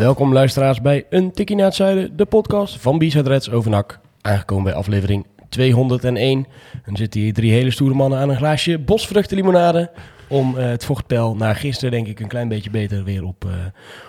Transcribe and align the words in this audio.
Welkom 0.00 0.32
luisteraars 0.32 0.80
bij 0.80 1.06
Een 1.10 1.32
Tikkie 1.32 1.56
naar 1.56 1.64
het 1.64 1.74
Zuiden, 1.74 2.16
de 2.16 2.24
podcast 2.24 2.80
van 2.80 2.98
Bizet 2.98 3.26
Reds 3.26 3.50
over 3.50 3.70
NAC. 3.70 4.00
Aangekomen 4.20 4.64
bij 4.64 4.74
aflevering 4.74 5.26
201. 5.48 6.46
En 6.84 6.96
zitten 6.96 7.20
hier 7.20 7.32
drie 7.32 7.52
hele 7.52 7.70
stoere 7.70 7.94
mannen 7.94 8.18
aan 8.18 8.28
een 8.28 8.36
glaasje 8.36 8.78
bosvruchtenlimonade. 8.78 9.90
Om 10.28 10.58
eh, 10.58 10.68
het 10.68 10.84
vochtpeil 10.84 11.36
na 11.36 11.54
gisteren 11.54 11.90
denk 11.90 12.06
ik 12.06 12.20
een 12.20 12.28
klein 12.28 12.48
beetje 12.48 12.70
beter 12.70 13.04
weer 13.04 13.24
op, 13.24 13.44
eh, 13.44 13.50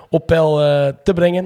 op 0.10 0.26
peil 0.26 0.62
eh, 0.62 0.94
te 1.04 1.14
brengen. 1.14 1.46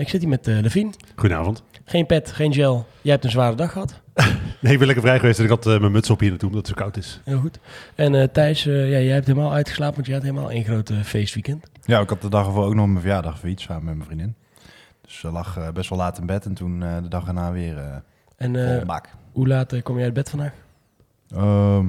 Ik 0.00 0.08
zit 0.08 0.20
hier 0.20 0.28
met 0.28 0.46
Levine. 0.46 0.90
Goedenavond. 1.16 1.62
Geen 1.84 2.06
pet, 2.06 2.32
geen 2.32 2.52
gel. 2.52 2.86
Jij 3.00 3.12
hebt 3.12 3.24
een 3.24 3.30
zware 3.30 3.56
dag 3.56 3.72
gehad. 3.72 4.01
Nee, 4.60 4.72
ik 4.72 4.78
ben 4.78 4.86
lekker 4.86 5.04
vrij 5.06 5.18
geweest 5.18 5.38
en 5.38 5.44
ik 5.44 5.50
had 5.50 5.66
eh, 5.66 5.80
mijn 5.80 5.92
muts 5.92 6.10
op 6.10 6.20
hier 6.20 6.28
naartoe 6.30 6.48
omdat 6.48 6.66
het 6.66 6.76
zo 6.76 6.82
koud 6.82 6.96
is. 6.96 7.20
Heel 7.24 7.38
goed. 7.40 7.58
En 7.94 8.14
eh, 8.14 8.28
Thijs, 8.32 8.66
eh, 8.66 8.74
ja, 8.90 8.98
jij 8.98 9.12
hebt 9.14 9.26
helemaal 9.26 9.52
uitgeslapen, 9.52 9.94
want 9.94 10.06
je 10.06 10.12
had 10.12 10.22
helemaal 10.22 10.50
één 10.50 10.64
grote 10.64 10.94
feestweekend. 11.04 11.66
Ja, 11.84 12.00
ik 12.00 12.08
had 12.08 12.22
de 12.22 12.28
dag 12.28 12.46
ervoor 12.46 12.64
ook 12.64 12.74
nog 12.74 12.86
mijn 12.86 13.00
verjaardag 13.00 13.32
gevierd 13.32 13.60
samen 13.60 13.84
met 13.84 13.94
mijn 13.94 14.06
vriendin. 14.06 14.34
Dus 15.02 15.18
ze 15.18 15.30
lag 15.30 15.56
eh, 15.56 15.68
best 15.70 15.88
wel 15.88 15.98
laat 15.98 16.18
in 16.18 16.26
bed 16.26 16.44
en 16.44 16.54
toen 16.54 16.82
eh, 16.82 16.96
de 17.02 17.08
dag 17.08 17.26
erna 17.26 17.52
weer 17.52 17.78
eh 17.78 17.96
En 18.36 18.56
eh, 18.68 18.76
vol 18.76 18.84
bak. 18.86 19.08
hoe 19.32 19.48
laat 19.48 19.82
kom 19.82 19.98
je 19.98 20.04
uit 20.04 20.12
bed 20.14 20.30
vandaag? 20.30 20.52
Ehm, 21.34 21.86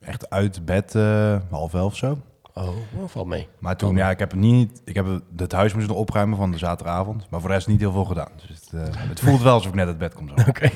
echt 0.00 0.30
uit 0.30 0.64
bed 0.64 0.94
eh, 0.94 1.36
half 1.50 1.74
elf 1.74 1.92
of 1.92 1.96
zo. 1.96 2.18
Oh, 2.54 2.68
oh, 2.68 3.08
valt 3.08 3.26
mee. 3.26 3.48
Maar 3.58 3.76
toen, 3.76 3.96
ja, 3.96 4.10
ik 4.10 4.18
heb 4.18 4.30
het 4.30 4.40
niet, 4.40 4.82
ik 4.84 4.94
heb 4.94 5.06
het 5.36 5.52
huis 5.52 5.74
moeten 5.74 5.96
opruimen 5.96 6.36
van 6.36 6.50
de 6.50 6.58
zaterdagavond. 6.58 7.26
Maar 7.30 7.40
voor 7.40 7.48
de 7.48 7.54
rest 7.54 7.66
niet 7.68 7.80
heel 7.80 7.92
veel 7.92 8.04
gedaan. 8.04 8.28
Dus 8.46 8.60
het, 8.60 8.70
eh, 8.72 9.08
het 9.08 9.20
voelt 9.20 9.42
wel 9.42 9.52
alsof 9.52 9.68
ik 9.68 9.74
net 9.74 9.86
uit 9.86 9.98
bed 9.98 10.14
kom. 10.14 10.28
Oké. 10.48 10.70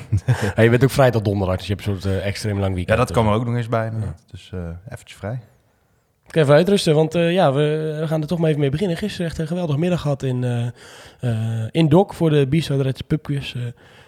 Ja, 0.55 0.61
je 0.61 0.69
bent 0.69 0.83
ook 0.83 0.89
vrij 0.89 1.11
tot 1.11 1.25
donderdag, 1.25 1.57
dus 1.57 1.67
je 1.67 1.73
hebt 1.73 1.85
een 1.85 1.93
soort 2.01 2.05
eh, 2.15 2.25
extreem 2.25 2.55
lang 2.59 2.69
Ja, 2.69 2.75
weekend. 2.75 2.97
dat 2.97 3.11
kwam 3.11 3.27
er 3.27 3.33
ook 3.33 3.45
nog 3.45 3.55
eens 3.55 3.69
bij. 3.69 3.91
Dus 4.31 4.51
eh 4.53 4.59
eventjes 4.89 5.17
vrij. 5.17 5.39
Ik 6.25 6.35
ga 6.35 6.41
even 6.41 6.53
uitrusten, 6.53 6.95
want 6.95 7.13
ja, 7.13 7.53
we, 7.53 7.97
we 7.99 8.07
gaan 8.07 8.21
er 8.21 8.27
toch 8.27 8.39
maar 8.39 8.47
even 8.49 8.61
mee 8.61 8.69
beginnen. 8.69 8.97
Gisteren 8.97 9.25
echt 9.27 9.37
een 9.37 9.47
geweldige 9.47 9.79
middag 9.79 10.01
gehad 10.01 10.23
in, 10.23 10.43
eh, 11.19 11.65
in 11.71 11.89
Dok 11.89 12.13
voor 12.13 12.29
de 12.29 12.47
Biso 12.47 12.77
de 12.77 12.83
Reds 12.83 13.01
Pubquiz 13.01 13.55
eh 13.55 13.61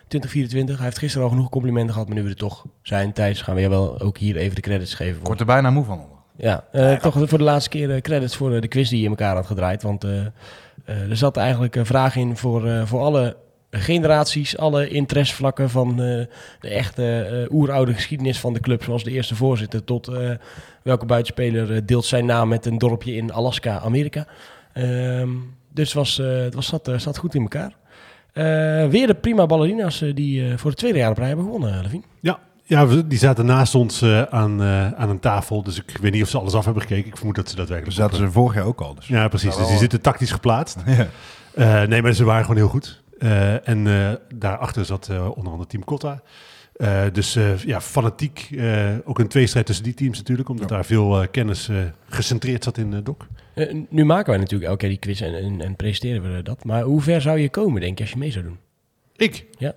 2024. 0.07 0.75
Hij 0.75 0.85
heeft 0.85 0.97
gisteren 0.97 1.27
al 1.27 1.33
genoeg 1.33 1.49
complimenten 1.49 1.93
gehad, 1.93 2.07
maar 2.07 2.17
nu 2.17 2.23
we 2.23 2.29
er 2.29 2.35
toch 2.35 2.65
zijn, 2.81 3.13
Thijs, 3.13 3.41
gaan 3.41 3.55
we 3.55 3.61
je 3.61 3.69
wel 3.69 3.99
ook 3.99 4.17
hier 4.17 4.35
even 4.37 4.55
de 4.55 4.61
credits 4.61 4.93
geven. 4.93 5.19
Ik 5.19 5.25
word 5.27 5.39
er 5.39 5.45
bijna 5.45 5.69
moe 5.69 5.83
van. 5.83 6.05
Ja, 6.37 6.63
eh, 6.71 6.95
toch 6.95 7.29
voor 7.29 7.37
de 7.37 7.43
laatste 7.43 7.69
keer 7.69 7.91
eh, 7.91 8.01
credits 8.01 8.35
voor 8.35 8.53
eh, 8.53 8.61
de 8.61 8.67
quiz 8.67 8.89
die 8.89 8.97
je 8.97 9.03
in 9.03 9.09
elkaar 9.09 9.35
had 9.35 9.45
gedraaid. 9.45 9.83
Want 9.83 10.03
er 10.85 11.17
zat 11.17 11.37
eigenlijk 11.37 11.75
een 11.75 11.85
vraag 11.85 12.15
in 12.15 12.37
voor, 12.37 12.87
voor 12.87 13.01
alle 13.01 13.35
generaties, 13.71 14.57
alle 14.57 14.89
interessevlakken 14.89 15.69
van 15.69 15.95
de 15.95 16.27
echte 16.59 17.47
oeroude 17.51 17.93
geschiedenis 17.93 18.39
van 18.39 18.53
de 18.53 18.59
club. 18.59 18.83
Zoals 18.83 19.03
de 19.03 19.11
eerste 19.11 19.35
voorzitter 19.35 19.83
tot 19.83 20.11
welke 20.81 21.05
buitenspeler 21.05 21.85
deelt 21.85 22.05
zijn 22.05 22.25
naam 22.25 22.47
met 22.47 22.65
een 22.65 22.77
dorpje 22.77 23.15
in 23.15 23.33
Alaska, 23.33 23.79
Amerika. 23.79 24.27
Ehm, 24.73 25.29
dus 25.73 25.85
het, 25.85 25.93
was, 25.93 26.17
het 26.17 26.53
was, 26.53 26.67
zat, 26.67 26.91
zat 26.95 27.17
goed 27.17 27.35
in 27.35 27.41
elkaar. 27.41 27.75
Weer 28.89 29.07
de 29.07 29.17
prima 29.21 29.45
ballerina's 29.45 30.03
die 30.13 30.57
voor 30.57 30.71
de 30.71 30.77
tweede 30.77 30.97
jaar 30.97 31.11
op 31.11 31.17
rij 31.17 31.27
hebben 31.27 31.45
gewonnen, 31.45 31.81
Levine. 31.81 32.03
Ja, 32.19 32.39
ja 32.63 32.87
we- 32.87 33.07
die 33.07 33.17
zaten 33.17 33.45
naast 33.45 33.75
ons 33.75 34.01
eh, 34.01 34.21
aan, 34.21 34.61
eh, 34.61 34.91
aan 34.91 35.09
een 35.09 35.19
tafel. 35.19 35.63
Dus 35.63 35.77
ik 35.83 35.97
weet 36.01 36.11
niet 36.11 36.23
of 36.23 36.29
ze 36.29 36.39
alles 36.39 36.53
af 36.53 36.65
hebben 36.65 36.81
gekeken. 36.83 37.07
Ik 37.09 37.17
vermoed 37.17 37.35
dat 37.35 37.49
ze 37.49 37.55
Dus 37.55 37.65
daadwerkelijk... 37.67 37.97
zaten 37.97 38.17
ze 38.17 38.31
vorig 38.31 38.55
jaar 38.55 38.65
ook 38.65 38.81
al. 38.81 38.95
Dus. 38.95 39.07
Ja, 39.07 39.27
precies. 39.27 39.55
Dus 39.55 39.67
die 39.67 39.77
zitten 39.77 40.01
tactisch 40.01 40.31
geplaatst. 40.31 40.77
Ja. 40.85 41.07
Eh, 41.81 41.87
nee, 41.87 42.01
maar 42.01 42.13
ze 42.13 42.23
waren 42.23 42.41
gewoon 42.41 42.57
heel 42.57 42.67
goed. 42.67 43.01
Eh, 43.19 43.67
en 43.67 43.87
eh, 43.87 44.09
daarachter 44.35 44.85
zat 44.85 45.07
eh, 45.09 45.27
onder 45.37 45.51
andere 45.51 45.69
Team 45.69 45.83
Kotta. 45.83 46.21
Eh, 46.75 47.01
dus 47.11 47.35
eh, 47.35 47.57
ja, 47.57 47.81
fanatiek. 47.81 48.47
eh, 48.57 48.89
ook 49.03 49.19
een 49.19 49.27
tweestrijd 49.27 49.65
tussen 49.65 49.83
die 49.83 49.93
teams 49.93 50.17
natuurlijk. 50.17 50.49
Omdat 50.49 50.69
daar 50.69 50.85
veel 50.85 51.21
eh, 51.21 51.27
kennis 51.31 51.69
eh, 51.69 51.75
gecentreerd 52.09 52.63
zat 52.63 52.77
in 52.77 52.91
uh, 52.91 52.99
Dok. 53.03 53.27
Eh, 53.53 53.75
nu 53.89 54.05
maken 54.05 54.29
wij 54.29 54.37
natuurlijk 54.39 54.69
elke 54.69 54.79
keer 54.79 54.89
die 54.89 54.97
quiz 54.99 55.21
en, 55.21 55.35
en, 55.35 55.61
en 55.61 55.75
presenteren 55.75 56.35
we 56.35 56.43
dat. 56.43 56.63
Maar 56.65 56.81
hoe 56.81 57.01
ver 57.01 57.21
zou 57.21 57.39
je 57.39 57.49
komen, 57.49 57.81
denk 57.81 57.97
je, 57.97 58.03
als 58.03 58.13
je 58.13 58.19
mee 58.19 58.31
zou 58.31 58.43
doen? 58.45 58.57
Ik? 59.15 59.45
Ja. 59.57 59.73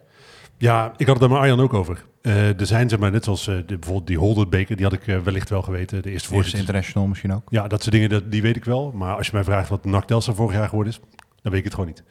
Ja, 0.58 0.92
ik 0.96 1.06
had 1.06 1.08
het 1.08 1.18
daar 1.20 1.28
met 1.28 1.38
Arjan 1.38 1.60
ook 1.60 1.74
over. 1.74 2.04
Eh, 2.24 2.60
er 2.60 2.66
zijn, 2.66 2.88
zeg 2.88 2.98
maar, 2.98 3.10
net 3.10 3.24
zoals 3.24 3.46
eh, 3.46 3.54
de, 3.54 3.64
bijvoorbeeld 3.64 4.06
die 4.06 4.18
Holderbeker, 4.18 4.76
die 4.76 4.84
had 4.84 4.94
ik 4.94 5.06
eh, 5.06 5.18
wellicht 5.18 5.50
wel 5.50 5.62
geweten. 5.62 6.02
De 6.02 6.10
eerste 6.10 6.28
voorzitter. 6.28 6.60
international 6.60 7.08
misschien 7.08 7.32
ook. 7.32 7.42
Ja, 7.48 7.68
dat 7.68 7.82
soort 7.82 7.94
dingen, 7.94 8.08
dat, 8.08 8.30
die 8.30 8.42
weet 8.42 8.56
ik 8.56 8.64
wel. 8.64 8.92
Maar 8.92 9.16
als 9.16 9.26
je 9.26 9.32
mij 9.32 9.44
vraagt 9.44 9.68
wat 9.68 9.84
NAC 9.84 10.04
Telstar 10.04 10.34
vorig 10.34 10.56
jaar 10.56 10.68
geworden 10.68 10.92
is, 10.92 11.00
dan 11.42 11.52
weet 11.52 11.60
ik 11.60 11.64
het 11.64 11.74
gewoon 11.74 11.88
niet. 11.88 12.02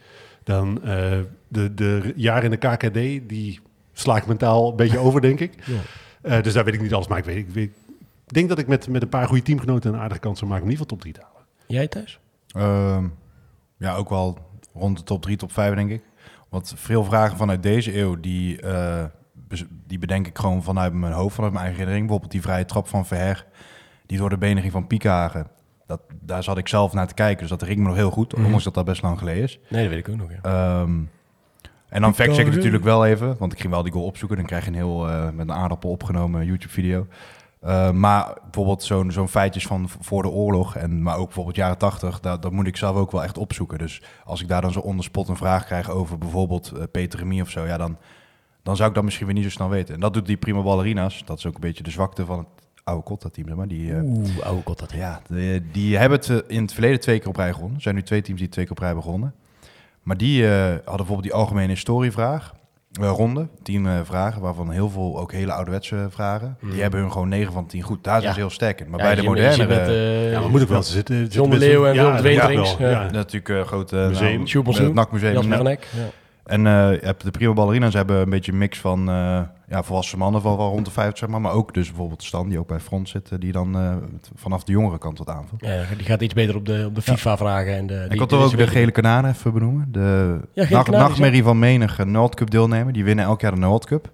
Dan 0.44 0.84
eh, 0.84 1.19
de, 1.47 1.73
de 1.73 2.13
jaren 2.16 2.44
in 2.44 2.59
de 2.59 2.68
KKD, 2.68 3.29
die 3.29 3.59
sla 3.94 4.18
ik 4.18 4.25
mentaal 4.25 4.69
een 4.69 4.75
beetje 4.75 4.97
over, 4.97 5.22
denk 5.22 5.40
ik. 5.40 5.53
Ja. 5.66 5.79
Eh, 6.22 6.44
dus 6.44 6.53
daar 6.53 6.66
weet 6.66 6.73
ik 6.73 6.81
niet 6.81 6.94
alles. 6.94 7.07
Maar 7.07 7.18
ik, 7.18 7.25
weet, 7.25 7.38
ik, 7.38 7.50
weet, 7.50 7.72
ik 8.28 8.34
denk 8.34 8.50
dat 8.50 8.59
ik 8.59 8.68
met, 8.68 8.88
met 8.88 9.02
een 9.02 9.09
paar 9.09 9.28
goede 9.28 9.44
teamgenoten 9.44 9.94
een 9.94 10.00
aardige 10.00 10.19
kans 10.19 10.40
zou 10.40 10.52
maken 10.52 10.66
om 10.66 10.72
in 10.72 10.78
ieder 10.78 10.96
geval 10.96 11.12
top 11.12 11.13
3 11.13 11.13
te 11.13 11.22
halen. 11.34 11.47
Jij 11.68 11.88
thuis? 11.88 12.19
Ehm, 12.47 13.07
ja, 13.78 13.96
ook 13.96 14.09
wel 14.09 14.38
rond 14.73 14.97
de 14.97 15.03
top 15.03 15.22
3, 15.22 15.38
top 15.38 15.52
5 15.52 15.75
denk 15.75 15.90
ik. 15.90 16.02
Want 16.50 16.73
veel 16.75 17.03
vragen 17.03 17.38
vanuit 17.38 17.63
deze 17.63 17.97
eeuw, 17.97 18.19
die, 18.19 18.62
eh, 18.62 19.03
die 19.88 20.00
bedenk 20.00 20.28
ik 20.28 20.38
gewoon 20.38 20.64
vanuit 20.64 20.94
mijn 20.94 21.14
hoofd, 21.14 21.36
vanuit 21.36 21.53
mijn 21.53 21.66
eigen 21.66 21.84
herinnering. 21.84 22.08
Bijvoorbeeld 22.08 22.31
die 22.31 22.52
vrije 22.52 22.66
trap 22.66 22.88
van 22.88 23.06
Verher, 23.06 23.46
die 24.06 24.18
door 24.18 24.30
de 24.30 24.38
benen 24.38 24.62
ging 24.62 24.74
van 24.74 24.88
Piekhagen. 24.88 25.47
Dat, 25.86 26.02
daar 26.22 26.44
zat 26.44 26.58
ik 26.58 26.68
zelf 26.68 26.94
naar 26.94 27.08
te 27.08 27.14
kijken, 27.14 27.40
dus 27.40 27.50
dat 27.50 27.62
herinner 27.62 27.84
me 27.86 27.90
nog 27.90 28.00
heel 28.00 28.12
goed. 28.12 28.34
Mhm. 28.34 28.44
Ondanks 28.44 28.64
dat 28.64 28.74
dat 28.74 28.86
best 28.86 29.02
lang 29.02 29.18
geleden 29.18 29.44
is. 29.44 29.59
Nee, 29.69 29.81
dat 29.81 29.94
weet 29.94 30.08
ik 30.08 30.14
ook 30.14 30.19
nog, 30.19 30.30
ja. 30.31 30.41
Ehm, 30.41 31.00
en 31.90 32.02
dan 32.02 32.16
fact 32.16 32.34
check 32.34 32.47
ik 32.47 32.56
natuurlijk 32.56 32.84
wel 32.84 33.06
even, 33.06 33.36
want 33.40 33.52
ik 33.53 33.59
ging 33.59 33.74
wel 33.74 33.84
die 33.84 33.91
goal 33.91 34.06
opzoeken. 34.06 34.38
Dan 34.38 34.46
krijg 34.46 34.64
je 34.64 34.69
een 34.69 34.75
heel 34.75 35.09
eh, 35.09 35.30
met 35.30 35.50
een 35.50 35.56
aardappel 35.56 35.90
opgenomen 35.90 36.46
YouTube-video. 36.46 37.08
Eh, 37.64 37.91
maar 37.91 38.38
bijvoorbeeld 38.41 38.84
zo'n 38.84 39.12
zo'n 39.12 39.28
feitjes 39.28 39.68
van 39.68 39.90
voor 40.00 40.22
de 40.22 40.30
oorlog, 40.30 40.75
en, 40.75 41.03
maar 41.03 41.18
ook 41.18 41.25
bijvoorbeeld 41.25 41.56
jaren 41.56 41.78
tachtig, 41.78 42.20
dat, 42.20 42.41
dat 42.41 42.52
moet 42.52 42.68
ik 42.68 42.78
zelf 42.78 42.96
ook 42.96 43.12
wel 43.12 43.24
echt 43.24 43.38
opzoeken. 43.38 43.78
Dus 43.78 44.02
als 44.24 44.41
ik 44.41 44.47
daar 44.47 44.62
dan 44.62 44.72
zo 44.72 44.80
onder 44.80 45.06
spot 45.06 45.28
een 45.28 45.35
vraag 45.35 45.66
krijg 45.66 45.90
over 45.90 46.18
bijvoorbeeld 46.18 46.72
eh, 46.72 46.84
Peter 46.91 47.20
Remy 47.20 47.41
of 47.41 47.50
zo, 47.50 47.66
ja, 47.66 47.78
dan, 47.78 47.97
dan 48.63 48.75
zou 48.75 48.90
ik 48.90 48.96
dat 48.96 49.03
misschien 49.03 49.25
weer 49.25 49.35
niet 49.35 49.44
zo 49.44 49.50
snel 49.50 49.69
weten. 49.69 49.94
En 49.94 50.00
dat 50.00 50.13
doet 50.13 50.25
die 50.25 50.38
prima 50.38 50.62
ballerinas. 50.62 51.24
Dat 51.25 51.38
is 51.38 51.46
ook 51.46 51.53
een 51.56 51.59
beetje 51.62 51.84
de 51.84 51.90
zwakte 51.91 52.25
van 52.25 52.38
het 52.38 52.47
oude 52.84 53.03
Cotta-team, 53.03 53.47
zeg 53.47 53.56
maar. 53.57 53.68
Die, 53.68 53.94
eh, 53.94 54.03
Oeh, 54.03 54.40
oude 54.46 54.62
dat. 54.75 54.91
ja, 54.96 55.22
die 55.72 55.97
hebben 55.97 56.18
het 56.19 56.29
eh, 56.29 56.38
in 56.56 56.62
het 56.62 56.73
verleden 56.73 57.00
twee 57.00 57.19
keer 57.19 57.28
op 57.28 57.35
rij 57.35 57.53
gewonnen. 57.53 57.75
Er 57.75 57.81
zijn 57.81 57.96
nu 57.96 58.03
twee 58.03 58.22
teams 58.22 58.40
die 58.40 58.50
twee 58.50 58.63
keer 58.66 58.73
op 58.73 58.78
rij 58.79 58.88
hebben 58.88 59.06
gewonnen. 59.06 59.34
Maar 60.02 60.18
die 60.18 60.47
eh, 60.47 60.62
hadden 60.62 60.81
bijvoorbeeld 60.85 61.23
die 61.23 61.34
algemene 61.34 61.68
historievraag. 61.68 62.53
eh, 63.02 63.09
ronde, 63.09 63.47
tien 63.63 63.85
eh, 63.85 64.00
vragen, 64.03 64.41
waarvan 64.41 64.72
heel 64.72 64.90
veel 64.90 65.19
ook 65.19 65.31
hele 65.31 65.52
ouderwetse 65.53 66.07
vragen. 66.09 66.57
Die 66.72 66.81
hebben 66.81 67.00
hun 67.00 67.12
gewoon 67.12 67.29
9 67.29 67.53
van 67.53 67.66
10 67.68 67.81
goed. 67.81 68.03
Daar 68.03 68.13
zijn 68.16 68.28
Ja. 68.28 68.34
ze 68.34 68.40
heel 68.40 68.50
sterk 68.50 68.79
in. 68.81 68.90
Maar 68.90 69.00
Ja, 69.00 69.06
bij 69.06 69.16
de 69.16 69.23
moderne... 69.23 69.66
met, 69.68 70.31
ja, 70.31 70.40
maar 70.40 70.50
moet 70.50 70.62
ook 70.62 70.68
wel. 70.68 70.84
Ze 70.84 70.91
zitten, 70.91 71.25
John 71.28 71.50
de 71.50 71.57
Leeuw 71.57 71.85
en 71.85 71.94
Willem 72.22 72.22
de 72.22 72.29
ja, 72.79 73.12
natuurlijk 73.12 73.68
grote 73.68 73.96
Museum. 73.96 74.63
nou, 74.63 74.84
het 74.84 74.94
NAC-museum. 74.94 75.34
Jasper 75.34 75.52
Ja. 75.52 75.57
van 75.57 75.68
Eck. 75.68 75.88
En 76.44 76.68
eh, 76.68 76.92
je 76.92 77.00
hebt 77.02 77.24
de 77.24 77.31
prima 77.31 77.54
ballerina's 77.54 77.94
hebben 77.94 78.18
een 78.22 78.30
beetje 78.30 78.52
een 78.52 78.58
mix 78.58 78.80
van 78.80 79.09
eh, 79.09 79.42
ja, 79.68 79.84
volwassen 79.84 80.18
mannen 80.18 80.42
van 80.42 80.58
wel 80.58 80.70
rond 80.70 80.86
de 80.86 80.92
50, 80.92 81.18
zeg 81.18 81.30
maar. 81.30 81.42
Maar 81.42 81.52
ook 81.52 81.74
dus 81.74 81.88
bijvoorbeeld 81.88 82.24
Stan, 82.24 82.50
die 82.50 82.59
ook 82.59 82.68
bij 82.68 82.80
front 82.80 83.09
zit, 83.09 83.31
eh, 83.31 83.40
die 83.40 83.52
dan 83.52 84.02
vanaf 84.36 84.64
de 84.64 84.72
jongere 84.72 84.98
kant 84.98 85.18
wat 85.18 85.30
aanvult. 85.30 85.62
Ja, 85.66 85.84
die 85.98 86.06
gaat 86.06 86.22
iets 86.22 86.34
beter 86.34 86.56
op 86.56 86.66
de, 86.66 86.84
op 86.88 86.96
de 86.96 87.02
FIFA-vragen. 87.02 87.76
En 87.76 87.88
de, 87.88 88.02
die, 88.03 88.14
ik 88.14 88.20
had 88.20 88.30
toch 88.30 88.44
ook 88.44 88.58
de 88.58 88.68
gele 88.68 88.92
kananen 88.92 89.32
even 89.32 89.53
benoemen. 89.53 89.88
De 89.91 90.40
Ja, 90.53 90.70
nacht- 90.70 90.91
nachtmerrie 90.91 91.44
van 91.44 91.59
menige 91.59 92.06
Noord 92.06 92.35
Cup 92.35 92.50
deelnemer. 92.50 92.94
Die 92.94 93.03
winnen 93.03 93.26
elk 93.26 93.41
jaar 93.41 93.52
de 93.53 93.59
Noord 93.59 93.85
Cup. 93.85 94.12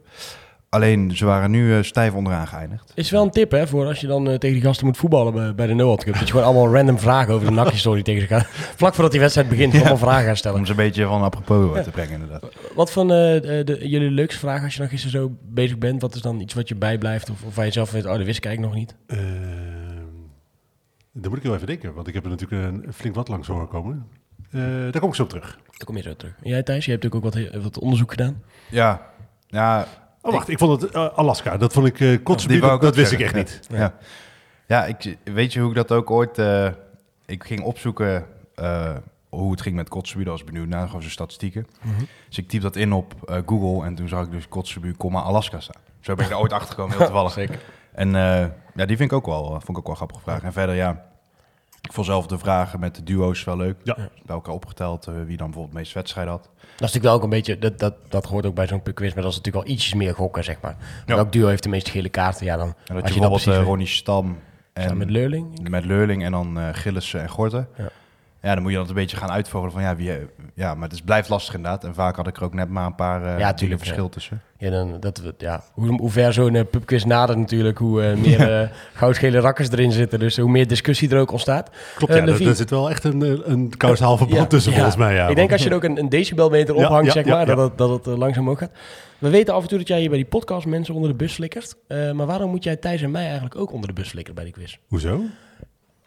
Alleen, 0.69 1.15
ze 1.17 1.25
waren 1.25 1.51
nu 1.51 1.75
eh, 1.75 1.83
stijf 1.83 2.13
onderaan 2.13 2.47
geëindigd. 2.47 2.91
Is 2.95 3.09
wel 3.11 3.23
een 3.23 3.29
tip, 3.31 3.51
hè, 3.51 3.67
voor 3.67 3.85
als 3.85 3.99
je 4.01 4.07
dan 4.07 4.29
eh, 4.29 4.35
tegen 4.35 4.55
die 4.55 4.65
gasten 4.65 4.85
moet 4.85 4.97
voetballen 4.97 5.33
bij, 5.33 5.55
bij 5.55 5.67
de 5.67 5.73
Noord 5.73 6.03
Cup. 6.03 6.13
Dat 6.13 6.21
je 6.27 6.29
gewoon 6.31 6.45
allemaal 6.45 6.73
random 6.73 6.99
vragen 6.99 7.33
over 7.33 7.47
de 7.47 7.53
nakje-story 7.53 8.01
tegen 8.01 8.21
ze 8.21 8.27
gaat. 8.27 8.45
Vlak 8.77 8.93
voordat 8.93 9.11
die 9.11 9.19
wedstrijd 9.21 9.49
begint, 9.49 9.73
allemaal 9.73 9.97
vragen 9.97 10.25
gaan 10.25 10.35
stellen. 10.37 10.57
Om 10.59 10.65
ze 10.65 10.71
een 10.71 10.77
beetje 10.77 11.05
van 11.05 11.21
apropos 11.21 11.77
eh, 11.77 11.83
te 11.83 11.89
brengen, 11.89 12.13
inderdaad. 12.13 12.45
Wat 12.75 12.91
van 12.91 13.11
eh, 13.11 13.17
de, 13.41 13.61
de- 13.65 13.89
jullie 13.89 14.11
leukste 14.11 14.39
vraag 14.39 14.63
als 14.63 14.73
je 14.73 14.79
dan 14.79 14.89
gisteren 14.89 15.19
zo 15.21 15.37
bezig 15.41 15.77
bent? 15.77 16.01
Wat 16.01 16.15
is 16.15 16.21
dan 16.21 16.39
iets 16.39 16.53
wat 16.53 16.67
je 16.67 16.75
bijblijft? 16.75 17.29
Of, 17.29 17.43
of 17.43 17.55
waar 17.55 17.65
je 17.65 17.71
zelf 17.71 17.91
weet, 17.91 18.05
oh, 18.05 18.11
dat 18.17 18.25
wist 18.25 18.45
ik 18.45 18.59
nog 18.59 18.73
niet. 18.73 18.95
Ehm, 19.07 19.19
dan 21.13 21.29
moet 21.29 21.37
ik 21.37 21.43
heel 21.43 21.55
even 21.55 21.67
denken, 21.67 21.93
want 21.93 22.07
ik 22.07 22.13
heb 22.13 22.23
er 22.23 22.29
natuurlijk 22.29 22.63
een, 22.63 22.93
flink 22.93 23.15
wat 23.15 23.27
langs 23.27 23.47
horen 23.47 23.67
komen. 23.67 24.05
Eh, 24.51 24.61
daar 24.61 24.99
kom 24.99 25.09
ik 25.09 25.15
zo 25.15 25.23
op 25.23 25.29
terug. 25.29 25.59
Daar 25.65 25.85
kom 25.85 25.95
je 25.97 26.01
zo 26.03 26.15
terug. 26.15 26.33
En 26.43 26.49
jij 26.49 26.63
Thijs, 26.63 26.85
je 26.85 26.91
hebt 26.91 27.03
natuurlijk 27.03 27.35
ook 27.35 27.51
wat, 27.51 27.63
wat 27.63 27.79
onderzoek 27.79 28.11
gedaan. 28.11 28.43
Ja, 28.69 29.01
ja 29.47 29.87
Oh, 30.21 30.33
wacht, 30.33 30.49
ik 30.49 30.57
vond 30.57 30.81
het 30.81 30.91
eh, 30.91 31.17
Alaska. 31.17 31.57
Dat 31.57 31.73
vond 31.73 31.87
ik 31.87 31.99
uh, 31.99 32.79
dat, 32.79 32.95
wist 32.95 33.11
ik 33.11 33.19
echt 33.19 33.35
niet. 33.35 33.59
Ja. 33.69 33.93
Ja, 34.67 34.85
ik, 34.85 35.17
weet 35.23 35.53
je 35.53 35.59
hoe 35.59 35.69
ik 35.69 35.75
dat 35.75 35.91
ook 35.91 36.11
ooit... 36.11 36.37
eh, 36.37 36.67
ik 37.25 37.43
ging 37.43 37.61
opzoeken... 37.61 38.25
hoe 39.29 39.51
het 39.51 39.61
ging 39.61 39.75
met 39.75 39.89
Kotzebue. 39.89 40.25
Was 40.25 40.39
ik 40.39 40.45
benieuwd 40.45 40.67
naar, 40.67 40.85
gewoon 40.85 41.01
zijn 41.01 41.13
statistieken. 41.13 41.67
Mhm. 41.81 42.03
Dus 42.27 42.37
ik 42.37 42.47
typ 42.47 42.61
dat 42.61 42.75
in 42.75 42.93
op 42.93 43.13
Google 43.45 43.85
en 43.85 43.95
toen 43.95 44.07
zag 44.07 44.25
ik 44.25 44.31
dus 44.31 44.47
Kotzebue, 44.47 44.95
Alaska 45.11 45.59
staan. 45.59 45.81
Zo 45.99 46.15
ben 46.15 46.25
ik 46.25 46.31
er 46.31 46.37
ooit 46.37 46.53
achter 46.59 46.69
gekomen, 46.69 46.97
heel 46.97 47.05
toevallig. 47.05 47.31
Zeker. 47.31 47.59
En 47.91 48.11
ja, 48.75 48.85
die 48.85 48.97
vind 48.97 49.11
ik 49.11 49.13
ook 49.13 49.25
wel, 49.25 49.45
vond 49.45 49.69
ik 49.69 49.77
ook 49.77 49.83
wel 49.83 49.89
een 49.89 49.95
grappige 49.95 50.21
vraag. 50.21 50.41
En 50.41 50.53
verder, 50.53 50.75
ja, 50.75 51.08
ik 51.89 51.95
vond 51.95 52.07
zelf 52.07 52.27
de 52.27 52.37
vragen 52.37 52.79
met 52.79 52.95
de 52.95 53.03
duo's 53.03 53.43
wel 53.43 53.57
leuk. 53.57 53.75
Ja. 53.83 53.95
Bij 53.95 54.35
elkaar 54.35 54.53
opgeteld 54.53 55.07
eh, 55.07 55.13
wie 55.13 55.37
dan 55.37 55.45
bijvoorbeeld 55.45 55.71
de 55.71 55.77
meeste 55.77 55.93
wedstrijden 55.93 56.33
had. 56.33 56.43
Dat 56.43 56.53
is 56.61 56.79
natuurlijk 56.79 57.03
wel 57.03 57.13
ook 57.13 57.23
een 57.23 57.29
beetje, 57.29 57.57
dat, 57.57 57.79
dat, 57.79 57.93
dat 58.09 58.25
hoort 58.25 58.45
ook 58.45 58.55
bij 58.55 58.67
zo'n 58.67 58.83
quiz, 58.83 59.13
maar 59.13 59.23
dat 59.23 59.31
is 59.31 59.37
natuurlijk 59.37 59.65
wel 59.65 59.75
ietsjes 59.75 59.93
meer 59.93 60.15
gokken, 60.15 60.43
zeg 60.43 60.61
maar. 60.61 60.75
Ja. 61.05 61.15
Welk 61.15 61.31
duo 61.31 61.47
heeft 61.47 61.63
de 61.63 61.69
meeste 61.69 61.91
gele 61.91 62.09
kaarten? 62.09 62.45
Ja, 62.45 62.57
dan 62.57 62.67
En 62.67 62.95
dat 62.95 63.03
als 63.03 63.13
je 63.13 63.19
bijvoorbeeld 63.19 63.43
precies 63.43 63.61
eh. 63.61 63.67
Ronnie 63.67 63.87
Stam 63.87 64.39
en 64.73 64.97
met 64.97 65.09
Leurling. 65.09 65.69
met 65.69 65.85
Leurling 65.85 66.23
en 66.23 66.31
dan 66.31 66.59
eh 66.59 66.67
Gillissen 66.71 67.21
en 67.21 67.29
Gorten. 67.29 67.67
Ja. 67.77 67.89
Ja. 68.41 68.53
dan 68.53 68.61
moet 68.63 68.71
je 68.71 68.77
dat 68.77 68.89
een 68.89 68.93
beetje 68.95 69.17
gaan 69.17 69.31
uitvogelen 69.31 69.71
van 69.73 69.81
ja, 69.81 69.95
wie, 69.95 70.11
ja, 70.53 70.73
maar 70.73 70.83
het 70.83 70.93
is, 70.93 71.01
blijft 71.01 71.29
lastig 71.29 71.55
inderdaad. 71.55 71.83
En 71.83 71.93
vaak 71.93 72.15
had 72.15 72.27
ik 72.27 72.37
er 72.37 72.43
ook 72.43 72.53
net 72.53 72.69
maar 72.69 72.85
een 72.85 72.95
paar 72.95 73.25
eh 73.25 73.39
Ja, 73.39 73.53
tuurlijk, 73.53 73.79
verschil 73.79 74.09
tussen. 74.09 74.41
Ja, 74.57 74.69
dan, 74.69 74.99
dat, 74.99 75.17
we- 75.17 75.33
ja. 75.37 75.63
Hoe, 75.73 75.87
hoe 75.97 76.09
ver 76.09 76.33
zo'n 76.33 76.55
eh, 76.55 76.63
pubquiz 76.71 77.03
nadert 77.03 77.39
natuurlijk, 77.39 77.77
hoe 77.77 78.03
eh, 78.03 78.17
meer 78.25 78.59
eh, 78.61 78.69
goudgele 78.93 79.39
rakkers 79.39 79.69
erin 79.71 79.91
zitten. 79.91 80.19
Dus 80.19 80.37
hoe 80.37 80.49
meer 80.49 80.67
discussie 80.67 81.09
er 81.09 81.19
ook 81.19 81.31
ontstaat. 81.31 81.69
Klopt, 81.95 82.13
ja, 82.13 82.25
daar 82.25 82.55
zit 82.55 82.69
wel 82.69 82.89
echt 82.89 83.03
een, 83.03 83.51
een 83.51 83.77
kausaal 83.77 84.17
verband 84.17 84.39
Ja, 84.41 84.47
tussen 84.47 84.71
ja. 84.71 84.77
volgens 84.77 84.97
mij. 84.97 85.13
Ja. 85.13 85.27
ik 85.27 85.35
denk 85.35 85.51
als 85.51 85.63
je 85.63 85.69
er 85.69 85.75
ook 85.75 85.83
een, 85.83 85.99
een 85.99 86.09
decibelmeter 86.09 86.75
Ja, 86.75 86.85
ophangt, 86.85 87.05
ja, 87.05 87.11
zeg 87.11 87.25
ja, 87.25 87.31
maar, 87.31 87.47
ja. 87.47 87.55
dat 87.55 87.69
het, 87.69 87.77
dat 87.77 88.05
het 88.05 88.17
langzaam 88.17 88.43
omhoog 88.43 88.59
gaat. 88.59 88.71
We 89.17 89.29
weten 89.29 89.53
af 89.53 89.61
en 89.61 89.67
toe 89.67 89.77
dat 89.77 89.87
jij 89.87 89.99
hier 89.99 90.09
bij 90.09 90.17
die 90.17 90.27
podcast 90.27 90.65
mensen 90.65 90.93
onder 90.93 91.09
de 91.09 91.15
bus 91.15 91.33
flikkert. 91.33 91.75
Eh, 91.87 92.11
maar 92.11 92.25
waarom 92.25 92.49
moet 92.49 92.63
jij 92.63 92.75
Thijs 92.75 93.01
en 93.01 93.11
mij 93.11 93.23
eigenlijk 93.25 93.55
ook 93.55 93.71
onder 93.71 93.87
de 93.87 93.95
bus 93.95 94.09
flikkeren 94.09 94.35
bij 94.35 94.43
die 94.43 94.53
quiz? 94.53 94.77
Hoezo? 94.87 95.21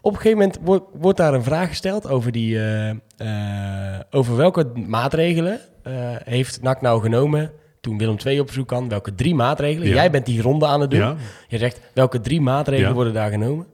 Op 0.05 0.11
een 0.11 0.17
gegeven 0.17 0.37
moment 0.37 0.57
wordt, 0.61 0.85
wordt 0.93 1.17
daar 1.17 1.33
een 1.33 1.43
vraag 1.43 1.67
gesteld 1.67 2.07
over, 2.07 2.31
die, 2.31 2.57
eh, 2.59 2.89
eh, 2.89 3.99
over 4.11 4.35
welke 4.35 4.71
maatregelen 4.87 5.59
eh, 5.83 5.93
heeft 6.23 6.61
NAC 6.61 6.81
nou 6.81 7.01
genomen 7.01 7.51
toen 7.81 7.97
Willem 7.97 8.15
II 8.25 8.39
op 8.39 8.45
bezoek 8.47 8.67
kan. 8.67 8.89
Welke 8.89 9.15
drie 9.15 9.35
maatregelen? 9.35 9.87
Ja. 9.87 9.93
Jij 9.93 10.11
bent 10.11 10.25
die 10.25 10.41
ronde 10.41 10.65
aan 10.65 10.81
het 10.81 10.89
doen. 10.91 10.99
Ja. 10.99 11.15
Je 11.47 11.57
zegt 11.57 11.79
welke 11.93 12.21
drie 12.21 12.41
maatregelen 12.41 12.89
Ja. 12.89 12.95
worden 12.95 13.13
daar 13.13 13.29
genomen. 13.29 13.67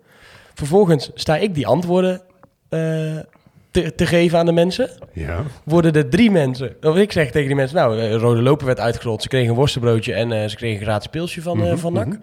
Vervolgens 0.54 1.12
sta 1.14 1.38
ik 1.38 1.54
die 1.56 1.68
antwoorden 1.68 2.22
te, 2.70 3.96
te 3.96 4.06
geven 4.06 4.38
aan 4.40 4.46
de 4.46 4.52
mensen. 4.52 4.90
Ja. 5.14 5.44
Worden 5.64 5.94
er 5.94 6.10
drie 6.10 6.32
mensen, 6.32 6.76
of 6.82 6.96
ik 6.98 7.12
zeg 7.12 7.32
tegen 7.32 7.48
die 7.48 7.56
mensen, 7.56 7.78
nou, 7.78 8.12
rode 8.12 8.42
loper 8.42 8.66
werd 8.66 8.80
uitgerold. 8.80 9.22
Ze 9.22 9.28
kregen 9.28 9.50
een 9.50 9.56
worstenbroodje 9.56 10.14
en 10.14 10.50
ze 10.50 10.56
kregen 10.56 10.80
een 10.80 10.86
gratis 10.86 11.08
pilsje 11.08 11.42
van, 11.42 11.58
Mhm, 11.58 11.78
van 11.78 11.94
NAC. 11.94 12.20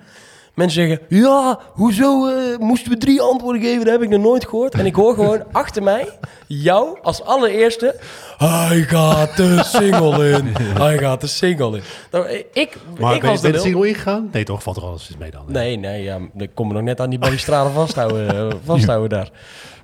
Mensen 0.57 0.89
zeggen, 0.89 1.07
ja, 1.09 1.59
hoezo 1.73 2.27
eh, 2.27 2.59
moesten 2.59 2.93
we 2.93 2.99
drie 2.99 3.21
antwoorden 3.21 3.63
geven? 3.63 3.85
Dat 3.85 3.93
heb 3.93 4.03
ik 4.03 4.09
nog 4.09 4.23
nooit 4.23 4.45
gehoord. 4.49 4.75
En 4.75 4.87
ik 4.87 4.95
hoor 4.95 5.15
gewoon 5.15 5.43
achter 5.53 5.83
mij, 5.83 6.09
jou 6.47 6.99
als 7.03 7.23
allereerste, 7.23 7.95
hij 8.37 8.83
gaat 8.83 9.37
de 9.37 9.63
single 9.65 10.31
in. 10.31 10.47
Hij 10.59 10.99
gaat 10.99 11.21
de 11.21 11.27
single 11.27 11.77
in. 11.77 11.83
Nou, 12.11 12.29
ik, 12.29 12.47
ik, 12.53 12.77
Maar 13.01 13.15
ik 13.15 13.21
ben, 13.21 13.31
was 13.31 13.41
je- 13.41 13.53
de 13.53 13.59
single 13.59 13.89
ingegaan? 13.89 14.29
Nee, 14.33 14.45
toch? 14.45 14.63
Valt 14.63 14.77
er 14.77 14.83
alles 14.85 15.09
eens 15.09 15.19
mee 15.19 15.31
dan? 15.31 15.43
hè? 15.47 15.53
Nee, 15.53 15.77
nee, 15.77 16.03
ja, 16.03 16.19
ik 16.37 16.51
kom 16.55 16.73
nog 16.73 16.83
net 16.83 17.01
aan 17.01 17.11
die 17.11 17.19
balustrade 17.19 17.71
vasthouden, 17.71 18.29
eh, 18.51 18.57
vasthouden 18.65 19.09
daar. 19.09 19.31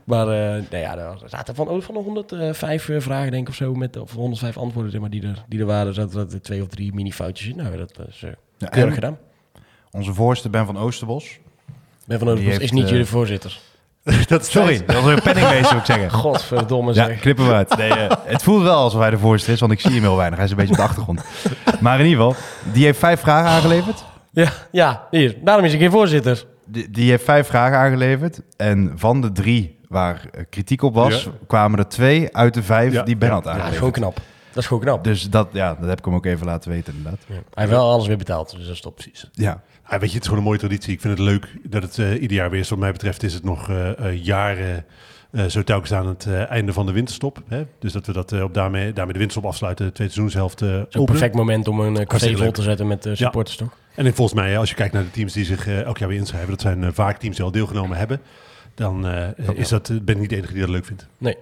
Maar 0.05 0.29
eh 0.29 0.63
nou 0.71 0.83
ja, 0.83 0.99
er 0.99 1.17
zaten 1.27 1.55
van, 1.55 1.69
oh, 1.69 1.83
van 1.83 1.95
de 1.95 2.01
105 2.01 2.89
eh, 2.89 3.01
vragen 3.01 3.31
denk 3.31 3.43
ik 3.43 3.49
of 3.49 3.55
zo, 3.55 3.75
met, 3.75 3.97
of 3.97 4.13
105 4.13 4.57
antwoorden 4.59 4.91
zeg 4.93 5.01
maar, 5.01 5.11
die, 5.11 5.23
er, 5.23 5.45
die 5.49 5.61
er 5.61 5.67
waren, 5.67 5.95
zaten 5.95 6.29
er 6.33 6.43
twee 6.43 6.63
of 6.63 6.69
drie 6.69 6.95
mini-foutjes 6.95 7.49
in. 7.49 7.57
Nou, 7.57 7.77
dat 7.77 7.99
is 8.09 8.23
eh, 8.23 8.31
Ja, 8.59 8.67
keurig 8.69 8.89
en 8.89 8.95
gedaan. 8.95 9.19
Onze 9.93 10.15
voorste 10.15 10.51
Ben 10.51 10.67
van 10.67 10.79
Oosterbos. 10.79 11.39
Ben 12.07 12.19
van 12.19 12.35
die 12.35 12.45
is 12.61 12.71
niet 12.73 12.85
eh, 12.85 12.91
jullie 12.91 13.05
voorzitter. 13.07 13.59
dat 14.29 14.47
Sorry, 14.47 14.83
dat 14.87 15.03
was 15.03 15.13
een 15.13 15.23
penningmeester, 15.23 15.65
zou 15.67 15.79
ik 15.79 15.85
zeggen. 15.85 16.11
Godverdomme 16.21 16.95
Ja, 16.95 17.05
zeg. 17.07 17.21
knippen 17.21 17.47
we 17.47 17.53
uit. 17.53 17.77
Nee, 17.77 17.91
eh, 17.91 18.17
het 18.25 18.43
voelt 18.43 18.63
wel 18.63 18.77
alsof 18.77 19.01
hij 19.01 19.11
de 19.11 19.19
voorzitter 19.19 19.53
is, 19.55 19.61
want 19.61 19.73
ik 19.73 19.81
zie 19.81 19.91
hem 19.93 20.01
heel 20.03 20.17
weinig. 20.17 20.37
Hij 20.37 20.45
is 20.47 20.51
een 20.51 20.57
beetje 20.57 20.73
op 20.73 20.79
de 20.79 20.85
achtergrond. 20.85 21.23
Maar 21.81 22.01
in 22.01 22.07
ieder 22.07 22.25
geval, 22.25 22.43
die 22.73 22.85
heeft 22.85 22.99
vijf 22.99 23.21
vragen 23.21 23.51
aangeleverd. 23.51 24.05
Ja, 24.31 24.49
ja, 24.71 25.07
hier. 25.11 25.37
Daarom 25.45 25.65
is 25.65 25.73
ik 25.73 25.81
geen 25.81 25.91
voorzitter. 25.91 26.45
Die, 26.65 26.91
die 26.91 27.11
heeft 27.11 27.25
vijf 27.25 27.47
vragen 27.47 27.79
aangeleverd. 27.79 28.41
En 28.57 28.93
van 28.97 29.21
de 29.21 29.33
drie 29.33 29.79
waar 29.89 30.23
eh, 30.33 30.45
kritiek 30.51 30.83
op 30.83 30.95
was, 30.95 31.25
Ja. 31.25 31.31
kwamen 31.47 31.79
er 31.79 31.89
twee 31.89 32.37
uit 32.37 32.55
de 32.55 32.63
vijf 32.63 32.93
Ja, 32.93 33.03
die 33.03 33.17
Ben 33.17 33.29
ja. 33.29 33.35
had 33.35 33.45
Ja, 33.45 33.51
aangeleverd. 33.51 33.77
gewoon 33.79 33.93
knap. 33.93 34.21
Dat 34.55 34.63
is 34.63 34.67
gewoon 34.67 34.83
knap. 34.83 35.05
Dus 35.05 35.31
dat, 35.31 35.49
ja, 35.53 35.75
dat 35.81 35.89
heb 35.89 35.99
ik 35.99 36.05
hem 36.05 36.15
ook 36.15 36.27
even 36.27 36.47
laten 36.47 36.71
weten, 36.71 36.95
inderdaad. 36.97 37.21
Hij 37.27 37.43
heeft 37.55 37.71
wel 37.71 37.91
alles 37.91 38.07
weer 38.07 38.17
betaald, 38.17 38.51
dus 38.51 38.65
dat 38.67 38.75
is 38.75 38.81
top. 38.81 38.95
Precies. 38.95 39.29
Ja, 39.33 39.63
Ja, 39.91 39.99
weet 39.99 40.09
je, 40.09 40.15
het 40.15 40.23
is 40.23 40.23
gewoon 40.23 40.39
een 40.39 40.45
mooie 40.45 40.59
traditie. 40.59 40.93
Ik 40.93 41.01
vind 41.01 41.19
het 41.19 41.27
leuk 41.27 41.49
dat 41.63 41.83
het 41.83 41.99
eh, 41.99 42.13
ieder 42.23 42.37
jaar 42.37 42.51
weer 42.51 42.61
is. 42.61 42.69
Wat 42.69 42.79
mij 42.79 42.93
betreft 42.93 43.23
is 43.23 43.35
het 43.35 43.45
nog 43.45 43.69
eh, 43.69 43.99
eh, 44.09 44.25
jaren 44.25 44.85
eh, 45.31 45.45
zo 45.45 45.63
telkens 45.63 45.93
aan 45.93 46.07
het 46.07 46.27
eh, 46.27 46.51
einde 46.51 46.73
van 46.73 46.87
de 46.87 46.93
winterstop. 46.93 47.43
Hè? 47.49 47.65
Dus 47.79 47.93
dat 47.93 48.07
we 48.07 48.13
dat 48.13 48.43
op 48.43 48.55
daarmee, 48.55 48.93
daarmee 48.93 49.13
de 49.13 49.19
winterstop 49.19 49.51
afsluiten, 49.51 49.87
de 49.87 49.93
tweede 49.93 50.13
seizoenshelft 50.13 50.63
eh 50.63 50.69
openen. 50.79 51.05
perfect 51.05 51.35
moment 51.35 51.69
om 51.69 51.81
een 51.81 51.95
uh, 52.01 52.03
vol 52.07 52.31
leuk. 52.35 52.55
te 52.55 52.63
zetten 52.63 52.87
met 52.87 53.09
supporters, 53.13 53.57
toch? 53.57 53.77
En 53.95 54.15
volgens 54.15 54.41
mij, 54.41 54.59
als 54.59 54.69
je 54.69 54.75
kijkt 54.75 54.93
naar 54.93 55.03
de 55.03 55.11
teams 55.11 55.33
die 55.33 55.45
zich 55.45 55.67
elk 55.69 55.99
jaar 55.99 56.09
weer 56.09 56.19
inschrijven, 56.19 56.51
dat 56.51 56.61
zijn 56.61 56.95
vaak 56.95 57.19
teams 57.19 57.37
die 57.37 57.45
al 57.45 57.51
deelgenomen 57.51 57.97
hebben. 57.97 58.21
Dan 58.75 59.07
eh, 59.07 59.29
is 59.55 59.69
dat, 59.69 59.89
eh, 59.89 59.97
ben 60.03 60.15
ik 60.15 60.21
niet 60.21 60.31
de 60.31 60.37
enige 60.37 60.53
die 60.53 60.61
dat 60.61 60.71
leuk 60.71 60.85
vindt. 60.85 61.07
Nee. 61.19 61.37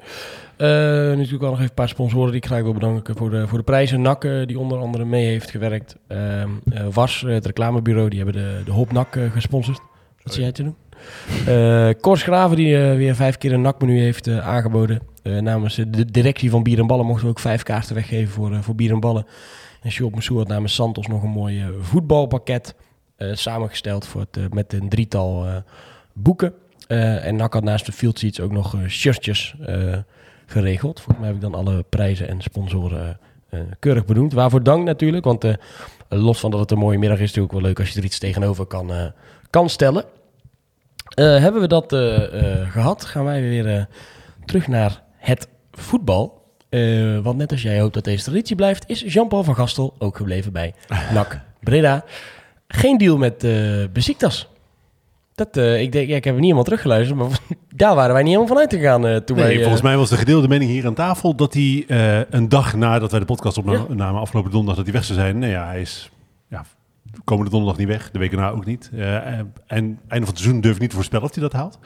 Eh, 0.60 0.68
natuurlijk 0.68 1.40
wel 1.40 1.50
nog 1.50 1.58
even 1.58 1.70
een 1.70 1.74
paar 1.74 1.88
sponsoren 1.88 2.26
die 2.26 2.40
ik 2.40 2.46
graag 2.46 2.62
wil 2.62 2.72
bedanken 2.72 3.16
voor 3.16 3.30
de, 3.30 3.48
voor 3.48 3.58
de 3.58 3.64
prijzen. 3.64 4.00
NAC, 4.00 4.22
die 4.46 4.58
onder 4.58 4.78
andere 4.78 5.04
mee 5.04 5.26
heeft 5.26 5.50
gewerkt. 5.50 5.96
Ehm 6.06 6.48
eh, 6.72 6.86
Was, 6.92 7.24
het 7.26 7.46
reclamebureau, 7.46 8.08
die 8.08 8.22
hebben 8.22 8.42
de, 8.42 8.62
de 8.64 8.72
Hop 8.72 8.92
NAC 8.92 9.18
gesponsord. 9.32 9.80
Wat 10.22 10.32
zie 10.32 10.42
jij 10.42 10.52
te 10.52 10.62
doen? 10.62 10.76
Kors 12.00 12.22
Graven, 12.22 12.56
die 12.56 12.76
weer 12.76 13.14
vijf 13.14 13.38
keer 13.38 13.52
een 13.52 13.60
NAC-menu 13.60 14.00
heeft 14.00 14.28
aangeboden. 14.28 15.00
Namens 15.22 15.74
de 15.74 16.10
directie 16.10 16.50
van 16.50 16.62
Bier 16.62 16.78
en 16.78 16.86
Ballen 16.86 17.06
mochten 17.06 17.24
we 17.24 17.30
ook 17.30 17.38
vijf 17.38 17.62
kaarten 17.62 17.94
weggeven 17.94 18.32
voor, 18.32 18.62
voor 18.62 18.74
Bier 18.74 18.92
en 18.92 19.00
Ballen. 19.00 19.26
En 19.82 19.90
Sjoerd 19.90 20.12
Moussou 20.12 20.38
had 20.38 20.48
namens 20.48 20.74
Santos 20.74 21.06
nog 21.06 21.22
een 21.22 21.30
mooi 21.30 21.64
voetbalpakket 21.80 22.74
samengesteld 23.18 24.06
voor 24.06 24.26
het, 24.30 24.54
met 24.54 24.72
een 24.72 24.88
drietal 24.88 25.46
boeken. 26.12 26.52
Eh, 26.90 27.26
en 27.26 27.36
NAC 27.36 27.52
had 27.52 27.62
naast 27.62 27.86
de 27.86 27.92
field 27.92 28.18
seats 28.18 28.40
ook 28.40 28.52
nog 28.52 28.74
eh, 28.74 28.88
shirtjes 28.88 29.54
eh, 29.66 29.98
geregeld. 30.46 31.00
Volgens 31.00 31.18
mij 31.18 31.26
heb 31.26 31.36
ik 31.36 31.42
dan 31.42 31.54
alle 31.54 31.84
prijzen 31.88 32.28
en 32.28 32.40
sponsoren 32.40 33.18
keurig 33.78 34.04
benoemd. 34.04 34.32
Waarvoor 34.32 34.62
dank 34.62 34.84
natuurlijk, 34.84 35.24
want 35.24 35.44
los 36.08 36.40
van 36.40 36.50
dat 36.50 36.60
het 36.60 36.70
een 36.70 36.78
mooie 36.78 36.98
middag 36.98 37.18
is, 37.18 37.24
is 37.24 37.30
het 37.30 37.36
natuurlijk 37.36 37.62
wel 37.62 37.70
leuk 37.70 37.78
als 37.78 37.94
je 37.94 37.98
er 37.98 38.06
iets 38.06 38.18
tegenover 38.18 38.66
kan, 38.66 39.12
kan 39.50 39.68
stellen. 39.68 40.04
Hebben 41.14 41.60
we 41.60 41.66
dat 41.66 41.92
eh, 41.92 42.62
eh, 42.62 42.70
gehad, 42.70 43.04
gaan 43.04 43.24
wij 43.24 43.40
weer 43.40 43.88
terug 44.44 44.68
naar 44.68 45.02
het 45.16 45.48
voetbal. 45.72 46.42
Eh, 46.68 47.18
want 47.18 47.36
net 47.36 47.50
als 47.50 47.62
jij 47.62 47.80
hoopt 47.80 47.94
dat 47.94 48.04
deze 48.04 48.24
traditie 48.24 48.56
blijft, 48.56 48.88
is 48.88 49.00
Jean-Paul 49.06 49.44
van 49.44 49.54
Gastel 49.54 49.94
ook 49.98 50.16
gebleven 50.16 50.52
bij 50.52 50.74
NAC 51.14 51.40
Breda. 51.60 52.04
Geen 52.68 52.98
deal 52.98 53.16
met 53.16 53.44
eh 53.44 53.84
Besiktas. 53.92 54.49
Dat, 55.40 55.56
eh, 55.56 55.80
ik, 55.80 55.92
denk, 55.92 56.08
ja, 56.08 56.16
ik 56.16 56.24
heb 56.24 56.34
er 56.34 56.40
niet 56.40 56.42
helemaal 56.42 56.64
teruggeluisterd, 56.64 57.18
maar 57.18 57.28
daar 57.76 57.94
waren 57.94 58.12
wij 58.12 58.22
niet 58.22 58.32
helemaal 58.32 58.54
van 58.54 58.58
uitgegaan 58.58 59.06
uh, 59.06 59.16
toen 59.16 59.36
Nee, 59.36 59.44
wij... 59.44 59.54
eh, 59.54 59.60
volgens 59.60 59.82
mij 59.82 59.96
was 59.96 60.08
de 60.08 60.16
gedeelde 60.16 60.48
mening 60.48 60.70
hier 60.70 60.86
aan 60.86 60.94
tafel 60.94 61.34
dat 61.34 61.54
hij 61.54 61.84
eh, 61.88 62.20
een 62.30 62.48
dag 62.48 62.74
nadat 62.76 63.10
wij 63.10 63.20
de 63.20 63.26
podcast 63.26 63.58
opnamen, 63.58 64.20
afgelopen 64.20 64.50
donderdag, 64.50 64.76
dat 64.76 64.84
hij 64.84 64.94
weg 64.94 65.04
zou 65.04 65.18
zijn. 65.18 65.38
Nee, 65.38 65.50
ja, 65.50 65.66
hij 65.66 65.80
is 65.80 66.10
ja, 66.48 66.64
komende 67.24 67.50
donderdag 67.50 67.78
niet 67.78 67.88
weg, 67.88 68.10
de 68.10 68.18
week 68.18 68.30
daarna 68.30 68.50
ook 68.50 68.64
niet. 68.64 68.90
Eh, 68.94 69.14
en 69.26 69.48
einde 69.66 69.98
van 70.08 70.20
het 70.20 70.38
seizoen 70.38 70.60
durf 70.60 70.74
ik 70.74 70.80
niet 70.80 70.90
te 70.90 70.96
voorspellen 70.96 71.24
of 71.24 71.34
hij 71.34 71.42
dat 71.42 71.52
haalt. 71.52 71.78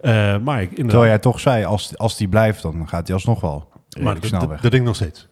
Eh, 0.00 0.38
maar 0.38 0.62
ik, 0.62 0.68
inderdaad, 0.68 0.90
Terwijl 0.90 1.04
jij 1.10 1.18
toch 1.18 1.40
zei, 1.40 1.64
als, 1.64 1.98
als 1.98 2.16
die 2.16 2.28
blijft, 2.28 2.62
dan 2.62 2.88
gaat 2.88 3.06
hij 3.06 3.16
alsnog 3.16 3.40
wel 3.40 3.68
maar 4.00 4.14
dat, 4.14 4.24
snel 4.24 4.40
dat, 4.40 4.48
weg. 4.48 4.60
dat 4.60 4.70
denk 4.70 4.82
ik 4.82 4.88
nog 4.88 4.96
steeds. 4.96 5.28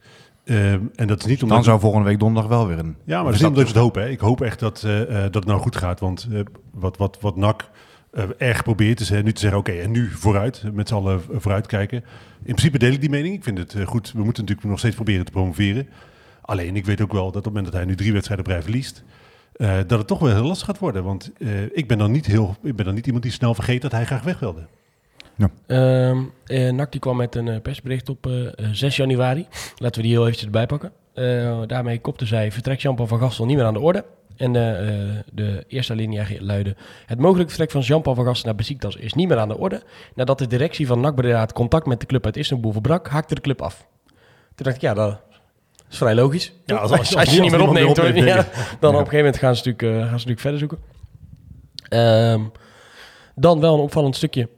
Eh, 0.49 0.73
en 0.73 1.07
dat 1.07 1.19
is 1.19 1.27
niet 1.27 1.43
omdat 1.43 1.57
Dan 1.57 1.67
zou 1.67 1.81
volgende 1.81 2.09
week 2.09 2.19
donderdag 2.19 2.51
wel 2.51 2.67
weer 2.67 2.79
een... 2.79 2.97
Ja, 3.05 3.23
maar 3.23 3.25
dat 3.25 3.25
is 3.25 3.31
niet 3.31 3.39
stap 3.39 3.49
omdat 3.51 3.69
ik 3.69 3.75
het 3.75 3.83
hoop. 3.83 3.95
Hè. 3.95 4.09
Ik 4.09 4.21
hoop 4.21 4.41
echt 4.41 4.61
dat, 4.61 4.83
eh, 4.83 5.03
eh, 5.03 5.09
dat 5.23 5.35
het 5.35 5.45
nou 5.45 5.61
goed 5.61 5.77
gaat. 5.77 6.01
Want 6.01 6.29
wat, 6.73 6.97
wat, 6.97 7.19
wat 7.21 7.37
NAC 7.37 7.71
erg 8.39 8.63
probeert 8.63 9.01
is 9.01 9.09
hè, 9.09 9.23
nu 9.23 9.33
te 9.33 9.41
zeggen... 9.41 9.59
oké, 9.59 9.73
en 9.73 9.91
nu 9.91 10.11
vooruit, 10.11 10.63
met 10.73 10.89
z'n 10.89 10.95
allen 10.95 11.21
vooruit 11.31 11.67
kijken. 11.67 11.99
In 12.43 12.55
principe 12.55 12.79
deel 12.79 12.93
ik 12.93 13.01
die 13.01 13.11
mening. 13.11 13.35
Ik 13.35 13.45
vind 13.45 13.59
het 13.59 13.77
goed. 13.85 14.13
We 14.13 14.25
moeten 14.25 14.43
natuurlijk 14.43 14.69
nog 14.69 14.79
steeds 14.79 14.95
proberen 14.95 15.25
te 15.25 15.31
promoveren. 15.31 15.89
Alleen, 16.41 16.77
ik 16.77 16.85
weet 16.85 17.01
ook 17.01 17.13
wel 17.13 17.25
dat 17.25 17.37
op 17.37 17.45
het 17.45 17.45
moment 17.45 17.65
dat 17.65 17.75
hij 17.75 17.85
nu 17.85 17.97
drie 17.97 18.13
wedstrijden 18.13 18.47
op 18.47 18.53
rij 18.53 18.63
verliest... 18.63 19.05
dat 19.87 19.99
het 19.99 20.07
toch 20.07 20.19
wel 20.19 20.35
heel 20.35 20.45
lastig 20.45 20.67
gaat 20.67 20.79
worden. 20.79 21.05
Want 21.05 21.33
ik, 21.73 21.89
ben 21.89 21.99
dan 21.99 22.11
niet 22.11 22.27
heel, 22.27 22.57
ik 22.63 22.77
ben 22.77 22.85
dan 22.85 22.95
niet 22.95 23.07
iemand 23.07 23.23
die 23.23 23.33
snel 23.33 23.55
vergeet 23.55 23.83
dat 23.83 23.93
hij 23.93 24.05
graag 24.05 24.23
weg 24.23 24.39
wilde. 24.39 24.67
Ehm 25.67 26.19
eh, 26.47 26.71
NAC 26.73 26.93
die 26.93 27.01
kwam 27.01 27.17
met 27.17 27.35
een 27.35 27.49
eh, 27.49 27.61
persbericht 27.61 28.09
op 28.09 28.27
eh, 28.27 28.47
eh, 28.47 28.53
6 28.73 28.97
januari. 28.97 29.47
Laten 29.77 29.97
we 30.01 30.07
die 30.07 30.13
heel 30.17 30.23
eventjes 30.23 30.45
erbij 30.45 30.67
pakken. 30.67 30.93
Daarmee 31.67 32.01
kopte 32.01 32.27
zij 32.27 32.53
vertrek 32.53 32.81
Jean-Paul 32.81 33.09
van 33.09 33.19
Gastel 33.19 33.47
niet 33.47 33.57
meer 33.57 33.65
aan 33.65 33.73
de 33.75 33.81
orde. 33.81 34.05
En 34.37 34.57
eh, 34.57 35.17
de 35.33 35.65
eerste 35.69 35.93
alinea 35.93 36.25
luidde... 36.39 36.77
Het 37.07 37.19
mogelijk 37.19 37.49
vertrek 37.49 37.71
van 37.71 37.81
Jean-Paul 37.81 38.15
van 38.15 38.25
Gastel 38.25 38.47
naar 38.47 38.55
Besiktas 38.55 38.97
is 38.97 39.15
niet 39.15 39.29
meer 39.29 39.39
aan 39.39 39.49
de 39.49 39.59
orde. 39.59 39.83
Nadat 40.15 40.39
de 40.39 40.47
directie 40.47 40.87
van 40.87 41.01
NAC 41.01 41.15
Breda 41.15 41.41
het 41.41 41.53
contact 41.53 41.87
met 41.87 42.01
de 42.01 42.07
club 42.07 42.25
uit 42.25 42.37
Istanbul 42.37 42.73
verbrak, 42.73 43.09
haakte 43.09 43.35
de 43.35 43.41
club 43.41 43.63
af. 43.63 43.87
Toen 44.55 44.67
dacht 44.67 44.77
ik, 44.77 44.83
ja, 44.83 44.95
dat 44.95 45.21
is 45.91 45.97
vrij 45.97 46.15
logisch. 46.15 46.53
Ja, 46.65 46.77
als- 46.77 46.91
als, 46.91 47.01
als- 47.01 47.17
als 47.17 47.35
je 47.35 47.41
niet 47.41 47.51
meer 47.51 47.61
opneemt, 47.61 47.87
meer 47.97 47.97
hoor. 47.97 48.07
opneemt, 48.09 48.29
Ja, 48.29 48.47
dan 48.81 48.95
op 48.95 49.01
een 49.01 49.05
gegeven 49.09 49.17
moment 49.17 49.37
gaan 49.37 49.57
ze 49.57 49.69
natuurlijk, 49.69 49.99
gaan 49.99 50.07
ze 50.07 50.13
natuurlijk 50.29 50.41
verder 50.41 50.59
zoeken. 50.59 50.79
Ehm, 51.89 52.43
dan 53.35 53.61
wel 53.61 53.75
een 53.75 53.81
opvallend 53.81 54.17
stukje. 54.17 54.49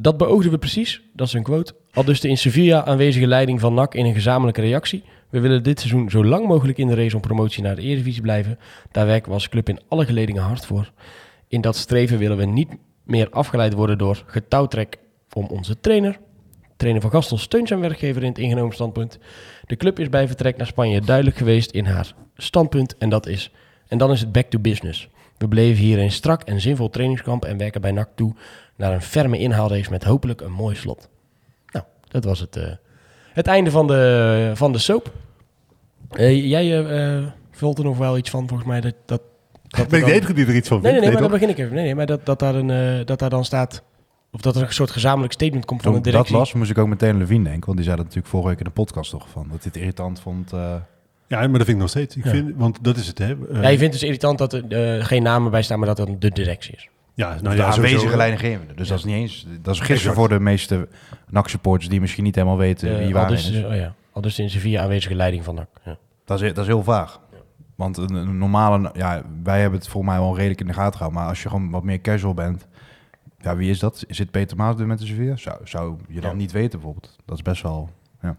Dat 0.00 0.16
beoogden 0.16 0.50
we 0.50 0.58
precies, 0.58 1.02
dat 1.12 1.26
is 1.26 1.32
een 1.32 1.42
quote, 1.42 1.74
Al 1.92 2.04
dus 2.04 2.20
de 2.20 2.28
in 2.28 2.38
Sevilla 2.38 2.84
aanwezige 2.84 3.26
leiding 3.26 3.60
van 3.60 3.74
NAC 3.74 3.94
in 3.94 4.04
een 4.04 4.14
gezamenlijke 4.14 4.60
reactie. 4.60 5.02
We 5.28 5.40
willen 5.40 5.62
dit 5.62 5.78
seizoen 5.78 6.10
zo 6.10 6.24
lang 6.24 6.46
mogelijk 6.46 6.78
in 6.78 6.86
de 6.86 6.94
race 6.94 7.16
om 7.16 7.20
promotie 7.20 7.62
naar 7.62 7.76
de 7.76 7.82
Eredivisie 7.82 8.22
blijven. 8.22 8.58
Daar 8.92 9.06
werken 9.06 9.28
we 9.28 9.34
als 9.34 9.48
club 9.48 9.68
in 9.68 9.80
alle 9.88 10.04
geledingen 10.04 10.42
hard 10.42 10.66
voor. 10.66 10.92
In 11.48 11.60
dat 11.60 11.76
streven 11.76 12.18
willen 12.18 12.36
we 12.36 12.44
niet 12.44 12.68
meer 13.02 13.30
afgeleid 13.30 13.72
worden 13.72 13.98
door 13.98 14.22
getouwtrek 14.26 14.98
om 15.32 15.46
onze 15.46 15.80
trainer. 15.80 16.18
Trainer 16.76 17.02
van 17.02 17.10
Gastel 17.10 17.38
steunt 17.38 17.68
zijn 17.68 17.80
werkgever 17.80 18.22
in 18.22 18.28
het 18.28 18.38
ingenomen 18.38 18.74
standpunt. 18.74 19.18
De 19.66 19.76
club 19.76 19.98
is 19.98 20.08
bij 20.08 20.26
vertrek 20.26 20.56
naar 20.56 20.66
Spanje 20.66 21.00
duidelijk 21.00 21.36
geweest 21.36 21.70
in 21.70 21.84
haar 21.84 22.14
standpunt 22.36 22.96
en 22.96 23.08
dat 23.08 23.26
is... 23.26 23.50
En 23.88 23.98
dan 23.98 24.10
is 24.10 24.20
het 24.20 24.32
back 24.32 24.50
to 24.50 24.58
business. 24.58 25.08
We 25.38 25.48
bleven 25.48 25.84
hier 25.84 25.98
een 25.98 26.10
strak 26.10 26.42
en 26.42 26.60
zinvol 26.60 26.90
trainingskamp 26.90 27.44
en 27.44 27.56
werken 27.56 27.80
bij 27.80 27.92
NAC 27.92 28.08
toe 28.14 28.34
naar 28.78 28.92
een 28.92 29.02
ferme 29.02 29.38
inhaalrace 29.38 29.90
met 29.90 30.04
hopelijk 30.04 30.40
een 30.40 30.52
mooi 30.52 30.74
slot. 30.76 31.08
Nou, 31.70 31.84
dat 32.08 32.24
was 32.24 32.40
het, 32.40 32.56
eh, 32.56 32.64
het 33.32 33.46
einde 33.46 33.70
van 33.70 33.86
de, 33.86 34.50
van 34.54 34.72
de 34.72 34.78
soap. 34.78 35.12
Eh, 36.10 36.44
jij 36.50 36.84
eh, 36.84 37.16
eh, 37.18 37.24
vult 37.50 37.78
er 37.78 37.84
nog 37.84 37.98
wel 37.98 38.16
iets 38.16 38.30
van, 38.30 38.48
volgens 38.48 38.68
mij, 38.68 38.80
dat... 38.80 38.94
dat, 39.06 39.20
dat 39.68 39.88
Ben 39.88 39.98
ik 39.98 40.04
er 40.04 40.10
de 40.10 40.16
enige 40.16 40.32
die 40.32 40.46
er 40.46 40.54
iets 40.54 40.68
van 40.68 40.80
Nee, 40.82 40.92
vindt? 40.92 41.06
nee, 41.06 41.10
nee, 41.14 41.20
maar 41.22 41.30
toch? 41.30 41.38
dan 41.40 41.48
begin 41.48 41.48
ik 41.48 41.64
even. 41.64 41.74
Nee, 41.74 41.84
nee, 41.84 41.94
maar 41.94 42.06
dat, 42.06 42.26
dat, 42.26 42.38
daar 42.38 42.54
een, 42.54 43.06
dat 43.06 43.18
daar 43.18 43.30
dan 43.30 43.44
staat... 43.44 43.82
Of 44.32 44.40
dat 44.40 44.56
er 44.56 44.62
een 44.62 44.72
soort 44.72 44.90
gezamenlijk 44.90 45.32
statement 45.32 45.64
komt 45.64 45.82
van 45.82 45.92
Toen 45.92 46.02
de 46.02 46.08
ik 46.08 46.14
dat 46.14 46.24
directie. 46.26 46.52
las, 46.52 46.58
moest 46.60 46.70
ik 46.70 46.78
ook 46.78 46.88
meteen 46.88 47.18
Levine 47.18 47.44
denken. 47.44 47.64
Want 47.64 47.76
die 47.76 47.84
zei 47.84 47.96
dat 47.96 48.04
natuurlijk 48.04 48.32
vorige 48.32 48.48
week 48.48 48.58
in 48.58 48.64
de 48.64 48.70
podcast 48.70 49.10
toch 49.10 49.28
van. 49.28 49.42
Dat 49.42 49.50
hij 49.62 49.70
het 49.72 49.76
irritant 49.76 50.20
vond. 50.20 50.52
eh, 50.52 50.74
Ja, 51.26 51.38
maar 51.38 51.48
dat 51.48 51.52
vind 51.56 51.68
ik 51.68 51.76
nog 51.76 51.88
steeds. 51.88 52.16
Ik 52.16 52.24
Ja. 52.24 52.30
vind, 52.30 52.52
want 52.56 52.78
dat 52.80 52.96
is 52.96 53.06
het, 53.06 53.18
hè. 53.18 53.26
Ja, 53.26 53.34
je 53.68 53.78
vindt 53.78 53.80
het 53.80 53.92
dus 53.92 54.02
irritant 54.02 54.38
dat 54.38 54.52
er 54.52 55.04
geen 55.04 55.22
namen 55.22 55.50
bij 55.50 55.62
staan, 55.62 55.78
maar 55.78 55.88
dat 55.94 55.98
het 55.98 56.20
de 56.20 56.30
directie 56.30 56.74
is. 56.76 56.88
Ja, 57.18 57.28
nou 57.28 57.56
de 57.56 57.62
ja, 57.62 57.68
aanwezige 57.68 58.16
leidinggevende. 58.16 58.74
Dus 58.74 58.88
dat 58.88 58.98
is 58.98 59.04
niet 59.04 59.14
eens... 59.14 59.46
Dat 59.62 59.74
is 59.74 59.80
gisteren 59.80 60.14
voor 60.14 60.28
de 60.28 60.40
meeste 60.40 60.88
NAC-supporters 61.28 61.88
die 61.88 62.00
misschien 62.00 62.24
niet 62.24 62.34
helemaal 62.34 62.56
weten 62.56 62.98
wie 62.98 63.12
waar 63.12 63.32
is. 63.32 63.52
eh, 63.52 63.66
oh 63.66 63.74
ja, 63.74 63.94
al 64.12 64.20
dus 64.22 64.38
in 64.38 64.50
Sevilla 64.50 64.82
aanwezige 64.82 65.14
leiding 65.14 65.44
van 65.44 65.54
NAC. 65.54 65.68
Ja. 65.84 65.96
Dat 66.24 66.42
is, 66.42 66.48
dat 66.48 66.58
is 66.58 66.66
heel 66.66 66.82
vaag. 66.82 67.20
Want 67.74 67.96
een, 67.96 68.14
een 68.14 68.38
normale... 68.38 68.90
Ja, 68.94 69.22
wij 69.42 69.60
hebben 69.60 69.78
het 69.78 69.88
volgens 69.88 70.12
mij 70.12 70.22
wel 70.22 70.36
redelijk 70.36 70.60
in 70.60 70.66
de 70.66 70.72
gaten 70.72 70.92
gehouden. 70.92 71.20
Maar 71.20 71.28
als 71.28 71.42
je 71.42 71.48
gewoon 71.48 71.70
wat 71.70 71.82
meer 71.82 72.00
casual 72.00 72.34
bent... 72.34 72.66
Ja, 73.40 73.56
wie 73.56 73.70
is 73.70 73.78
dat? 73.78 74.04
Is 74.06 74.18
het 74.18 74.30
Peter 74.30 74.56
Maas 74.56 74.74
met 74.76 74.98
de 74.98 75.06
Sevilla? 75.06 75.36
Zou, 75.36 75.60
zou 75.64 75.96
je 76.08 76.20
dan 76.20 76.36
niet 76.36 76.52
weten 76.52 76.78
bijvoorbeeld? 76.78 77.16
Dat 77.24 77.36
is 77.36 77.42
best 77.42 77.62
wel... 77.62 77.90
Ja, 78.22 78.36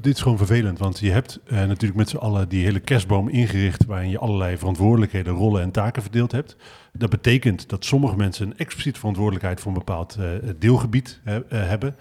dit 0.00 0.14
is 0.14 0.20
gewoon 0.20 0.36
vervelend, 0.36 0.78
want 0.78 0.98
je 0.98 1.10
hebt 1.10 1.40
eh, 1.44 1.56
natuurlijk 1.56 1.94
met 1.94 2.08
z'n 2.08 2.16
allen 2.16 2.48
die 2.48 2.64
hele 2.64 2.80
kerstboom 2.80 3.28
ingericht 3.28 3.84
waarin 3.84 4.10
je 4.10 4.18
allerlei 4.18 4.58
verantwoordelijkheden, 4.58 5.32
rollen 5.32 5.62
en 5.62 5.70
taken 5.70 6.02
verdeeld 6.02 6.32
hebt. 6.32 6.56
Dat 6.92 7.10
betekent 7.10 7.68
dat 7.68 7.84
sommige 7.84 8.16
mensen 8.16 8.46
een 8.46 8.58
expliciete 8.58 8.98
verantwoordelijkheid 8.98 9.60
voor 9.60 9.72
een 9.72 9.78
bepaald 9.78 10.16
eh, 10.16 10.26
deelgebied 10.58 11.20
eh, 11.24 11.36
hebben. 11.48 11.96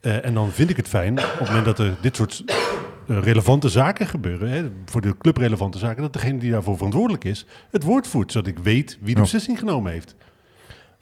En 0.00 0.34
dan 0.34 0.50
vind 0.50 0.70
ik 0.70 0.76
het 0.76 0.88
fijn 0.88 1.18
op 1.18 1.38
het 1.38 1.48
moment 1.48 1.64
dat 1.64 1.78
er 1.78 1.94
dit 2.00 2.16
soort 2.16 2.44
relevante 3.06 3.68
zaken 3.68 4.06
gebeuren, 4.06 4.48
hè, 4.48 4.70
voor 4.84 5.00
de 5.00 5.16
club 5.18 5.36
relevante 5.36 5.78
zaken, 5.78 6.02
dat 6.02 6.12
degene 6.12 6.38
die 6.38 6.50
daarvoor 6.50 6.76
verantwoordelijk 6.76 7.24
is, 7.24 7.46
het 7.70 7.82
woord 7.82 8.06
voert, 8.06 8.32
zodat 8.32 8.48
ik 8.48 8.58
weet 8.58 8.98
wie 9.00 9.14
de 9.14 9.20
beslissing 9.20 9.58
genomen 9.58 9.92
heeft. 9.92 10.14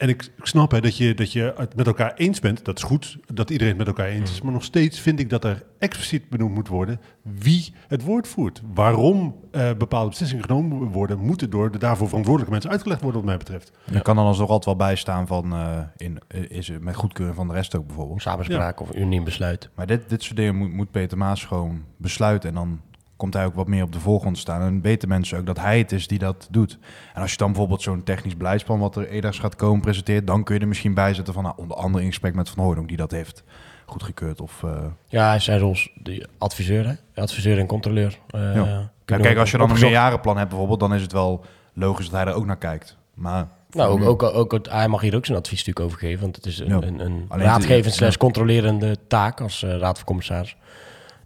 En 0.02 0.08
ik, 0.08 0.22
ik 0.36 0.46
snap 0.46 0.70
hè, 0.70 0.80
dat, 0.80 0.96
je, 0.96 1.14
dat 1.14 1.32
je 1.32 1.54
het 1.56 1.76
met 1.76 1.86
elkaar 1.86 2.14
eens 2.14 2.40
bent. 2.40 2.64
Dat 2.64 2.76
is 2.76 2.82
goed 2.82 3.18
dat 3.26 3.50
iedereen 3.50 3.78
het 3.78 3.86
met 3.86 3.96
elkaar 3.96 4.12
eens 4.12 4.30
is. 4.30 4.42
Maar 4.42 4.52
nog 4.52 4.64
steeds 4.64 5.00
vind 5.00 5.20
ik 5.20 5.30
dat 5.30 5.44
er 5.44 5.64
expliciet 5.78 6.28
benoemd 6.28 6.54
moet 6.54 6.68
worden 6.68 7.00
wie 7.22 7.74
het 7.88 8.02
woord 8.02 8.28
voert. 8.28 8.62
Waarom 8.74 9.36
eh, 9.50 9.70
bepaalde 9.78 10.08
beslissingen 10.08 10.44
genomen 10.44 10.88
worden, 10.88 11.18
moeten 11.18 11.50
door 11.50 11.70
de 11.70 11.78
daarvoor 11.78 12.08
verantwoordelijke 12.08 12.52
mensen 12.52 12.70
uitgelegd 12.70 13.02
worden, 13.02 13.20
wat 13.20 13.28
mij 13.30 13.38
betreft. 13.38 13.72
Er 13.92 14.02
kan 14.02 14.16
dan 14.16 14.26
alsnog 14.26 14.48
altijd 14.48 14.78
wel 14.78 14.86
bijstaan 14.86 15.26
van... 15.26 15.52
eh, 15.52 15.78
in, 15.96 16.18
eh, 16.28 16.50
is 16.50 16.68
het 16.68 16.82
met 16.82 16.94
goedkeuring 16.94 17.36
van 17.36 17.48
de 17.48 17.54
rest 17.54 17.76
ook 17.76 17.86
bijvoorbeeld. 17.86 18.22
Samenspraak 18.22 18.80
of 18.80 18.94
unaniem 18.94 19.24
besluit. 19.24 19.70
Maar 19.74 19.86
dit, 19.86 20.08
dit 20.08 20.22
soort 20.22 20.36
dingen 20.36 20.56
moet, 20.56 20.72
moet 20.72 20.90
Peter 20.90 21.18
Maas 21.18 21.44
gewoon 21.44 21.84
besluiten. 21.96 22.48
En 22.48 22.54
dan 22.54 22.80
komt 23.22 23.34
hij 23.34 23.44
ook 23.44 23.54
wat 23.54 23.66
meer 23.66 23.82
op 23.82 23.92
de 23.92 24.00
voorgrond 24.00 24.38
staan. 24.38 24.60
En 24.62 24.80
weten 24.80 25.08
mensen 25.08 25.38
ook 25.38 25.46
dat 25.46 25.58
hij 25.58 25.78
het 25.78 25.92
is 25.92 26.06
die 26.06 26.18
dat 26.18 26.48
doet. 26.50 26.78
En 27.14 27.22
als 27.22 27.30
je 27.30 27.36
dan 27.36 27.46
bijvoorbeeld 27.48 27.82
zo'n 27.82 28.02
technisch 28.02 28.36
beleidsplan... 28.36 28.78
wat 28.78 28.96
er 28.96 29.08
edags 29.08 29.38
gaat 29.38 29.56
komen 29.56 29.80
presenteert... 29.80 30.26
dan 30.26 30.44
kun 30.44 30.54
je 30.54 30.60
er 30.60 30.68
misschien 30.68 30.94
bij 30.94 31.14
zetten 31.14 31.34
van... 31.34 31.42
Nou, 31.42 31.54
onder 31.58 31.76
andere 31.76 32.02
in 32.04 32.10
gesprek 32.10 32.34
met 32.34 32.48
Van 32.50 32.64
Hooydonk... 32.64 32.88
die 32.88 32.96
dat 32.96 33.10
heeft 33.10 33.42
goedgekeurd. 33.86 34.40
Of, 34.40 34.62
eh, 34.62 34.70
Ja, 35.06 35.28
hij 35.28 35.38
zijn 35.38 35.76
de 35.94 36.28
adviseur, 36.38 36.86
hè? 36.86 37.22
adviseur 37.22 37.58
en 37.58 37.66
controleur. 37.66 38.18
Eh, 38.30 38.54
Ja. 38.54 38.90
we 39.04 39.20
kijk, 39.20 39.38
als 39.38 39.50
je 39.50 39.58
dan 39.58 39.70
een 39.70 39.80
meerjarenplan 39.80 40.36
hebt 40.36 40.48
bijvoorbeeld... 40.48 40.80
dan 40.80 40.94
is 40.94 41.02
het 41.02 41.12
wel 41.12 41.44
logisch 41.72 42.04
dat 42.10 42.20
hij 42.20 42.30
er 42.32 42.38
ook 42.38 42.46
naar 42.46 42.56
kijkt. 42.58 42.96
Maar 43.14 43.46
Nou, 43.70 44.02
ook, 44.02 44.22
ook, 44.22 44.34
ook, 44.34 44.52
het- 44.52 44.70
hij 44.70 44.88
mag 44.88 45.00
hier 45.00 45.16
ook 45.16 45.26
zijn 45.26 45.38
advies 45.38 45.58
natuurlijk 45.64 45.86
over 45.86 45.98
geven. 45.98 46.20
Want 46.20 46.36
het 46.36 46.46
is 46.46 46.58
een, 46.58 46.68
Ja. 46.68 46.74
een, 46.82 47.00
een 47.00 47.26
raadgevend 47.28 47.94
slash 47.94 48.12
ja. 48.12 48.18
controlerende 48.18 48.96
taak 49.06 49.40
als 49.40 49.62
eh, 49.62 49.76
raad 49.78 49.96
van 49.96 50.06
commissaris. 50.06 50.56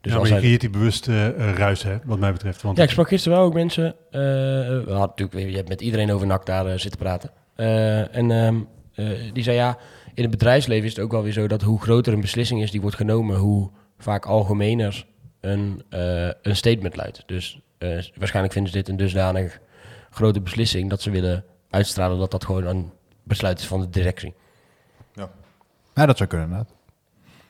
Dus 0.06 0.14
ja, 0.14 0.20
maar 0.20 0.26
je 0.26 0.32
hij, 0.32 0.42
creëert 0.42 0.60
die 0.60 0.70
bewust 0.70 1.08
eh, 1.08 1.54
ruis, 1.54 1.82
hè, 1.82 1.96
wat 2.04 2.18
mij 2.18 2.32
betreft. 2.32 2.62
Want 2.62 2.76
ja, 2.76 2.82
ik 2.82 2.90
sprak 2.90 3.08
gisteren 3.08 3.38
wel 3.38 3.46
ook 3.46 3.54
mensen. 3.54 3.84
eh, 4.10 4.20
we 4.20 4.84
hadden 4.86 5.08
natuurlijk, 5.16 5.50
je 5.50 5.56
hebt 5.56 5.68
met 5.68 5.80
iedereen 5.80 6.12
over 6.12 6.26
NAC 6.26 6.46
daar 6.46 6.66
eh, 6.66 6.78
zitten 6.78 7.00
praten. 7.00 7.30
Eh, 7.54 8.16
en 8.16 8.30
ehm, 8.30 8.56
eh, 8.94 9.32
die 9.32 9.42
zei 9.42 9.56
ja, 9.56 9.78
in 10.14 10.22
het 10.22 10.30
bedrijfsleven 10.30 10.84
is 10.84 10.94
het 10.96 11.04
ook 11.04 11.10
wel 11.12 11.22
weer 11.22 11.32
zo 11.32 11.46
dat 11.46 11.62
hoe 11.62 11.80
groter 11.80 12.12
een 12.12 12.20
beslissing 12.20 12.62
is 12.62 12.70
die 12.70 12.80
wordt 12.80 12.96
genomen, 12.96 13.36
hoe 13.36 13.70
vaak 13.98 14.26
algemener 14.26 15.06
een, 15.40 15.82
een 16.42 16.56
statement 16.56 16.96
luidt. 16.96 17.22
Dus 17.26 17.60
eh, 17.78 17.88
waarschijnlijk 18.16 18.52
vinden 18.52 18.72
ze 18.72 18.78
dit 18.78 18.88
een 18.88 18.96
dusdanig 18.96 19.58
grote 20.10 20.40
beslissing 20.40 20.90
dat 20.90 21.02
ze 21.02 21.10
willen 21.10 21.44
uitstralen 21.70 22.18
dat 22.18 22.30
dat 22.30 22.44
gewoon 22.44 22.64
een 22.66 22.92
besluit 23.22 23.58
is 23.58 23.66
van 23.66 23.80
de 23.80 23.88
directie. 23.90 24.34
ja, 25.94 26.06
dat 26.06 26.16
zou 26.16 26.28
kunnen 26.28 26.46
inderdaad. 26.48 26.74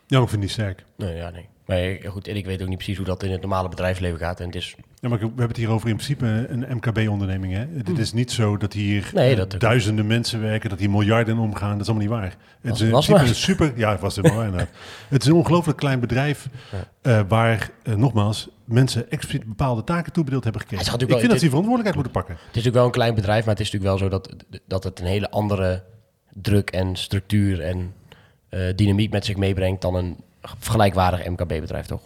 ja, 0.07 0.21
ik 0.23 0.29
vind 0.29 0.41
die 0.41 0.51
sterk. 0.51 0.85
Nee, 0.97 1.15
ja, 1.17 1.31
nee. 1.31 1.49
Maar 1.67 1.97
goed, 2.07 2.29
en 2.29 2.37
ik 2.37 2.45
weet 2.45 2.63
ook 2.63 2.69
niet 2.69 2.77
precies 2.77 2.97
hoe 2.97 3.07
dat 3.07 3.23
in 3.23 3.31
het 3.31 3.41
normale 3.41 3.69
bedrijfsleven 3.69 4.19
gaat. 4.19 4.41
En 4.41 4.47
het 4.47 4.55
is, 4.55 4.75
Ja, 5.01 5.09
maar 5.09 5.19
we 5.19 5.25
hebben 5.27 5.47
het 5.49 5.57
hier 5.57 5.71
over 5.71 5.89
in 5.89 5.95
principe 5.95 6.47
een 6.49 6.67
MKB-onderneming. 6.77 7.53
Hè? 7.53 7.65
Het 7.77 7.99
is 7.99 8.13
niet 8.13 8.33
zo 8.33 8.57
dat 8.57 8.73
hier 8.73 9.11
Nee, 9.15 9.37
dat 9.37 9.55
ook 9.55 9.61
duizenden 9.61 10.07
mensen 10.07 10.41
werken, 10.41 10.71
dat 10.71 10.79
hier 10.79 10.91
miljarden 10.91 11.39
omgaan. 11.39 11.71
Dat 11.73 11.81
is 11.81 11.87
allemaal 11.89 12.07
niet 12.07 12.17
waar. 12.17 12.37
Het 12.61 12.75
is 12.75 12.81
in 12.81 12.91
was 12.91 13.07
waar. 13.07 13.21
een 13.29 13.35
super. 13.35 13.73
Ja, 13.77 13.91
het 13.91 14.01
was 14.01 14.17
helemaal 14.17 14.37
waar 14.37 14.47
inderdaad. 14.47 14.71
Het 15.09 15.23
is 15.23 15.29
een 15.29 15.35
ongelooflijk 15.35 15.79
klein 15.79 16.01
bedrijf 16.01 16.49
eh, 17.03 17.21
waar, 17.29 17.71
eh, 17.83 17.95
nogmaals, 17.95 18.49
mensen 18.65 19.11
expliciet 19.11 19.45
bepaalde 19.49 19.85
taken 19.85 20.13
toebedeeld 20.13 20.43
hebben 20.45 20.61
gekregen. 20.63 20.85
Ik 20.87 20.91
gaat 20.93 21.01
vind 21.01 21.11
dat 21.13 21.21
wel- 21.21 21.31
ze 21.31 21.39
die 21.41 21.49
verantwoordelijkheid 21.49 21.95
moeten 21.95 22.13
pakken. 22.23 22.35
het 22.35 22.57
is 22.57 22.65
natuurlijk 22.65 22.75
wel 22.77 22.85
een 22.85 22.91
klein 22.91 23.15
bedrijf, 23.15 23.45
maar 23.45 23.55
het 23.55 23.63
is 23.65 23.71
natuurlijk 23.73 24.01
wel 24.01 24.09
zo 24.11 24.15
dat, 24.17 24.37
dat 24.67 24.85
het 24.85 25.01
een 25.01 25.07
hele 25.07 25.31
andere 25.31 25.83
druk 26.33 26.71
en 26.71 26.97
structuur 26.97 27.61
en 27.61 27.95
eh, 28.49 28.61
dynamiek 28.77 29.13
met 29.13 29.25
zich 29.25 29.37
meebrengt 29.37 29.83
dan 29.83 29.95
een 29.95 30.17
vergelijkwaardig 30.59 31.27
MKB-bedrijf, 31.29 31.87
toch? 31.87 32.03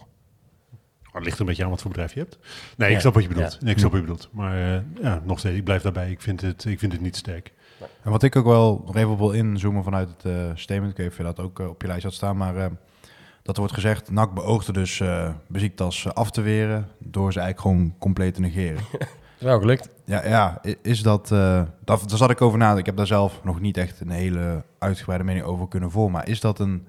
Maar 1.02 1.20
het 1.20 1.24
ligt 1.24 1.34
er 1.34 1.40
een 1.40 1.46
beetje 1.46 1.64
aan 1.64 1.70
wat 1.70 1.80
voor 1.80 1.90
bedrijf 1.90 2.14
je 2.14 2.20
hebt. 2.20 2.38
Nee, 2.76 2.88
ik 2.88 2.94
Ja. 2.94 3.00
snap 3.00 3.14
wat 3.14 3.22
je 3.22 3.28
bedoelt. 3.28 3.52
Ja. 3.52 3.58
Nee, 3.60 3.72
ik 3.72 3.78
snap 3.78 3.90
wat 3.90 4.00
je 4.00 4.06
bedoelt. 4.06 4.28
Maar 4.32 4.74
eh, 4.74 4.80
ja, 5.02 5.20
nog 5.24 5.38
steeds, 5.38 5.56
ik 5.56 5.64
blijf 5.64 5.82
daarbij. 5.82 6.10
Ik 6.10 6.20
vind 6.20 6.40
het, 6.40 6.64
ik 6.64 6.78
vind 6.78 6.92
het 6.92 7.00
niet 7.00 7.16
sterk. 7.16 7.52
En 8.02 8.10
wat 8.10 8.22
ik 8.22 8.36
ook 8.36 8.44
wel 8.44 8.82
nog 8.86 8.96
even 8.96 9.10
op 9.10 9.18
wil 9.18 9.30
inzoomen 9.30 9.84
vanuit 9.84 10.08
het 10.08 10.24
eh, 10.24 10.50
statement, 10.54 10.90
ik 10.90 10.96
weet 10.96 11.06
niet 11.06 11.10
of 11.10 11.16
je 11.16 11.22
dat 11.34 11.40
ook 11.40 11.60
eh, 11.60 11.68
op 11.68 11.82
je 11.82 11.88
lijst 11.88 12.02
had 12.04 12.12
staan, 12.12 12.36
maar 12.36 12.56
eh, 12.56 12.66
dat 13.42 13.54
er 13.54 13.60
wordt 13.60 13.74
gezegd, 13.74 14.10
NAC 14.10 14.34
beoogde 14.34 14.72
dus 14.72 15.00
eh 15.00 15.30
Beziektas 15.46 16.14
af 16.14 16.30
te 16.30 16.40
weren 16.40 16.88
door 16.98 17.32
ze 17.32 17.40
eigenlijk 17.40 17.76
gewoon 17.76 17.94
compleet 17.98 18.34
te 18.34 18.40
negeren. 18.40 18.80
is 19.38 19.46
wel 19.46 19.58
gelukt. 19.60 19.88
ja, 20.04 20.26
ja, 20.26 20.62
is 20.82 21.02
dat, 21.02 21.32
eh 21.32 21.62
dat, 21.84 22.08
daar 22.08 22.18
zat 22.18 22.30
ik 22.30 22.40
over 22.40 22.58
na. 22.58 22.76
Ik 22.76 22.86
heb 22.86 22.96
daar 22.96 23.06
zelf 23.06 23.40
nog 23.44 23.60
niet 23.60 23.76
echt 23.76 24.00
een 24.00 24.10
hele 24.10 24.64
uitgebreide 24.78 25.24
mening 25.24 25.44
over 25.44 25.68
kunnen 25.68 25.90
vormen, 25.90 26.12
maar 26.12 26.28
is 26.28 26.40
dat 26.40 26.58
een 26.58 26.86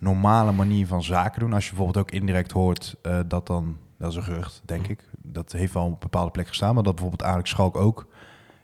normale 0.00 0.52
manier 0.52 0.86
van 0.86 1.02
zaken 1.02 1.40
doen? 1.40 1.52
Als 1.52 1.64
je 1.64 1.70
bijvoorbeeld 1.74 2.04
ook 2.06 2.10
indirect 2.10 2.52
hoort 2.52 2.94
eh, 3.02 3.18
dat 3.26 3.46
dan, 3.46 3.76
dat 3.98 4.10
is 4.10 4.16
een 4.16 4.22
gerucht, 4.22 4.62
denk 4.64 4.86
ik, 4.86 5.00
dat 5.22 5.52
heeft 5.52 5.72
wel 5.72 5.84
op 5.84 5.90
een 5.92 5.96
bepaalde 6.00 6.30
plek 6.30 6.48
gestaan, 6.48 6.74
maar 6.74 6.82
dat 6.82 6.94
bijvoorbeeld 6.94 7.30
Alex 7.30 7.50
Schalk 7.50 7.76
ook 7.76 8.06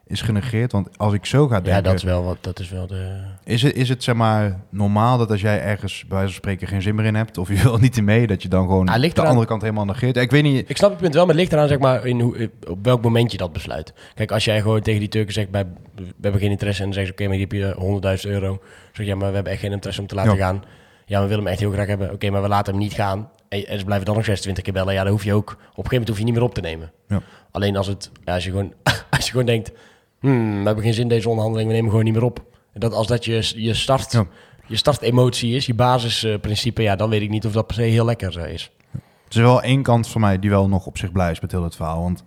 is 0.08 0.22
genegeerd. 0.22 0.72
Want 0.72 0.98
als 0.98 1.12
ik 1.12 1.26
zo 1.26 1.46
ga 1.46 1.54
denken... 1.54 1.72
Ja, 1.72 1.80
dat 1.80 1.94
is 1.94 2.02
wel 2.02 2.24
wat, 2.24 2.36
dat 2.40 2.58
is 2.60 2.68
wel 2.70 2.86
de... 2.86 3.20
Is 3.44 3.62
het, 3.62 3.74
is 3.74 3.88
het 3.88 4.02
zeg 4.02 4.14
maar 4.14 4.60
normaal 4.70 5.18
dat 5.18 5.30
als 5.30 5.40
jij 5.40 5.60
ergens 5.62 6.00
bij 6.00 6.08
wijze 6.16 6.24
van 6.32 6.34
spreken 6.42 6.68
geen 6.68 6.82
zin 6.82 6.94
meer 6.94 7.04
in 7.04 7.14
hebt 7.14 7.38
of 7.38 7.48
je 7.48 7.62
wil 7.62 7.78
niet 7.78 7.96
in 7.96 8.04
mee, 8.04 8.26
dat 8.26 8.42
je 8.42 8.48
dan 8.48 8.66
gewoon 8.66 8.88
Ah, 8.88 9.00
de 9.00 9.06
eraan. 9.06 9.26
andere 9.26 9.46
kant 9.46 9.62
helemaal 9.62 9.84
negeert? 9.84 10.16
Ik 10.16 10.30
weet 10.30 10.42
niet. 10.42 10.70
Ik 10.70 10.76
snap 10.76 10.90
het 10.90 10.98
punt 11.00 11.14
wel, 11.14 11.22
maar 11.26 11.34
het 11.34 11.40
ligt 11.42 11.52
eraan 11.52 11.68
zeg 11.68 11.78
maar, 11.78 12.06
in 12.06 12.20
hoe, 12.20 12.50
op 12.68 12.84
welk 12.84 13.02
moment 13.02 13.32
je 13.32 13.38
dat 13.38 13.52
besluit. 13.52 13.94
Kijk, 14.14 14.30
als 14.32 14.44
jij 14.44 14.60
gewoon 14.60 14.80
tegen 14.80 15.00
die 15.00 15.08
Turken 15.08 15.32
zegt, 15.32 15.50
bij, 15.50 15.66
we 15.94 16.04
hebben 16.20 16.40
geen 16.40 16.50
interesse 16.50 16.82
en 16.82 16.90
dan 16.90 16.98
zeggen 16.98 17.14
ze, 17.18 17.22
oké, 17.24 17.36
maar 17.38 17.48
die 17.48 17.60
heb 17.70 17.78
je 18.02 18.18
100.000 18.26 18.30
euro. 18.30 18.58
Zeg 18.92 19.06
je, 19.06 19.12
ja, 19.12 19.16
maar 19.16 19.28
we 19.28 19.34
hebben 19.34 19.52
echt 19.52 19.60
geen 19.62 19.72
interesse 19.72 20.00
om 20.00 20.06
te 20.06 20.14
laten 20.14 20.36
Ja. 20.36 20.44
gaan. 20.46 20.62
Ja, 21.08 21.20
we 21.20 21.26
willen 21.26 21.44
hem 21.44 21.52
echt 21.52 21.60
heel 21.60 21.72
graag 21.72 21.86
hebben. 21.86 22.12
Oké, 22.12 22.30
maar 22.30 22.42
we 22.42 22.48
laten 22.48 22.72
hem 22.72 22.82
niet 22.82 22.92
gaan. 22.92 23.30
En, 23.48 23.78
ze 23.78 23.84
blijven 23.84 24.06
dan 24.06 24.14
nog 24.14 24.24
26 24.24 24.64
keer 24.64 24.72
bellen. 24.72 24.94
Ja, 24.94 25.02
dan 25.02 25.12
hoef 25.12 25.24
je 25.24 25.34
ook, 25.34 25.50
op 25.50 25.56
een 25.56 25.60
gegeven 25.66 25.90
moment 25.90 26.08
hoef 26.08 26.18
je 26.18 26.24
niet 26.24 26.34
meer 26.34 26.42
op 26.42 26.54
te 26.54 26.60
nemen. 26.60 26.92
Ja. 27.08 27.22
Alleen 27.50 27.76
als, 27.76 27.86
het, 27.86 28.10
ja, 28.24 28.34
als, 28.34 28.44
je 28.44 28.50
gewoon, 28.50 28.72
als 29.16 29.24
je 29.24 29.30
gewoon 29.30 29.46
denkt, 29.46 29.72
hmm, 30.20 30.58
we 30.58 30.66
hebben 30.66 30.84
geen 30.84 30.94
zin 30.94 31.02
in 31.02 31.08
deze 31.08 31.28
onderhandeling, 31.28 31.68
we 31.68 31.74
nemen 31.74 31.90
gewoon 31.90 32.04
niet 32.04 32.14
meer 32.14 32.24
op. 32.24 32.44
En 32.72 32.80
dat, 32.80 32.92
als 32.92 33.06
dat 33.06 33.24
je, 33.24 33.52
je 33.54 33.74
start... 33.74 34.12
Ja. 34.12 34.26
Je 34.68 34.76
startemotie 34.76 35.54
is, 35.54 35.66
je 35.66 35.74
basisprincipe, 35.74 36.82
ja, 36.82 36.96
dan 36.96 37.10
weet 37.10 37.22
ik 37.22 37.30
niet 37.30 37.46
of 37.46 37.52
dat 37.52 37.66
per 37.66 37.74
se 37.74 37.82
heel 37.82 38.04
lekker 38.04 38.38
eh, 38.38 38.52
is. 38.52 38.70
Er 38.92 39.00
is 39.28 39.36
wel 39.36 39.62
één 39.62 39.82
kant 39.82 40.08
van 40.08 40.20
mij 40.20 40.38
die 40.38 40.50
wel 40.50 40.68
nog 40.68 40.86
op 40.86 40.98
zich 40.98 41.12
blij 41.12 41.30
is 41.30 41.40
met 41.40 41.50
heel 41.50 41.62
het 41.62 41.76
verhaal. 41.76 42.02
Want 42.02 42.24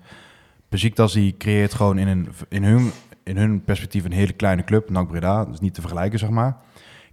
Beziektas 0.69 1.13
die 1.13 1.37
creëert 1.37 1.73
gewoon 1.73 1.97
in, 1.97 2.07
een, 2.07 2.29
in, 2.49 2.63
hun, 2.63 2.91
in 3.23 3.37
hun 3.37 3.63
perspectief 3.63 4.05
een 4.05 4.11
hele 4.11 4.33
kleine 4.33 4.63
club, 4.63 4.89
NAC 4.89 5.07
Breda, 5.07 5.45
dat 5.45 5.53
is 5.53 5.59
niet 5.59 5.73
te 5.73 5.81
vergelijken 5.81 6.19
zeg 6.19 6.29
maar. 6.29 6.57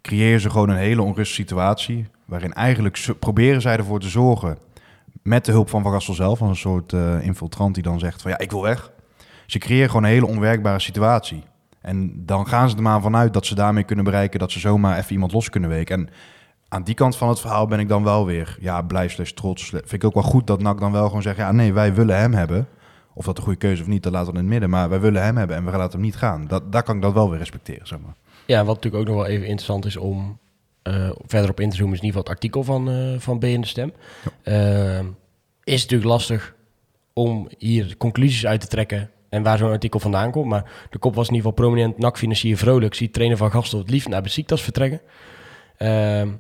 Creëren 0.06 0.40
ze 0.40 0.50
gewoon 0.50 0.68
een 0.68 0.76
hele 0.76 1.02
onrustige 1.02 1.40
situatie. 1.40 2.06
Waarin 2.24 2.52
eigenlijk 2.52 3.14
proberen 3.18 3.60
zij 3.60 3.76
ervoor 3.76 4.00
te 4.00 4.08
zorgen, 4.08 4.58
met 5.22 5.44
de 5.44 5.52
hulp 5.52 5.68
van 5.68 5.82
Van 5.82 5.92
Gastel 5.92 6.14
zelf, 6.14 6.38
van 6.38 6.48
een 6.48 6.56
soort 6.56 6.92
eh, 6.92 7.24
infiltrant 7.24 7.74
die 7.74 7.82
dan 7.82 7.98
zegt 7.98 8.22
van 8.22 8.30
ja, 8.30 8.38
ik 8.38 8.50
wil 8.50 8.62
weg. 8.62 8.90
Ze 9.46 9.58
creëren 9.58 9.88
gewoon 9.88 10.04
een 10.04 10.10
hele 10.10 10.26
onwerkbare 10.26 10.80
situatie. 10.80 11.42
En 11.80 12.26
dan 12.26 12.46
gaan 12.46 12.70
ze 12.70 12.76
er 12.76 12.82
maar 12.82 13.00
vanuit 13.00 13.32
dat 13.32 13.46
ze 13.46 13.54
daarmee 13.54 13.84
kunnen 13.84 14.04
bereiken 14.04 14.38
dat 14.38 14.50
ze 14.50 14.58
zomaar 14.58 14.98
even 14.98 15.12
iemand 15.12 15.32
los 15.32 15.50
kunnen 15.50 15.70
weken. 15.70 15.98
En 15.98 16.08
aan 16.68 16.82
die 16.82 16.94
kant 16.94 17.16
van 17.16 17.28
het 17.28 17.40
verhaal 17.40 17.66
ben 17.66 17.78
ik 17.78 17.88
dan 17.88 18.04
wel 18.04 18.26
weer 18.26 18.56
ja, 18.60 18.82
blij 18.82 19.08
slash 19.08 19.30
trots. 19.30 19.68
Vind 19.68 19.92
ik 19.92 20.04
ook 20.04 20.14
wel 20.14 20.22
goed 20.22 20.46
dat 20.46 20.62
NAC 20.62 20.80
dan 20.80 20.92
wel 20.92 21.06
gewoon 21.06 21.22
zegt, 21.22 21.36
ja 21.36 21.52
nee, 21.52 21.72
wij 21.72 21.94
willen 21.94 22.18
hem 22.18 22.32
hebben. 22.32 22.68
Of 23.14 23.24
dat 23.24 23.36
een 23.36 23.44
goede 23.44 23.58
keuze 23.58 23.82
of 23.82 23.88
niet, 23.88 24.02
dat 24.02 24.12
laten 24.12 24.32
we 24.32 24.38
in 24.38 24.44
het 24.44 24.52
midden. 24.52 24.70
Maar 24.70 24.88
wij 24.88 25.00
willen 25.00 25.22
hem 25.22 25.36
hebben 25.36 25.56
en 25.56 25.64
we 25.64 25.70
laten 25.70 25.92
hem 25.92 26.00
niet 26.00 26.16
gaan. 26.16 26.46
Dat, 26.46 26.72
daar 26.72 26.82
kan 26.82 26.96
ik 26.96 27.02
dat 27.02 27.12
wel 27.12 27.30
weer 27.30 27.38
respecteren, 27.38 27.86
zeg 27.86 27.98
maar. 27.98 28.14
Ja, 28.46 28.64
wat 28.64 28.74
natuurlijk 28.74 29.02
ook 29.02 29.14
nog 29.14 29.24
wel 29.24 29.32
even 29.32 29.46
interessant 29.46 29.84
is 29.84 29.96
om 29.96 30.38
eh, 30.82 31.10
verder 31.26 31.50
op 31.50 31.60
in 31.60 31.70
te 31.70 31.76
zoomen, 31.76 31.94
is 31.94 32.00
in 32.00 32.06
ieder 32.06 32.20
geval 32.20 32.34
het 32.34 32.42
artikel 32.42 32.62
van, 32.62 32.90
eh 32.90 33.20
van 33.20 33.38
B 33.38 33.44
in 33.44 33.60
de 33.60 33.66
Stem. 33.66 33.92
Eh, 34.42 34.98
is 35.64 35.82
natuurlijk 35.82 36.10
lastig 36.10 36.54
om 37.12 37.48
hier 37.58 37.96
conclusies 37.96 38.46
uit 38.46 38.60
te 38.60 38.66
trekken 38.66 39.10
en 39.28 39.42
waar 39.42 39.58
zo'n 39.58 39.70
artikel 39.70 40.00
vandaan 40.00 40.30
komt. 40.30 40.46
Maar 40.46 40.86
de 40.90 40.98
kop 40.98 41.14
was 41.14 41.28
in 41.28 41.34
ieder 41.34 41.50
geval 41.50 41.64
prominent 41.64 41.98
NAC-financier 41.98 42.56
Vrolijk 42.56 42.94
ziet 42.94 43.12
trainer 43.12 43.36
van 43.36 43.50
Gastel 43.50 43.78
het 43.78 43.90
liefst 43.90 44.08
naar 44.08 44.22
Besiktas 44.22 44.62
vertrekken. 44.62 45.00
Eh, 45.76 45.88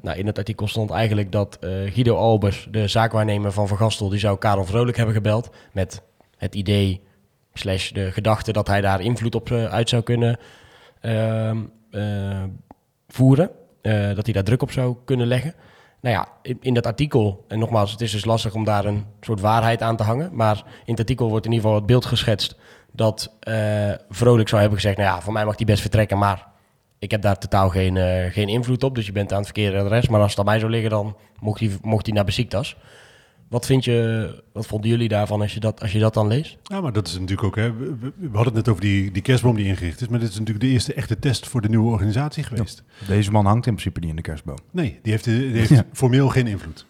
nou, 0.02 0.18
in 0.18 0.26
het 0.26 0.38
artikel 0.38 0.68
stond 0.68 0.90
eigenlijk 0.90 1.32
dat 1.32 1.58
Guido 1.60 2.16
Albers, 2.16 2.68
de 2.70 2.88
zaakwaarnemer 2.88 3.52
van 3.52 3.68
Van 3.68 3.76
Gastel, 3.76 4.08
die 4.08 4.18
zou 4.18 4.38
Karel 4.38 4.64
Vrolijk 4.64 4.96
hebben 4.96 5.14
gebeld 5.14 5.50
met 5.72 6.02
het 6.36 6.54
idee 6.54 7.00
slash 7.52 7.90
de 7.90 8.12
gedachte 8.12 8.52
dat 8.52 8.66
hij 8.66 8.80
daar 8.80 9.00
invloed 9.00 9.34
op 9.34 9.50
uit 9.50 9.88
zou 9.88 10.02
kunnen 10.02 10.38
ehm, 11.00 11.10
eh, 11.10 11.66
voeren. 13.08 13.50
Eh, 13.86 14.14
dat 14.14 14.24
hij 14.24 14.34
daar 14.34 14.44
druk 14.44 14.62
op 14.62 14.70
zou 14.70 14.96
kunnen 15.04 15.26
leggen. 15.26 15.54
Nou 16.00 16.16
ja, 16.16 16.28
in, 16.60 16.74
dat 16.74 16.86
artikel, 16.86 17.44
en 17.48 17.58
nogmaals, 17.58 17.90
het 17.90 18.00
is 18.00 18.12
dus 18.12 18.24
lastig 18.24 18.54
om 18.54 18.64
daar 18.64 18.84
een 18.84 19.04
soort 19.20 19.40
waarheid 19.40 19.82
aan 19.82 19.96
te 19.96 20.02
hangen. 20.02 20.30
Maar 20.32 20.62
in 20.66 20.90
het 20.90 20.98
artikel 20.98 21.28
wordt 21.28 21.46
in 21.46 21.52
ieder 21.52 21.64
geval 21.66 21.80
het 21.80 21.90
beeld 21.90 22.04
geschetst 22.04 22.56
dat 22.92 23.36
eh, 23.40 23.92
Vrolijk 24.08 24.48
zou 24.48 24.60
hebben 24.60 24.80
gezegd: 24.80 24.96
Nou 24.96 25.08
ja, 25.08 25.20
voor 25.20 25.32
mij 25.32 25.44
mag 25.44 25.56
hij 25.56 25.66
best 25.66 25.80
vertrekken, 25.80 26.18
maar 26.18 26.46
ik 26.98 27.10
heb 27.10 27.22
daar 27.22 27.38
totaal 27.38 27.68
geen, 27.68 27.96
eh, 27.96 28.32
geen 28.32 28.48
invloed 28.48 28.82
op. 28.82 28.94
Dus 28.94 29.06
je 29.06 29.12
bent 29.12 29.32
aan 29.32 29.36
het 29.36 29.46
verkeerde 29.46 29.78
adres. 29.78 30.08
Maar 30.08 30.20
als 30.20 30.30
het 30.30 30.38
aan 30.38 30.44
mij 30.44 30.58
zou 30.58 30.70
liggen, 30.70 30.90
dan 30.90 31.16
mocht 31.40 31.60
hij, 31.60 31.70
mocht 31.82 32.06
hij 32.06 32.14
naar 32.14 32.24
Besiktas. 32.24 32.76
Wat, 33.48 33.66
vind 33.66 33.84
je, 33.84 34.42
wat 34.52 34.66
vonden 34.66 34.90
jullie 34.90 35.08
daarvan 35.08 35.40
als 35.40 35.54
je 35.54 35.60
dat, 35.60 35.80
als 35.80 35.92
je 35.92 35.98
dat 35.98 36.14
dan 36.14 36.26
leest? 36.26 36.56
Ja, 36.62 36.80
maar 36.80 36.92
dat 36.92 37.06
is 37.06 37.12
natuurlijk 37.12 37.42
ook. 37.42 37.56
Hè, 37.56 37.72
we, 37.76 38.12
hadden 38.22 38.44
het 38.44 38.54
net 38.54 38.68
over 38.68 38.80
die, 38.82 39.10
die 39.10 39.22
kerstboom 39.22 39.56
die 39.56 39.66
ingericht 39.66 40.00
is. 40.00 40.08
Maar 40.08 40.18
dit 40.20 40.28
is 40.28 40.38
natuurlijk 40.38 40.66
de 40.66 40.72
eerste 40.72 40.94
echte 40.94 41.18
test 41.18 41.46
voor 41.46 41.60
de 41.60 41.68
nieuwe 41.68 41.90
organisatie 41.90 42.42
geweest. 42.44 42.82
Deze 43.06 43.30
man 43.30 43.46
hangt 43.46 43.66
in 43.66 43.72
principe 43.72 44.00
niet 44.00 44.08
in 44.10 44.16
de 44.16 44.22
kerstboom. 44.22 44.58
Nee, 44.72 44.98
die 45.02 45.12
heeft, 45.12 45.24
die 45.24 45.50
heeft 45.50 45.68
Ja. 45.68 45.84
formeel 45.92 46.28
geen 46.28 46.46
invloed. 46.46 46.86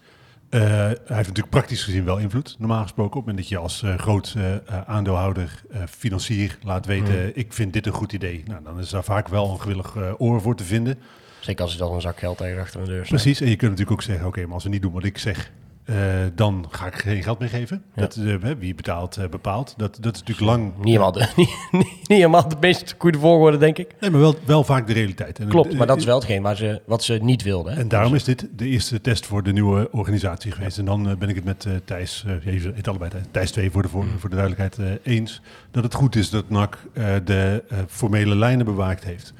Eh, 0.49 0.59
hij 0.61 0.87
heeft 0.87 1.07
natuurlijk 1.07 1.49
praktisch 1.49 1.83
gezien 1.83 2.03
wel 2.05 2.17
invloed, 2.17 2.55
normaal 2.59 2.81
gesproken. 2.81 3.19
Op 3.19 3.25
het 3.25 3.35
moment 3.35 3.37
dat 3.37 3.47
je 3.49 3.57
als 3.57 3.83
eh, 3.83 3.97
groot 3.97 4.33
eh, 4.37 4.55
eh, 4.55 4.61
aandeelhouder, 4.85 5.61
eh, 5.71 5.81
financier 5.89 6.57
laat 6.63 6.85
weten... 6.85 7.37
ik 7.37 7.53
vind 7.53 7.73
dit 7.73 7.85
een 7.85 7.91
goed 7.93 8.13
idee. 8.13 8.43
Nou, 8.47 8.63
dan 8.63 8.79
is 8.79 8.89
daar 8.89 9.03
vaak 9.03 9.27
wel 9.27 9.51
een 9.51 9.61
gewillig 9.61 9.95
eh, 9.95 10.13
oor 10.17 10.41
voor 10.41 10.55
te 10.55 10.63
vinden. 10.63 10.95
Zeker 11.39 11.63
als 11.63 11.73
er 11.73 11.79
dan 11.79 11.93
een 11.93 12.01
zak 12.01 12.19
geld 12.19 12.37
tegen 12.37 12.61
achter 12.61 12.79
de 12.79 12.85
deur 12.87 13.05
staat. 13.05 13.21
Precies, 13.21 13.41
en 13.41 13.49
je 13.49 13.55
kunt 13.55 13.71
natuurlijk 13.71 13.97
ook 13.99 14.05
zeggen... 14.05 14.27
oké, 14.27 14.45
maar 14.45 14.53
als 14.53 14.63
we 14.63 14.69
niet 14.69 14.81
doen 14.81 14.91
wat 14.93 15.03
ik 15.03 15.17
zeg... 15.17 15.51
eh, 15.87 15.95
dan 16.35 16.65
ga 16.69 16.85
ik 16.85 16.95
geen 16.95 17.23
geld 17.23 17.39
meer 17.39 17.49
geven. 17.49 17.83
Ja. 17.95 18.01
Dat, 18.01 18.15
eh, 18.15 18.51
wie 18.59 18.75
betaalt, 18.75 19.17
eh, 19.17 19.29
bepaalt. 19.29 19.73
Dat, 19.77 19.97
dat 20.01 20.13
is 20.15 20.19
natuurlijk 20.19 20.47
lang... 20.47 20.73
Niet 20.77 20.85
helemaal 20.85 21.11
de, 21.11 21.27
niet, 21.35 21.55
niet, 21.71 22.07
helemaal 22.07 22.49
de 22.49 22.55
meest 22.59 22.95
goede 22.97 23.19
volgorde, 23.19 23.57
denk 23.57 23.77
ik. 23.77 23.95
Nee, 23.99 24.09
maar 24.09 24.19
wel, 24.19 24.35
wel 24.45 24.63
vaak 24.63 24.87
de 24.87 24.93
realiteit. 24.93 25.39
En, 25.39 25.47
Klopt, 25.47 25.73
maar 25.77 25.87
dat 25.87 25.97
is 25.97 26.05
wel 26.05 26.15
hetgeen 26.15 26.41
waar 26.41 26.55
ze, 26.55 26.81
wat 26.85 27.03
ze 27.03 27.13
niet 27.13 27.43
wilden. 27.43 27.73
hè. 27.73 27.79
En 27.79 27.87
daarom 27.87 28.15
is 28.15 28.23
dit 28.23 28.47
de 28.55 28.65
eerste 28.65 29.01
test 29.01 29.25
voor 29.25 29.43
de 29.43 29.51
nieuwe 29.51 29.91
organisatie 29.91 30.51
geweest. 30.51 30.77
En 30.77 30.85
dan 30.85 31.15
ben 31.19 31.29
ik 31.29 31.35
het 31.35 31.43
met 31.43 31.67
Thijs, 31.85 32.25
je 32.43 32.71
heet 32.75 32.87
allebei 32.87 33.09
Thijs, 33.09 33.25
Thijs 33.31 33.51
2 33.51 33.71
voor 33.71 33.81
de, 33.81 33.87
voor, 33.89 34.05
voor 34.17 34.29
de 34.29 34.35
duidelijkheid, 34.35 34.99
eens. 35.03 35.41
Dat 35.71 35.83
het 35.83 35.93
goed 35.93 36.15
is 36.15 36.29
dat 36.29 36.49
NAC 36.49 36.77
de 37.23 37.63
formele 37.87 38.35
lijnen 38.35 38.65
bewaakt 38.65 39.03
heeft. 39.03 39.33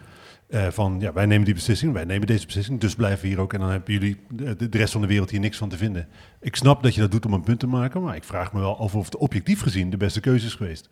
Eh, 0.47 0.67
van 0.67 0.97
ja, 0.99 1.13
wij 1.13 1.25
nemen 1.25 1.45
die 1.45 1.53
beslissing, 1.53 1.93
wij 1.93 2.05
nemen 2.05 2.27
deze 2.27 2.45
beslissing, 2.45 2.79
dus 2.79 2.95
blijven 2.95 3.27
hier 3.27 3.39
ook. 3.39 3.53
En 3.53 3.59
dan 3.59 3.69
hebben 3.69 3.93
jullie 3.93 4.17
de, 4.29 4.67
rest 4.71 4.91
van 4.91 5.01
de 5.01 5.07
wereld 5.07 5.29
hier 5.29 5.39
niks 5.39 5.57
van 5.57 5.69
te 5.69 5.77
vinden. 5.77 6.07
Ik 6.41 6.55
snap 6.55 6.83
dat 6.83 6.95
je 6.95 7.01
dat 7.01 7.11
doet 7.11 7.25
om 7.25 7.33
een 7.33 7.43
punt 7.43 7.59
te 7.59 7.67
maken, 7.67 8.01
maar 8.01 8.15
ik 8.15 8.23
vraag 8.23 8.53
me 8.53 8.59
wel 8.59 8.77
af 8.77 8.95
of 8.95 9.05
het 9.05 9.17
objectief 9.17 9.61
gezien 9.61 9.89
de 9.89 9.97
beste 9.97 10.19
keuze 10.19 10.45
is 10.45 10.55
geweest. 10.55 10.89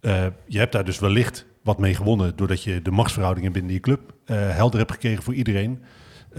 Eh, 0.00 0.26
je 0.46 0.58
hebt 0.58 0.72
daar 0.72 0.84
dus 0.84 0.98
wellicht 0.98 1.46
wat 1.62 1.78
mee 1.78 1.94
gewonnen 1.94 2.36
doordat 2.36 2.62
je 2.62 2.82
de 2.82 2.90
machtsverhoudingen 2.90 3.52
binnen 3.52 3.70
die 3.70 3.80
club 3.80 4.14
eh, 4.24 4.36
helder 4.50 4.78
hebt 4.78 4.92
gekregen 4.92 5.22
voor 5.22 5.34
iedereen. 5.34 5.82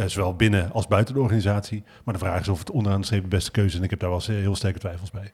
Zowel 0.05 0.35
binnen 0.35 0.71
als 0.71 0.87
buiten 0.87 1.13
de 1.13 1.21
organisatie. 1.21 1.83
Maar 2.03 2.13
de 2.13 2.19
vraag 2.19 2.39
is 2.39 2.47
of 2.47 2.59
het 2.59 2.71
onderaan 2.71 2.99
de 2.99 3.05
streep 3.05 3.21
de 3.21 3.27
beste 3.27 3.51
keuze 3.51 3.69
is. 3.69 3.77
En 3.77 3.83
ik 3.83 3.89
heb 3.89 3.99
daar 3.99 4.09
wel 4.09 4.21
heel 4.25 4.55
sterke 4.55 4.79
twijfels 4.79 5.11
bij. 5.11 5.31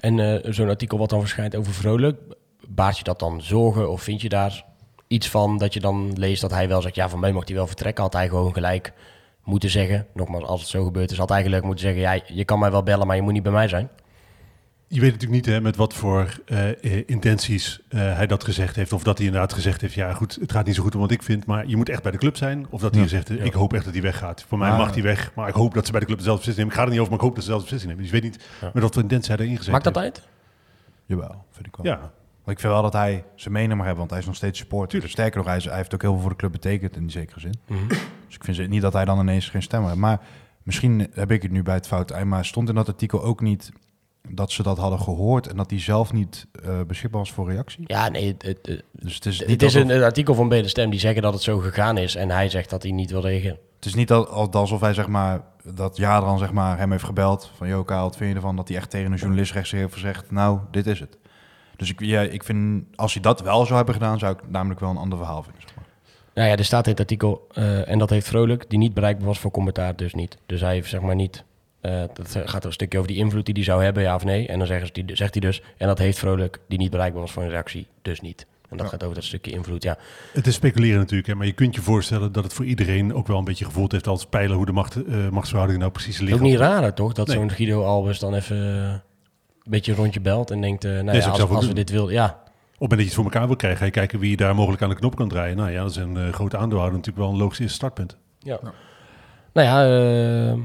En 0.00 0.18
eh, 0.18 0.52
zo'n 0.52 0.68
artikel 0.68 0.98
wat 0.98 1.10
dan 1.10 1.20
verschijnt 1.20 1.56
over 1.56 1.72
Vrolijk, 1.72 2.20
baart 2.68 2.98
je 2.98 3.04
dat 3.04 3.18
dan 3.18 3.42
zorgen 3.42 3.90
of 3.90 4.02
vind 4.02 4.20
je 4.20 4.28
daar 4.28 4.64
iets 5.12 5.28
van 5.28 5.58
dat 5.58 5.74
je 5.74 5.80
dan 5.80 6.12
leest 6.14 6.40
dat 6.40 6.50
hij 6.50 6.68
wel 6.68 6.82
zegt, 6.82 6.94
ja, 6.94 7.08
van 7.08 7.20
mij 7.20 7.32
mag 7.32 7.46
hij 7.46 7.54
wel 7.56 7.66
vertrekken, 7.66 8.02
had 8.02 8.12
hij 8.12 8.28
gewoon 8.28 8.52
gelijk 8.52 8.92
moeten 9.44 9.70
zeggen. 9.70 10.06
Nogmaals, 10.14 10.44
als 10.44 10.60
het 10.60 10.70
zo 10.70 10.84
gebeurd 10.84 11.10
is, 11.10 11.18
had 11.18 11.28
hij 11.28 11.42
gelijk 11.42 11.64
moeten 11.64 11.84
zeggen, 11.84 12.00
ja, 12.00 12.20
je 12.26 12.44
kan 12.44 12.58
mij 12.58 12.70
wel 12.70 12.82
bellen, 12.82 13.06
maar 13.06 13.16
je 13.16 13.22
moet 13.22 13.32
niet 13.32 13.42
bij 13.42 13.52
mij 13.52 13.68
zijn. 13.68 13.88
Je 14.86 15.00
weet 15.00 15.12
natuurlijk 15.12 15.44
niet 15.46 15.54
hè, 15.54 15.60
met 15.60 15.76
wat 15.76 15.94
voor 15.94 16.40
eh, 16.46 16.70
eh, 16.70 17.02
intenties 17.06 17.80
eh, 17.88 18.00
hij 18.16 18.26
dat 18.26 18.44
gezegd 18.44 18.76
heeft. 18.76 18.92
Of 18.92 19.02
dat 19.02 19.16
hij 19.18 19.26
inderdaad 19.26 19.52
gezegd 19.52 19.80
heeft, 19.80 19.94
ja 19.94 20.12
goed, 20.12 20.38
het 20.40 20.52
gaat 20.52 20.66
niet 20.66 20.74
zo 20.74 20.82
goed 20.82 20.94
om 20.94 21.00
wat 21.00 21.10
ik 21.10 21.22
vind. 21.22 21.46
Maar 21.46 21.66
je 21.66 21.76
moet 21.76 21.88
echt 21.88 22.02
bij 22.02 22.12
de 22.12 22.18
club 22.18 22.36
zijn. 22.36 22.66
Of 22.70 22.80
dat 22.80 22.94
hij 22.94 23.02
Ja. 23.02 23.08
zegt, 23.08 23.30
eh, 23.30 23.44
ik 23.44 23.52
hoop 23.52 23.72
echt 23.72 23.84
dat 23.84 23.92
hij 23.92 24.02
weggaat. 24.02 24.44
Voor 24.48 24.58
mij 24.58 24.68
Maar- 24.68 24.78
mag 24.78 24.94
hij 24.94 25.02
weg. 25.02 25.32
Maar 25.34 25.48
ik 25.48 25.54
hoop 25.54 25.74
dat 25.74 25.84
ze 25.86 25.90
bij 25.90 26.00
de 26.00 26.06
club 26.06 26.18
dezelfde 26.18 26.44
beslissing 26.44 26.68
nemen. 26.68 26.72
Ik 26.72 26.78
ga 26.78 26.82
er 26.84 26.90
niet 26.90 26.98
over, 27.00 27.10
maar 27.12 27.20
ik 27.20 27.26
hoop 27.26 27.34
dat 27.34 27.44
ze 27.44 27.50
dezelfde 27.50 27.74
beslissing 27.74 27.92
nemen. 28.00 28.10
Dus 28.12 28.20
je 28.22 28.30
weet 28.30 28.40
niet 28.40 28.58
Ja. 28.60 28.70
met 28.74 28.82
wat 28.82 28.92
voor 28.94 29.02
intentie 29.02 29.34
hij 29.34 29.44
erin 29.44 29.56
gezet 29.56 29.72
Maakt 29.72 29.84
dat 29.84 29.94
heeft. 29.94 30.06
uit? 30.06 30.28
Jawel, 31.06 31.44
vind 31.50 31.66
ik 31.66 31.76
wel. 31.76 31.86
Ja, 31.86 32.10
Maar 32.44 32.54
ik 32.54 32.60
vind 32.60 32.72
wel 32.72 32.82
dat 32.82 32.92
hij 32.92 33.24
zijn 33.34 33.52
mening 33.52 33.72
mag 33.72 33.80
hebben, 33.86 33.98
want 33.98 34.10
hij 34.10 34.18
is 34.20 34.26
nog 34.26 34.34
steeds 34.36 34.58
supporter. 34.58 34.88
Tuurlijk. 34.88 35.12
Sterker 35.12 35.36
nog, 35.38 35.46
hij, 35.46 35.56
is- 35.56 35.64
hij 35.64 35.76
heeft 35.76 35.94
ook 35.94 36.02
heel 36.02 36.12
veel 36.12 36.20
voor 36.20 36.30
de 36.30 36.36
club 36.36 36.52
betekend 36.52 36.96
in 36.96 37.02
die 37.02 37.10
zekere 37.10 37.40
zin. 37.40 37.54
Mhm. 37.66 37.88
Dus 38.26 38.34
ik 38.34 38.44
vind 38.44 38.56
ze- 38.56 38.62
niet 38.62 38.82
dat 38.82 38.92
hij 38.92 39.04
dan 39.04 39.18
ineens 39.20 39.48
geen 39.48 39.62
stem 39.62 39.84
heeft. 39.84 39.96
Maar 39.96 40.20
misschien 40.62 41.06
heb 41.14 41.30
ik 41.30 41.42
het 41.42 41.50
nu 41.50 41.62
bij 41.62 41.74
het 41.74 41.86
fout. 41.86 42.24
Maar 42.24 42.44
stond 42.44 42.68
in 42.68 42.74
dat 42.74 42.88
artikel 42.88 43.22
ook 43.22 43.40
niet 43.40 43.70
dat 44.28 44.50
ze 44.52 44.62
dat 44.62 44.78
hadden 44.78 45.00
gehoord 45.00 45.46
en 45.48 45.56
dat 45.56 45.70
hij 45.70 45.80
zelf 45.80 46.12
niet 46.12 46.46
eh, 46.64 46.80
beschikbaar 46.86 47.20
was 47.20 47.32
voor 47.32 47.50
reactie? 47.50 47.84
Ja, 47.86 48.08
nee, 48.08 48.26
het, 48.38 48.42
het, 48.42 48.82
Dus 48.92 49.14
het 49.14 49.26
is 49.26 49.40
niet, 49.40 49.48
het 49.50 49.62
is 49.62 49.74
een, 49.74 49.90
een 49.90 50.02
artikel 50.02 50.34
van 50.34 50.48
Bede 50.48 50.68
Stem 50.68 50.90
die 50.90 51.00
zeggen 51.00 51.22
dat 51.22 51.32
het 51.32 51.42
zo 51.42 51.58
gegaan 51.58 51.96
is 51.98 52.14
en 52.14 52.30
hij 52.30 52.48
zegt 52.48 52.70
dat 52.70 52.82
hij 52.82 52.92
niet 52.92 53.10
wil 53.10 53.20
reageren. 53.20 53.58
het 53.76 53.84
is 53.84 53.94
niet 53.94 54.12
al- 54.12 54.28
al- 54.28 54.50
alsof 54.50 54.80
hij 54.80 54.94
zeg 54.94 55.06
maar 55.08 55.40
dat 55.74 55.96
Jadran 55.96 56.38
zeg 56.38 56.52
maar 56.52 56.78
hem 56.78 56.90
heeft 56.90 57.04
gebeld 57.04 57.50
van 57.56 57.68
yo 57.68 57.84
Kaal, 57.84 58.02
wat 58.04 58.16
vind 58.16 58.30
je 58.30 58.36
ervan 58.36 58.56
dat 58.56 58.68
hij 58.68 58.76
echt 58.76 58.90
tegen 58.90 59.12
een 59.12 59.18
journalist 59.18 59.52
rechts 59.52 59.70
heeft 59.70 59.92
gezegd 59.92 60.30
nou 60.30 60.58
dit 60.70 60.86
is 60.86 61.00
het. 61.00 61.18
Dus 61.76 61.90
ik, 61.90 62.00
ja, 62.00 62.20
ik 62.20 62.44
vind 62.44 62.84
als 62.94 63.12
hij 63.12 63.22
dat 63.22 63.40
wel 63.40 63.62
zou 63.64 63.76
hebben 63.76 63.94
gedaan, 63.94 64.18
zou 64.18 64.32
ik 64.32 64.40
namelijk 64.48 64.80
wel 64.80 64.90
een 64.90 64.96
ander 64.96 65.18
verhaal 65.18 65.42
vinden. 65.42 65.60
Zeg 65.62 65.74
maar. 65.76 65.84
Nou 66.34 66.48
ja, 66.48 66.56
er 66.56 66.64
staat 66.64 66.84
in 66.84 66.90
het 66.90 67.00
artikel, 67.00 67.46
eh, 67.52 67.88
en 67.88 67.98
dat 67.98 68.10
heeft 68.10 68.28
Vrolijk, 68.28 68.64
die 68.68 68.78
niet 68.78 68.94
bereikbaar 68.94 69.26
was 69.26 69.38
voor 69.38 69.50
commentaar, 69.50 69.96
dus 69.96 70.14
niet. 70.14 70.38
Dus 70.46 70.60
hij 70.60 70.72
heeft 70.74 70.88
zeg 70.88 71.00
maar 71.00 71.14
niet, 71.14 71.44
eh, 71.80 72.02
dat 72.14 72.38
gaat 72.44 72.60
er 72.60 72.66
een 72.66 72.72
stukje 72.72 72.98
over 72.98 73.10
die 73.10 73.20
invloed 73.20 73.44
die 73.44 73.54
hij 73.54 73.64
zou 73.64 73.82
hebben, 73.84 74.02
ja 74.02 74.14
of 74.14 74.24
nee. 74.24 74.46
En 74.48 74.58
dan 74.58 74.66
zeggen 74.66 74.86
ze, 74.86 74.92
die, 74.92 75.16
zegt 75.16 75.32
hij 75.34 75.40
dus, 75.40 75.62
en 75.76 75.86
dat 75.86 75.98
heeft 75.98 76.18
Vrolijk, 76.18 76.58
die 76.68 76.78
niet 76.78 76.90
bereikbaar 76.90 77.20
was 77.20 77.32
voor 77.32 77.42
een 77.42 77.48
reactie, 77.48 77.86
dus 78.02 78.20
niet. 78.20 78.46
En 78.68 78.76
dat 78.78 78.86
Ja. 78.86 78.92
gaat 78.92 79.02
over 79.02 79.14
dat 79.14 79.24
stukje 79.24 79.50
invloed, 79.50 79.82
ja. 79.82 79.96
het 80.32 80.46
is 80.46 80.54
speculeren 80.54 80.98
natuurlijk. 80.98 81.28
Hè, 81.28 81.34
maar 81.34 81.46
je 81.46 81.52
kunt 81.52 81.74
je 81.74 81.80
voorstellen 81.82 82.32
dat 82.32 82.44
het 82.44 82.52
voor 82.52 82.64
iedereen 82.64 83.14
ook 83.14 83.26
wel 83.26 83.38
een 83.38 83.44
beetje 83.44 83.64
gevoeld 83.64 83.92
heeft 83.92 84.06
als 84.06 84.26
pijlen 84.26 84.56
hoe 84.56 84.66
de 84.66 84.72
macht, 84.72 85.04
eh, 85.04 85.28
machtsverhoudingen 85.28 85.80
nou 85.80 85.92
precies 85.92 86.12
Het 86.18 86.22
is 86.22 86.28
liggen. 86.28 86.46
ook 86.46 86.50
niet 86.52 86.60
raar 86.60 86.94
toch, 86.94 87.12
dat 87.12 87.26
Nee. 87.26 87.36
zo'n 87.36 87.50
Guido 87.50 87.84
Albers 87.84 88.18
dan 88.18 88.34
even 88.34 89.02
een 89.64 89.70
beetje 89.70 89.92
een 89.92 89.98
rondje 89.98 90.20
belt 90.20 90.50
en 90.50 90.60
denkt, 90.60 90.84
eh, 90.84 90.90
nou 91.00 91.16
ja, 91.16 91.28
als, 91.28 91.66
we 91.66 91.74
dit 91.74 91.90
willen, 91.90 92.12
ja. 92.12 92.24
Op 92.82 92.88
het 92.88 92.90
moment 92.90 92.90
dat 92.90 92.98
je 92.98 93.04
het 93.04 93.14
voor 93.14 93.24
elkaar 93.24 93.46
wil 93.46 93.56
krijgen, 93.56 93.78
ga 93.78 93.84
je 93.84 93.90
kijken 93.90 94.18
wie 94.18 94.36
daar 94.36 94.54
mogelijk 94.54 94.82
aan 94.82 94.88
de 94.88 94.94
knop 94.94 95.16
kan 95.16 95.28
draaien. 95.28 95.56
Nou 95.56 95.70
ja, 95.70 95.82
dat 95.82 95.90
is 95.90 95.96
een 95.96 96.16
eh, 96.16 96.32
grote 96.32 96.56
aandeelhouder 96.56 96.98
natuurlijk 96.98 97.24
wel 97.24 97.34
een 97.34 97.40
logisch 97.40 97.58
eerste 97.58 97.74
startpunt. 97.74 98.16
ja. 98.38 98.60
Nou 99.52 99.66
ja, 99.66 99.84
eh, 99.84 100.58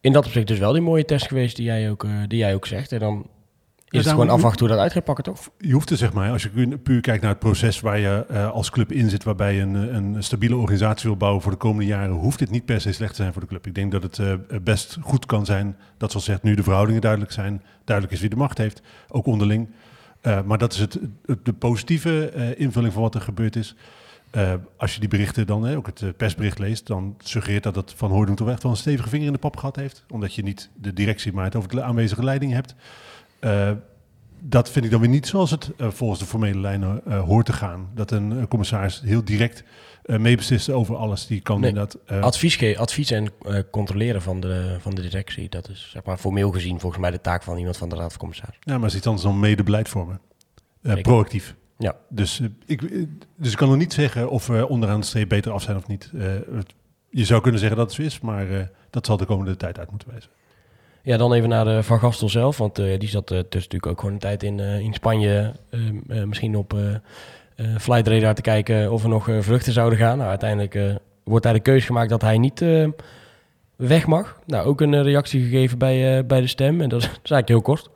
in 0.00 0.12
dat 0.12 0.26
opzicht 0.26 0.46
dus 0.46 0.58
wel 0.58 0.72
die 0.72 0.82
mooie 0.82 1.04
test 1.04 1.26
geweest 1.26 1.56
die 1.56 1.64
jij 1.64 1.90
ook, 1.90 2.04
eh, 2.04 2.10
die 2.26 2.38
jij 2.38 2.54
ook 2.54 2.66
zegt. 2.66 2.92
En 2.92 2.98
dan 2.98 3.26
het 3.98 4.08
gewoon 4.08 4.26
afwachten 4.34 4.60
hoe 4.66 4.68
dat 4.68 4.78
uit 4.84 4.92
gaat 4.92 5.04
pakken, 5.04 5.24
toch? 5.24 5.48
Je 5.58 5.72
hoeft 5.72 5.90
er 5.90 5.96
zeg 5.96 6.12
maar, 6.12 6.30
als 6.30 6.42
je 6.42 6.48
pu- 6.48 6.78
puur 6.78 7.00
kijkt 7.00 7.22
naar 7.22 7.30
het 7.30 7.40
proces 7.40 7.80
waar 7.80 7.98
je 7.98 8.24
eh, 8.28 8.50
als 8.50 8.70
club 8.70 8.92
in 8.92 9.10
zit, 9.10 9.24
waarbij 9.24 9.54
je 9.54 9.60
een, 9.60 9.76
eh, 9.88 9.94
een 9.94 10.22
stabiele 10.22 10.56
organisatie 10.56 11.08
wil 11.08 11.16
bouwen 11.18 11.42
voor 11.42 11.52
de 11.52 11.58
komende 11.58 11.86
jaren, 11.86 12.14
hoeft 12.14 12.38
dit 12.38 12.50
niet 12.50 12.64
per 12.64 12.80
se 12.80 12.92
slecht 12.92 13.10
te 13.10 13.16
zijn 13.22 13.32
voor 13.32 13.42
de 13.42 13.48
club. 13.48 13.66
Ik 13.66 13.74
denk 13.74 13.92
dat 13.92 14.02
het 14.02 14.18
eh, 14.18 14.32
best 14.62 14.96
goed 15.00 15.26
kan 15.26 15.44
zijn 15.46 15.76
dat, 15.96 16.10
zoals 16.10 16.26
zegt, 16.26 16.42
nu 16.42 16.54
de 16.54 16.62
verhoudingen 16.62 17.00
duidelijk 17.00 17.32
zijn, 17.32 17.62
duidelijk 17.84 18.16
is 18.16 18.20
wie 18.20 18.30
de 18.30 18.36
macht 18.36 18.58
heeft, 18.58 18.82
ook 19.08 19.26
onderling. 19.26 19.68
Maar 20.44 20.58
dat 20.58 20.72
is 20.72 20.78
het, 20.78 20.98
het- 21.26 21.44
de 21.44 21.52
positieve 21.52 22.32
invulling 22.56 22.92
van 22.92 23.02
wat 23.02 23.14
er 23.14 23.20
gebeurd 23.20 23.56
is. 23.56 23.74
Als 24.76 24.94
je 24.94 25.00
die 25.00 25.08
berichten 25.08 25.46
dan, 25.46 25.62
hè, 25.64 25.76
ook 25.76 25.86
het 25.86 26.16
persbericht 26.16 26.58
leest, 26.58 26.86
dan 26.86 27.14
suggereert 27.18 27.62
dat 27.62 27.74
dat 27.74 27.92
Van 27.96 28.10
Hooydonk 28.10 28.38
toch 28.38 28.48
echt 28.48 28.62
wel 28.62 28.72
een 28.72 28.78
stevige 28.78 29.08
vinger 29.08 29.26
in 29.26 29.32
de 29.32 29.38
pap 29.38 29.56
gehad 29.56 29.76
heeft. 29.76 30.04
Omdat 30.10 30.34
je 30.34 30.42
niet 30.42 30.70
de 30.74 30.92
directie, 30.92 31.32
maar 31.32 31.44
het 31.44 31.56
over 31.56 31.68
de 31.70 31.82
aanwezige 31.82 32.24
leiding 32.24 32.52
hebt. 32.52 32.74
Eh, 33.40 33.70
dat 34.42 34.70
vind 34.70 34.84
ik 34.84 34.90
dan 34.90 35.00
weer 35.00 35.08
niet 35.08 35.26
zoals 35.26 35.50
het 35.50 35.70
eh, 35.76 35.90
volgens 35.90 36.20
de 36.20 36.26
formele 36.26 36.60
lijnen 36.60 37.00
eh, 37.06 37.20
hoort 37.20 37.46
te 37.46 37.52
gaan. 37.52 37.90
Dat 37.94 38.10
een 38.10 38.48
commissaris 38.48 39.00
heel 39.04 39.24
direct 39.24 39.64
meebeslist 40.04 40.70
over 40.70 40.96
alles. 40.96 41.26
Die 41.26 41.40
kan 41.40 41.60
Nee. 41.60 41.68
inderdaad... 41.68 41.98
Advies, 42.22 42.76
advies 42.76 43.10
en 43.10 43.32
controleren 43.70 44.22
van 44.22 44.40
de, 44.40 44.76
van 44.80 44.94
de 44.94 45.02
directie, 45.02 45.48
dat 45.48 45.68
is 45.68 45.88
zeg 45.92 46.04
maar 46.04 46.16
formeel 46.16 46.50
gezien 46.50 46.80
volgens 46.80 47.00
mij 47.00 47.10
de 47.10 47.20
taak 47.20 47.42
van 47.42 47.56
iemand 47.56 47.76
van 47.76 47.88
de 47.88 47.94
Raad 47.96 48.10
van 48.10 48.18
Commissaris. 48.18 48.56
ja, 48.60 48.78
maar 48.78 48.88
is 48.88 48.94
iets 48.94 49.06
anders 49.06 49.24
dan 49.24 49.40
mede 49.40 49.62
beleid 49.62 49.88
vormen. 49.88 50.20
Proactief. 51.02 51.54
Ja. 51.78 51.96
Dus, 52.08 52.40
ik, 52.66 52.80
dus 53.36 53.50
ik 53.50 53.56
kan 53.56 53.68
nog 53.68 53.76
niet 53.76 53.92
zeggen 53.92 54.30
of 54.30 54.46
we 54.46 54.68
onderaan 54.68 55.00
de 55.00 55.06
streep 55.06 55.28
beter 55.28 55.52
af 55.52 55.62
zijn 55.62 55.76
of 55.76 55.86
niet. 55.86 56.10
Je 57.10 57.24
zou 57.24 57.40
kunnen 57.40 57.60
zeggen 57.60 57.78
dat 57.78 57.86
het 57.86 57.96
zo 57.96 58.02
is, 58.02 58.20
maar 58.20 58.70
dat 58.90 59.06
zal 59.06 59.16
de 59.16 59.24
komende 59.24 59.56
tijd 59.56 59.78
uit 59.78 59.90
moeten 59.90 60.08
wijzen. 60.10 60.30
Ja, 61.02 61.16
dan 61.16 61.32
even 61.32 61.48
naar 61.48 61.64
de 61.64 61.82
Van 61.82 61.98
Gastel 61.98 62.28
zelf, 62.28 62.58
want 62.58 62.78
eh, 62.78 62.98
die 62.98 63.08
zat 63.08 63.30
eh, 63.30 63.38
tussen 63.38 63.50
natuurlijk 63.52 63.86
ook 63.86 63.98
gewoon 63.98 64.14
een 64.14 64.20
tijd 64.20 64.42
in, 64.42 64.60
eh, 64.60 64.78
in 64.78 64.94
Spanje, 64.94 65.52
eh, 65.70 65.80
eh, 66.08 66.24
misschien 66.26 66.56
op 66.56 66.74
eh 66.74 66.94
eh, 67.60 67.66
Flight 67.78 68.08
Radar 68.08 68.34
te 68.34 68.42
kijken 68.42 68.92
of 68.92 69.02
er 69.02 69.08
nog 69.08 69.28
eh, 69.28 69.38
vluchten 69.40 69.72
zouden 69.72 69.98
gaan. 69.98 70.16
Nou, 70.16 70.28
uiteindelijk 70.28 70.74
eh, 70.74 70.94
wordt 71.24 71.44
daar 71.44 71.52
de 71.54 71.60
keuze 71.60 71.86
gemaakt 71.86 72.08
dat 72.10 72.22
hij 72.22 72.38
niet 72.38 72.62
eh, 72.62 72.88
weg 73.76 74.06
mag. 74.06 74.40
Nou, 74.46 74.66
ook 74.66 74.80
een 74.80 74.94
eh, 74.94 75.02
reactie 75.02 75.42
gegeven 75.42 75.78
bij, 75.78 76.18
eh, 76.18 76.24
bij 76.24 76.40
de 76.40 76.46
stem, 76.46 76.80
en 76.80 76.88
dat 76.88 77.00
is, 77.00 77.06
eigenlijk 77.14 77.48
heel 77.48 77.62
kort. 77.62 77.90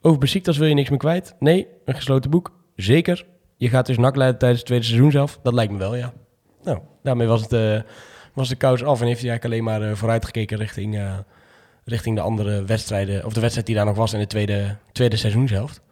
Over 0.00 0.18
Besiktas 0.18 0.58
wil 0.58 0.68
je 0.68 0.74
niks 0.74 0.90
meer 0.90 0.98
kwijt? 0.98 1.34
Nee, 1.38 1.66
een 1.84 1.94
gesloten 1.94 2.30
boek? 2.30 2.52
Zeker. 2.76 3.26
Je 3.56 3.68
gaat 3.68 3.86
dus 3.86 3.98
nak 3.98 4.16
leiden 4.16 4.38
tijdens 4.38 4.60
het 4.60 4.68
tweede 4.68 4.86
seizoen 4.86 5.10
zelf? 5.10 5.38
Dat 5.42 5.54
lijkt 5.54 5.72
me 5.72 5.78
wel, 5.78 5.94
ja. 5.94 6.12
Nou, 6.62 6.78
daarmee 7.02 7.26
was, 7.26 7.42
het, 7.42 7.52
eh, 7.52 7.80
was 8.32 8.48
de 8.48 8.56
kous 8.56 8.84
af 8.84 9.00
en 9.00 9.06
heeft 9.06 9.20
hij 9.20 9.30
eigenlijk 9.30 9.44
alleen 9.44 9.78
maar 9.80 9.90
eh, 9.90 9.96
vooruitgekeken 9.96 10.58
richting, 10.58 10.96
eh, 10.96 11.18
richting 11.84 12.16
de 12.16 12.22
andere 12.22 12.64
wedstrijden, 12.64 13.24
of 13.24 13.32
de 13.32 13.40
wedstrijd 13.40 13.66
die 13.66 13.76
daar 13.76 13.84
nog 13.84 13.96
was 13.96 14.12
in 14.12 14.18
de 14.18 14.26
tweede, 14.26 14.76
tweede 14.92 15.16
seizoenshelft. 15.16 15.82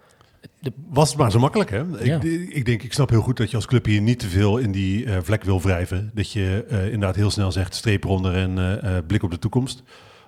Was 0.88 1.08
het 1.08 1.18
maar 1.18 1.30
zo 1.30 1.38
makkelijk, 1.38 1.70
hè? 1.70 1.82
Ja. 2.02 2.20
Ik, 2.20 2.48
ik 2.48 2.64
denk, 2.64 2.82
ik 2.82 2.92
snap 2.92 3.10
heel 3.10 3.20
goed 3.20 3.36
dat 3.36 3.50
je 3.50 3.56
als 3.56 3.66
club 3.66 3.84
hier 3.84 4.00
niet 4.00 4.18
te 4.18 4.28
veel 4.28 4.58
in 4.58 4.72
die 4.72 5.04
eh, 5.04 5.16
vlek 5.22 5.44
wil 5.44 5.60
wrijven. 5.60 6.10
Dat 6.14 6.32
je 6.32 6.64
eh, 6.68 6.84
inderdaad 6.84 7.16
heel 7.16 7.30
snel 7.30 7.52
zegt, 7.52 7.74
streep 7.74 8.04
eronder 8.04 8.34
en 8.34 8.82
eh, 8.82 8.96
blik 9.06 9.22
op 9.22 9.30
de 9.30 9.38
toekomst. 9.38 9.82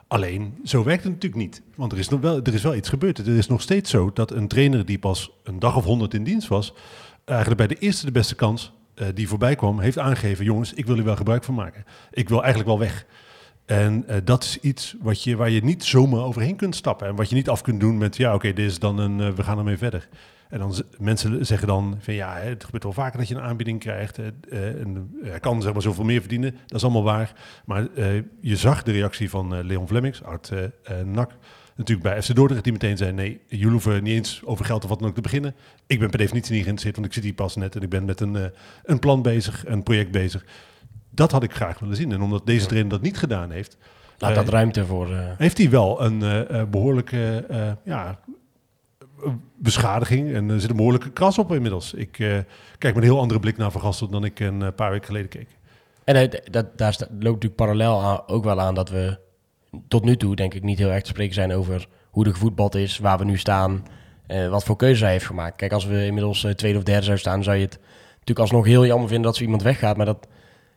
Alleen, 0.09 0.59
zo 0.65 0.85
werkt 0.85 1.05
het 1.05 1.13
natuurlijk 1.13 1.43
niet. 1.43 1.63
Want 1.75 1.93
er 1.93 1.99
is, 1.99 2.09
nog 2.09 2.21
wel, 2.21 2.43
er 2.43 2.55
is 2.55 2.63
wel 2.63 2.75
iets 2.75 2.89
gebeurd. 2.89 3.17
Het 3.17 3.27
is 3.27 3.47
nog 3.47 3.63
steeds 3.63 3.91
zo 3.91 4.11
dat 4.13 4.31
een 4.31 4.49
trainer 4.49 4.85
die 4.87 4.99
pas 4.99 5.31
een 5.45 5.59
dag 5.59 5.77
of 5.77 5.85
honderd 5.85 6.15
in 6.15 6.25
dienst 6.25 6.49
was... 6.49 6.75
eigenlijk 7.25 7.59
bij 7.59 7.67
de 7.67 7.79
eerste 7.79 8.07
de 8.07 8.13
beste 8.13 8.35
kans 8.35 8.73
die 9.15 9.29
voorbij 9.29 9.55
kwam... 9.55 9.81
heeft 9.81 9.99
aangegeven, 9.99 10.45
jongens, 10.45 10.73
ik 10.73 10.87
wil 10.87 10.97
er 10.97 11.05
wel 11.05 11.17
gebruik 11.17 11.45
van 11.45 11.55
maken. 11.55 11.85
Ik 12.11 12.29
wil 12.29 12.39
eigenlijk 12.39 12.69
wel 12.69 12.79
weg. 12.79 13.07
En 13.67 14.05
eh, 14.07 14.17
dat 14.25 14.43
is 14.45 14.59
iets 14.61 14.95
wat 15.01 15.23
je, 15.23 15.37
waar 15.37 15.51
je 15.51 15.65
niet 15.65 15.85
zomaar 15.85 16.21
overheen 16.21 16.57
kunt 16.57 16.77
stappen. 16.77 17.07
En 17.07 17.17
wat 17.17 17.29
je 17.29 17.35
niet 17.35 17.49
af 17.49 17.63
kunt 17.63 17.81
doen 17.81 17.99
met, 17.99 18.17
ja, 18.17 18.35
oké, 18.35 18.53
dit 18.53 18.67
is 18.71 18.79
dan 18.79 18.99
een, 18.99 19.21
eh, 19.21 19.29
we 19.29 19.43
gaan 19.43 19.59
ermee 19.59 19.79
verder. 19.79 20.09
En 20.49 20.59
dan 20.59 20.75
mensen 20.99 21.47
zeggen 21.47 21.69
dan 21.69 21.97
van, 22.01 22.15
ja, 22.15 22.37
het 22.37 22.65
gebeurt 22.65 22.83
wel 22.83 22.93
vaker 22.93 23.19
dat 23.19 23.29
je 23.29 23.35
een 23.35 23.41
aanbieding 23.41 23.81
krijgt. 23.81 24.19
eh, 24.19 24.81
en 24.81 25.11
hij 25.23 25.41
kan 25.41 25.63
zeg 25.63 25.73
maar 25.73 25.83
zoveel 25.83 26.05
meer 26.05 26.21
verdienen. 26.21 26.51
Dat 26.67 26.77
is 26.77 26.83
allemaal 26.83 27.03
waar. 27.03 27.33
Maar 27.65 27.89
je 28.41 28.57
zag 28.57 28.83
de 28.83 28.93
reactie 28.93 29.31
van 29.31 29.67
Leon 29.67 29.89
Flemmings, 29.89 30.23
eh, 30.23 31.01
NAC. 31.05 31.31
Natuurlijk 31.77 32.09
bij 32.09 32.23
FC 32.23 32.35
Dordrecht, 32.35 32.65
die 32.65 32.73
meteen 32.73 32.97
zei, 32.97 33.13
nee, 33.13 33.41
jullie 33.47 33.71
hoeven 33.71 34.03
niet 34.03 34.15
eens 34.15 34.41
over 34.45 34.65
geld 34.65 34.83
of 34.83 34.89
wat 34.89 34.99
dan 34.99 35.09
ook 35.09 35.15
te 35.15 35.21
beginnen. 35.21 35.55
Ik 35.87 35.99
ben 35.99 36.11
per 36.11 36.19
definitie 36.19 36.53
niet 36.53 36.63
geïnteresseerd, 36.63 36.95
want 36.95 37.07
ik 37.07 37.13
zit 37.13 37.25
hier 37.25 37.35
pas 37.35 37.57
net 37.57 37.77
en 37.77 37.83
ik 37.83 37.89
ben 37.89 38.05
met 38.05 38.21
een, 38.21 38.53
een 38.85 38.99
plan 38.99 39.23
bezig, 39.23 39.67
een 39.67 39.83
project 39.83 40.11
bezig. 40.11 40.45
Dat 41.15 41.31
had 41.31 41.43
ik 41.43 41.53
graag 41.55 41.79
willen 41.79 41.97
zien. 41.97 42.13
En 42.13 42.23
omdat 42.23 42.47
deze 42.47 42.67
trainer 42.67 42.91
dat 42.91 43.03
niet 43.03 43.19
gedaan 43.19 43.51
heeft, 43.51 43.77
Laat 44.19 44.31
Eh, 44.31 44.37
dat 44.37 44.49
ruimte 44.49 44.87
voor... 44.87 45.13
eh, 45.13 45.29
heeft 45.39 45.59
hij 45.59 45.71
wel 45.71 46.03
een 46.03 46.23
eh, 46.23 46.61
eh, 46.61 46.69
behoorlijke 46.69 47.45
eh, 47.49 47.73
ja, 47.85 48.19
beschadiging. 49.57 50.35
En 50.35 50.51
er 50.51 50.61
zit 50.61 50.71
een 50.71 50.77
behoorlijke 50.77 51.11
kras 51.11 51.39
op 51.39 51.53
inmiddels. 51.53 51.95
Ik 51.95 52.11
kijk 52.13 52.95
met 52.95 52.97
een 52.97 53.03
heel 53.03 53.21
andere 53.21 53.41
blik 53.41 53.57
naar 53.57 53.71
Van 53.71 53.81
Gastel 53.81 54.09
dan 54.09 54.25
ik 54.25 54.41
een 54.41 54.75
paar 54.75 54.91
weken 54.91 55.07
geleden 55.07 55.29
keek. 55.29 55.49
En 56.05 56.31
dat, 56.51 56.79
daar 56.79 56.97
loopt 56.99 57.23
natuurlijk 57.23 57.55
parallel 57.55 58.03
aan, 58.03 58.21
ook 58.27 58.45
wel 58.45 58.61
aan 58.61 58.75
dat 58.75 58.89
we 58.91 59.19
tot 59.89 60.05
nu 60.05 60.17
toe, 60.17 60.37
denk 60.37 60.55
ik, 60.55 60.63
niet 60.63 60.79
heel 60.79 60.91
erg 60.91 61.03
te 61.03 61.09
spreken 61.09 61.35
zijn 61.35 61.53
over 61.53 61.89
hoe 62.11 62.25
de 62.25 62.33
gevoetbald 62.33 62.75
is, 62.75 62.99
waar 62.99 63.19
we 63.19 63.25
nu 63.25 63.39
staan, 63.39 63.87
eh, 64.27 64.49
wat 64.49 64.65
voor 64.65 64.77
keuze 64.77 65.03
hij 65.05 65.13
heeft 65.13 65.27
gemaakt. 65.27 65.57
Kijk, 65.57 65.73
als 65.73 65.85
we 65.87 66.07
inmiddels 66.07 66.47
tweede 66.57 66.79
of 66.79 66.85
derde 66.85 67.03
zouden 67.03 67.25
staan, 67.25 67.43
zou 67.43 67.57
je 67.57 67.63
het 67.65 67.79
natuurlijk 68.11 68.39
alsnog 68.39 68.65
heel 68.65 68.87
jammer 68.87 69.09
vinden 69.09 69.27
dat 69.27 69.37
zo 69.37 69.43
iemand 69.43 69.63
weggaat. 69.63 69.97
Maar 69.97 70.07
dat, 70.07 70.29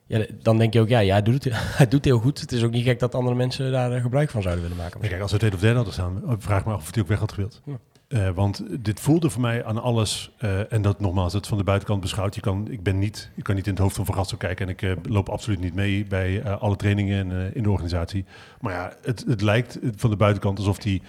ja, 0.07 0.25
dan 0.41 0.57
denk 0.57 0.73
je 0.73 0.79
ook, 0.79 0.89
ja, 0.89 0.99
ja 0.99 1.11
hij, 1.11 1.21
doet 1.21 1.43
het, 1.43 1.53
hij 1.77 1.87
doet 1.87 2.05
heel 2.05 2.19
goed. 2.19 2.39
Het 2.41 2.51
is 2.51 2.63
ook 2.63 2.71
niet 2.71 2.83
gek 2.83 2.99
dat 2.99 3.15
andere 3.15 3.35
mensen 3.35 3.71
daar 3.71 3.91
eh, 3.91 4.01
gebruik 4.01 4.29
van 4.29 4.41
zouden 4.41 4.63
willen 4.63 4.77
maken. 4.77 4.99
Kijk, 4.99 5.21
als 5.21 5.31
we 5.31 5.37
tweede 5.37 5.55
of 5.55 5.61
derde 5.61 5.75
hadden 5.75 5.93
staan, 5.93 6.21
eh, 6.27 6.33
vraag 6.37 6.65
me 6.65 6.73
af 6.73 6.81
of 6.81 6.93
hij 6.93 7.03
ook 7.03 7.09
weg 7.09 7.19
had 7.19 7.31
gewild. 7.31 7.61
Ja. 7.65 7.77
Eh, 8.07 8.29
want 8.29 8.63
dit 8.83 8.99
voelde 8.99 9.29
voor 9.29 9.41
mij 9.41 9.65
aan 9.65 9.81
alles, 9.81 10.31
eh, 10.37 10.73
en 10.73 10.81
dat 10.81 10.99
nogmaals, 10.99 11.33
het 11.33 11.47
van 11.47 11.57
de 11.57 11.63
buitenkant 11.63 12.01
beschouwd. 12.01 12.35
Je 12.35 12.41
kan, 12.41 12.67
ik, 12.69 12.83
ben 12.83 12.99
niet, 12.99 13.31
ik 13.35 13.43
kan 13.43 13.55
niet 13.55 13.65
in 13.65 13.71
het 13.71 13.81
hoofd 13.81 13.95
van 13.95 14.05
Van 14.05 14.15
Gastel 14.15 14.37
kijken 14.37 14.67
en 14.67 14.71
ik 14.71 15.09
loop 15.09 15.29
absoluut 15.29 15.59
niet 15.59 15.73
mee 15.73 16.05
bij 16.05 16.49
alle 16.49 16.75
trainingen 16.75 17.31
en, 17.31 17.55
in 17.55 17.63
de 17.63 17.69
organisatie. 17.69 18.25
Maar 18.61 18.73
ja, 18.73 18.93
het, 19.01 19.23
het 19.27 19.41
lijkt 19.41 19.79
van 19.95 20.09
de 20.09 20.15
buitenkant 20.15 20.57
alsof 20.57 20.83
hij 20.83 21.01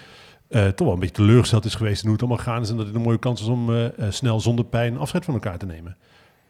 toch 0.48 0.86
wel 0.86 0.92
een 0.92 1.00
beetje 1.00 1.14
teleurgesteld 1.14 1.64
is 1.64 1.74
geweest 1.74 2.02
in 2.02 2.08
hoe 2.08 2.16
het 2.18 2.26
allemaal 2.26 2.44
gaan 2.44 2.62
is. 2.62 2.70
En 2.70 2.76
dat 2.76 2.86
het 2.86 2.94
een 2.94 3.02
mooie 3.02 3.18
kans 3.18 3.40
is 3.40 3.46
om 3.46 3.90
snel 4.08 4.40
zonder 4.40 4.64
pijn 4.64 4.98
afscheid 4.98 5.24
van 5.24 5.34
elkaar 5.34 5.58
te 5.58 5.66
nemen. 5.66 5.96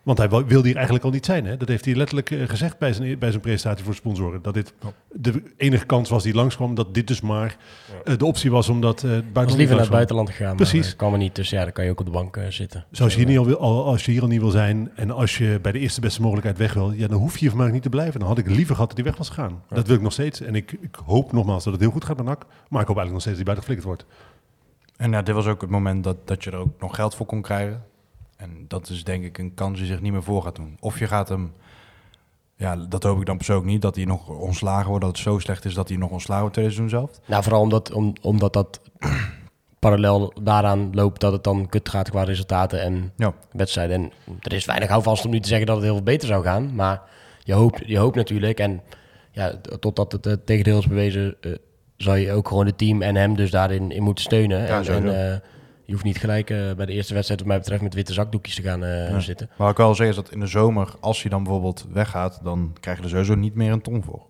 Want 0.09 0.21
hij 0.21 0.29
wil- 0.29 0.45
wilde 0.45 0.67
hier 0.67 0.77
eigenlijk 0.77 1.05
al 1.05 1.11
niet 1.11 1.25
zijn. 1.25 1.47
Hè? 1.47 1.57
Dat 1.57 1.69
heeft 1.69 1.85
hij 1.85 1.95
letterlijk 1.95 2.31
eh, 2.31 2.49
gezegd 2.49 2.79
bij 2.79 2.93
zijn, 2.93 3.19
bij 3.19 3.31
zijn 3.31 3.43
presentatie 3.43 3.85
voor 3.85 3.95
sponsoren. 3.95 4.43
Dat 4.43 4.55
dit 4.55 4.73
de 5.13 5.43
enige 5.57 5.87
kans 5.87 6.09
was 6.11 6.23
die 6.23 6.35
langskwam. 6.35 6.75
Dat 6.75 6.95
dit 6.95 7.07
dus 7.07 7.21
maar 7.21 7.57
eh, 8.05 8.17
de 8.17 8.25
optie 8.25 8.51
was 8.51 8.69
omdat 8.69 9.03
uh, 9.03 9.17
Ik 9.17 9.25
was 9.33 9.55
liever 9.55 9.75
naar 9.75 9.85
het 9.85 9.93
buitenland 9.95 10.31
gegaan, 10.31 10.57
Precies. 10.57 10.81
maar 10.81 10.91
eh, 10.91 10.97
kwam 10.97 11.13
er 11.13 11.19
niet. 11.19 11.35
Dus 11.35 11.51
ja, 11.51 11.63
dan 11.63 11.73
kan 11.73 11.85
je 11.85 11.91
ook 11.91 12.01
op 12.01 12.07
de 12.07 12.13
bank 12.13 12.37
eh, 12.37 12.45
zitten. 12.49 12.85
Zoals 12.91 13.13
je 13.13 13.19
hier 13.19 13.29
niet 13.29 13.39
al, 13.39 13.45
wil, 13.47 13.59
al- 13.59 13.85
als 13.85 14.05
je 14.05 14.11
hier 14.13 14.23
al 14.23 14.29
niet 14.29 14.41
wil 14.41 14.51
zijn 14.51 14.91
en 14.95 15.11
als 15.11 15.39
je 15.39 15.59
bij 15.63 15.73
de 15.73 15.79
eerste 15.79 16.01
beste 16.01 16.21
mogelijkheid 16.21 16.59
weg 16.59 16.75
wil, 16.75 16.91
ja, 16.93 17.07
dan 17.07 17.19
hoef 17.19 17.33
je 17.33 17.39
hier 17.39 17.51
van 17.51 17.59
mij 17.59 17.71
niet 17.71 17.83
te 17.83 17.89
blijven. 17.89 18.21
Dan 18.21 18.29
had 18.29 18.39
ik 18.39 18.47
liever 18.49 18.75
gehad 18.75 18.89
dat 18.89 18.97
hij 18.99 19.07
weg 19.07 19.17
was 19.17 19.29
gegaan. 19.29 19.63
Dat 19.69 19.87
wil 19.87 19.97
ik 19.97 20.03
nog 20.03 20.13
steeds. 20.13 20.41
En 20.41 20.55
ik, 20.55 20.73
ik 20.81 20.99
hoop 21.07 21.33
nogmaals 21.33 21.65
dat 21.65 21.73
het 21.73 21.83
heel 21.83 21.91
goed 21.93 22.05
gaat 22.05 22.17
met 22.17 22.27
NAC. 22.27 22.45
Maar 22.69 22.81
ik 22.83 22.89
hoop 22.89 22.97
eigenlijk 22.97 23.13
nog 23.13 23.21
steeds 23.21 23.39
dat 23.39 23.47
hij 23.47 23.55
buiten 23.55 23.65
geflikkerd 23.67 23.87
wordt. 23.89 24.07
En 24.97 25.11
ja, 25.11 25.23
dit 25.23 25.35
was 25.35 25.47
ook 25.47 25.61
het 25.61 25.71
moment 25.71 26.05
dat, 26.05 26.17
dat 26.25 26.45
je 26.45 26.51
er 26.51 26.57
ook 26.57 26.81
nog 26.81 26.95
geld 26.95 27.15
voor 27.15 27.27
kon 27.27 27.43
krijgen. 27.43 27.83
En 28.39 28.65
dat 28.69 28.89
is 28.89 29.05
denk 29.05 29.25
ik 29.25 29.39
een 29.39 29.55
kans 29.55 29.79
die 29.79 29.87
zich 29.87 30.01
niet 30.01 30.13
meer 30.13 30.23
voor 30.23 30.43
gaat 30.43 30.57
doen. 30.57 30.77
Of 30.81 30.99
je 30.99 31.07
gaat 31.07 31.29
hem, 31.29 31.53
ja, 32.57 32.77
dat 32.77 33.03
hoop 33.03 33.21
ik 33.21 33.27
dan 33.27 33.37
persoonlijk 33.37 33.67
niet, 33.69 33.83
dat 33.83 33.97
hij 33.97 34.05
nog 34.05 34.29
ontslagen 34.29 34.89
wordt. 34.89 35.05
Dat 35.05 35.13
het 35.17 35.25
zo 35.25 35.39
slecht 35.39 35.65
is 35.65 35.75
dat 35.75 35.89
hij 35.89 35.97
nog 35.99 36.11
ontslagen 36.11 36.41
wordt 36.43 36.55
tijdens 36.57 36.77
seizoen 36.77 36.99
zelf. 37.01 37.21
Nou, 37.27 37.43
vooral 37.43 37.61
omdat, 37.61 37.93
om, 37.93 38.13
omdat 38.23 38.53
dat 38.53 38.81
parallel 39.79 40.33
daaraan 40.43 40.91
loopt 40.95 41.21
dat 41.21 41.33
het 41.33 41.45
dan 41.45 41.69
kut 41.69 41.89
gaat 41.89 42.11
qua 42.11 42.23
resultaten 42.23 42.81
en 42.83 43.13
Ja. 43.17 43.33
wedstrijden. 43.53 43.97
En 43.97 44.13
er 44.41 44.53
is 44.53 44.65
weinig 44.65 44.89
houvast 44.89 45.25
om 45.25 45.31
nu 45.31 45.41
te 45.41 45.49
zeggen 45.49 45.67
dat 45.67 45.77
het 45.77 45.85
heel 45.85 45.95
veel 45.95 46.05
beter 46.05 46.29
zou 46.29 46.45
gaan. 46.45 46.75
Maar 46.75 47.03
je 47.43 47.53
hoopt, 47.53 47.83
je 47.87 47.99
hoopt 47.99 48.17
natuurlijk. 48.17 48.59
En 48.59 48.83
ja, 49.31 49.53
totdat 49.81 50.13
het 50.13 50.27
uh, 50.27 50.33
tegendeel 50.45 50.79
is 50.79 50.87
bewezen, 50.87 51.37
uh, 51.41 51.55
zal 51.97 52.15
je 52.15 52.33
ook 52.33 52.49
gewoon 52.49 52.67
het 52.67 52.79
team 52.79 53.03
en 53.03 53.15
hem 53.17 53.37
dus 53.37 53.51
daarin 53.51 53.91
in 53.91 54.03
moeten 54.03 54.25
steunen. 54.25 54.67
Ja, 54.67 54.83
en, 54.83 55.05
uh, 55.05 55.37
je 55.89 55.95
hoeft 55.95 56.05
niet 56.07 56.19
gelijk 56.19 56.51
uh, 56.51 56.73
bij 56.73 56.87
de 56.87 56.93
eerste 56.93 57.13
wedstrijd, 57.15 57.41
wat 57.41 57.49
mij 57.49 57.59
betreft, 57.59 57.83
met 57.83 57.95
witte 57.95 58.13
zakdoekjes 58.13 58.55
te 58.55 58.63
gaan 58.63 58.83
uh, 58.85 59.09
Ja. 59.11 59.21
zitten. 59.21 59.47
Maar 59.49 59.57
wat 59.59 59.71
ik 59.71 59.77
wel 59.77 59.95
zeggen 59.95 60.17
is 60.17 60.23
dat 60.23 60.33
in 60.33 60.41
de 60.41 60.47
zomer, 60.47 60.95
als 61.01 61.21
hij 61.23 61.31
dan 61.31 61.43
bijvoorbeeld 61.43 61.87
weggaat, 61.93 62.41
dan 62.43 62.77
krijg 62.81 62.97
je 62.97 63.03
er 63.03 63.09
sowieso 63.09 63.35
niet 63.35 63.55
meer 63.55 63.73
een 63.73 63.81
ton 63.81 64.03
voor. 64.03 64.23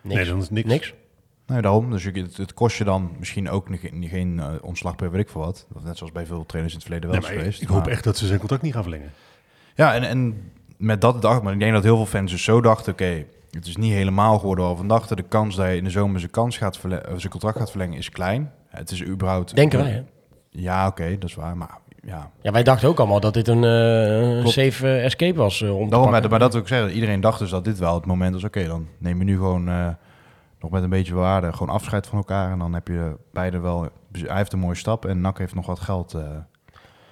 Niks. 0.00 0.14
Nee, 0.16 0.24
dan 0.24 0.38
is 0.38 0.50
niks. 0.50 0.68
Niks? 0.68 0.94
Nee, 1.46 1.60
daarom. 1.62 1.90
Dus 1.90 2.04
je, 2.04 2.10
het, 2.10 2.36
het 2.36 2.54
kost 2.54 2.76
je 2.78 2.84
dan 2.84 3.10
misschien 3.18 3.50
ook 3.50 3.68
niet, 3.70 3.92
niet- 3.92 4.10
geen 4.10 4.36
uh, 4.36 4.46
ontslag 4.62 4.96
per 4.96 5.10
weet 5.10 5.20
ik 5.20 5.28
veel 5.28 5.40
wat. 5.40 5.66
Net 5.84 5.96
zoals 5.96 6.12
bij 6.12 6.26
veel 6.26 6.46
trainers 6.46 6.74
in 6.74 6.80
het 6.80 6.88
verleden 6.88 7.10
wel 7.10 7.20
Nee, 7.20 7.30
is 7.30 7.36
geweest. 7.38 7.62
ik 7.62 7.68
hoop 7.68 7.78
Maar- 7.82 7.88
echt 7.88 8.04
dat 8.04 8.16
ze 8.16 8.26
zijn 8.26 8.38
contract 8.38 8.62
niet 8.62 8.72
gaan 8.72 8.82
verlengen. 8.82 9.12
Ja, 9.74 9.94
en, 9.94 10.02
en 10.02 10.50
met 10.76 11.00
dat 11.00 11.22
dacht 11.22 11.42
maar 11.42 11.52
ik 11.52 11.58
denk 11.58 11.72
dat 11.72 11.82
heel 11.82 11.96
veel 11.96 12.06
fans 12.06 12.30
dus 12.30 12.44
zo 12.44 12.60
dachten, 12.60 12.92
oké, 12.92 13.24
het 13.50 13.66
is 13.66 13.76
niet 13.76 13.92
helemaal 13.92 14.38
geworden 14.38 14.64
waarvan 14.64 14.86
we 14.86 14.92
dachten. 14.92 15.16
De 15.16 15.22
kans 15.22 15.56
dat 15.56 15.64
hij 15.64 15.76
in 15.76 15.84
de 15.84 15.90
zomer 15.90 16.18
zijn, 16.20 16.32
kans 16.32 16.58
gaat 16.58 16.78
zijn 17.16 17.28
contract 17.30 17.58
gaat 17.58 17.70
verlengen 17.70 17.98
is 17.98 18.10
klein. 18.10 18.52
Het 18.68 18.90
is 18.90 19.04
überhaupt... 19.04 19.54
Denken 19.56 19.78
wij, 19.78 19.90
hè? 19.90 20.02
Ja, 20.56 20.86
oké, 20.86 21.18
dat 21.18 21.28
is 21.28 21.34
waar. 21.34 21.56
Maar 21.56 21.78
ja, 22.02 22.30
Ja, 22.42 22.52
wij 22.52 22.62
dachten 22.62 22.88
ook 22.88 22.98
allemaal 22.98 23.20
dat 23.20 23.34
dit 23.34 23.48
een 23.48 23.62
uh, 23.62 24.40
Klopt. 24.40 24.54
safe 24.54 24.86
uh, 24.86 25.04
escape 25.04 25.38
was 25.38 25.60
uh, 25.60 25.76
om 25.78 25.90
Daarom, 25.90 26.10
maar, 26.10 26.28
maar 26.30 26.38
dat 26.38 26.52
wil 26.52 26.62
ik 26.62 26.68
zeggen. 26.68 26.90
Iedereen 26.90 27.20
dacht 27.20 27.38
dus 27.38 27.50
dat 27.50 27.64
dit 27.64 27.78
wel 27.78 27.94
het 27.94 28.06
moment 28.06 28.34
was. 28.34 28.44
Oké, 28.44 28.66
dan 28.66 28.88
neem 28.98 29.18
je 29.18 29.24
nu 29.24 29.36
gewoon 29.36 29.68
eh, 29.68 29.88
nog 30.60 30.70
met 30.70 30.82
een 30.82 30.90
beetje 30.90 31.14
waarde 31.14 31.52
gewoon 31.52 31.74
afscheid 31.74 32.06
van 32.06 32.18
elkaar. 32.18 32.50
En 32.52 32.58
dan 32.58 32.74
heb 32.74 32.88
je 32.88 33.16
beide 33.32 33.58
wel... 33.58 33.88
Hij 34.12 34.36
heeft 34.36 34.52
een 34.52 34.58
mooie 34.58 34.74
stap 34.74 35.04
en 35.04 35.20
NAC 35.20 35.38
heeft 35.38 35.54
nog 35.54 35.66
wat 35.66 35.80
geld. 35.80 36.14
eh. 36.14 36.22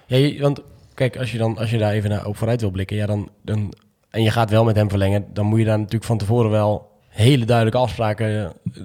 Ja, 0.05 0.41
want 0.41 0.61
kijk, 0.93 1.17
als 1.17 1.31
je, 1.31 1.37
dan, 1.37 1.57
als 1.57 1.69
je 1.69 1.77
daar 1.77 1.91
even 1.91 2.09
naar, 2.09 2.25
op 2.25 2.37
vooruit 2.37 2.61
wil 2.61 2.71
blikken, 2.71 2.95
ja, 2.97 3.05
dan, 3.05 3.29
dan, 3.41 3.73
en 4.09 4.23
je 4.23 4.31
gaat 4.31 4.49
wel 4.49 4.63
met 4.63 4.75
hem 4.75 4.89
verlengen, 4.89 5.25
dan 5.33 5.45
moet 5.45 5.59
je 5.59 5.65
daar 5.65 5.77
natuurlijk 5.77 6.03
van 6.05 6.17
tevoren 6.17 6.49
wel 6.51 6.91
hele 7.09 7.45
duidelijke 7.45 7.79
afspraken 7.79 8.43
eh, 8.45 8.81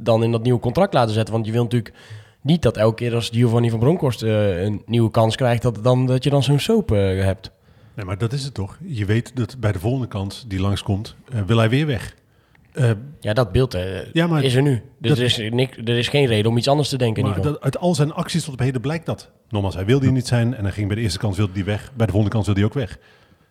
dan 0.00 0.22
in 0.22 0.32
dat 0.32 0.42
nieuwe 0.42 0.60
contract 0.60 0.94
laten 0.94 1.14
zetten. 1.14 1.34
Want 1.34 1.46
je 1.46 1.52
wil 1.52 1.62
natuurlijk 1.62 1.94
niet 2.42 2.62
dat 2.62 2.76
elke 2.76 2.94
keer 2.94 3.14
als 3.14 3.28
Giovanni 3.32 3.70
van 3.70 3.78
Bronckhorst 3.78 4.22
eh, 4.22 4.62
een 4.62 4.82
nieuwe 4.86 5.10
kans 5.10 5.36
krijgt, 5.36 5.62
dat, 5.62 5.78
dan, 5.84 6.06
dat 6.06 6.24
je 6.24 6.30
dan 6.30 6.42
zo'n 6.42 6.58
soap 6.58 6.92
eh, 6.92 6.98
hebt. 7.24 7.50
Nee, 7.94 8.04
maar 8.04 8.18
dat 8.18 8.32
is 8.32 8.44
het 8.44 8.54
toch. 8.54 8.78
Je 8.84 9.04
weet 9.04 9.36
dat 9.36 9.56
bij 9.60 9.72
de 9.72 9.78
volgende 9.78 10.08
kans 10.08 10.44
die 10.48 10.60
langskomt, 10.60 11.16
eh 11.32 11.40
wil 11.46 11.58
hij 11.58 11.68
weer 11.68 11.86
weg. 11.86 12.14
Eh, 12.72 12.90
Ja, 13.20 13.32
dat 13.32 13.52
beeld 13.52 13.76
Ja, 14.12 14.26
maar 14.26 14.42
is 14.44 14.54
er 14.54 14.62
nu. 14.62 14.82
Dus 14.98 15.08
dat- 15.10 15.18
er, 15.18 15.24
is 15.24 15.50
niks, 15.50 15.76
er 15.76 15.98
is 15.98 16.08
geen 16.08 16.26
reden 16.26 16.50
om 16.50 16.56
iets 16.56 16.68
anders 16.68 16.88
te 16.88 16.96
denken 16.98 17.22
in 17.22 17.28
maar 17.28 17.36
ieder 17.38 17.52
geval. 17.52 17.70
dat, 17.70 17.74
uit 17.74 17.84
al 17.88 17.94
zijn 17.94 18.12
acties 18.12 18.44
tot 18.44 18.52
op 18.52 18.58
heden 18.58 18.80
blijkt 18.80 19.06
dat. 19.06 19.30
Nogmaals, 19.48 19.74
hij 19.74 19.84
wilde 19.84 20.04
hier 20.04 20.14
niet 20.14 20.26
zijn 20.26 20.54
en 20.54 20.62
hij 20.62 20.72
ging 20.72 20.86
bij 20.86 20.96
de 20.96 21.02
eerste 21.02 21.18
kans 21.18 21.36
wilde 21.36 21.52
hij 21.52 21.64
weg. 21.64 21.90
Bij 21.94 22.06
de 22.06 22.12
volgende 22.12 22.34
kans 22.34 22.46
wilde 22.46 22.60
hij 22.60 22.68
ook 22.68 22.74
weg. 22.76 22.98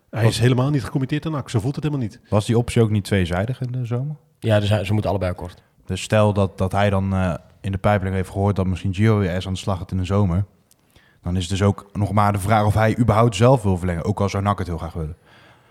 Hij 0.09 0.27
is 0.27 0.39
helemaal 0.39 0.69
niet 0.69 0.83
gecommitteerd 0.83 1.25
aan 1.25 1.31
NAC. 1.31 1.49
Zo 1.49 1.59
voelt 1.59 1.75
het 1.75 1.83
helemaal 1.83 2.05
niet. 2.05 2.19
Was 2.29 2.45
die 2.45 2.57
optie 2.57 2.81
ook 2.81 2.89
niet 2.89 3.03
tweezijdig 3.03 3.61
in 3.61 3.71
de 3.71 3.85
zomer? 3.85 4.15
Ja, 4.39 4.59
dus 4.59 4.69
hij- 4.69 4.83
ze 4.85 4.91
moeten 4.93 5.09
allebei 5.09 5.31
akkoord. 5.31 5.61
Dus 5.85 6.01
stel 6.01 6.33
dat, 6.33 6.57
dat 6.57 6.71
hij 6.71 6.89
dan 6.89 7.13
eh, 7.13 7.33
in 7.61 7.71
de 7.71 7.77
pijpeling 7.77 8.15
heeft 8.15 8.29
gehoord 8.29 8.55
dat 8.55 8.65
misschien 8.65 8.93
Gio 8.93 9.17
weer 9.17 9.33
eens 9.33 9.47
aan 9.47 9.53
de 9.53 9.59
slag 9.59 9.77
gaat 9.77 9.91
in 9.91 9.97
de 9.97 10.05
zomer. 10.05 10.45
Dan 11.23 11.35
is 11.35 11.41
het 11.41 11.51
dus 11.51 11.61
ook 11.61 11.89
nog 11.93 12.11
maar 12.11 12.33
de 12.33 12.39
vraag 12.39 12.65
of 12.65 12.73
hij 12.73 12.97
überhaupt 12.97 13.35
zelf 13.35 13.63
wil 13.63 13.77
verlengen. 13.77 14.03
Ook 14.03 14.21
al 14.21 14.29
zou 14.29 14.43
NAC 14.43 14.57
het 14.57 14.67
heel 14.67 14.77
graag 14.77 14.93
willen. 14.93 15.15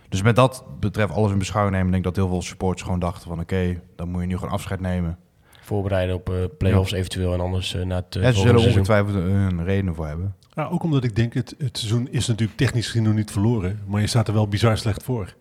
Dus 0.08 0.22
met 0.22 0.36
dat 0.36 0.64
betreft 0.80 1.12
alles 1.12 1.32
in 1.32 1.38
beschouwing 1.38 1.76
nemen, 1.76 1.92
denk 1.92 2.06
ik 2.06 2.14
dat 2.14 2.24
heel 2.24 2.32
veel 2.32 2.42
supporters 2.42 2.82
gewoon 2.82 2.98
dachten 2.98 3.28
van 3.28 3.40
oké, 3.40 3.80
dan 3.96 4.08
moet 4.08 4.20
je 4.20 4.26
nu 4.26 4.36
gewoon 4.36 4.52
afscheid 4.52 4.80
nemen. 4.80 5.18
Voorbereiden 5.60 6.14
op 6.14 6.30
eh 6.30 6.36
play-offs 6.58 6.92
eventueel 6.92 7.32
en 7.32 7.40
anders 7.40 7.74
eh, 7.74 7.84
na 7.84 7.96
het 7.96 8.14
uh, 8.14 8.26
en 8.26 8.34
ze 8.34 8.40
zullen 8.40 8.60
ongetwijfeld 8.60 9.14
een 9.14 9.64
reden 9.64 9.94
voor 9.94 10.06
hebben. 10.06 10.34
Ja, 10.54 10.66
ook 10.66 10.82
omdat 10.82 11.04
ik 11.04 11.16
denk, 11.16 11.34
het, 11.34 11.54
het 11.58 11.78
seizoen 11.78 12.08
is 12.10 12.26
natuurlijk 12.26 12.58
technisch 12.58 12.86
gezien 12.86 13.02
nog 13.02 13.14
niet 13.14 13.30
verloren. 13.30 13.80
Maar 13.86 14.00
je 14.00 14.06
staat 14.06 14.28
er 14.28 14.34
wel 14.34 14.48
bizar 14.48 14.78
slecht 14.78 15.02
voor. 15.02 15.34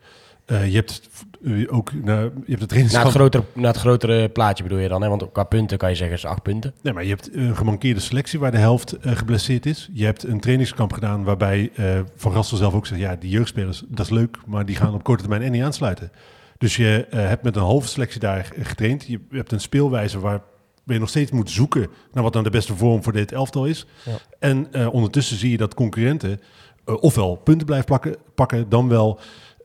Eh, 0.44 0.68
je 0.68 0.76
hebt 0.76 1.10
eh, 1.44 1.74
ook 1.74 1.92
nou, 1.92 2.22
je 2.22 2.26
hebt 2.26 2.34
het 2.46 2.46
Na 2.46 2.58
het, 2.58 2.68
trainingskamp... 2.68 3.10
grotere, 3.10 3.44
na 3.52 3.68
het 3.68 3.76
grotere 3.76 4.28
plaatje 4.28 4.62
bedoel 4.62 4.78
je 4.78 4.88
dan, 4.88 5.02
hè? 5.02 5.08
want 5.08 5.32
qua 5.32 5.44
punten 5.44 5.78
kan 5.78 5.88
je 5.90 5.96
zeggen 5.96 6.16
is 6.16 6.24
acht 6.24 6.42
punten. 6.42 6.74
Nee, 6.82 6.92
maar 6.92 7.02
je 7.02 7.08
hebt 7.08 7.34
een 7.34 7.56
gemankeerde 7.56 8.00
selectie 8.00 8.38
waar 8.38 8.50
de 8.50 8.58
helft 8.58 8.92
eh, 8.92 9.16
geblesseerd 9.16 9.66
is. 9.66 9.88
Je 9.92 10.04
hebt 10.04 10.22
een 10.22 10.40
trainingskamp 10.40 10.92
gedaan 10.92 11.24
waarbij 11.24 11.70
eh, 11.74 12.00
Van 12.16 12.32
Rastel 12.32 12.56
zelf 12.56 12.74
ook 12.74 12.86
zegt... 12.86 13.00
ja, 13.00 13.16
die 13.16 13.30
jeugdspelers, 13.30 13.82
dat 13.88 14.06
is 14.06 14.12
leuk, 14.12 14.36
maar 14.46 14.66
die 14.66 14.76
gaan 14.76 14.94
op 14.94 15.02
korte 15.02 15.22
termijn 15.22 15.42
en 15.42 15.52
niet 15.52 15.62
aansluiten. 15.62 16.12
Dus 16.58 16.76
je 16.76 17.06
hebt 17.10 17.42
met 17.42 17.56
een 17.56 17.62
halve 17.62 17.88
selectie 17.88 18.20
daar 18.20 18.50
getraind. 18.58 19.06
Je 19.06 19.20
hebt 19.30 19.52
een 19.52 19.60
speelwijze 19.60 20.20
waar 20.20 20.40
je 20.84 20.98
nog 20.98 21.08
steeds 21.08 21.30
moet 21.30 21.50
zoeken... 21.50 21.88
naar 22.12 22.22
wat 22.22 22.32
dan 22.32 22.44
de 22.44 22.50
beste 22.50 22.76
vorm 22.76 23.02
voor 23.02 23.12
dit 23.12 23.32
elftal 23.32 23.66
is. 23.66 23.86
Ja. 24.04 24.12
En 24.38 24.88
ondertussen 24.90 25.36
zie 25.36 25.50
je 25.50 25.56
dat 25.56 25.74
concurrenten 25.74 26.40
ofwel 26.84 27.36
punten 27.36 27.66
blijven 27.66 27.86
pakken, 27.86 28.16
pakken 28.34 28.68
dan 28.68 28.88
wel... 28.88 29.20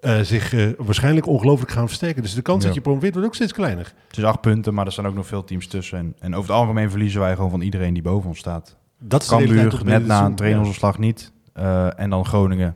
eh, 0.06 0.20
zich 0.20 0.54
eh, 0.54 0.68
waarschijnlijk 0.78 1.28
ongelooflijk 1.28 1.72
gaan 1.72 1.88
versterken. 1.88 2.22
Dus 2.22 2.34
de 2.34 2.42
kans 2.42 2.60
Ja. 2.62 2.66
dat 2.66 2.76
je 2.76 2.82
promoveert 2.82 3.14
wordt 3.14 3.28
ook 3.28 3.36
steeds 3.36 3.54
kleiner. 3.54 3.94
Het 4.08 4.18
is 4.18 4.24
acht 4.24 4.42
punten, 4.42 4.74
maar 4.74 4.86
er 4.86 4.92
staan 4.92 5.08
ook 5.08 5.16
nog 5.16 5.28
veel 5.28 5.44
teams 5.44 5.68
tussen. 5.68 5.98
En, 5.98 6.16
en 6.20 6.36
over 6.36 6.50
het 6.50 6.60
algemeen 6.60 6.90
verliezen 6.90 7.20
wij 7.20 7.36
gewoon 7.36 7.50
van 7.50 7.62
iedereen 7.62 7.94
die 7.94 8.04
boven 8.04 8.30
ons 8.30 8.40
staat. 8.40 8.78
Dat 9.00 9.22
is 9.24 9.30
het 9.30 9.84
net 9.84 10.06
na 10.06 10.26
een 10.26 10.36
trainingsopslag 10.36 10.98
niet. 11.00 11.32
Eh, 11.54 12.00
en 12.00 12.10
dan 12.10 12.26
Groningen, 12.26 12.76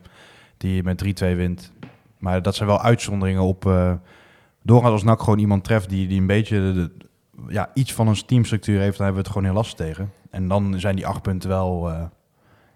die 0.57 0.83
met 0.83 0.97
3-2 0.97 1.35
wint. 1.35 1.71
Maar 2.17 2.41
dat 2.41 2.55
zijn 2.55 2.69
wel 2.69 2.81
uitzonderingen 2.81 3.41
op... 3.41 3.65
eh 3.65 3.91
doorgaans 4.63 4.93
als 4.93 5.03
NAC 5.03 5.19
gewoon 5.21 5.39
iemand 5.39 5.63
treft 5.63 5.89
die, 5.89 6.07
die 6.07 6.19
een 6.19 6.27
beetje... 6.27 6.59
de- 6.59 6.73
de- 6.73 6.91
ja, 7.47 7.69
iets 7.73 7.93
van 7.93 8.07
een 8.07 8.25
teamstructuur 8.25 8.79
heeft, 8.79 8.97
dan 8.97 9.05
hebben 9.05 9.23
we 9.23 9.27
het 9.29 9.37
gewoon 9.37 9.43
heel 9.43 9.53
lastig 9.63 9.85
tegen. 9.87 10.11
En 10.31 10.47
dan 10.47 10.79
zijn 10.79 10.95
die 10.95 11.07
acht 11.07 11.21
punten 11.21 11.49
wel... 11.49 11.89
eh, 11.89 12.01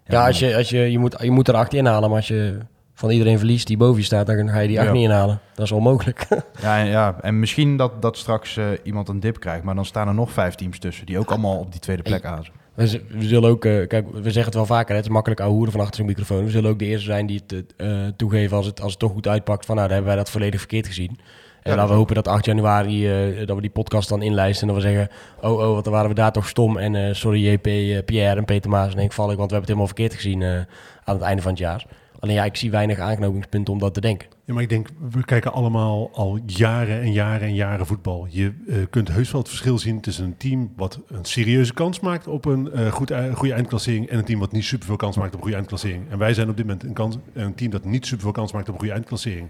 Ja, 0.06 0.26
als 0.26 0.38
je, 0.38 0.56
als 0.56 0.68
je, 0.68 0.78
je, 0.78 0.98
moet, 0.98 1.16
je 1.22 1.30
moet 1.30 1.48
er 1.48 1.54
acht 1.54 1.74
inhalen, 1.74 2.08
maar 2.08 2.18
als 2.18 2.28
je 2.28 2.58
van 2.94 3.10
iedereen 3.10 3.38
verliest 3.38 3.66
die 3.66 3.76
boven 3.76 3.98
je 3.98 4.04
staat, 4.04 4.26
dan 4.26 4.48
ga 4.48 4.58
je 4.58 4.68
die 4.68 4.78
acht 4.78 4.86
Ja. 4.88 4.92
niet 4.94 5.02
inhalen. 5.04 5.40
Dat 5.54 5.64
is 5.64 5.72
onmogelijk. 5.72 6.26
Ja, 6.62 6.78
en- 6.78 6.86
ja, 6.86 7.16
en 7.20 7.38
misschien 7.38 7.76
dat, 7.76 8.02
dat 8.02 8.16
straks 8.16 8.56
eh, 8.56 8.66
iemand 8.82 9.08
een 9.08 9.20
dip 9.20 9.40
krijgt, 9.40 9.64
maar 9.64 9.74
dan 9.74 9.84
staan 9.84 10.08
er 10.08 10.14
nog 10.14 10.30
vijf 10.30 10.54
teams 10.54 10.78
tussen 10.78 11.06
die 11.06 11.18
ook 11.18 11.30
allemaal 11.30 11.58
op 11.58 11.70
die 11.70 11.80
tweede 11.80 12.02
plek 12.02 12.24
azen. 12.24 12.52
We, 12.74 12.86
zullen 13.18 13.50
ook, 13.50 13.64
eh, 13.64 13.86
kijk, 13.86 14.06
we 14.12 14.22
zeggen 14.22 14.44
het 14.44 14.54
wel 14.54 14.66
vaker, 14.66 14.88
hè, 14.90 14.94
het 14.96 15.04
is 15.04 15.10
makkelijk 15.12 15.40
ouwehoeren 15.40 15.72
van 15.72 15.80
achter 15.80 15.96
zo'n 15.96 16.06
microfoon. 16.06 16.44
We 16.44 16.50
zullen 16.50 16.70
ook 16.70 16.78
de 16.78 16.84
eerste 16.84 17.04
zijn 17.06 17.26
die 17.26 17.42
het 17.46 17.74
eh, 17.76 17.88
toegeven 18.16 18.56
als 18.56 18.66
het, 18.66 18.80
als 18.80 18.90
het 18.90 19.00
toch 19.00 19.12
goed 19.12 19.28
uitpakt 19.28 19.66
van, 19.66 19.74
nou, 19.76 19.86
dan 19.88 19.96
hebben 19.96 20.14
wij 20.14 20.22
dat 20.24 20.32
volledig 20.32 20.58
verkeerd 20.60 20.86
gezien. 20.86 21.18
En 21.62 21.70
Ja, 21.70 21.76
laten 21.76 21.90
we 21.92 21.98
hopen 21.98 22.14
dat 22.14 22.28
8 22.28 22.44
januari, 22.44 23.06
dat 23.46 23.56
we 23.56 23.60
die 23.62 23.70
podcast 23.70 24.08
dan 24.08 24.22
inlijsten 24.22 24.68
en 24.68 24.74
dat 24.74 24.82
we 24.82 24.88
zeggen, 24.88 25.08
oh, 25.40 25.50
oh, 25.68 25.74
wat 25.74 25.86
waren 25.86 26.08
we 26.08 26.14
daar 26.14 26.32
toch 26.32 26.48
stom. 26.48 26.76
En 26.78 27.16
sorry 27.16 27.52
JP, 27.52 27.66
eh, 27.66 28.04
Pierre 28.04 28.36
en 28.38 28.44
Peter 28.44 28.70
Maas 28.70 28.92
en 28.92 28.98
Henk 28.98 29.12
Valk, 29.12 29.36
want 29.36 29.50
we 29.50 29.56
hebben 29.56 29.58
het 29.58 29.66
helemaal 29.68 29.86
verkeerd 29.86 30.14
gezien 30.14 30.42
aan 31.04 31.14
het 31.14 31.20
einde 31.22 31.42
van 31.42 31.50
het 31.50 31.60
jaar. 31.60 31.86
Alleen 32.24 32.36
ja, 32.36 32.44
ik 32.44 32.56
zie 32.56 32.70
weinig 32.70 32.98
aanknopingspunten 32.98 33.72
om 33.72 33.78
dat 33.78 33.94
te 33.94 34.00
denken. 34.00 34.28
Ja, 34.44 34.54
maar 34.54 34.62
ik 34.62 34.68
denk, 34.68 34.88
we 35.10 35.24
kijken 35.24 35.52
allemaal 35.52 36.10
al 36.12 36.38
jaren 36.46 37.00
en 37.00 37.12
jaren 37.12 37.48
en 37.48 37.54
jaren 37.54 37.86
voetbal. 37.86 38.26
Je 38.30 38.52
eh, 38.68 38.76
kunt 38.90 39.08
heus 39.08 39.30
wel 39.30 39.40
het 39.40 39.50
verschil 39.50 39.78
zien 39.78 40.00
tussen 40.00 40.24
een 40.24 40.36
team 40.36 40.72
wat 40.76 41.00
een 41.08 41.24
serieuze 41.24 41.72
kans 41.72 42.00
maakt 42.00 42.26
op 42.26 42.44
een 42.44 42.72
eh, 42.72 42.92
goed, 42.92 43.12
goede 43.34 43.54
eindklassering 43.54 44.08
en 44.08 44.18
een 44.18 44.24
team 44.24 44.40
wat 44.40 44.52
niet 44.52 44.64
superveel 44.64 44.96
kans 44.96 45.16
maakt 45.16 45.28
op 45.28 45.34
een 45.34 45.40
goede 45.40 45.56
eindklassering. 45.56 46.10
En 46.10 46.18
wij 46.18 46.34
zijn 46.34 46.48
op 46.48 46.56
dit 46.56 46.66
moment 46.66 46.84
een, 46.84 46.92
kans, 46.92 47.16
een 47.32 47.54
team 47.54 47.70
dat 47.70 47.84
niet 47.84 48.06
superveel 48.06 48.32
kans 48.32 48.52
maakt 48.52 48.68
op 48.68 48.74
een 48.74 48.80
goede 48.80 48.94
eindklassering. 48.94 49.48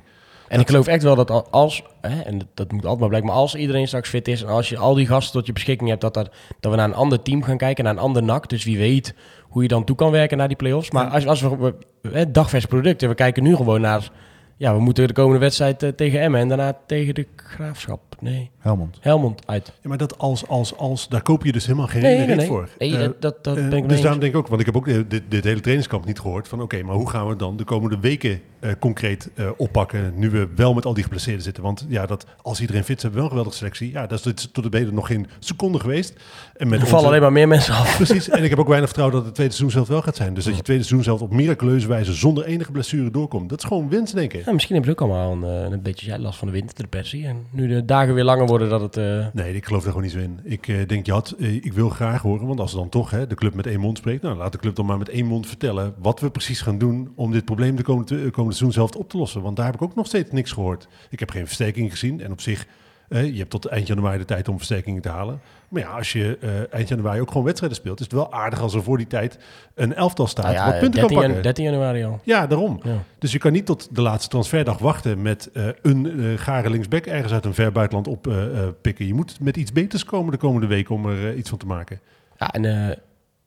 En 0.49 0.61
ik 0.61 0.67
geloof 0.67 0.87
echt 0.87 1.03
wel 1.03 1.15
dat 1.17 1.31
al- 1.31 1.49
als, 1.51 1.83
hè, 2.01 2.21
en 2.21 2.39
dat, 2.39 2.49
dat 2.55 2.73
moet 2.73 2.83
altijd 2.83 3.01
maar 3.01 3.09
blijken, 3.09 3.29
maar 3.31 3.39
als 3.39 3.55
iedereen 3.55 3.87
straks 3.87 4.09
fit 4.09 4.29
is 4.29 4.43
en 4.43 4.49
als 4.49 4.69
je 4.69 4.79
al 4.79 4.95
die 4.95 5.07
gasten 5.07 5.33
tot 5.33 5.47
je 5.47 5.53
beschikking 5.53 5.89
hebt, 5.89 6.01
dat, 6.01 6.15
dat, 6.15 6.31
dat 6.61 6.71
we 6.71 6.77
naar 6.77 6.89
een 6.89 6.95
ander 6.95 7.23
team 7.23 7.43
gaan 7.43 7.57
kijken, 7.57 7.85
naar 7.85 7.93
een 7.93 7.99
ander 7.99 8.23
NAC. 8.23 8.49
Dus 8.49 8.65
wie 8.65 8.79
weet 8.79 9.15
hoe 9.55 9.63
je 9.63 9.69
dan 9.69 9.85
toe 9.85 9.97
kan 9.97 10.11
werken 10.11 10.37
naar 10.39 10.49
die 10.49 10.57
play-offs. 10.57 10.91
Maar 10.91 11.07
als, 11.07 11.27
als 11.27 11.41
we, 11.41 11.75
we 12.01 12.31
dagvers 12.31 12.67
product 12.67 13.03
en 13.03 13.09
we 13.09 13.15
kijken 13.15 13.43
nu 13.43 13.57
gewoon 13.57 13.81
naar, 13.81 14.11
ja, 14.57 14.75
we 14.75 14.81
moeten 14.81 15.07
de 15.07 15.13
komende 15.13 15.39
wedstrijd 15.39 15.83
eh, 15.83 15.89
tegen 15.89 16.21
Emmen 16.21 16.41
en 16.41 16.49
daarna 16.49 16.79
tegen 16.87 17.15
de 17.15 17.27
Graafschap. 17.37 18.01
Nee, 18.25 18.51
Helmond. 18.59 18.99
Helmond 19.01 19.43
uit. 19.47 19.73
Ja, 19.83 19.89
maar 19.89 19.99
dat 19.99 20.19
als, 20.19 20.47
als, 20.49 20.77
als, 20.77 21.09
daar 21.09 21.23
koop 21.23 21.45
je 21.45 21.53
dus 21.53 21.67
helemaal 21.67 21.87
geen 21.87 22.03
Nee, 22.03 22.13
reden 22.13 22.27
nee, 22.27 22.37
nee. 22.37 22.47
voor. 22.47 22.69
Nee, 22.79 22.97
Eh, 22.97 23.01
dat, 23.01 23.21
dat, 23.21 23.45
dat 23.45 23.55
ben 23.55 23.73
ik 23.73 23.83
dus 23.83 23.93
mee 23.93 24.01
daarom 24.01 24.21
denk 24.21 24.33
ik 24.33 24.39
ook, 24.39 24.49
want 24.49 24.61
ik 24.61 24.67
heb 24.67 24.77
ook 24.77 24.89
eh, 24.89 24.99
dit, 25.09 25.23
dit 25.29 25.45
hele 25.45 25.61
trainingskamp 25.61 26.05
niet 26.05 26.19
gehoord 26.21 26.49
van 26.49 26.61
oké, 26.63 26.83
maar 26.83 26.95
hoe 26.95 27.11
gaan 27.11 27.29
we 27.29 27.37
dan 27.37 27.57
de 27.57 27.65
komende 27.65 27.99
weken 28.01 28.41
eh, 28.61 28.71
concreet 28.79 29.31
eh, 29.35 29.49
oppakken 29.57 30.13
nu 30.17 30.31
we 30.31 30.49
wel 30.57 30.75
met 30.75 30.85
al 30.87 30.95
die 30.95 31.03
geblesseerden 31.03 31.43
zitten? 31.43 31.63
Want 31.63 31.87
ja, 31.89 32.07
dat 32.07 32.27
als 32.43 32.61
iedereen 32.61 32.85
fit 32.85 32.97
is, 32.97 33.03
hebben 33.03 33.21
we 33.23 33.27
wel 33.29 33.37
een 33.37 33.37
geweldige 33.45 33.57
selectie. 33.57 33.91
Ja, 33.93 34.07
dat 34.07 34.19
is 34.19 34.25
tot- 34.25 34.55
tot 34.55 34.65
de 34.65 34.71
beden 34.71 34.95
nog 34.95 35.07
geen 35.07 35.27
seconde 35.39 35.81
geweest. 35.81 36.15
En 36.57 36.69
met 36.69 36.81
Er 36.81 36.87
vallen 36.87 37.07
alleen 37.09 37.21
maar 37.21 37.33
meer 37.33 37.49
mensen 37.49 37.75
af. 37.75 37.97
Precies, 37.97 38.29
en 38.29 38.45
ik 38.45 38.51
heb 38.51 38.59
ook 38.59 38.67
weinig 38.69 38.89
vertrouwen 38.89 39.17
dat 39.19 39.27
het 39.27 39.35
tweede 39.35 39.55
seizoen 39.55 39.77
zelf 39.85 39.89
wel 39.89 40.03
gaat 40.03 40.17
zijn. 40.17 40.35
Dus 40.35 40.45
dat 40.45 40.57
je 40.57 40.63
tweede 40.63 40.83
seizoen 40.85 41.05
zelf 41.05 41.21
op 41.23 41.33
miraculeuze 41.33 41.89
wijze 41.89 42.13
zonder 42.13 42.45
enige 42.45 42.73
blessure 42.73 43.11
doorkomt. 43.11 43.49
Dat 43.49 43.59
is 43.59 43.65
gewoon 43.65 43.89
winst, 43.89 44.15
denk 44.15 44.33
ik. 44.33 44.45
Ja, 44.45 44.53
misschien 44.53 44.75
hebben 44.75 44.95
ze 44.95 45.01
ook 45.01 45.11
allemaal 45.11 45.33
een, 45.33 45.73
een 45.73 45.83
beetje 45.83 46.19
last 46.19 46.39
van 46.39 46.49
de 46.49 46.55
winterdepressie. 46.55 47.27
En 47.27 47.37
nu 47.51 47.69
de 47.69 47.85
dagen 47.85 48.14
weer 48.15 48.25
langer 48.25 48.47
worden, 48.47 48.69
dat 48.69 48.81
het... 48.81 48.97
eh, 48.97 49.27
Nee, 49.33 49.55
ik 49.55 49.65
geloof 49.65 49.83
daar 49.83 49.93
gewoon 49.93 50.07
niet 50.07 50.17
zo 50.17 50.21
in. 50.23 50.41
Ik 50.45 50.69
eh, 50.69 50.87
denk, 50.87 51.07
je 51.07 51.13
had, 51.13 51.31
eh, 51.39 51.55
ik 51.55 51.73
wil 51.73 51.89
graag 51.89 52.23
horen, 52.23 52.47
want 52.47 52.61
als 52.61 52.73
dan 52.73 52.89
toch 52.89 53.11
hè, 53.11 53.27
de 53.27 53.35
club 53.35 53.55
met 53.55 53.67
één 53.67 53.81
mond 53.81 53.99
spreekt, 53.99 54.23
nou 54.23 54.37
laat 54.37 54.53
de 54.53 54.59
club 54.59 54.75
dan 54.77 54.87
maar 54.87 54.99
met 54.99 55.09
één 55.09 55.27
mond 55.27 55.47
vertellen 55.47 55.95
wat 55.99 56.21
we 56.21 56.31
precies 56.31 56.61
gaan 56.61 56.79
doen 56.79 57.13
om 57.15 57.33
dit 57.33 57.45
probleem 57.45 57.77
de 57.77 57.83
komende, 57.83 58.15
komende 58.17 58.57
seizoen 58.57 58.73
zelf 58.73 58.91
op 58.97 59.09
te 59.11 59.17
lossen. 59.17 59.43
Want 59.43 59.57
daar 59.57 59.67
heb 59.67 59.75
ik 59.75 59.83
ook 59.83 59.95
nog 59.95 60.07
steeds 60.07 60.31
niks 60.31 60.53
gehoord. 60.53 60.89
Ik 61.11 61.19
heb 61.19 61.31
geen 61.31 61.47
versterking 61.47 61.91
gezien 61.91 62.21
en 62.21 62.33
op 62.33 62.41
zich, 62.41 62.67
je 63.09 63.39
hebt 63.39 63.51
tot 63.51 63.67
eind 63.67 63.87
januari 63.87 64.19
de 64.19 64.25
tijd 64.25 64.49
om 64.49 64.57
versterkingen 64.57 65.03
te 65.03 65.09
halen. 65.09 65.41
Maar 65.69 65.83
ja, 65.83 65.89
als 65.89 66.13
je 66.13 66.39
eh, 66.41 66.75
eind 66.75 66.89
januari 66.89 67.21
ook 67.21 67.29
gewoon 67.29 67.45
wedstrijden 67.45 67.79
speelt, 67.79 67.99
is 67.99 68.05
het 68.05 68.15
wel 68.15 68.33
aardig 68.33 68.61
als 68.61 68.75
er 68.75 68.83
voor 68.83 68.97
die 68.97 69.07
tijd 69.07 69.39
een 69.75 69.95
elftal 69.95 70.27
staat 70.27 70.45
nou 70.45 70.57
ja, 70.57 70.65
wat 70.65 70.79
punten 70.79 71.01
13, 71.01 71.17
kan 71.17 71.25
pakken. 71.27 71.43
13 71.43 71.65
januari 71.65 72.05
al. 72.05 72.21
Ja, 72.25 72.47
daarom. 72.47 72.81
Ja. 72.83 73.03
Dus 73.19 73.33
je 73.33 73.39
kan 73.39 73.53
niet 73.53 73.67
tot 73.67 73.89
de 73.95 74.03
laatste 74.03 74.29
transferdag 74.29 74.79
wachten 74.79 75.23
met 75.23 75.51
eh, 75.53 75.67
een 75.83 76.21
eh 76.21 76.39
gare 76.41 76.71
linksback 76.71 77.07
ergens 77.07 77.33
uit 77.33 77.45
een 77.45 77.55
ver 77.55 77.73
buitenland 77.73 78.09
oppikken. 78.09 79.07
je 79.07 79.15
moet 79.15 79.41
met 79.41 79.57
iets 79.57 79.73
beters 79.73 80.05
komen 80.05 80.33
de 80.33 80.39
komende 80.39 80.67
weken 80.67 80.95
om 80.95 81.07
er 81.07 81.35
iets 81.35 81.49
van 81.49 81.59
te 81.59 81.67
maken. 81.67 82.01
Ja, 82.39 82.51
en 82.53 82.65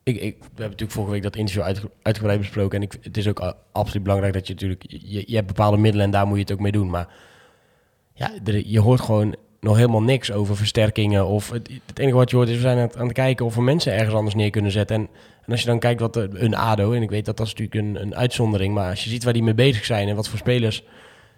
ik, 0.04 0.16
ik, 0.16 0.36
we 0.40 0.46
hebben 0.46 0.64
natuurlijk 0.64 0.92
vorige 0.92 1.12
week 1.12 1.24
dat 1.24 1.36
interview 1.36 1.64
uitge- 1.64 1.92
uitgebreid 2.02 2.40
besproken. 2.40 2.78
En 2.78 2.84
ik, 2.84 2.98
het 3.02 3.18
is 3.18 3.28
ook 3.28 3.56
absoluut 3.72 4.04
belangrijk 4.04 4.34
dat 4.34 4.48
je 4.48 4.54
natuurlijk... 4.54 4.84
Je, 4.88 5.24
je 5.28 5.36
hebt 5.36 5.48
bepaalde 5.48 5.78
middelen 5.78 6.06
en 6.06 6.12
daar 6.12 6.28
moet 6.28 6.36
je 6.36 6.42
het 6.44 6.52
ook 6.52 6.60
mee 6.60 6.72
doen. 6.72 6.90
Maar 6.90 7.08
ja, 8.14 8.32
er- 8.46 8.68
je 8.68 8.80
hoort 8.80 9.02
gewoon 9.02 9.36
nog 9.60 9.76
helemaal 9.76 10.02
niks 10.02 10.32
over 10.32 10.58
versterkingen. 10.58 11.26
Of 11.26 11.50
het, 11.50 11.70
het 11.86 12.00
enige 12.00 12.16
wat 12.18 12.30
je 12.30 12.36
hoort 12.36 12.50
is, 12.50 12.56
we 12.56 12.62
zijn 12.62 12.78
aan 12.78 12.84
het, 12.84 12.98
aan 12.98 13.06
het 13.06 13.14
kijken 13.14 13.46
of 13.46 13.56
we 13.56 13.62
mensen 13.62 13.94
ergens 13.94 14.16
anders 14.16 14.36
neer 14.36 14.50
kunnen 14.50 14.72
zetten. 14.72 14.96
En, 14.96 15.08
en 15.46 15.52
als 15.52 15.62
je 15.62 15.68
dan 15.68 15.80
kijkt 15.80 16.00
wat 16.00 16.14
de- 16.14 16.30
een 16.34 16.56
ADO, 16.56 16.92
en 16.92 17.02
ik 17.02 17.10
weet 17.10 17.26
dat 17.26 17.38
dat 17.38 17.48
is 17.48 17.54
natuurlijk 17.54 17.88
een, 17.88 18.02
een 18.02 18.16
uitzondering. 18.16 18.74
Maar 18.74 18.90
als 18.90 19.04
je 19.04 19.10
ziet 19.10 19.24
waar 19.24 19.34
die 19.34 19.44
mee 19.44 19.54
bezig 19.54 19.86
zijn 19.86 20.08
en 20.08 20.16
wat 20.16 20.28
voor 20.30 20.40
spelers 20.40 20.84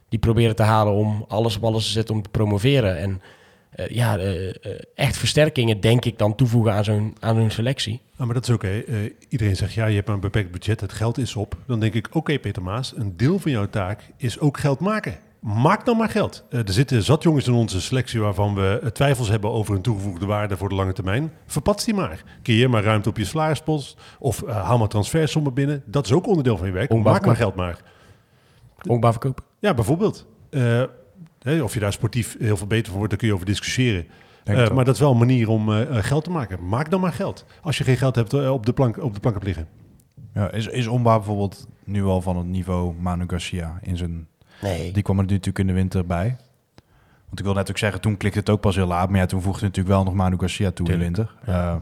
die 0.09 0.19
proberen 0.19 0.55
te 0.55 0.63
halen 0.63 0.93
om 0.93 1.25
alles 1.27 1.55
op 1.57 1.63
alles 1.63 1.85
te 1.85 1.91
zetten 1.91 2.15
om 2.15 2.21
te 2.21 2.29
promoveren. 2.29 2.97
En 2.97 3.21
eh, 3.69 3.87
ja, 3.87 4.17
eh, 4.17 4.47
eh, 4.49 4.53
echt 4.95 5.17
versterkingen 5.17 5.79
denk 5.79 6.05
ik 6.05 6.17
dan 6.17 6.35
toevoegen 6.35 6.73
aan 6.73 6.83
zo'n 6.83 7.15
aan 7.19 7.35
zo'n 7.35 7.49
selectie. 7.49 8.01
Nou, 8.17 8.25
maar 8.25 8.33
dat 8.33 8.47
is 8.47 8.53
oké. 8.55 8.83
Iedereen 9.29 9.55
zegt, 9.55 9.73
ja, 9.73 9.85
je 9.85 9.95
hebt 9.95 10.05
maar 10.05 10.15
een 10.15 10.21
beperkt 10.21 10.51
budget, 10.51 10.81
het 10.81 10.93
geld 10.93 11.17
is 11.17 11.35
op. 11.35 11.57
Dan 11.67 11.79
denk 11.79 11.93
ik, 11.93 12.07
oké 12.11 12.39
Peter 12.39 12.61
Maas, 12.61 12.93
een 12.95 13.17
deel 13.17 13.39
van 13.39 13.51
jouw 13.51 13.69
taak 13.69 14.01
is 14.17 14.39
ook 14.39 14.57
geld 14.59 14.79
maken. 14.79 15.17
Maak 15.39 15.85
dan 15.85 15.97
maar 15.97 16.09
geld. 16.09 16.45
Eh, 16.49 16.59
er 16.59 16.73
zitten 16.73 17.03
zat 17.03 17.23
jongens 17.23 17.47
in 17.47 17.53
onze 17.53 17.81
selectie 17.81 18.19
waarvan 18.19 18.55
we 18.55 18.79
eh, 18.83 18.89
twijfels 18.89 19.29
hebben 19.29 19.51
over 19.51 19.73
hun 19.73 19.81
toegevoegde 19.81 20.25
waarde 20.25 20.57
voor 20.57 20.69
de 20.69 20.75
lange 20.75 20.93
termijn. 20.93 21.31
Verpats 21.45 21.85
die 21.85 21.93
maar. 21.93 22.23
Creëer 22.43 22.69
maar 22.69 22.83
ruimte 22.83 23.09
op 23.09 23.17
je 23.17 23.25
salarispost 23.25 23.97
of 24.19 24.41
eh, 24.43 24.63
haal 24.65 24.77
maar 24.77 24.87
transfersommen 24.87 25.53
binnen. 25.53 25.83
Dat 25.85 26.05
is 26.05 26.11
ook 26.11 26.27
onderdeel 26.27 26.57
van 26.57 26.67
je 26.67 26.73
werk. 26.73 26.91
Onbouw- 26.91 27.13
Maak 27.13 27.25
maar 27.25 27.35
geld 27.35 27.55
maar. 27.55 27.81
Onkbaar 28.87 29.11
verkopen. 29.11 29.43
Ja, 29.59 29.73
bijvoorbeeld. 29.73 30.25
Of 31.63 31.73
je 31.73 31.79
daar 31.79 31.93
sportief 31.93 32.35
heel 32.39 32.57
veel 32.57 32.67
beter 32.67 32.85
van 32.85 32.95
wordt, 32.95 33.09
daar 33.09 33.19
kun 33.19 33.27
je 33.27 33.33
over 33.33 33.45
discussiëren. 33.45 34.07
Maar 34.73 34.85
dat 34.85 34.93
is 34.93 34.99
wel 35.01 35.11
een 35.11 35.17
manier 35.17 35.49
om 35.49 35.69
geld 35.91 36.23
te 36.23 36.29
maken. 36.31 36.67
Maak 36.67 36.89
dan 36.91 36.99
maar 36.99 37.13
geld. 37.13 37.45
Als 37.61 37.77
je 37.77 37.83
geen 37.83 37.97
geld 37.97 38.15
hebt 38.15 38.33
op, 38.49 38.65
de 38.65 38.73
plank, 38.73 38.97
op 39.03 39.13
de 39.13 39.19
plank 39.19 39.35
hebt 39.35 39.47
liggen. 39.47 39.67
Ja, 40.33 40.51
is, 40.51 40.67
is 40.67 40.87
Omba 40.87 41.15
bijvoorbeeld 41.15 41.67
nu 41.83 42.03
al 42.03 42.21
van 42.21 42.37
het 42.37 42.45
niveau 42.45 42.93
Manu 42.99 43.23
Garcia 43.27 43.79
in 43.81 43.97
zijn... 43.97 44.27
Nee. 44.61 44.91
Die 44.91 45.03
kwam 45.03 45.17
er 45.17 45.23
natuurlijk 45.23 45.59
in 45.59 45.67
de 45.67 45.73
winter 45.73 46.05
bij. 46.05 46.37
Want 47.25 47.39
ik 47.39 47.45
wil 47.45 47.53
net 47.53 47.69
ook 47.69 47.77
zeggen, 47.77 48.01
toen 48.01 48.17
klikte 48.17 48.39
het 48.39 48.49
ook 48.49 48.61
pas 48.61 48.75
heel 48.75 48.87
laat. 48.87 49.09
Maar 49.09 49.19
ja, 49.19 49.25
toen 49.25 49.41
voegde 49.41 49.65
natuurlijk 49.65 49.95
wel 49.95 50.03
nog 50.03 50.13
Manu 50.13 50.37
Garcia 50.37 50.71
toe 50.71 50.85
in 50.85 50.91
de 50.91 51.03
winter. 51.03 51.35
Uh, 51.49 51.75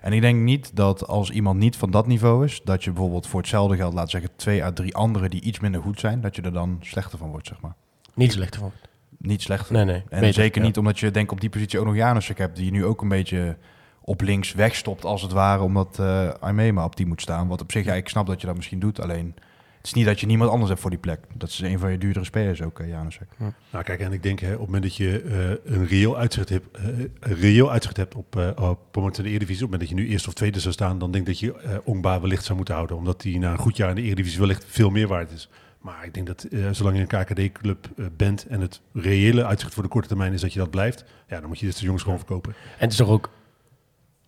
en 0.00 0.12
ik 0.12 0.20
denk 0.20 0.42
niet 0.42 0.76
dat 0.76 1.06
als 1.06 1.30
iemand 1.30 1.58
niet 1.58 1.76
van 1.76 1.90
dat 1.90 2.06
niveau 2.06 2.44
is, 2.44 2.60
dat 2.64 2.84
je 2.84 2.90
bijvoorbeeld 2.90 3.26
voor 3.26 3.40
hetzelfde 3.40 3.76
geld, 3.76 3.94
laat 3.94 4.10
zeggen, 4.10 4.30
twee 4.36 4.64
à 4.64 4.72
drie 4.72 4.94
anderen 4.94 5.30
die 5.30 5.40
iets 5.40 5.60
minder 5.60 5.82
goed 5.82 6.00
zijn, 6.00 6.20
dat 6.20 6.36
je 6.36 6.42
er 6.42 6.52
dan 6.52 6.78
slechter 6.80 7.18
van 7.18 7.30
wordt, 7.30 7.46
zeg 7.46 7.60
maar. 7.60 7.74
Niet 8.14 8.32
slechter 8.32 8.60
van. 8.60 8.72
Niet 9.18 9.42
slechter. 9.42 9.72
Nee, 9.72 9.84
nee. 9.84 10.02
En 10.08 10.20
Beter, 10.20 10.32
zeker 10.32 10.60
ja. 10.60 10.66
niet 10.66 10.78
omdat 10.78 10.98
je 10.98 11.10
denk 11.10 11.32
op 11.32 11.40
die 11.40 11.50
positie 11.50 11.78
ook 11.78 11.86
nog 11.86 11.94
Janusek 11.94 12.38
hebt, 12.38 12.56
die 12.56 12.64
je 12.64 12.70
nu 12.70 12.84
ook 12.84 13.02
een 13.02 13.08
beetje 13.08 13.56
op 14.00 14.20
links 14.20 14.52
wegstopt 14.52 15.04
als 15.04 15.22
het 15.22 15.32
ware, 15.32 15.62
omdat 15.62 15.98
uh, 16.00 16.28
Aimema 16.28 16.84
op 16.84 16.96
die 16.96 17.06
moet 17.06 17.20
staan. 17.20 17.48
Wat 17.48 17.60
op 17.60 17.72
zich, 17.72 17.84
ja, 17.84 17.94
ik 17.94 18.08
snap 18.08 18.26
dat 18.26 18.40
je 18.40 18.46
dat 18.46 18.56
misschien 18.56 18.78
doet, 18.78 19.00
alleen 19.00 19.34
het 19.78 19.86
is 19.86 19.92
niet 19.92 20.06
dat 20.06 20.20
je 20.20 20.26
niemand 20.26 20.50
anders 20.50 20.68
hebt 20.68 20.80
voor 20.80 20.90
die 20.90 20.98
plek. 20.98 21.20
Dat 21.34 21.48
is 21.48 21.60
een 21.60 21.78
van 21.78 21.90
je 21.90 21.98
duurdere 21.98 22.24
spelers 22.24 22.62
ook, 22.62 22.80
uh, 22.80 22.88
Janusek. 22.88 23.28
Nou 23.70 23.84
kijk, 23.84 24.00
en 24.00 24.12
ik 24.12 24.22
denk 24.22 24.40
hè, 24.40 24.52
op 24.52 24.58
het 24.58 24.66
moment 24.66 24.82
dat 24.82 24.96
je 24.96 25.22
uh, 25.22 25.74
een 25.74 25.86
reëel 25.86 26.16
uitzicht 26.16 26.48
hebt, 26.48 26.78
uh, 26.78 26.84
een 27.20 27.34
reëel 27.34 27.70
uitzicht 27.70 27.96
hebt 27.96 28.14
op, 28.14 28.36
uh, 28.36 28.50
op 28.68 28.80
promotie 28.90 29.18
in 29.18 29.24
de 29.24 29.28
Eredivisie, 29.28 29.64
op 29.64 29.70
het 29.70 29.80
moment 29.80 29.80
dat 29.80 29.98
je 29.98 30.04
nu 30.04 30.12
eerste 30.12 30.28
of 30.28 30.34
tweede 30.34 30.60
zou 30.60 30.74
staan, 30.74 30.98
dan 30.98 31.10
denk 31.10 31.28
ik 31.28 31.32
dat 31.32 31.40
je 31.40 31.62
uh, 31.64 31.76
Ongba 31.84 32.20
wellicht 32.20 32.44
zou 32.44 32.56
moeten 32.56 32.74
houden, 32.74 32.96
omdat 32.96 33.22
hij 33.22 33.32
na 33.32 33.52
een 33.52 33.58
goed 33.58 33.76
jaar 33.76 33.88
in 33.88 33.94
de 33.94 34.02
Eredivisie 34.02 34.38
wellicht 34.38 34.64
veel 34.68 34.90
meer 34.90 35.08
waard 35.08 35.30
is. 35.32 35.48
Maar 35.78 36.04
ik 36.04 36.14
denk 36.14 36.26
dat 36.26 36.46
uh, 36.50 36.68
zolang 36.70 36.96
je 36.96 37.06
een 37.08 37.24
KKD-club 37.24 37.88
uh, 37.96 38.06
bent 38.16 38.46
en 38.46 38.60
het 38.60 38.80
reële 38.92 39.44
uitzicht 39.44 39.74
voor 39.74 39.82
de 39.82 39.88
korte 39.88 40.08
termijn 40.08 40.32
is 40.32 40.40
dat 40.40 40.52
je 40.52 40.58
dat 40.58 40.70
blijft, 40.70 41.04
ja, 41.28 41.40
dan 41.40 41.48
moet 41.48 41.58
je 41.58 41.66
dit 41.66 41.78
de 41.78 41.84
jongens 41.84 42.02
gewoon 42.02 42.18
verkopen. 42.18 42.52
En 42.52 42.78
het 42.78 42.90
is 42.90 42.96
toch 42.96 43.08
ook 43.08 43.30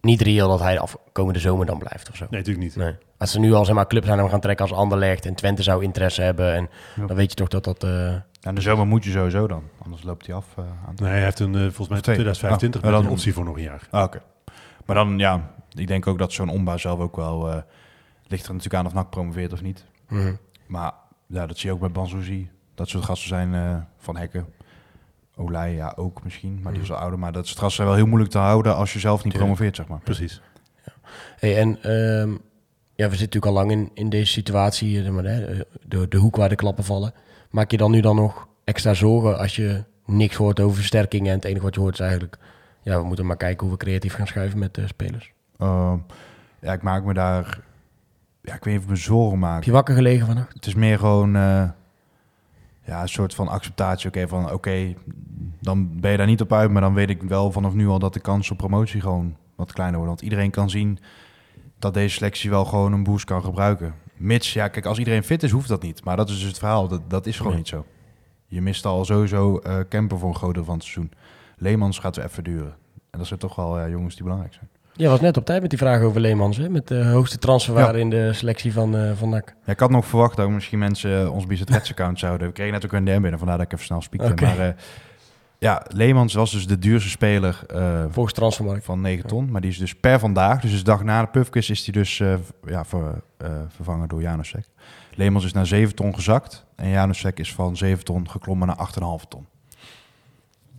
niet 0.01 0.21
reëel 0.21 0.49
dat 0.49 0.61
hij 0.61 0.75
de 0.75 0.81
afkomende 0.81 1.39
zomer 1.39 1.67
dan 1.67 1.79
blijft 1.79 2.11
of 2.11 2.17
zo? 2.17 2.27
Nee, 2.31 2.41
natuurlijk 2.41 2.67
niet. 2.67 2.77
Nee. 2.77 2.95
Als 3.19 3.35
er 3.35 3.41
nu 3.41 3.53
al 3.53 3.65
zeg 3.65 3.75
maar, 3.75 3.87
clubs 3.87 4.09
aan 4.09 4.19
hem 4.19 4.29
gaan 4.29 4.41
trekken 4.41 4.69
als 4.69 4.75
Anderlecht 4.75 5.27
en 5.27 5.35
Twente 5.35 5.63
zou 5.63 5.83
interesse 5.83 6.23
hebben, 6.23 6.55
en 6.55 6.69
ja. 6.97 7.07
dan 7.07 7.17
weet 7.17 7.31
je 7.31 7.37
toch 7.37 7.49
dat 7.49 7.65
dat... 7.65 7.85
Uh... 7.85 8.15
Ja, 8.41 8.53
de 8.53 8.61
zomer 8.61 8.87
moet 8.87 9.05
je 9.05 9.11
sowieso 9.11 9.47
dan, 9.47 9.63
anders 9.85 10.03
loopt 10.03 10.27
hij 10.27 10.35
af. 10.35 10.47
Uh, 10.59 10.65
aan 10.65 10.95
nee, 10.97 11.11
hij 11.11 11.23
heeft 11.23 11.39
een, 11.39 11.55
uh, 11.55 11.61
volgens 11.61 11.89
mij 11.89 12.01
2025 12.01 12.83
oh, 12.83 12.91
dan 12.91 13.05
een 13.05 13.11
optie 13.11 13.35
voor 13.35 13.45
nog 13.45 13.57
een 13.57 13.63
jaar. 13.63 13.89
Ah, 13.91 14.03
Oké. 14.03 14.17
Okay. 14.17 14.29
Maar 14.87 14.97
dan, 14.97 15.19
ja, 15.19 15.55
ik 15.75 15.87
denk 15.87 16.07
ook 16.07 16.19
dat 16.19 16.33
zo'n 16.33 16.49
omba 16.49 16.77
zelf 16.77 16.99
ook 16.99 17.17
wel... 17.17 17.49
Uh, 17.49 17.57
ligt 18.27 18.47
er 18.47 18.53
natuurlijk 18.55 18.75
aan 18.75 18.87
of 18.87 18.95
NAC 18.95 19.11
promoveert 19.11 19.53
of 19.53 19.63
niet. 19.63 19.85
Mhm. 20.09 20.21
Mm 20.21 20.27
-hmm. 20.27 20.39
Maar 20.67 20.93
ja, 21.27 21.47
dat 21.47 21.59
zie 21.59 21.69
je 21.69 21.75
ook 21.75 21.81
bij 21.81 21.91
Banzuzi. 21.91 22.51
Dat 22.75 22.89
soort 22.89 23.05
gasten 23.05 23.29
zijn 23.29 23.53
uh, 23.53 23.77
van 23.99 24.17
Hekken. 24.17 24.47
Olij, 25.41 25.75
ja, 25.75 25.93
ook 25.97 26.25
misschien. 26.25 26.61
Maar 26.63 26.73
die 26.73 26.83
is 26.83 26.89
wel 26.89 26.99
ouder. 26.99 27.19
Maar 27.19 27.33
dat 27.33 27.45
is 27.45 27.51
trouwens 27.51 27.79
wel 27.79 27.95
heel 27.95 28.07
moeilijk 28.07 28.31
te 28.31 28.39
houden 28.39 28.77
als 28.77 28.93
je 28.93 28.99
zelf 28.99 29.25
niet 29.25 29.33
promoveert, 29.33 29.77
zeg 29.77 29.89
maar. 29.89 30.01
Precies. 30.01 30.43
Ja. 30.85 30.93
Hey, 31.39 31.59
en 31.59 31.69
um, 31.91 32.41
ja, 32.95 33.09
we 33.09 33.17
zitten 33.17 33.41
natuurlijk 33.41 33.47
al 33.47 33.53
lang 33.53 33.71
in, 33.71 33.91
in 33.95 34.09
deze 34.09 34.33
situatie. 34.33 35.03
Zeg 35.03 35.13
maar, 35.13 35.25
hè, 35.25 35.65
de, 35.83 36.09
de 36.09 36.17
hoek 36.17 36.37
waar 36.37 36.49
de 36.49 36.55
klappen 36.55 36.85
vallen. 36.85 37.15
Maak 37.51 37.71
je 37.71 37.77
dan 37.77 37.91
nu 37.91 38.01
dan 38.01 38.17
nog 38.17 38.49
extra 38.65 38.95
zorgen 38.95 39.39
als 39.39 39.57
je 39.57 39.85
niks 40.07 40.37
hoort 40.37 40.61
over 40.61 40.77
versterkingen? 40.77 41.29
En 41.31 41.37
het 41.37 41.45
enige 41.45 41.65
wat 41.65 41.75
je 41.75 41.81
hoort 41.81 41.95
is 41.95 42.01
eigenlijk... 42.01 42.39
Ja, 42.83 42.99
we 42.99 43.05
moeten 43.05 43.27
maar 43.27 43.37
kijken 43.37 43.67
hoe 43.67 43.77
we 43.77 43.85
creatief 43.85 44.15
gaan 44.15 44.27
schuiven 44.27 44.59
met 44.59 44.75
de 44.75 44.87
spelers. 44.87 45.33
Uh, 45.59 45.95
ja, 46.61 46.73
ik 46.73 46.83
maak 46.83 47.05
me 47.05 47.15
daar... 47.15 47.61
Ja, 48.43 48.55
ik 48.55 48.65
weet 48.65 48.75
niet 48.75 48.77
of 48.77 48.83
ik 48.83 48.91
me 48.91 48.97
zorgen 48.97 49.39
maak. 49.39 49.55
Heb 49.55 49.65
je 49.65 49.71
wakker 49.71 49.95
gelegen 49.95 50.27
vannacht? 50.27 50.55
Het 50.55 50.67
is 50.67 50.75
meer 50.75 50.99
gewoon... 50.99 51.37
Uh, 51.37 51.69
ja, 52.85 53.03
een 53.03 53.09
soort 53.09 53.35
van 53.35 53.49
acceptatie. 53.49 54.09
Oké, 54.09 54.19
okay, 54.19 54.29
van 54.29 54.45
oké, 54.45 54.55
okay, 54.55 54.97
dan 55.61 56.01
ben 56.01 56.11
je 56.11 56.17
daar 56.17 56.27
niet 56.27 56.41
op 56.41 56.53
uit, 56.53 56.71
maar 56.71 56.83
dan 56.83 56.95
weet 56.95 57.11
ik 57.11 57.23
wel 57.23 57.53
vanaf 57.53 57.75
nu 57.75 57.89
al 57.89 57.99
dat 57.99 58.13
de 58.13 58.21
kans 58.21 58.51
op 58.51 58.57
promotie 58.57 59.01
gewoon 59.01 59.37
wat 59.55 59.73
kleiner 59.73 59.99
wordt. 59.99 60.13
Want 60.13 60.31
iedereen 60.31 60.51
kan 60.51 60.71
zien 60.71 60.99
dat 61.79 61.95
deze 61.95 62.15
selectie 62.15 62.51
wel 62.51 62.65
gewoon 62.65 62.93
een 62.93 63.03
boost 63.03 63.25
kan 63.25 63.43
gebruiken. 63.43 63.95
Mits, 64.17 64.53
ja, 64.53 64.69
kijk, 64.69 64.87
als 64.87 64.99
iedereen 64.99 65.25
fit 65.25 65.43
is, 65.43 65.51
hoeft 65.51 65.69
dat 65.69 65.83
niet. 65.83 66.05
Maar 66.05 66.17
dat 66.17 66.29
is 66.29 66.39
dus 66.39 66.47
het 66.47 66.59
verhaal. 66.59 66.89
Dat, 66.89 67.11
dat 67.11 67.27
is 67.27 67.37
gewoon 67.37 67.53
nee. 67.53 67.61
niet 67.61 67.69
zo. 67.69 67.87
Je 68.47 68.61
mist 68.61 68.85
al 68.85 69.05
sowieso 69.05 69.61
uh, 69.67 69.79
camper 69.89 70.19
voor 70.19 70.29
een 70.29 70.35
groot 70.35 70.55
deel 70.55 70.65
van 70.65 70.75
het 70.75 70.83
seizoen. 70.83 71.13
Leemans 71.57 71.99
gaat 71.99 72.17
weer 72.17 72.25
even 72.25 72.45
duren. 72.45 72.77
En 73.11 73.19
dat 73.19 73.27
zijn 73.27 73.39
toch 73.39 73.57
wel 73.57 73.79
ja, 73.79 73.89
jongens 73.89 74.15
die 74.15 74.23
belangrijk 74.23 74.55
zijn. 74.55 74.69
Je 75.01 75.09
was 75.09 75.21
net 75.21 75.37
op 75.37 75.45
tijd 75.45 75.61
met 75.61 75.71
die 75.71 75.79
vraag 75.79 76.03
over 76.03 76.21
Leemans, 76.21 76.57
hè? 76.57 76.69
met 76.69 76.89
de 76.89 77.05
hoogste 77.05 77.39
transferwaarde 77.39 77.99
ja. 77.99 78.05
in 78.05 78.11
de 78.11 78.33
selectie 78.33 78.73
van, 78.73 78.97
uh, 78.97 79.13
van 79.15 79.29
NAC. 79.29 79.55
Ja, 79.65 79.73
ik 79.73 79.81
had 79.81 79.91
nog 79.91 80.07
verwacht 80.07 80.37
dat 80.37 80.51
misschien 80.51 80.79
mensen 80.79 81.23
uh, 81.23 81.33
ons 81.33 81.47
Bizet 81.47 81.75
account 81.75 82.19
zouden. 82.19 82.47
We 82.47 82.53
kregen 82.53 82.73
net 82.73 82.85
ook 82.85 82.93
een 82.93 83.05
DM 83.05 83.21
binnen, 83.21 83.39
vandaar 83.39 83.57
dat 83.57 83.67
ik 83.67 83.73
even 83.73 83.85
snel 83.85 84.03
spiekte. 84.03 84.31
Okay. 84.31 84.57
Maar 84.57 84.67
uh, 84.67 84.75
ja, 85.59 85.83
Leemans 85.89 86.35
was 86.35 86.51
dus 86.51 86.67
de 86.67 86.79
duurste 86.79 87.09
speler 87.09 87.61
uh, 87.75 88.05
volgens 88.11 88.35
transfermarkt 88.35 88.85
van 88.85 89.01
9 89.01 89.27
ton. 89.27 89.45
Ja. 89.45 89.51
Maar 89.51 89.61
die 89.61 89.71
is 89.71 89.79
dus 89.79 89.95
per 89.95 90.19
vandaag, 90.19 90.61
dus 90.61 90.77
de 90.77 90.85
dag 90.85 91.05
na 91.05 91.21
de 91.21 91.29
Pufkis, 91.29 91.71
is 91.71 91.85
die 91.85 91.95
dus 91.95 92.19
uh, 92.19 92.35
ja, 92.67 92.85
ver, 92.85 93.23
uh, 93.43 93.49
vervangen 93.69 94.09
door 94.09 94.21
Janusek. 94.21 94.67
Leemans 95.15 95.45
is 95.45 95.53
naar 95.53 95.67
7 95.67 95.95
ton 95.95 96.15
gezakt 96.15 96.67
en 96.77 96.89
Janusek 96.89 97.39
is 97.39 97.55
van 97.55 97.77
7 97.77 98.05
ton 98.05 98.31
geklommen 98.31 98.67
naar 98.67 98.89
8,5 99.23 99.29
ton. 99.29 99.47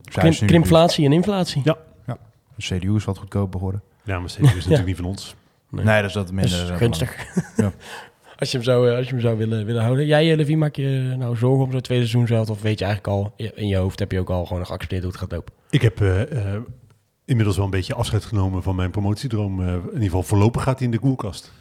Dus 0.01 0.13
Krim, 0.13 0.47
krimflatie 0.47 1.05
en 1.05 1.11
inflatie. 1.11 1.61
Ja. 1.63 1.77
ja. 2.07 2.17
De 2.55 2.63
CDU 2.63 2.95
is 2.95 3.05
wat 3.05 3.17
goedkoper 3.17 3.57
geworden. 3.59 3.81
Ja, 4.03 4.19
maar 4.19 4.29
CDU 4.29 4.43
is 4.43 4.53
natuurlijk 4.53 4.79
ja. 4.79 4.85
niet 4.85 4.95
van 4.95 5.05
ons. 5.05 5.35
Nee, 5.69 5.85
nee 5.85 6.01
dat 6.01 6.25
is 6.25 6.31
minder. 6.31 6.59
Dat 6.59 6.69
is 6.69 6.77
gunstig. 6.77 7.15
ja. 7.55 7.71
Als 8.41 8.51
je 8.51 8.57
hem 8.57 8.65
zou, 8.65 8.95
als 8.95 9.05
je 9.05 9.11
hem 9.11 9.21
zou 9.21 9.37
willen, 9.37 9.65
willen 9.65 9.83
houden. 9.83 10.05
Jij, 10.05 10.35
Levi, 10.35 10.55
maak 10.55 10.75
je 10.75 11.15
nou 11.17 11.35
zorgen 11.35 11.63
om 11.63 11.71
zo'n 11.71 11.81
tweede 11.81 12.05
seizoen 12.05 12.27
zelf? 12.27 12.49
Of 12.49 12.61
weet 12.61 12.79
je 12.79 12.85
eigenlijk 12.85 13.15
al, 13.15 13.33
in 13.55 13.67
je 13.67 13.75
hoofd 13.75 13.99
heb 13.99 14.11
je 14.11 14.19
ook 14.19 14.29
al 14.29 14.45
gewoon 14.45 14.65
geaccepteerd 14.65 15.01
hoe 15.01 15.11
het 15.11 15.21
gaat 15.21 15.31
lopen? 15.31 15.53
Ik 15.69 15.81
heb 15.81 16.01
uh, 16.01 16.31
uh, 16.31 16.55
inmiddels 17.25 17.55
wel 17.55 17.65
een 17.65 17.71
beetje 17.71 17.93
afscheid 17.93 18.25
genomen 18.25 18.63
van 18.63 18.75
mijn 18.75 18.91
promotiedroom. 18.91 19.59
Uh, 19.59 19.67
in 19.67 19.83
ieder 19.85 20.01
geval 20.01 20.23
voorlopig 20.23 20.63
gaat 20.63 20.77
hij 20.77 20.85
in 20.85 20.91
de 20.91 20.99
koelkast. 20.99 21.51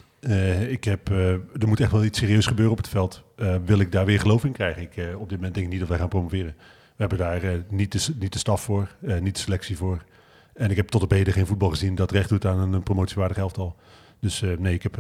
ik 0.69 0.85
heb, 0.85 1.09
er 1.09 1.69
moet 1.69 1.81
echt 1.81 1.93
wel 1.93 2.05
iets 2.05 2.19
serieus 2.19 2.47
gebeuren 2.47 2.73
op 2.73 2.79
het 2.79 2.89
veld. 2.89 3.23
wil 3.65 3.79
ik 3.79 3.93
daar 3.93 4.05
weer 4.05 4.21
geloof 4.21 4.45
in 4.45 4.53
krijgen? 4.53 4.83
Ik, 4.83 4.93
op 5.17 5.29
dit 5.29 5.39
moment 5.39 5.55
denk 5.55 5.67
ik 5.67 5.73
niet 5.73 5.81
dat 5.81 5.89
wij 5.89 5.99
gaan 5.99 6.09
promoveren. 6.09 6.55
We 6.97 7.07
hebben 7.07 7.19
daar 7.19 7.41
niet, 7.69 7.93
de, 7.93 8.15
niet 8.19 8.33
de 8.33 8.39
staf 8.39 8.63
voor, 8.63 8.89
niet 9.21 9.35
de 9.35 9.41
selectie 9.41 9.77
voor. 9.77 10.05
En 10.55 10.71
ik 10.71 10.77
heb 10.77 10.89
tot 10.89 11.03
op 11.03 11.11
heden 11.11 11.33
geen 11.33 11.47
voetbal 11.47 11.71
gezien 11.71 11.95
dat 11.95 12.11
recht 12.11 12.29
doet 12.29 12.47
aan 12.47 12.73
een 12.73 12.83
promotiewaardig 12.83 13.37
elftal. 13.37 13.77
Dus 14.21 14.45
nee, 14.59 14.75
ik 14.75 14.83
heb 14.83 14.99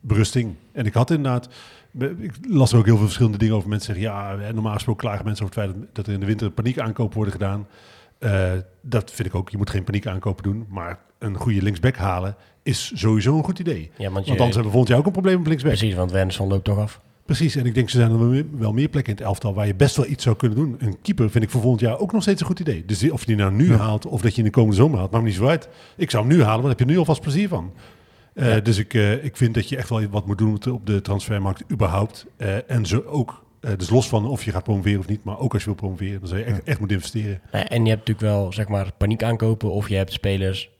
berusting. 0.00 0.54
En 0.72 0.86
ik 0.86 0.94
had 0.94 1.10
inderdaad, 1.10 1.48
ik 1.98 2.32
las 2.48 2.72
er 2.72 2.78
ook 2.78 2.84
heel 2.84 2.96
veel 2.96 3.04
verschillende 3.04 3.38
dingen 3.38 3.54
over. 3.54 3.68
Mensen 3.68 3.94
zeggen, 3.94 4.12
ja, 4.12 4.52
normaal 4.52 4.74
gesproken 4.74 5.06
klagen 5.06 5.24
mensen 5.24 5.44
over 5.44 5.60
het 5.60 5.70
feit 5.70 5.86
dat 5.92 6.06
er 6.06 6.12
in 6.12 6.20
de 6.20 6.26
winter 6.26 6.50
paniek 6.50 6.78
aankopen 6.78 7.14
worden 7.14 7.32
gedaan. 7.32 7.66
Uh, 8.18 8.52
dat 8.80 9.10
vind 9.10 9.28
ik 9.28 9.34
ook, 9.34 9.50
je 9.50 9.56
moet 9.56 9.70
geen 9.70 9.84
paniek 9.84 10.06
aankopen 10.06 10.42
doen. 10.42 10.66
Maar 10.68 10.98
een 11.18 11.36
goede 11.36 11.62
linksback 11.62 11.96
halen 11.96 12.36
is 12.62 12.92
sowieso 12.94 13.36
een 13.36 13.44
goed 13.44 13.58
idee. 13.58 13.90
Ja, 13.96 14.10
want, 14.10 14.26
want 14.26 14.28
anders 14.28 14.46
hebben 14.46 14.64
we 14.64 14.70
volgend 14.70 14.88
jaar 14.88 14.98
ook 14.98 15.06
een 15.06 15.12
probleem 15.12 15.38
op 15.38 15.46
linksback. 15.46 15.72
Precies, 15.72 15.94
want 15.94 16.10
Wenson 16.10 16.48
loopt 16.48 16.64
toch 16.64 16.78
af. 16.78 17.00
Precies, 17.30 17.56
en 17.56 17.66
ik 17.66 17.74
denk, 17.74 17.90
ze 17.90 17.96
zijn 17.96 18.10
er 18.10 18.18
wel 18.18 18.28
meer, 18.28 18.44
wel 18.50 18.72
meer 18.72 18.88
plekken 18.88 19.12
in 19.12 19.18
het 19.18 19.26
elftal 19.26 19.54
waar 19.54 19.66
je 19.66 19.74
best 19.74 19.96
wel 19.96 20.06
iets 20.06 20.24
zou 20.24 20.36
kunnen 20.36 20.58
doen. 20.58 20.76
Een 20.78 21.00
keeper 21.02 21.30
vind 21.30 21.44
ik 21.44 21.50
voor 21.50 21.60
volgend 21.60 21.80
jaar 21.80 21.98
ook 21.98 22.12
nog 22.12 22.22
steeds 22.22 22.40
een 22.40 22.46
goed 22.46 22.60
idee. 22.60 22.84
Dus 22.84 23.10
of 23.10 23.20
je 23.20 23.26
die 23.26 23.36
nou 23.36 23.52
nu 23.52 23.70
ja. 23.70 23.76
haalt 23.76 24.06
of 24.06 24.20
dat 24.20 24.32
je 24.32 24.38
in 24.38 24.44
de 24.44 24.50
komende 24.50 24.76
zomer 24.76 24.98
haalt, 24.98 25.10
maakt 25.10 25.22
me 25.22 25.28
niet 25.28 25.38
zo 25.38 25.46
uit. 25.46 25.68
Ik 25.96 26.10
zou 26.10 26.26
hem 26.26 26.36
nu 26.36 26.42
halen, 26.42 26.62
want 26.62 26.62
daar 26.62 26.78
heb 26.78 26.88
je 26.88 26.92
nu 26.92 26.98
alvast 26.98 27.20
plezier 27.20 27.48
van. 27.48 27.72
Uh, 28.34 28.54
ja. 28.54 28.60
Dus 28.60 28.78
ik, 28.78 28.94
uh, 28.94 29.24
ik 29.24 29.36
vind 29.36 29.54
dat 29.54 29.68
je 29.68 29.76
echt 29.76 29.88
wel 29.88 30.06
wat 30.10 30.26
moet 30.26 30.38
doen 30.38 30.60
op 30.70 30.86
de 30.86 31.00
transfermarkt 31.00 31.64
überhaupt. 31.72 32.26
Uh, 32.38 32.70
en 32.70 32.86
zo 32.86 33.02
ook, 33.06 33.44
dus 33.76 33.90
los 33.90 34.08
van 34.08 34.26
of 34.26 34.44
je 34.44 34.50
gaat 34.50 34.64
promoveren 34.64 34.98
of 34.98 35.08
niet, 35.08 35.24
maar 35.24 35.38
ook 35.38 35.52
als 35.52 35.62
je 35.62 35.68
wil 35.68 35.78
promoveren, 35.78 36.18
dan 36.20 36.28
zou 36.28 36.40
je 36.40 36.46
echt, 36.46 36.62
echt 36.64 36.78
moeten 36.78 36.96
investeren. 36.96 37.40
En 37.50 37.84
je 37.84 37.90
hebt 37.90 38.08
natuurlijk 38.08 38.20
wel, 38.20 38.52
zeg 38.52 38.68
maar, 38.68 38.92
paniek 38.98 39.22
aankopen 39.22 39.70
of 39.70 39.88
je 39.88 39.96
hebt 39.96 40.12
spelers... 40.12 40.70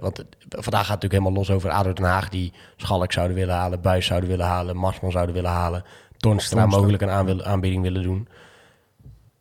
want 0.00 0.16
het, 0.16 0.26
vandaag 0.48 0.86
gaat 0.86 1.02
het 1.02 1.02
natuurlijk 1.02 1.12
helemaal 1.12 1.32
los 1.32 1.50
over 1.50 1.70
ADO 1.70 1.92
Den 1.92 2.04
Haag... 2.04 2.28
die 2.28 2.52
Schalk 2.76 3.12
zouden 3.12 3.36
willen 3.36 3.54
halen, 3.54 3.80
Buis 3.80 4.06
zouden 4.06 4.28
willen 4.28 4.46
halen... 4.46 4.76
Marsman 4.76 5.10
zouden 5.10 5.34
willen 5.34 5.50
halen, 5.50 5.84
Tornstra 6.16 6.66
mogelijk 6.66 7.02
een 7.02 7.44
aanbieding 7.44 7.82
willen 7.82 8.02
doen... 8.02 8.28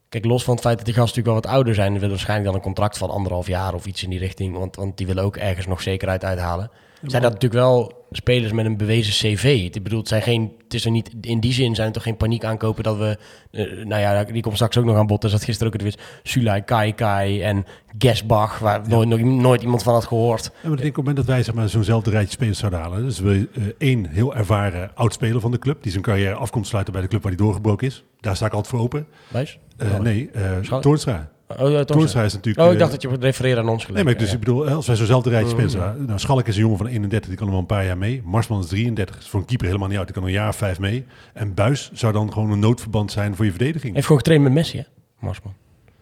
Kijk, 0.10 0.25
los 0.25 0.43
van 0.43 0.53
het 0.53 0.63
feit 0.63 0.77
dat 0.77 0.86
die 0.86 0.95
gasten 0.95 1.17
natuurlijk 1.17 1.43
wel 1.43 1.51
wat 1.51 1.60
ouder 1.60 1.75
zijn... 1.75 1.93
willen 1.93 2.10
waarschijnlijk 2.10 2.47
dan 2.47 2.57
een 2.57 2.65
contract 2.65 2.97
van 2.97 3.10
anderhalf 3.10 3.47
jaar 3.47 3.73
of 3.73 3.86
iets 3.86 4.03
in 4.03 4.10
die 4.10 4.19
richting... 4.19 4.57
want, 4.57 4.75
want 4.75 4.97
die 4.97 5.07
willen 5.07 5.23
ook 5.23 5.38
ergens 5.38 5.65
nog 5.67 5.81
zekerheid 5.81 6.23
uithalen. 6.23 6.71
Zijn 7.01 7.21
dat 7.21 7.34
natuurlijk 7.34 7.62
wel 7.62 8.01
spelers 8.12 8.52
met 8.52 8.65
een 8.65 8.78
bewezen 8.78 9.13
cv. 9.13 9.69
Ik 9.74 9.84
bedoel, 9.84 10.00
het, 10.00 10.08
zijn 10.08 10.21
geen, 10.21 10.54
het 10.63 10.74
is 10.74 10.86
er 10.86 10.91
niet, 10.91 11.12
in 11.21 11.39
die 11.39 11.54
zin 11.54 11.76
zijn 11.76 11.86
het 11.86 11.95
toch 11.95 12.04
geen 12.04 12.17
paniek 12.17 12.43
aankopen 12.43 12.84
dat 12.84 12.97
we... 12.97 13.17
Uh, 13.52 13.86
nou 13.86 14.02
ja, 14.02 14.24
die 14.24 14.41
komt 14.41 14.56
straks 14.56 14.78
ook 14.78 14.86
nog 14.86 14.97
aan 14.97 15.08
bod. 15.08 15.21
Dus 15.21 15.32
dat 15.32 15.43
gisteren 15.43 15.67
ook 15.67 15.82
het 15.82 15.82
weer 15.82 16.06
Sulai, 16.24 16.63
Kai 16.63 16.95
Kai 16.95 17.41
en 17.41 17.65
Gesbach... 17.97 18.60
waar 18.60 18.82
ja. 18.89 19.04
nooit, 19.04 19.24
nooit, 19.24 19.62
iemand 19.62 19.84
van 19.84 19.93
had 19.93 20.06
gehoord. 20.06 20.43
Ja, 20.43 20.52
maar 20.69 20.71
ik 20.71 20.78
denk 20.78 20.80
op 20.80 20.95
het 20.95 20.95
moment 20.95 21.15
dat 21.15 21.26
wij 21.26 21.43
zeg 21.43 21.56
maar, 21.56 21.69
zo'nzelfde 21.69 22.10
rijtje 22.10 22.32
spelers 22.32 22.60
zouden 22.60 22.80
halen... 22.80 23.04
dus 23.04 23.19
we 23.19 23.50
uh, 23.58 23.63
één 23.78 24.06
heel 24.10 24.36
ervaren 24.36 24.91
oud-speler 24.95 25.41
van 25.41 25.52
de 25.52 25.60
club... 25.60 25.84
die 25.84 25.91
zijn 25.91 26.04
carrière 26.04 26.36
af 26.36 26.50
komt 26.50 26.67
sluiten 26.67 26.93
bij 26.93 27.02
de 27.02 27.08
club 27.08 27.21
waar 27.21 27.32
hij 27.32 27.41
doorgebroken 27.41 27.88
is. 27.88 28.04
Daar 28.19 28.36
sta 28.36 28.45
ik 28.45 28.54
altijd 28.54 28.74
voor 28.74 28.84
open. 28.84 29.08
Wijs? 29.28 29.60
Uh, 29.78 29.99
nee, 29.99 30.30
uh, 30.36 30.80
Toornstra. 30.80 31.32
Oh, 31.60 31.72
ja, 31.72 31.84
Toornstra 31.84 32.24
is 32.24 32.34
natuurlijk... 32.34 32.68
Oh, 32.68 32.74
ik 32.74 32.80
dacht 32.80 32.91
dat 32.91 33.02
je 33.02 33.10
refereerde 33.20 33.62
aan 33.62 33.70
ons 33.70 33.86
gelijk. 33.86 34.04
Nee, 34.04 34.14
maar 34.14 34.24
dus 34.24 34.30
ja. 34.30 34.34
ik 34.34 34.39
bedoel, 34.39 34.70
als 34.70 34.88
wij 34.88 34.95
zo'nzelfde 34.95 35.30
rijtje 35.30 35.49
spelen... 35.49 35.95
Mm. 35.97 36.06
Nou, 36.06 36.20
Schalk 36.20 36.47
is 36.47 36.56
een 36.56 36.62
jongen 36.62 36.78
van 36.78 36.88
31, 36.88 37.30
die 37.30 37.38
kan 37.38 37.45
er 37.45 37.52
wel 37.52 37.62
een 37.62 37.68
paar 37.68 37.86
jaar 37.86 37.97
mee. 37.97 38.22
Marsman 38.26 38.60
is 38.60 38.68
33, 38.68 39.18
is 39.18 39.28
voor 39.28 39.39
een 39.39 39.45
keeper 39.45 39.66
helemaal 39.68 39.88
niet 39.88 39.97
oud. 39.97 40.06
Die 40.06 40.16
kan 40.16 40.24
een 40.24 40.32
jaar 40.32 40.47
of 40.47 40.56
vijf 40.56 40.80
mee. 40.80 41.06
En 41.34 41.54
Buis 41.54 41.91
zou 41.93 42.14
dan 42.14 42.34
gewoon 42.34 42.52
een 42.52 42.60
noodverband 42.60 43.12
zijn 43.12 43.36
voor 43.36 43.45
je 43.45 43.52
verdediging. 43.52 43.93
Heeft 43.93 44.06
gewoon 44.06 44.22
getraind 44.22 44.43
met 44.43 44.54
Messi, 44.54 44.78
hè? 44.78 44.84
Marsman. 45.20 45.54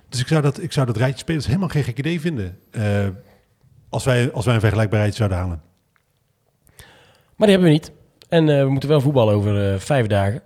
Dus 0.09 0.19
ik 0.19 0.27
zou 0.27 0.41
dat, 0.41 0.61
ik 0.61 0.71
zou 0.71 0.85
dat 0.85 0.97
rijtje 0.97 1.19
spelers 1.19 1.45
helemaal 1.45 1.67
geen 1.67 1.83
gek 1.83 1.97
idee 1.97 2.21
vinden. 2.21 2.57
Uh, 2.71 2.83
als, 3.89 4.03
wij, 4.03 4.31
als 4.31 4.45
wij 4.45 4.53
een 4.53 4.59
vergelijkbaar 4.59 4.99
rijtje 4.99 5.17
zouden 5.17 5.37
halen. 5.37 5.61
Maar 7.35 7.47
die 7.47 7.57
hebben 7.57 7.67
we 7.67 7.73
niet. 7.73 7.91
En 8.29 8.47
uh, 8.47 8.63
we 8.63 8.69
moeten 8.69 8.89
wel 8.89 9.01
voetballen 9.01 9.33
over 9.33 9.73
uh, 9.73 9.79
vijf 9.79 10.07
dagen. 10.07 10.41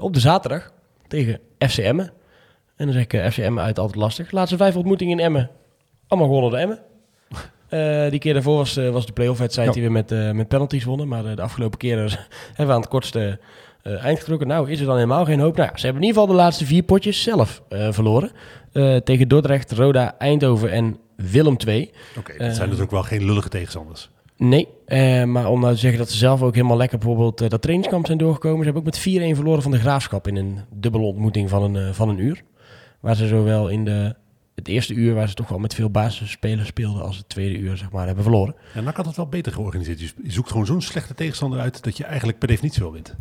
op 0.00 0.14
de 0.14 0.20
zaterdag 0.20 0.72
tegen 1.08 1.40
FCM. 1.58 2.06
En 2.76 2.84
dan 2.84 2.94
zeg 2.94 3.02
ik 3.02 3.12
uh, 3.12 3.26
FC 3.26 3.38
Emmen 3.38 3.62
uit 3.64 3.78
altijd 3.78 3.98
lastig. 3.98 4.30
Laatste 4.30 4.56
vijf 4.56 4.76
ontmoetingen 4.76 5.18
in 5.18 5.24
Emmen. 5.24 5.50
Allemaal 6.08 6.28
gewonnen 6.28 6.50
door 6.50 6.60
Emmen. 6.60 6.78
Uh, 8.04 8.10
die 8.12 8.18
keer 8.18 8.32
daarvoor 8.32 8.56
was, 8.56 8.76
uh, 8.76 8.90
was 8.90 9.06
de 9.06 9.12
playoff 9.12 9.38
wedstrijd 9.38 9.68
Ja. 9.68 9.74
die 9.74 9.82
we 9.82 9.90
met, 9.90 10.12
uh, 10.12 10.30
met 10.30 10.48
penalties 10.48 10.84
wonnen. 10.84 11.08
Maar 11.08 11.24
uh, 11.24 11.36
de 11.36 11.42
afgelopen 11.42 11.78
keren 11.78 12.10
hebben 12.48 12.66
we 12.66 12.72
aan 12.72 12.80
het 12.80 12.88
kortste 12.88 13.38
eind 13.82 14.18
getrokken. 14.18 14.46
Nou, 14.48 14.70
is 14.70 14.80
er 14.80 14.86
dan 14.86 14.94
helemaal 14.94 15.24
geen 15.24 15.40
hoop. 15.40 15.56
Nou 15.56 15.68
ja, 15.70 15.76
ze 15.76 15.84
hebben 15.84 16.02
in 16.02 16.08
ieder 16.08 16.22
geval 16.22 16.36
de 16.36 16.42
laatste 16.42 16.66
vier 16.66 16.82
potjes 16.82 17.22
zelf 17.22 17.62
verloren. 17.68 18.30
Tegen 19.04 19.28
Dordrecht, 19.28 19.72
Roda, 19.72 20.14
Eindhoven 20.18 20.70
en 20.70 20.96
Willem 21.16 21.56
II. 21.66 21.90
Oké, 22.18 22.36
dat 22.38 22.56
zijn 22.56 22.70
dus 22.70 22.80
ook 22.80 22.90
wel 22.90 23.02
geen 23.02 23.24
lullige 23.24 23.48
tegenstanders. 23.48 24.10
Nee, 24.36 24.68
maar 25.26 25.48
om 25.48 25.60
nou 25.60 25.72
te 25.72 25.78
zeggen 25.78 25.98
dat 25.98 26.10
ze 26.10 26.16
zelf 26.16 26.42
ook 26.42 26.54
helemaal 26.54 26.76
lekker 26.76 26.98
bijvoorbeeld 26.98 27.50
dat 27.50 27.62
trainingskamp 27.62 28.06
zijn 28.06 28.18
doorgekomen. 28.18 28.58
Ze 28.58 28.64
hebben 28.64 28.82
ook 28.82 29.04
met 29.04 29.32
4-1 29.32 29.36
verloren 29.36 29.62
van 29.62 29.70
de 29.70 29.78
Graafschap 29.78 30.28
in 30.28 30.36
een 30.36 30.58
dubbele 30.70 31.04
ontmoeting 31.04 31.48
van 31.48 31.74
een, 31.74 31.94
van 31.94 32.08
een 32.08 32.18
uur. 32.18 32.42
Waar 33.02 33.16
ze 33.16 33.26
zowel 33.26 33.68
in 33.68 33.84
de, 33.84 34.14
het 34.54 34.68
eerste 34.68 34.94
uur, 34.94 35.14
waar 35.14 35.28
ze 35.28 35.34
toch 35.34 35.48
wel 35.48 35.58
met 35.58 35.74
veel 35.74 35.90
basisspelers 35.90 36.68
speelden, 36.68 37.02
als 37.02 37.16
het 37.16 37.28
tweede 37.28 37.58
uur 37.58 37.76
zeg 37.76 37.90
maar 37.90 38.06
hebben 38.06 38.24
verloren. 38.24 38.54
Ja, 38.74 38.80
NAC 38.80 38.96
had 38.96 39.06
het 39.06 39.16
wel 39.16 39.26
beter 39.26 39.52
georganiseerd. 39.52 40.00
Je 40.00 40.12
zoekt 40.26 40.50
gewoon 40.50 40.66
zo'n 40.66 40.82
slechte 40.82 41.14
tegenstander 41.14 41.60
uit 41.60 41.82
dat 41.82 41.96
je 41.96 42.04
eigenlijk 42.04 42.38
per 42.38 42.48
definitie 42.48 42.82
wel 42.82 42.92
wint. 42.92 43.14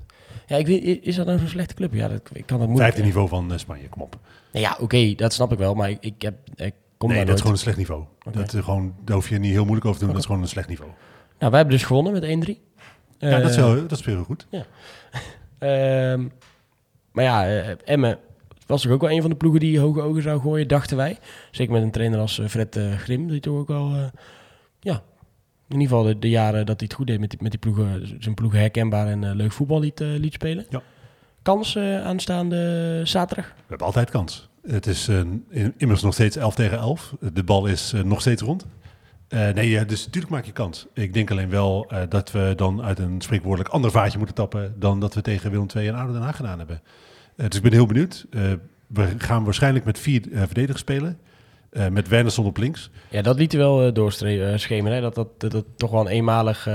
Ja, 0.47 0.57
ik 0.57 0.67
weet, 0.67 1.05
is 1.05 1.15
dat 1.15 1.25
nou 1.25 1.39
zo'n 1.39 1.47
slechte 1.47 1.73
club? 1.73 1.93
Ja, 1.93 2.07
dat, 2.07 2.29
ik 2.34 2.45
kan 2.45 2.59
dat 2.59 2.67
moeilijk. 2.67 2.79
Vijfde 2.79 3.03
niveau 3.03 3.27
van 3.27 3.51
uh, 3.51 3.57
Spanje, 3.57 3.89
kom 3.89 4.01
op. 4.01 4.19
Nou 4.51 4.65
ja, 4.65 4.71
oké, 4.71 4.84
okay, 4.84 5.15
dat 5.15 5.34
snap 5.34 5.51
ik 5.51 5.57
wel, 5.57 5.73
maar 5.73 5.89
ik, 5.89 5.97
ik 6.01 6.21
heb... 6.21 6.36
Ik 6.55 6.73
kom 6.97 7.09
nee, 7.09 7.25
dat 7.25 7.34
is 7.34 7.39
gewoon 7.39 7.55
een 7.55 7.61
slecht 7.61 7.77
niveau. 7.77 8.03
Okay. 8.19 8.41
Dat, 8.41 8.53
uh, 8.53 8.63
gewoon, 8.63 8.95
daar 9.03 9.15
hoef 9.15 9.29
je 9.29 9.39
niet 9.39 9.51
heel 9.51 9.63
moeilijk 9.63 9.86
over 9.86 9.99
te 9.99 10.05
doen, 10.05 10.15
okay. 10.15 10.21
dat 10.21 10.21
is 10.21 10.25
gewoon 10.25 10.41
een 10.41 10.47
slecht 10.47 10.67
niveau. 10.67 10.91
Nou, 11.39 11.51
wij 11.51 11.59
hebben 11.59 11.77
dus 11.77 11.88
gewonnen 11.88 12.13
met 12.13 12.47
1-3. 12.47 12.61
Ja, 13.17 13.38
uh, 13.38 13.41
dat, 13.41 13.49
is 13.49 13.55
wel, 13.55 13.88
dat 13.88 13.99
is 13.99 14.05
heel 14.05 14.23
goed. 14.23 14.47
Ja. 14.49 14.65
uh, 15.59 16.25
maar 17.13 17.23
ja, 17.23 17.45
Emmen 17.84 18.19
was 18.72 18.82
toch 18.82 18.91
ook 18.91 19.01
wel 19.01 19.11
een 19.11 19.22
van 19.22 19.30
de 19.30 19.36
ploegen 19.36 19.59
die 19.59 19.80
hoge 19.80 20.01
ogen 20.01 20.22
zou 20.22 20.41
gooien, 20.41 20.67
dachten 20.67 20.97
wij. 20.97 21.17
Zeker 21.51 21.74
met 21.74 21.82
een 21.82 21.91
trainer 21.91 22.19
als 22.19 22.39
uh, 22.39 22.47
Fred 22.47 22.80
Grim, 22.97 23.28
die 23.28 23.39
toch 23.39 23.57
ook 23.57 23.67
wel, 23.67 24.11
ja, 24.80 25.03
in 25.67 25.80
ieder 25.80 25.88
geval 25.88 26.03
de, 26.03 26.19
de, 26.19 26.30
jaren 26.30 26.65
dat 26.65 26.80
hij 26.80 26.88
het 26.89 26.93
goed 26.93 27.07
deed 27.07 27.19
met 27.19 27.30
die, 27.30 27.39
met 27.41 27.51
die 27.51 27.59
ploegen, 27.59 28.17
zijn 28.19 28.36
ploegen 28.36 28.59
herkenbaar 28.59 29.07
en 29.07 29.36
leuk 29.36 29.51
voetbal 29.51 29.80
liet, 29.80 29.99
liet 29.99 30.34
spelen. 30.34 30.65
Ja. 30.69 30.82
Kans 31.41 31.78
aanstaande 31.78 33.01
zaterdag? 33.03 33.45
We 33.45 33.63
hebben 33.67 33.88
altijd 33.88 34.09
kans. 34.09 34.49
Het 34.67 34.88
is 34.88 35.09
immers 35.78 36.01
nog 36.01 36.13
steeds 36.13 36.36
11 36.36 36.55
tegen 36.55 36.78
11. 36.78 37.15
De 37.34 37.43
bal 37.43 37.65
is 37.65 37.93
nog 38.03 38.22
steeds 38.22 38.41
rond. 38.41 38.65
Uh, 39.34 39.49
nee, 39.49 39.69
ja, 39.69 39.84
dus 39.84 40.05
natuurlijk 40.05 40.34
maak 40.34 40.45
je 40.45 40.51
kans. 40.51 40.88
Ik 40.93 41.13
denk 41.13 41.32
alleen 41.32 41.49
wel 41.49 41.88
uh, 41.91 41.99
dat 42.09 42.32
we 42.32 42.53
dan 42.55 42.82
uit 42.82 42.99
een 42.99 43.22
spreekwoordelijk 43.22 43.69
ander 43.69 43.91
vaatje 43.91 44.17
moeten 44.17 44.36
tappen 44.36 44.76
dan 44.80 44.99
dat 44.99 45.13
we 45.13 45.22
tegen 45.22 45.51
Willem 45.51 45.67
II 45.76 45.88
en 45.88 45.95
ADO 45.95 46.11
Den 46.11 46.22
Haag 46.22 46.36
gedaan 46.36 46.57
hebben. 46.57 46.82
Uh, 47.41 47.47
dus 47.47 47.57
ik 47.57 47.63
ben 47.63 47.71
heel 47.71 47.85
benieuwd. 47.85 48.25
we 48.87 49.07
gaan 49.17 49.43
waarschijnlijk 49.43 49.85
met 49.85 49.99
vier 49.99 50.21
verdedigers 50.31 50.79
spelen. 50.81 51.17
met 51.91 52.07
Wernersson 52.07 52.45
op 52.45 52.57
links. 52.57 52.89
Ja, 53.09 53.21
dat 53.21 53.37
liet 53.37 53.51
hij 53.51 53.61
wel 53.61 53.93
doorschemeren. 53.93 55.01
Dat, 55.01 55.15
dat, 55.15 55.39
dat 55.39 55.51
dat 55.51 55.65
toch 55.75 55.91
wel 55.91 56.01
een 56.01 56.07
eenmalig 56.07 56.67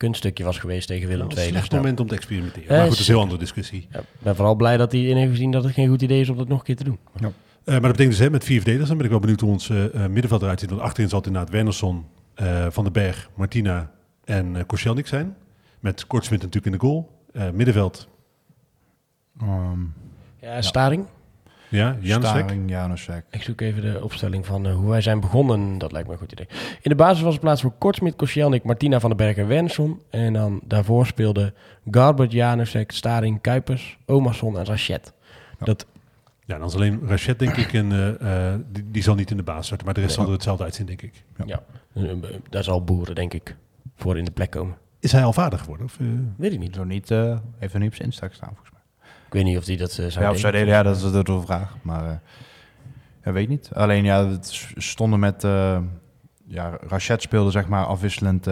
kunststukje 0.00 0.44
was 0.44 0.58
geweest 0.58 0.86
tegen 0.86 1.08
Willem 1.08 1.30
II. 1.30 1.40
Een 1.40 1.48
slecht 1.48 1.70
dus 1.70 1.78
moment 1.78 2.00
om 2.00 2.06
te 2.06 2.14
experimenteren. 2.14 2.68
maar 2.68 2.78
goed, 2.80 2.90
dat 2.90 2.98
is 2.98 3.08
een 3.08 3.14
heel 3.14 3.22
andere 3.22 3.38
discussie. 3.38 3.88
Ja, 3.90 3.98
ik 3.98 4.04
ben 4.18 4.36
vooral 4.36 4.54
blij 4.54 4.76
dat 4.76 4.92
hij 4.92 5.00
in 5.00 5.16
heeft 5.16 5.30
gezien 5.30 5.50
dat 5.50 5.64
het 5.64 5.72
geen 5.72 5.88
goed 5.88 6.02
idee 6.02 6.20
is 6.20 6.28
om 6.28 6.36
dat 6.36 6.48
nog 6.48 6.58
een 6.58 6.64
keer 6.64 6.76
te 6.76 6.84
doen. 6.84 6.98
Ja. 7.20 7.26
Uh, 7.26 7.32
maar 7.64 7.80
dat 7.80 7.90
betekent 7.90 8.16
dus 8.16 8.18
hè, 8.18 8.30
met 8.30 8.44
vier 8.44 8.56
verdedigers. 8.56 8.88
Dan 8.88 8.96
ben 8.96 9.06
ik 9.06 9.12
wel 9.12 9.20
benieuwd 9.20 9.40
hoe 9.40 9.50
ons 9.50 9.68
uh, 9.68 10.06
middenveld 10.06 10.42
eruit 10.42 10.60
ziet. 10.60 10.70
Want 10.70 10.82
achterin 10.82 11.08
zal 11.08 11.18
het 11.18 11.26
inderdaad 11.26 11.52
Wernersson, 11.52 12.04
uh, 12.42 12.66
Van 12.70 12.84
den 12.84 12.92
Berg, 12.92 13.30
Martina 13.34 13.90
en 14.24 14.54
uh, 14.54 14.60
Korselnik 14.66 15.06
zijn. 15.06 15.36
Met 15.80 16.06
Kortsmit 16.06 16.42
natuurlijk 16.42 16.74
in 16.74 16.78
de 16.80 16.86
goal. 16.86 17.10
middenveld. 17.52 18.08
Um, 19.42 19.94
ja, 20.40 20.62
Staring. 20.62 21.06
Ja, 21.68 21.96
Janusek. 22.00 22.36
Staring, 22.36 22.70
Janusek. 22.70 23.24
Ik 23.30 23.42
zoek 23.42 23.60
even 23.60 23.82
de 23.82 24.04
opstelling 24.04 24.46
van 24.46 24.66
uh, 24.66 24.74
hoe 24.74 24.90
wij 24.90 25.00
zijn 25.00 25.20
begonnen. 25.20 25.78
Dat 25.78 25.92
lijkt 25.92 26.06
me 26.06 26.12
een 26.12 26.20
goed 26.20 26.32
idee. 26.32 26.46
In 26.80 26.90
de 26.90 26.94
basis 26.94 27.22
was 27.22 27.32
het 27.32 27.42
plaats 27.42 27.60
voor 27.60 27.72
Kortsmit, 27.78 28.16
Koscielnik, 28.16 28.64
Martina 28.64 29.00
van 29.00 29.10
den 29.10 29.18
Berg 29.18 29.36
en. 29.36 30.00
En 30.10 30.32
dan 30.32 30.60
daarvoor 30.64 31.06
speelden 31.06 31.54
Garbert, 31.90 32.32
Janusek, 32.32 32.90
Staring, 32.90 33.40
Kuipers, 33.40 33.98
Omarsson 34.06 34.58
en 34.58 34.64
Rachet. 34.64 35.12
Ja. 35.58 35.64
Dat 35.64 35.86
ja, 36.50 36.58
dan 36.58 36.66
is 36.68 36.74
alleen 36.74 37.00
Rachet, 37.06 37.38
denk 37.38 37.56
ik, 37.56 37.72
en 37.72 37.90
uh, 37.90 38.08
uh, 38.08 38.54
die, 38.72 38.90
die, 38.90 39.02
zal 39.02 39.14
niet 39.14 39.30
in 39.30 39.36
de 39.36 39.42
baas 39.42 39.66
starten. 39.66 39.86
Maar 39.86 39.94
de 39.94 40.00
rest 40.00 40.16
nee. 40.16 40.24
zal 40.24 40.34
er 40.34 40.38
hetzelfde 40.38 40.64
uitzien, 40.64 40.86
denk 40.86 41.02
ik. 41.02 41.24
Ja. 41.46 41.60
ja. 41.94 42.14
Daar 42.48 42.64
zal 42.64 42.84
Boeren, 42.84 43.14
denk 43.14 43.34
ik, 43.34 43.56
voor 43.96 44.18
in 44.18 44.24
de 44.24 44.30
plek 44.30 44.50
komen. 44.50 44.76
Is 45.00 45.12
hij 45.12 45.24
al 45.24 45.32
vader 45.32 45.58
geworden? 45.58 45.86
Of, 45.86 45.98
Weet 46.36 46.52
ik 46.52 46.58
niet. 46.58 46.74
Zo 46.74 46.84
niet 46.84 47.10
uh, 47.10 47.38
heeft 47.58 47.74
er 47.74 47.80
niet 47.80 47.88
op 47.88 47.94
zijn 47.94 48.08
Insta 48.08 48.28
staan, 48.32 48.48
volgens 48.48 48.70
mij. 48.70 48.79
Ik 49.30 49.36
weet 49.36 49.44
niet 49.44 49.58
of 49.58 49.66
hij 49.66 49.76
dat 49.76 49.90
uh, 49.90 50.06
zou 50.06 50.24
ja, 50.24 50.30
of 50.30 50.38
zou 50.38 50.52
delen. 50.52 50.68
Ja, 50.68 50.82
dat 50.82 50.96
is 50.96 51.02
de, 51.02 51.24
de 51.24 51.40
vraag. 51.40 51.76
Maar 51.82 52.04
uh, 52.04 52.12
ja, 53.24 53.32
weet 53.32 53.48
niet. 53.48 53.70
Alleen 53.72 54.04
ja, 54.04 54.26
het 54.26 54.72
stonden 54.76 55.20
met... 55.20 55.44
Uh, 55.44 55.78
ja, 56.46 56.78
Rachet 56.80 57.22
speelde 57.22 57.50
zeg 57.50 57.68
maar 57.68 57.84
afwisselend 57.84 58.46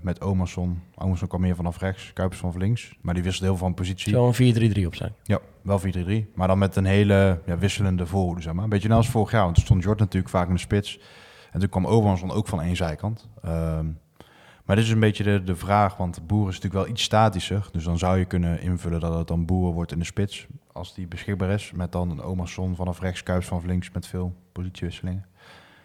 met 0.00 0.20
Omerson. 0.20 0.82
Omerson 0.94 1.28
kwam 1.28 1.40
meer 1.40 1.54
vanaf 1.54 1.78
rechts, 1.78 2.12
Kuipers 2.12 2.40
van 2.40 2.54
links. 2.56 2.96
Maar 3.00 3.14
die 3.14 3.22
wisselde 3.22 3.48
heel 3.48 3.56
veel 3.56 3.66
van 3.66 3.74
positie. 3.74 4.12
Zou 4.12 4.34
een 4.38 4.74
4-3-3 4.82 4.86
op 4.86 4.94
zijn? 4.94 5.12
Ja, 5.22 5.38
wel 5.62 5.80
4-3-3. 5.80 6.34
Maar 6.34 6.48
dan 6.48 6.58
met 6.58 6.76
een 6.76 6.84
hele 6.84 7.40
ja, 7.46 7.58
wisselende 7.58 8.06
voorhoede, 8.06 8.42
zeg 8.42 8.52
maar. 8.52 8.64
Een 8.64 8.70
beetje 8.70 8.88
net 8.88 8.96
als 8.96 9.08
vorig 9.08 9.30
jaar, 9.30 9.42
want 9.42 9.54
toen 9.54 9.64
stond 9.64 9.82
Jordan 9.82 10.04
natuurlijk 10.04 10.32
vaak 10.32 10.48
in 10.48 10.54
de 10.54 10.60
spits. 10.60 11.00
En 11.52 11.60
toen 11.60 11.68
kwam 11.68 11.86
Omerson 11.86 12.30
ook 12.30 12.48
van 12.48 12.62
één 12.62 12.76
zijkant. 12.76 13.28
Um, 13.46 13.98
maar 14.64 14.76
dit 14.76 14.84
is 14.84 14.90
een 14.90 15.00
beetje 15.00 15.24
de, 15.24 15.44
de 15.44 15.56
vraag, 15.56 15.96
want 15.96 16.26
Boer 16.26 16.48
is 16.48 16.54
natuurlijk 16.54 16.84
wel 16.84 16.92
iets 16.92 17.02
statischer. 17.02 17.68
Dus 17.72 17.84
dan 17.84 17.98
zou 17.98 18.18
je 18.18 18.24
kunnen 18.24 18.60
invullen 18.60 19.00
dat 19.00 19.18
het 19.18 19.28
dan 19.28 19.44
Boer 19.44 19.72
wordt 19.72 19.92
in 19.92 19.98
de 19.98 20.04
spits. 20.04 20.46
Als 20.72 20.94
die 20.94 21.06
beschikbaar 21.06 21.50
is. 21.50 21.72
Met 21.72 21.92
dan 21.92 22.10
een 22.10 22.22
Omerson 22.22 22.76
vanaf 22.76 23.00
rechts, 23.00 23.22
Kuips 23.22 23.46
van 23.46 23.62
links 23.66 23.90
met 23.90 24.06
veel 24.06 24.34
positiewisselingen. 24.52 25.26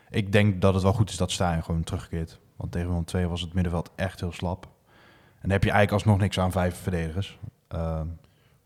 Ik 0.09 0.31
denk 0.31 0.61
dat 0.61 0.73
het 0.73 0.83
wel 0.83 0.93
goed 0.93 1.09
is 1.09 1.17
dat 1.17 1.31
Stijn 1.31 1.63
gewoon 1.63 1.83
terugkeert. 1.83 2.39
Want 2.55 2.71
tegen 2.71 2.87
Willem 2.87 3.05
2 3.05 3.27
was 3.27 3.41
het 3.41 3.53
middenveld 3.53 3.91
echt 3.95 4.19
heel 4.19 4.31
slap. 4.31 4.63
En 4.63 5.41
dan 5.41 5.51
heb 5.51 5.63
je 5.63 5.71
eigenlijk 5.71 5.91
alsnog 6.03 6.21
niks 6.21 6.39
aan 6.39 6.51
vijf 6.51 6.75
verdedigers. 6.75 7.39
Uh, 7.75 8.01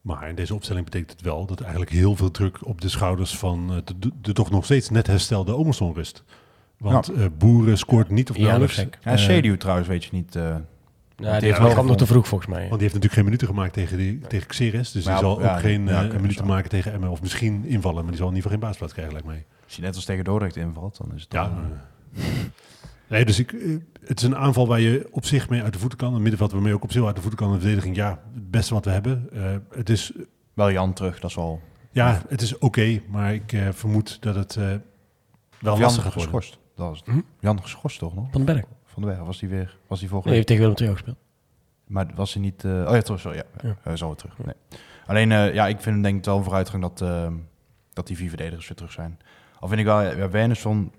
maar 0.01 0.30
in 0.30 0.36
deze 0.36 0.55
opstelling 0.55 0.86
betekent 0.86 1.11
het 1.11 1.22
wel 1.22 1.45
dat 1.45 1.61
eigenlijk 1.61 1.91
heel 1.91 2.16
veel 2.16 2.32
druk 2.32 2.66
op 2.66 2.82
de 2.82 2.89
schouders 2.89 3.38
van 3.38 3.72
uh, 3.72 3.78
de, 3.97 4.11
de, 4.22 4.34
toch 4.34 4.49
nog 4.49 4.66
steeds 4.66 4.89
net 4.89 5.07
herstelde 5.07 5.55
Omerson 5.55 5.93
rust. 5.93 6.24
Want 6.78 7.05
ja. 7.05 7.13
uh, 7.13 7.26
Boeren 7.38 7.78
scoort 7.78 8.09
niet 8.09 8.30
of 8.30 8.38
nauwelijks. 8.38 8.76
Ja, 8.76 8.88
ja 9.01 9.17
Sedu 9.17 9.57
trouwens 9.57 9.88
weet 9.88 10.03
je 10.03 10.09
niet. 10.11 10.36
Uh, 10.36 10.55
ja, 11.15 11.39
die 11.39 11.53
heeft 11.53 11.71
kwam 11.71 11.86
nog 11.86 11.97
te 11.97 12.05
vroeg 12.05 12.28
volgens 12.28 12.49
mij. 12.49 12.59
Want 12.59 12.71
die 12.71 12.82
heeft 12.82 12.93
natuurlijk 12.93 13.13
geen 13.13 13.24
minuten 13.24 13.47
gemaakt 13.47 13.74
tegen, 13.74 13.97
die, 13.97 14.11
nee. 14.11 14.28
tegen 14.28 14.47
Xeres. 14.47 14.91
Dus 14.91 15.05
maar 15.05 15.13
die 15.13 15.24
zal 15.24 15.41
ja, 15.41 15.53
ook 15.53 15.59
geen 15.59 15.88
ja, 15.88 16.03
uh, 16.03 16.15
minuten 16.15 16.45
maken 16.45 16.69
tegen 16.69 16.93
Emmen. 16.93 17.09
Of 17.09 17.21
misschien 17.21 17.65
invallen, 17.65 18.01
maar 18.01 18.11
die 18.11 18.21
zal 18.21 18.30
in 18.30 18.36
ieder 18.36 18.49
geval 18.51 18.51
geen 18.51 18.59
baasplaats 18.59 18.93
krijgen, 18.93 19.13
lijkt 19.13 19.28
mij. 19.28 19.45
Als 19.65 19.76
je 19.76 19.82
net 19.82 19.95
als 19.95 20.05
tegen 20.05 20.24
Dordrecht 20.24 20.55
invalt, 20.55 20.97
dan 20.97 21.11
is 21.15 21.21
het 21.21 21.34
Ja. 21.34 21.51
nee, 23.07 23.26
dus 23.26 23.39
ik, 23.39 23.55
het 24.05 24.19
is 24.19 24.26
een 24.26 24.36
aanval 24.36 24.67
waar 24.67 24.80
je 24.80 25.07
op 25.11 25.26
zich 25.26 25.49
mee 25.49 25.61
uit 25.61 25.74
de 25.74 25.80
voeten 25.80 25.97
kan. 25.97 26.13
Een 26.13 26.21
middenveld 26.21 26.51
waarmee 26.51 26.69
je 26.69 26.76
ook 26.76 26.84
op 26.84 26.91
zich 26.91 27.05
uit 27.05 27.15
de 27.15 27.21
voeten 27.21 27.39
kan. 27.39 27.51
Een 27.51 27.59
verdediging, 27.59 27.95
ja, 27.95 28.09
het 28.34 28.51
beste 28.51 28.74
wat 28.74 28.86
we 28.86 28.91
hebben. 28.91 29.30
Uh, 29.34 29.55
het 29.76 29.89
is... 29.89 30.11
Wel 30.53 30.71
Jan 30.71 30.93
terug, 30.93 31.19
dat 31.19 31.30
is 31.30 31.36
wel... 31.36 31.61
Ja, 31.91 32.21
het 32.28 32.41
is 32.41 32.53
oké, 32.53 32.65
okay, 32.65 33.03
maar 33.07 33.34
ik 33.34 33.51
uh, 33.51 33.67
vermoed 33.71 34.21
dat 34.21 34.36
het 34.36 34.55
uh, 34.55 34.65
wel 34.65 34.80
Jan 35.59 35.80
lastig 35.80 36.03
gaat 36.03 36.13
geschorst. 36.13 36.57
Dat 36.76 36.88
was 36.88 36.97
het. 36.97 37.07
Hm? 37.07 37.21
Jan 37.39 37.61
geschorst 37.61 37.99
toch 37.99 38.15
nog? 38.15 38.28
Van 38.32 38.45
den 38.45 38.55
Berg. 38.55 38.65
Van 38.86 39.01
den 39.01 39.11
Berg, 39.11 39.26
was 39.26 39.39
hij 39.39 39.49
weer, 39.49 39.78
was 39.88 39.99
hij 39.99 40.09
volgende 40.09 40.36
nee, 40.36 40.36
heeft 40.36 40.47
tegen 40.47 40.63
Willem 40.63 40.78
II 40.82 40.91
gespeeld. 40.91 41.17
Maar 41.88 42.11
was 42.15 42.34
hij 42.34 42.41
niet... 42.41 42.63
Uh, 42.63 42.71
oh 42.71 42.93
ja, 42.93 43.01
toch, 43.01 43.19
sorry, 43.19 43.38
ja. 43.38 43.69
ja. 43.69 43.78
ja. 43.86 43.95
zo 43.95 44.07
weer 44.07 44.15
terug. 44.15 44.38
Nee. 44.38 44.55
Alleen, 45.05 45.32
uh, 45.32 45.53
ja, 45.53 45.67
ik 45.67 45.80
vind 45.80 46.03
denk 46.03 46.17
ik 46.17 46.26
wel 46.26 46.38
een 46.38 46.43
vooruitgang 46.43 46.82
dat, 46.82 47.01
uh, 47.01 47.28
dat 47.93 48.07
die 48.07 48.17
vier 48.17 48.30
verdedigers 48.30 48.67
weer 48.67 48.78
terug 48.78 48.91
zijn. 48.91 49.19
Al 49.59 49.67
vind 49.67 49.80
ik 49.80 49.86
wel, 49.86 50.01
ja, 50.01 50.30
Wernersson, 50.30 50.91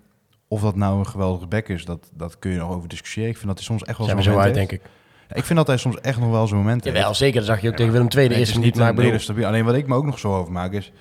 of 0.48 0.60
dat 0.60 0.76
nou 0.76 0.98
een 0.98 1.06
geweldige 1.06 1.46
back 1.46 1.68
is, 1.68 1.84
dat, 1.84 2.10
dat 2.14 2.38
kun 2.38 2.50
je 2.50 2.58
nog 2.58 2.70
over 2.70 2.88
discussiëren. 2.88 3.30
Ik 3.30 3.36
vind 3.36 3.48
dat 3.48 3.56
hij 3.56 3.66
soms 3.66 3.82
echt 3.82 3.98
wel 3.98 4.08
zo'n 4.08 4.22
zo 4.22 4.38
uit, 4.38 4.54
denk 4.54 4.72
ik. 4.72 4.82
Ja, 5.28 5.36
ik 5.36 5.44
vind 5.44 5.58
dat 5.58 5.66
hij 5.66 5.76
soms 5.76 6.00
echt 6.00 6.18
nog 6.18 6.30
wel 6.30 6.46
zo'n 6.46 6.58
moment 6.58 6.84
heeft. 6.84 6.96
Jawel, 6.96 7.14
zeker. 7.14 7.36
Dat 7.36 7.46
zag 7.46 7.60
je 7.60 7.66
ook 7.66 7.72
ja, 7.72 7.78
tegen 7.78 7.92
Willem 7.92 8.08
II. 8.16 8.28
De 8.28 8.34
eerste 8.34 8.58
niet, 8.58 8.76
maar 8.76 8.94
bedoel... 8.94 9.18
stabiel. 9.18 9.46
Alleen 9.46 9.64
wat 9.64 9.74
ik 9.74 9.86
me 9.86 9.94
ook 9.94 10.04
nog 10.04 10.18
zo 10.18 10.36
over 10.36 10.52
maak 10.52 10.72
is... 10.72 10.92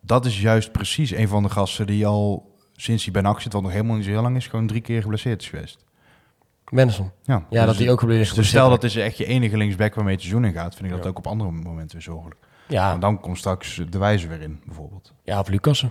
Dat 0.00 0.24
is 0.24 0.40
juist 0.40 0.72
precies 0.72 1.10
een 1.10 1.28
van 1.28 1.42
de 1.42 1.48
gasten 1.48 1.86
die 1.86 2.06
al 2.06 2.53
sinds 2.76 3.04
hij 3.04 3.12
bij 3.12 3.22
NAC 3.22 3.40
zit, 3.40 3.52
wat 3.52 3.62
nog 3.62 3.70
helemaal 3.70 3.96
niet 3.96 4.04
zo 4.04 4.10
heel 4.10 4.22
lang 4.22 4.36
is, 4.36 4.46
gewoon 4.46 4.66
drie 4.66 4.80
keer 4.80 5.02
geblesseerd 5.02 5.42
is 5.42 5.48
geweest. 5.48 5.84
Benson. 6.70 7.10
Ja, 7.22 7.34
ja 7.50 7.58
dus 7.58 7.66
dat 7.66 7.76
hij 7.76 7.90
ook 7.90 8.00
geblesseerd 8.00 8.30
is. 8.30 8.34
Dus 8.34 8.48
stel 8.48 8.68
dat 8.68 8.84
is 8.84 8.96
echt 8.96 9.16
je 9.16 9.26
enige 9.26 9.56
linksback 9.56 9.94
waarmee 9.94 10.14
het 10.14 10.22
seizoen 10.22 10.44
in 10.44 10.52
gaat, 10.52 10.74
vind 10.74 10.84
ik 10.84 10.90
dat 10.94 11.02
ja. 11.02 11.08
ook 11.08 11.18
op 11.18 11.26
andere 11.26 11.50
momenten 11.50 11.92
weer 11.92 12.02
zorgelijk. 12.02 12.40
Ja. 12.68 12.92
En 12.92 13.00
dan 13.00 13.20
komt 13.20 13.38
straks 13.38 13.82
de 13.90 13.98
wijze 13.98 14.28
weer 14.28 14.40
in, 14.40 14.60
bijvoorbeeld. 14.64 15.12
Ja, 15.24 15.40
of 15.40 15.48
Lucassen. 15.48 15.90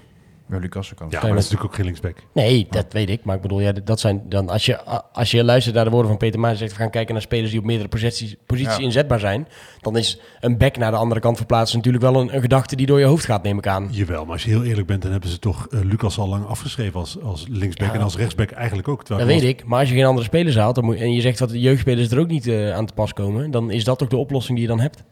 Ja, 0.49 0.57
Lucassen 0.57 0.95
kan. 0.95 1.07
Ja, 1.09 1.19
maar 1.21 1.29
dat 1.29 1.37
is 1.39 1.43
natuurlijk 1.43 1.69
ook 1.69 1.75
geen 1.75 1.85
linksback. 1.85 2.17
Nee, 2.33 2.67
dat 2.69 2.85
weet 2.89 3.09
ik. 3.09 3.23
Maar 3.23 3.35
ik 3.35 3.41
bedoel, 3.41 3.59
ja, 3.59 3.71
dat 3.71 3.99
zijn 3.99 4.21
dan 4.29 4.49
als 4.49 4.65
je, 4.65 4.83
als 5.13 5.31
je 5.31 5.43
luistert 5.43 5.75
naar 5.75 5.83
de 5.83 5.89
woorden 5.89 6.09
van 6.09 6.17
Peter 6.17 6.39
Maas 6.39 6.51
en 6.51 6.57
zegt 6.57 6.71
we 6.71 6.77
gaan 6.77 6.89
kijken 6.89 7.13
naar 7.13 7.21
spelers 7.21 7.49
die 7.49 7.59
op 7.59 7.65
meerdere 7.65 7.89
posities, 7.89 8.35
posities 8.45 8.77
ja. 8.77 8.83
inzetbaar 8.83 9.19
zijn, 9.19 9.47
dan 9.81 9.97
is 9.97 10.19
een 10.39 10.57
back 10.57 10.77
naar 10.77 10.91
de 10.91 10.97
andere 10.97 11.21
kant 11.21 11.37
verplaatsen 11.37 11.77
natuurlijk 11.77 12.03
wel 12.03 12.21
een, 12.21 12.35
een, 12.35 12.41
gedachte 12.41 12.75
die 12.75 12.85
door 12.85 12.99
je 12.99 13.05
hoofd 13.05 13.25
gaat, 13.25 13.43
neem 13.43 13.57
ik 13.57 13.67
aan. 13.67 13.87
Jawel, 13.91 14.23
maar 14.23 14.33
als 14.33 14.43
je 14.43 14.49
heel 14.49 14.63
eerlijk 14.63 14.87
bent, 14.87 15.01
dan 15.01 15.11
hebben 15.11 15.29
ze 15.29 15.39
toch 15.39 15.67
uh, 15.69 15.79
Lucas 15.83 16.17
al 16.17 16.27
lang 16.27 16.45
afgeschreven 16.45 16.99
als, 16.99 17.21
als 17.21 17.45
linksback 17.49 17.87
ja. 17.87 17.93
en 17.93 18.01
als 18.01 18.17
rechtsback 18.17 18.51
eigenlijk 18.51 18.87
ook. 18.87 19.05
Dat 19.05 19.23
weet 19.23 19.43
ik. 19.43 19.65
Maar 19.65 19.79
als 19.79 19.89
je 19.89 19.95
geen 19.95 20.05
andere 20.05 20.25
spelers 20.25 20.55
haalt 20.55 20.75
dan 20.75 20.85
moet, 20.85 20.97
en 20.97 21.13
je 21.13 21.21
zegt 21.21 21.37
dat 21.37 21.49
de 21.49 21.59
jeugdspelers 21.59 22.11
er 22.11 22.19
ook 22.19 22.27
niet 22.27 22.47
uh, 22.47 22.73
aan 22.73 22.85
te 22.85 22.93
pas 22.93 23.13
komen, 23.13 23.51
dan 23.51 23.71
is 23.71 23.83
dat 23.83 23.97
toch 23.97 24.07
de 24.07 24.17
oplossing 24.17 24.57
die 24.57 24.67
je 24.67 24.73
dan 24.73 24.81
hebt. 24.81 25.03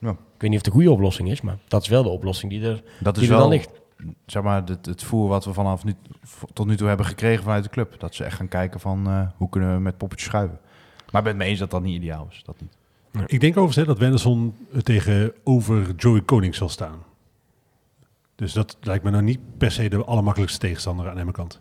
Ja. 0.00 0.10
Ik 0.10 0.16
weet 0.38 0.50
niet 0.50 0.60
of 0.60 0.64
het 0.64 0.64
de 0.64 0.70
goede 0.70 0.90
oplossing 0.90 1.30
is, 1.30 1.40
maar 1.40 1.58
dat 1.68 1.82
is 1.82 1.88
wel 1.88 2.02
de 2.02 2.08
oplossing 2.08 2.52
die 2.52 2.62
er, 2.62 2.82
dat 3.00 3.14
die 3.14 3.22
is 3.22 3.28
er 3.28 3.34
wel, 3.34 3.48
dan 3.48 3.56
ligt. 3.56 3.70
Zeg 4.26 4.42
maar, 4.42 4.62
het, 4.64 4.86
het 4.86 5.04
voer 5.04 5.28
wat 5.28 5.44
we 5.44 5.52
vanaf 5.52 5.84
nu, 5.84 5.94
tot 6.52 6.66
nu 6.66 6.76
toe 6.76 6.88
hebben 6.88 7.06
gekregen 7.06 7.42
vanuit 7.42 7.64
de 7.64 7.70
club. 7.70 8.00
Dat 8.00 8.14
ze 8.14 8.24
echt 8.24 8.36
gaan 8.36 8.48
kijken 8.48 8.80
van 8.80 9.06
eh, 9.06 9.26
hoe 9.36 9.48
kunnen 9.48 9.74
we 9.74 9.80
met 9.80 9.96
poppetjes 9.96 10.28
schuiven. 10.28 10.58
Maar 11.10 11.20
ik 11.20 11.22
ben 11.22 11.26
het 11.26 11.36
mee 11.36 11.48
eens 11.48 11.58
dat 11.58 11.70
dat 11.70 11.82
niet 11.82 11.96
ideaal 11.96 12.26
is. 12.30 12.42
Dat 12.44 12.60
niet. 12.60 12.76
Ik 13.26 13.40
denk 13.40 13.56
overigens 13.56 13.76
hè, 13.76 13.84
dat 13.84 13.98
Wenderson 13.98 14.54
tegenover 14.82 15.94
Joey 15.96 16.22
Koning 16.22 16.54
zal 16.54 16.68
staan. 16.68 17.02
Dus 18.34 18.52
dat 18.52 18.76
lijkt 18.80 19.04
me 19.04 19.10
nou 19.10 19.22
niet 19.22 19.58
per 19.58 19.70
se 19.70 19.88
de 19.88 20.04
allermakkelijkste 20.04 20.60
tegenstander 20.60 21.10
aan 21.10 21.26
de 21.26 21.32
kant. 21.32 21.60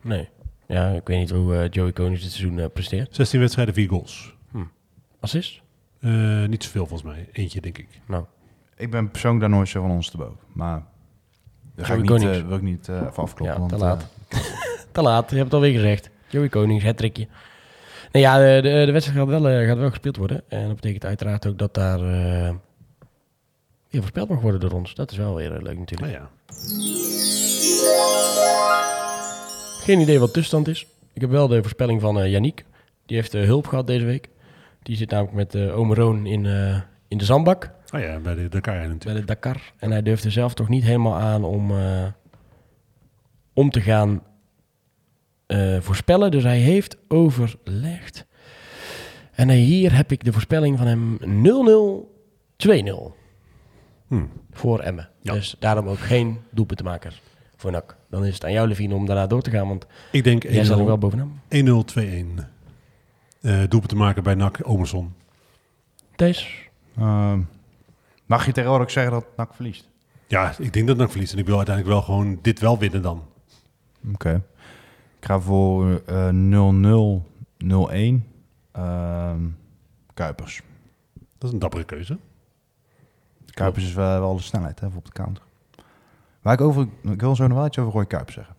Nee. 0.00 0.28
Ja, 0.66 0.88
ik 0.88 1.06
weet 1.06 1.18
niet 1.18 1.30
hoe 1.30 1.56
eh, 1.56 1.70
Joey 1.70 1.92
Konings 1.92 2.22
dit 2.22 2.32
seizoen 2.32 2.58
eh, 2.58 2.66
presteert. 2.72 3.14
16 3.14 3.40
wedstrijden, 3.40 3.74
4 3.74 3.88
goals. 3.88 4.36
Assist? 5.20 5.62
Eh, 6.00 6.44
niet 6.44 6.64
zoveel 6.64 6.86
volgens 6.86 7.12
mij. 7.12 7.28
Eentje, 7.32 7.60
denk 7.60 7.78
ik. 7.78 8.00
Nou, 8.06 8.24
Ik 8.76 8.90
ben 8.90 9.10
persoonlijk 9.10 9.40
daar 9.40 9.50
nooit 9.50 9.68
zo 9.68 9.80
van 9.80 9.90
ons 9.90 10.10
te 10.10 10.16
boven. 10.16 10.38
Maar 10.52 10.86
daar 11.78 11.86
ga 11.86 11.94
ik 11.94 12.00
niet, 12.08 12.22
eh, 12.22 12.46
wil 12.46 12.56
ik 12.56 12.62
niet 12.62 12.88
eh 12.88 12.94
even 12.96 13.22
afkloppen. 13.22 13.62
Ja, 13.62 13.66
te 13.68 13.76
laat. 13.76 14.06
eh, 14.28 14.38
te 14.92 15.02
laat. 15.02 15.30
Je 15.30 15.36
hebt 15.36 15.46
het 15.46 15.54
alweer 15.54 15.72
gezegd. 15.72 16.10
Joey 16.28 16.48
Konings, 16.48 16.84
het 16.84 16.96
trickje. 16.96 17.26
Nee, 18.12 18.22
ja, 18.22 18.38
de, 18.38 18.60
de, 18.62 18.82
de 18.86 18.92
wedstrijd 18.92 19.18
gaat 19.20 19.40
wel, 19.40 19.66
gaat 19.66 19.78
wel 19.78 19.88
gespeeld 19.88 20.16
worden. 20.16 20.42
En 20.48 20.66
dat 20.66 20.74
betekent 20.74 21.04
uiteraard 21.04 21.46
ook 21.46 21.58
dat 21.58 21.74
daar 21.74 22.00
weer 23.90 24.00
voorspeld 24.00 24.28
mag 24.28 24.40
worden 24.40 24.60
door 24.60 24.72
ons. 24.72 24.94
Dat 24.94 25.10
is 25.10 25.16
wel 25.16 25.34
weer 25.34 25.50
leuk 25.50 25.78
natuurlijk. 25.78 26.00
Nou 26.00 26.12
ja. 26.12 26.28
Geen 29.82 30.00
idee 30.00 30.18
wat 30.18 30.28
tussenstand 30.32 30.68
is. 30.68 30.86
Ik 31.12 31.20
heb 31.20 31.30
wel 31.30 31.48
de 31.48 31.60
voorspelling 31.60 32.00
van 32.00 32.20
eh 32.20 32.30
Yannick. 32.30 32.64
Die 33.06 33.16
heeft 33.16 33.32
hulp 33.32 33.66
gehad 33.66 33.86
deze 33.86 34.04
week. 34.04 34.28
Die 34.82 34.96
zit 34.96 35.10
namelijk 35.10 35.34
met 35.36 35.54
eh 35.54 35.78
Ome 35.78 35.94
Roon 35.94 36.26
in, 36.26 36.46
in 37.08 37.18
de 37.18 37.24
zandbak 37.24 37.70
Oh 37.94 38.00
ja, 38.00 38.18
bij 38.18 38.34
de 38.34 38.48
Dakar 38.48 38.78
bij 38.78 38.86
natuurlijk. 38.88 39.26
de 39.26 39.32
Dakar. 39.32 39.72
En 39.78 39.90
hij 39.90 40.02
durfde 40.02 40.30
zelf 40.30 40.54
toch 40.54 40.68
niet 40.68 40.84
helemaal 40.84 41.14
aan 41.16 41.44
om, 41.44 41.70
eh, 41.70 42.06
om 43.52 43.70
te 43.70 43.80
gaan 43.80 44.22
eh, 45.46 45.80
voorspellen. 45.80 46.30
Dus 46.30 46.42
hij 46.42 46.58
heeft 46.58 46.96
overlegd. 47.08 48.26
En 49.32 49.48
hier 49.50 49.94
heb 49.96 50.12
ik 50.12 50.24
de 50.24 50.32
voorspelling 50.32 50.78
van 50.78 50.86
hem 50.86 51.18
0-0-2-0 51.20 53.14
Hm. 54.08 54.24
voor 54.50 54.80
Emmen. 54.80 55.08
Ja. 55.20 55.32
Dus 55.32 55.56
daarom 55.58 55.88
ook 55.88 55.98
geen 55.98 56.38
doelpuntenmaker 56.50 57.20
voor 57.56 57.70
NAC. 57.70 57.96
Dan 58.10 58.24
is 58.24 58.34
het 58.34 58.44
aan 58.44 58.52
jou, 58.52 58.68
Levine, 58.68 58.94
om 58.94 59.06
daarna 59.06 59.26
door 59.26 59.42
te 59.42 59.50
gaan. 59.50 59.68
Want 59.68 59.86
Ik 60.12 60.24
denk 60.24 60.44
1-0, 60.44 60.52
jij 60.54 60.64
staat 60.64 60.78
er 60.78 60.84
wel 60.84 60.98
bovenaan. 60.98 61.42
2-1. 61.48 62.46
Eh 63.40 63.58
doelpunt 63.58 63.88
te 63.88 63.96
maken 63.96 64.22
bij 64.22 64.34
NAC 64.34 64.58
Omerson. 64.62 65.14
Thijs? 66.16 66.68
ehm, 66.96 67.40
mag 68.28 68.46
je 68.46 68.52
tegenwoordig 68.52 68.86
ook 68.86 68.92
zeggen 68.92 69.12
dat 69.12 69.26
NAC 69.36 69.54
verliest? 69.54 69.88
Ja, 70.26 70.54
ik 70.58 70.72
denk 70.72 70.86
dat 70.86 70.96
NAC 70.96 71.10
verliest. 71.10 71.32
En 71.32 71.38
ik 71.38 71.46
wil 71.46 71.56
uiteindelijk 71.56 71.94
wel 71.94 72.04
gewoon 72.04 72.38
dit 72.42 72.60
wel 72.60 72.78
winnen 72.78 73.02
dan. 73.02 73.22
Oké. 74.12 74.42
Ik 75.18 75.24
ga 75.24 75.40
voor 75.40 76.02
0-0, 76.32 77.22
0-1. 77.58 78.26
Ehm, 78.72 79.40
Kuipers. 80.14 80.62
Dat 81.38 81.48
is 81.48 81.52
een 81.52 81.58
dappere 81.58 81.84
keuze. 81.84 82.18
Kuipers 83.50 83.84
is 83.84 83.94
wel, 83.94 84.20
wel 84.20 84.36
de 84.36 84.42
snelheid 84.42 84.80
hè, 84.80 84.88
voor 84.88 84.98
op 84.98 85.04
de 85.04 85.12
counter. 85.12 85.42
Waar 86.42 86.54
ik 86.54 86.60
over, 86.60 86.88
ik 87.02 87.20
wil 87.20 87.36
zo 87.36 87.46
nog 87.46 87.56
wel 87.56 87.66
iets 87.66 87.78
over 87.78 87.92
Roy 87.92 88.06
Kuipers 88.06 88.34
zeggen. 88.34 88.54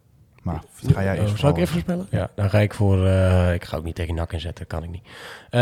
Maar 0.51 0.93
ga 0.93 1.03
jij 1.03 1.15
Oh, 1.17 1.21
eerst 1.21 1.39
zal 1.39 1.49
ik 1.49 1.55
even 1.57 1.67
voorspellen? 1.67 2.07
Ja, 2.11 2.29
dan 2.35 2.49
ga 2.49 2.59
ik 2.59 2.73
voor... 2.73 3.05
eh, 3.05 3.53
ik 3.53 3.63
ga 3.63 3.77
ook 3.77 3.83
niet 3.83 3.95
tegen 3.95 4.15
NAC 4.15 4.33
inzetten, 4.33 4.67
kan 4.67 4.83
ik 4.83 4.89
niet. 4.89 5.03
Eh, 5.49 5.59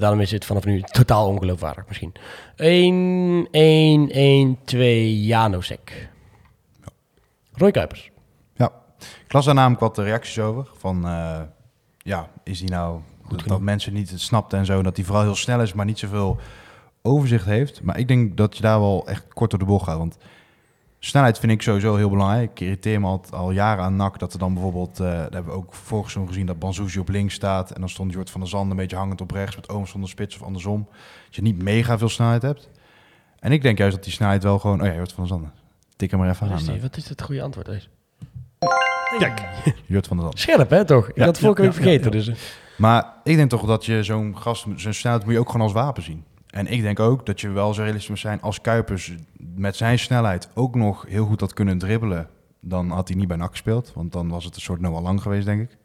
daarom 0.00 0.20
is 0.20 0.30
het 0.30 0.44
vanaf 0.44 0.64
nu 0.64 0.82
totaal 0.82 1.26
ongeloofwaardig 1.28 1.84
misschien. 1.88 2.12
1, 2.56 3.48
1, 3.50 4.10
1, 4.10 4.58
2, 4.64 5.24
Janosek. 5.24 6.08
Roy 7.52 7.70
Kuipers. 7.70 8.10
Ja, 8.54 8.72
ik 9.26 9.32
las 9.32 9.44
daar 9.44 9.54
namelijk 9.54 9.80
wat 9.80 9.98
reacties 9.98 10.38
over. 10.38 10.68
Van, 10.76 11.06
eh, 11.06 11.40
ja, 11.98 12.28
is 12.44 12.58
die 12.58 12.70
nou... 12.70 13.00
Dat, 13.28 13.42
dat 13.46 13.60
mensen 13.60 13.92
niet 13.92 14.10
het 14.10 14.20
snapten 14.20 14.58
en 14.58 14.66
zo. 14.66 14.82
Dat 14.82 14.96
hij 14.96 15.04
vooral 15.04 15.22
heel 15.22 15.34
snel 15.34 15.60
is, 15.60 15.72
maar 15.72 15.84
niet 15.84 15.98
zoveel 15.98 16.38
overzicht 17.02 17.44
heeft. 17.44 17.82
Maar 17.82 17.98
ik 17.98 18.08
denk 18.08 18.36
dat 18.36 18.56
je 18.56 18.62
daar 18.62 18.80
wel 18.80 19.06
echt 19.08 19.24
kort 19.34 19.50
door 19.50 19.58
de 19.58 19.64
bocht 19.64 19.84
gaat. 19.84 19.98
Want 19.98 20.16
snelheid 20.98 21.38
vind 21.38 21.52
ik 21.52 21.62
sowieso 21.62 21.96
heel 21.96 22.10
belangrijk. 22.10 22.50
Ik 22.50 22.60
irriteer 22.60 23.00
me 23.00 23.06
al, 23.06 23.24
al 23.30 23.50
jaren 23.50 23.84
aan 23.84 23.96
NAC. 23.96 24.18
Dat 24.18 24.32
er 24.32 24.38
dan 24.38 24.54
bijvoorbeeld... 24.54 25.00
eh 25.00 25.06
daar 25.06 25.20
hebben 25.20 25.44
we 25.44 25.50
ook 25.58 25.74
vorig 25.74 26.10
seizoen 26.10 26.28
gezien 26.32 26.46
dat 26.46 26.58
Banzuzi 26.58 26.98
op 26.98 27.08
links 27.08 27.34
staat. 27.34 27.70
En 27.70 27.80
dan 27.80 27.88
stond 27.88 28.12
Jort 28.12 28.30
van 28.30 28.40
der 28.40 28.48
Zanden 28.50 28.70
een 28.70 28.76
beetje 28.76 28.96
hangend 28.96 29.20
op 29.20 29.30
rechts. 29.30 29.56
Met 29.56 29.68
Ooms 29.68 29.90
zonder 29.90 30.08
spits 30.10 30.34
of 30.36 30.42
andersom. 30.42 30.88
Dat 31.26 31.34
je 31.34 31.42
niet 31.42 31.62
mega 31.62 31.98
veel 31.98 32.08
snelheid 32.08 32.42
hebt. 32.42 32.68
En 33.38 33.52
ik 33.52 33.62
denk 33.62 33.78
juist 33.78 33.94
dat 33.94 34.04
die 34.04 34.12
snelheid 34.12 34.42
wel 34.42 34.58
gewoon... 34.58 34.80
Oh 34.80 34.86
ja, 34.86 34.94
Jort 34.94 35.12
van 35.12 35.24
der 35.24 35.32
Zanden. 35.32 35.52
Tik 35.96 36.10
hem 36.10 36.20
maar 36.20 36.28
even 36.28 36.50
aan. 36.50 36.56
die, 36.64 36.80
wat 36.80 36.96
is 36.96 37.08
het 37.08 37.22
goede 37.22 37.42
antwoord? 37.42 37.66
Deze? 37.66 37.86
Kijk, 39.18 39.40
Jort 39.86 40.06
van 40.06 40.16
der 40.16 40.24
Zanden. 40.26 40.38
Scherp, 40.38 40.70
hè, 40.70 40.84
toch? 40.84 41.08
Ik 41.08 41.16
Ja, 41.16 41.24
had 41.24 41.36
het 41.36 41.44
vorige 41.44 41.62
ja, 41.62 41.68
week 41.68 41.76
ja, 41.76 41.82
vergeten. 41.82 42.10
ja. 42.12 42.16
Dus, 42.16 42.28
eh, 42.28 42.34
Maar 42.76 43.12
ik 43.24 43.36
denk 43.36 43.50
toch 43.50 43.66
dat 43.66 43.84
je 43.84 44.02
zo'n 44.02 44.38
gast, 44.38 44.66
zijn 44.76 44.94
snelheid 44.94 45.24
moet 45.24 45.32
je 45.32 45.38
ook 45.40 45.46
gewoon 45.50 45.62
als 45.62 45.72
wapen 45.72 46.02
zien. 46.02 46.24
En 46.58 46.66
ik 46.66 46.82
denk 46.82 47.00
ook 47.00 47.26
dat 47.26 47.40
je 47.40 47.50
wel 47.50 47.74
zo 47.74 47.82
realistisch 47.82 48.08
moet 48.08 48.18
zijn 48.18 48.40
als 48.40 48.60
Kuipers 48.60 49.12
met 49.54 49.76
zijn 49.76 49.98
snelheid 49.98 50.48
ook 50.54 50.74
nog 50.74 51.04
heel 51.08 51.26
goed 51.26 51.40
had 51.40 51.52
kunnen 51.52 51.78
dribbelen. 51.78 52.28
Dan 52.60 52.90
had 52.90 53.08
hij 53.08 53.16
niet 53.16 53.28
bij 53.28 53.36
NAC 53.36 53.50
gespeeld, 53.50 53.92
want 53.94 54.12
dan 54.12 54.28
was 54.28 54.44
het 54.44 54.54
een 54.54 54.60
soort 54.60 54.80
Noah 54.80 55.02
Lang 55.02 55.22
geweest, 55.22 55.46
denk 55.46 55.60
ik. 55.60 55.76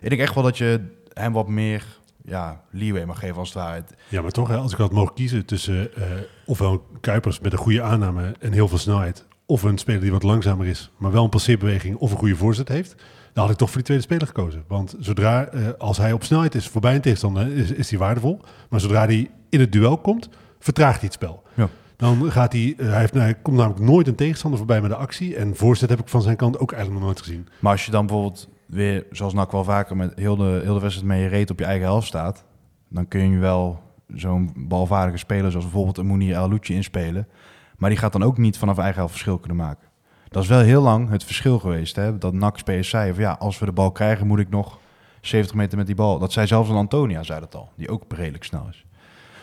Ik 0.00 0.08
denk 0.08 0.20
echt 0.20 0.34
wel 0.34 0.42
dat 0.42 0.58
je 0.58 0.80
hem 1.12 1.32
wat 1.32 1.48
meer 1.48 1.84
ja, 2.24 2.62
leeway 2.70 3.04
mag 3.04 3.18
geven 3.18 3.36
als 3.36 3.54
het. 3.54 3.94
Ja, 4.08 4.22
maar 4.22 4.30
toch, 4.30 4.48
hè, 4.48 4.56
als 4.56 4.72
ik 4.72 4.78
had 4.78 4.92
mogen 4.92 5.14
kiezen 5.14 5.44
tussen 5.44 5.94
eh, 5.94 6.02
ofwel 6.46 6.86
Kuipers 7.00 7.40
met 7.40 7.52
een 7.52 7.58
goede 7.58 7.82
aanname 7.82 8.34
en 8.40 8.52
heel 8.52 8.68
veel 8.68 8.78
snelheid, 8.78 9.26
of 9.46 9.62
een 9.62 9.78
speler 9.78 10.00
die 10.00 10.12
wat 10.12 10.22
langzamer 10.22 10.66
is, 10.66 10.90
maar 10.96 11.12
wel 11.12 11.24
een 11.24 11.30
passeerbeweging 11.30 11.96
of 11.96 12.10
een 12.10 12.18
goede 12.18 12.36
voorzet 12.36 12.68
heeft, 12.68 12.94
dan 13.32 13.42
had 13.42 13.52
ik 13.52 13.58
toch 13.58 13.68
voor 13.68 13.76
die 13.76 13.86
tweede 13.86 14.04
speler 14.04 14.26
gekozen. 14.26 14.64
Want 14.66 14.96
zodra, 14.98 15.46
eh, 15.46 15.68
als 15.78 15.96
hij 15.96 16.12
op 16.12 16.24
snelheid 16.24 16.54
is 16.54 16.68
voorbij 16.68 16.94
een 16.94 17.00
tegenstander, 17.00 17.52
is, 17.52 17.70
is 17.70 17.90
hij 17.90 17.98
waardevol. 17.98 18.40
Maar 18.68 18.80
zodra 18.80 19.04
hij 19.04 19.30
in 19.50 19.60
het 19.60 19.72
duel 19.72 19.98
komt, 19.98 20.28
vertraagt 20.58 21.00
hij 21.00 21.04
het 21.04 21.12
spel. 21.12 21.42
Ja. 21.54 21.68
Dan 21.96 22.32
gaat 22.32 22.52
hij, 22.52 22.74
eh, 22.78 22.88
hij, 22.88 23.00
heeft, 23.00 23.14
hij 23.14 23.34
komt 23.34 23.56
namelijk 23.56 23.84
nooit 23.84 24.06
een 24.06 24.14
tegenstander 24.14 24.58
voorbij 24.58 24.80
met 24.80 24.90
de 24.90 24.96
actie. 24.96 25.36
En 25.36 25.56
voorzet 25.56 25.90
heb 25.90 26.00
ik 26.00 26.08
van 26.08 26.22
zijn 26.22 26.36
kant 26.36 26.58
ook 26.58 26.72
eigenlijk 26.72 27.00
nog 27.00 27.10
nooit 27.10 27.24
gezien. 27.24 27.48
Maar 27.60 27.72
als 27.72 27.84
je 27.84 27.90
dan 27.90 28.06
bijvoorbeeld 28.06 28.48
weer, 28.66 29.06
zoals 29.10 29.32
NAC 29.32 29.52
wel 29.52 29.64
vaker, 29.64 29.96
met 29.96 30.12
heel 30.14 30.36
de, 30.36 30.60
heel 30.62 30.74
de 30.74 30.80
wedstrijd 30.80 31.08
met 31.08 31.18
je 31.18 31.26
reet 31.26 31.50
op 31.50 31.58
je 31.58 31.64
eigen 31.64 31.86
helft 31.86 32.06
staat, 32.06 32.44
dan 32.88 33.08
kun 33.08 33.30
je 33.30 33.38
wel 33.38 33.80
zo'n 34.14 34.52
balvaardige 34.56 35.18
speler 35.18 35.50
zoals 35.50 35.64
bijvoorbeeld 35.64 35.98
een 35.98 36.06
Mounir 36.06 36.34
El 36.34 36.58
inspelen. 36.62 37.28
Maar 37.76 37.90
die 37.90 37.98
gaat 37.98 38.12
dan 38.12 38.22
ook 38.22 38.38
niet 38.38 38.58
vanaf 38.58 38.78
eigen 38.78 38.96
helft 38.96 39.12
verschil 39.12 39.38
kunnen 39.38 39.56
maken. 39.56 39.88
Dat 40.28 40.42
is 40.42 40.48
wel 40.48 40.60
heel 40.60 40.82
lang 40.82 41.10
het 41.10 41.24
verschil 41.24 41.58
geweest. 41.58 41.96
Hè? 41.96 42.18
Dat 42.18 42.32
NAC 42.32 42.58
spelers 42.58 42.88
zei 42.88 43.12
van 43.12 43.22
ja, 43.22 43.32
als 43.32 43.58
we 43.58 43.66
de 43.66 43.72
bal 43.72 43.92
krijgen 43.92 44.26
moet 44.26 44.38
ik 44.38 44.48
nog 44.48 44.78
70 45.20 45.56
meter 45.56 45.78
met 45.78 45.86
die 45.86 45.94
bal. 45.94 46.18
Dat 46.18 46.32
zei 46.32 46.46
zelfs 46.46 46.68
een 46.68 46.76
Antonia, 46.76 47.22
zei 47.22 47.40
dat 47.40 47.54
al, 47.54 47.70
die 47.76 47.90
ook 47.90 48.04
redelijk 48.08 48.44
snel 48.44 48.66
is. 48.70 48.84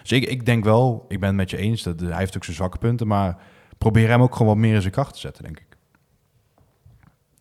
Dus 0.05 0.17
ik, 0.17 0.29
ik 0.29 0.45
denk 0.45 0.63
wel, 0.63 1.05
ik 1.07 1.19
ben 1.19 1.27
het 1.27 1.37
met 1.37 1.49
je 1.49 1.57
eens, 1.57 1.83
dat 1.83 1.99
hij 1.99 2.17
heeft 2.17 2.35
ook 2.35 2.43
zijn 2.43 2.55
zwakke 2.55 2.77
punten, 2.77 3.07
maar 3.07 3.37
probeer 3.77 4.09
hem 4.09 4.21
ook 4.21 4.31
gewoon 4.31 4.47
wat 4.47 4.57
meer 4.57 4.73
in 4.73 4.81
zijn 4.81 4.93
kracht 4.93 5.13
te 5.13 5.19
zetten, 5.19 5.43
denk 5.43 5.59
ik. 5.59 5.77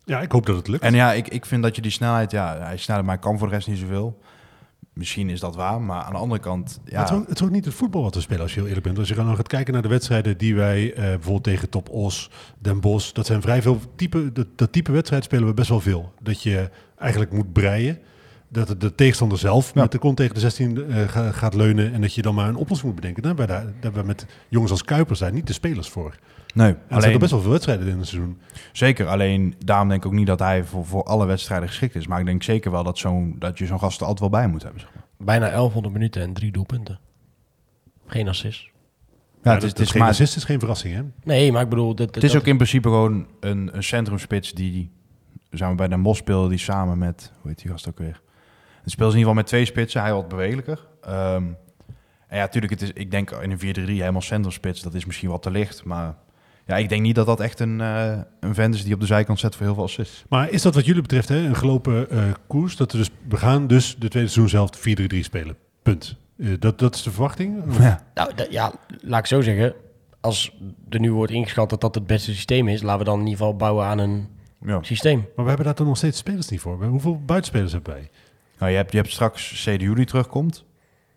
Ja, 0.05 0.21
ik 0.21 0.31
hoop 0.31 0.45
dat 0.45 0.55
het 0.55 0.67
lukt. 0.67 0.83
En 0.83 0.93
ja, 0.93 1.13
ik, 1.13 1.27
ik 1.27 1.45
vind 1.45 1.63
dat 1.63 1.75
je 1.75 1.81
die 1.81 1.91
snelheid, 1.91 2.31
ja, 2.31 2.57
hij 2.57 2.73
is 2.73 2.81
sneller, 2.81 3.05
maar 3.05 3.19
kan 3.19 3.37
voor 3.37 3.47
de 3.47 3.53
rest 3.53 3.67
niet 3.67 3.77
zoveel. 3.77 4.19
Misschien 4.93 5.29
is 5.29 5.39
dat 5.39 5.55
waar, 5.55 5.81
maar 5.81 6.01
aan 6.01 6.11
de 6.11 6.19
andere 6.19 6.41
kant, 6.41 6.79
ja, 6.85 6.99
Het, 6.99 7.09
is 7.09 7.15
ook, 7.15 7.27
het 7.27 7.39
is 7.39 7.45
ook 7.45 7.51
niet 7.51 7.65
het 7.65 7.73
voetbal 7.73 8.01
wat 8.01 8.15
we 8.15 8.21
spelen, 8.21 8.41
als 8.41 8.53
je 8.53 8.59
heel 8.59 8.67
eerlijk 8.67 8.85
bent. 8.85 8.97
Als 8.97 9.07
je 9.07 9.15
dan 9.15 9.35
gaat 9.35 9.47
kijken 9.47 9.73
naar 9.73 9.81
de 9.81 9.87
wedstrijden 9.87 10.37
die 10.37 10.55
wij 10.55 10.93
eh, 10.93 11.03
bijvoorbeeld 11.03 11.43
tegen 11.43 11.69
Top 11.69 11.89
Os, 11.89 12.31
Den 12.59 12.79
Bosch, 12.79 13.11
dat 13.11 13.25
zijn 13.25 13.41
vrij 13.41 13.61
veel 13.61 13.79
type, 13.95 14.31
dat, 14.31 14.47
dat 14.55 14.71
type 14.71 14.91
wedstrijd 14.91 15.23
spelen 15.23 15.47
we 15.47 15.53
best 15.53 15.69
wel 15.69 15.79
veel. 15.81 16.13
Dat 16.21 16.41
je 16.43 16.69
eigenlijk 16.97 17.31
moet 17.31 17.53
breien. 17.53 17.99
Dat 18.47 18.67
het 18.67 18.81
de 18.81 18.95
tegenstander 18.95 19.37
zelf 19.37 19.71
Ja. 19.73 19.81
met 19.81 19.91
de 19.91 19.97
kont 19.97 20.17
tegen 20.17 20.33
de 20.33 20.39
16 20.39 20.89
eh, 20.89 21.07
ga- 21.07 21.31
gaat 21.31 21.53
leunen 21.53 21.93
en 21.93 22.01
dat 22.01 22.13
je 22.13 22.21
dan 22.21 22.35
maar 22.35 22.47
een 22.47 22.55
oplossing 22.55 22.91
moet 22.91 23.01
bedenken. 23.01 23.23
Daar 23.23 23.35
hebben 23.35 23.55
we, 23.57 23.63
daar, 23.63 23.73
hebben 23.81 24.01
we 24.01 24.07
met 24.07 24.25
jongens 24.49 24.71
als 24.71 24.83
Kuipers 24.83 25.19
zijn 25.19 25.33
niet 25.33 25.47
de 25.47 25.53
spelers 25.53 25.89
voor. 25.89 26.15
nee, 26.53 26.67
En 26.67 26.73
er 26.73 26.79
zijn 26.87 27.01
alleen, 27.01 27.13
er 27.13 27.19
best 27.19 27.31
wel 27.31 27.41
veel 27.41 27.51
wedstrijden 27.51 27.87
in 27.87 27.97
het 27.97 28.07
seizoen. 28.07 28.37
zeker. 28.71 29.07
Alleen 29.07 29.55
daarom 29.65 29.87
denk 29.89 30.01
ik 30.03 30.07
ook 30.07 30.17
niet 30.17 30.27
dat 30.27 30.39
hij 30.39 30.63
voor, 30.63 30.85
voor 30.85 31.03
alle 31.03 31.25
wedstrijden 31.25 31.67
geschikt 31.67 31.95
is. 31.95 32.07
Maar 32.07 32.19
ik 32.19 32.25
denk 32.25 32.43
zeker 32.43 32.71
wel 32.71 32.83
dat, 32.83 32.97
zo'n, 32.97 33.35
dat 33.39 33.57
je 33.57 33.65
zo'n 33.65 33.79
gast 33.79 33.95
er 34.01 34.07
altijd 34.07 34.31
wel 34.31 34.39
bij 34.41 34.47
moet 34.49 34.63
hebben. 34.63 34.81
Zeg 34.81 34.89
maar. 34.95 35.03
bijna 35.17 35.49
1100 35.49 35.93
minuten 35.93 36.21
en 36.21 36.33
drie 36.33 36.51
doelpunten. 36.51 36.99
Geen 38.07 38.27
assist. 38.27 38.61
Ja, 38.61 39.51
Ja, 39.51 39.53
het 39.53 39.63
is, 39.63 39.69
het 39.69 39.79
is, 39.79 39.91
geen 39.91 40.01
maar, 40.01 40.09
assist 40.09 40.35
is 40.35 40.43
geen 40.43 40.59
verrassing, 40.59 40.95
hè? 40.95 41.01
Nee, 41.23 41.51
maar 41.51 41.61
ik 41.61 41.69
bedoel... 41.69 41.95
Dat, 41.95 42.15
het 42.15 42.23
is 42.23 42.35
ook 42.35 42.45
in 42.47 42.55
principe 42.55 42.87
gewoon 42.87 43.27
een, 43.39 43.69
een 43.75 43.83
centrumspits 43.83 44.53
die, 44.53 44.91
zijn 45.49 45.69
we 45.69 45.75
bij 45.75 45.87
Den 45.87 46.01
Bosch 46.01 46.19
speelde, 46.19 46.49
die 46.49 46.57
samen 46.57 46.97
met, 46.97 47.31
hoe 47.41 47.49
heet 47.49 47.61
die 47.61 47.71
gast 47.71 47.87
ook 47.89 47.97
weer? 47.97 48.21
Het 48.85 48.93
speelt 48.93 49.13
in 49.13 49.17
ieder 49.17 49.29
geval 49.29 49.33
met 49.33 49.45
twee 49.47 49.65
spitsen, 49.65 50.01
hij 50.01 50.13
wat 50.13 50.27
bewegelijker. 50.27 50.87
Ehm, 51.01 51.43
en 52.27 52.37
ja, 52.37 52.43
natuurlijk, 52.43 52.73
het 52.73 52.81
is, 52.81 52.91
ik 52.93 53.11
denk 53.11 53.31
in 53.31 53.51
een 53.51 53.59
4-3 53.59 53.61
helemaal 53.99 54.21
centrumspits, 54.21 54.81
dat 54.81 54.93
is 54.93 55.05
misschien 55.05 55.29
wat 55.29 55.41
te 55.41 55.51
licht. 55.51 55.83
Maar 55.83 56.15
ja, 56.65 56.77
ik 56.77 56.89
denk 56.89 57.01
niet 57.01 57.15
dat 57.15 57.25
dat 57.25 57.39
echt 57.39 57.59
een, 57.59 57.81
eh, 57.81 58.17
een 58.39 58.53
vent 58.55 58.75
is 58.75 58.83
die 58.83 58.93
op 58.93 58.99
de 58.99 59.05
zijkant 59.05 59.39
zet 59.39 59.55
voor 59.55 59.65
heel 59.65 59.75
veel 59.75 59.83
assists. 59.83 60.23
Maar 60.29 60.49
is 60.49 60.61
dat 60.61 60.75
wat 60.75 60.85
jullie 60.85 61.01
betreft 61.01 61.29
hè, 61.29 61.37
een 61.37 61.55
gelopen 61.55 62.09
eh, 62.09 62.23
koers? 62.47 62.75
Dat 62.75 62.91
we, 62.91 62.97
dus, 62.97 63.09
we 63.29 63.37
gaan 63.37 63.67
dus 63.67 63.95
de 63.99 64.07
tweede 64.07 64.29
seizoen 64.29 64.49
zelf 64.49 64.69
4-3-3 64.77 65.19
spelen. 65.19 65.55
Punt. 65.83 66.15
Eh, 66.37 66.47
dat, 66.59 66.79
dat 66.79 66.95
is 66.95 67.03
de 67.03 67.11
verwachting? 67.11 67.63
Ja. 67.79 68.03
Nou, 68.13 68.31
ja, 68.49 68.73
laat 69.01 69.19
ik 69.19 69.25
zo 69.25 69.41
zeggen. 69.41 69.73
als 70.21 70.57
er 70.89 70.99
nu 70.99 71.11
wordt 71.13 71.31
ingeschat 71.31 71.69
dat 71.69 71.81
dat 71.81 71.95
het 71.95 72.07
beste 72.07 72.33
systeem 72.33 72.67
is, 72.67 72.81
laten 72.81 72.99
we 72.99 73.05
dan 73.05 73.19
in 73.19 73.25
ieder 73.25 73.37
geval 73.37 73.55
bouwen 73.55 73.85
aan 73.85 73.97
een 73.97 74.27
Ja. 74.65 74.83
systeem. 74.83 75.17
Maar 75.17 75.43
we 75.43 75.47
hebben 75.47 75.65
daar 75.65 75.75
toch 75.75 75.87
nog 75.87 75.97
steeds 75.97 76.17
spelers 76.17 76.49
niet 76.49 76.59
voor. 76.59 76.83
Hoeveel 76.85 77.21
buitenspelers 77.25 77.71
hebben 77.71 77.93
wij? 77.93 78.09
Nou, 78.59 78.71
je, 78.71 78.77
hebt, 78.77 78.91
je 78.91 78.97
hebt 78.97 79.11
straks 79.11 79.63
CDU 79.63 79.93
die 79.93 80.05
terugkomt. 80.05 80.65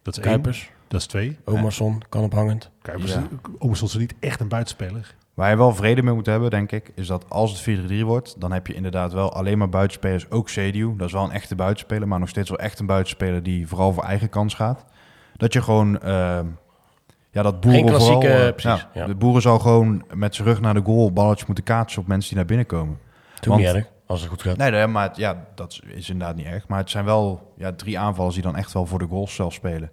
Dat 0.02 0.16
is 0.16 0.22
één. 0.22 0.32
Kuipers, 0.32 0.70
Dat 0.88 1.00
is 1.00 1.06
twee. 1.06 1.38
Omerson, 1.44 2.02
kan 2.08 2.22
ophangend. 2.24 2.70
Kuipers, 2.82 3.12
Ja. 3.12 3.28
Omerson 3.58 3.88
is 3.88 3.96
niet 3.96 4.14
echt 4.20 4.40
een 4.40 4.48
buitenspeler. 4.48 5.14
Waar 5.34 5.50
je 5.50 5.56
wel 5.56 5.74
vrede 5.74 6.02
mee 6.02 6.14
moet 6.14 6.26
hebben, 6.26 6.50
denk 6.50 6.72
ik, 6.72 6.92
is 6.94 7.06
dat 7.06 7.24
als 7.28 7.50
het 7.64 7.78
4-3 7.90 8.00
wordt, 8.04 8.40
dan 8.40 8.52
heb 8.52 8.66
je 8.66 8.74
inderdaad 8.74 9.12
wel 9.12 9.32
alleen 9.32 9.58
maar 9.58 9.68
buitenspelers, 9.68 10.30
ook 10.30 10.46
CDU. 10.46 10.94
Dat 10.96 11.06
is 11.06 11.12
wel 11.12 11.24
een 11.24 11.30
echte 11.30 11.54
buitenspeler, 11.54 12.08
maar 12.08 12.18
nog 12.18 12.28
steeds 12.28 12.48
wel 12.48 12.58
echt 12.58 12.78
een 12.78 12.86
buitenspeler 12.86 13.42
die 13.42 13.66
vooral 13.68 13.92
voor 13.92 14.02
eigen 14.04 14.28
kans 14.28 14.54
gaat. 14.54 14.84
Dat 15.36 15.52
je 15.52 15.62
gewoon, 15.62 16.00
eh, 16.00 16.40
ja, 17.30 17.42
dat 17.42 17.60
boeren 17.60 17.80
Geen 17.80 17.88
klassieke, 17.88 18.26
vooral, 18.26 18.46
eh, 18.46 18.54
precies, 18.54 18.86
ja. 18.94 19.06
De 19.06 19.14
boeren 19.14 19.42
zal 19.42 19.58
gewoon 19.58 20.04
met 20.14 20.34
zijn 20.34 20.48
rug 20.48 20.60
naar 20.60 20.74
de 20.74 20.82
goal 20.84 21.12
balletjes 21.12 21.46
moeten 21.46 21.64
kaatsen 21.64 22.00
op 22.02 22.06
mensen 22.08 22.28
die 22.28 22.38
naar 22.38 22.46
binnen 22.46 22.66
komen. 22.66 22.98
Toen 23.40 23.52
Want- 23.52 23.64
niet 23.66 23.74
erg, 23.74 23.86
als 24.08 24.20
het 24.20 24.28
goed 24.30 24.42
gaat. 24.42 24.56
Nee, 24.56 24.70
nee, 24.70 24.86
maar 24.86 25.08
het- 25.08 25.16
ja, 25.16 25.46
dat 25.54 25.80
is 25.86 26.10
inderdaad 26.10 26.36
niet 26.36 26.46
erg. 26.46 26.68
Maar 26.68 26.78
het 26.78 26.90
zijn 26.90 27.04
wel 27.04 27.52
ja, 27.56 27.72
drie 27.72 27.98
aanvallers 27.98 28.34
die 28.34 28.42
dan 28.44 28.56
echt 28.56 28.72
wel 28.72 28.86
voor 28.86 28.98
de 28.98 29.06
goals 29.06 29.34
zelf 29.34 29.52
spelen. 29.52 29.90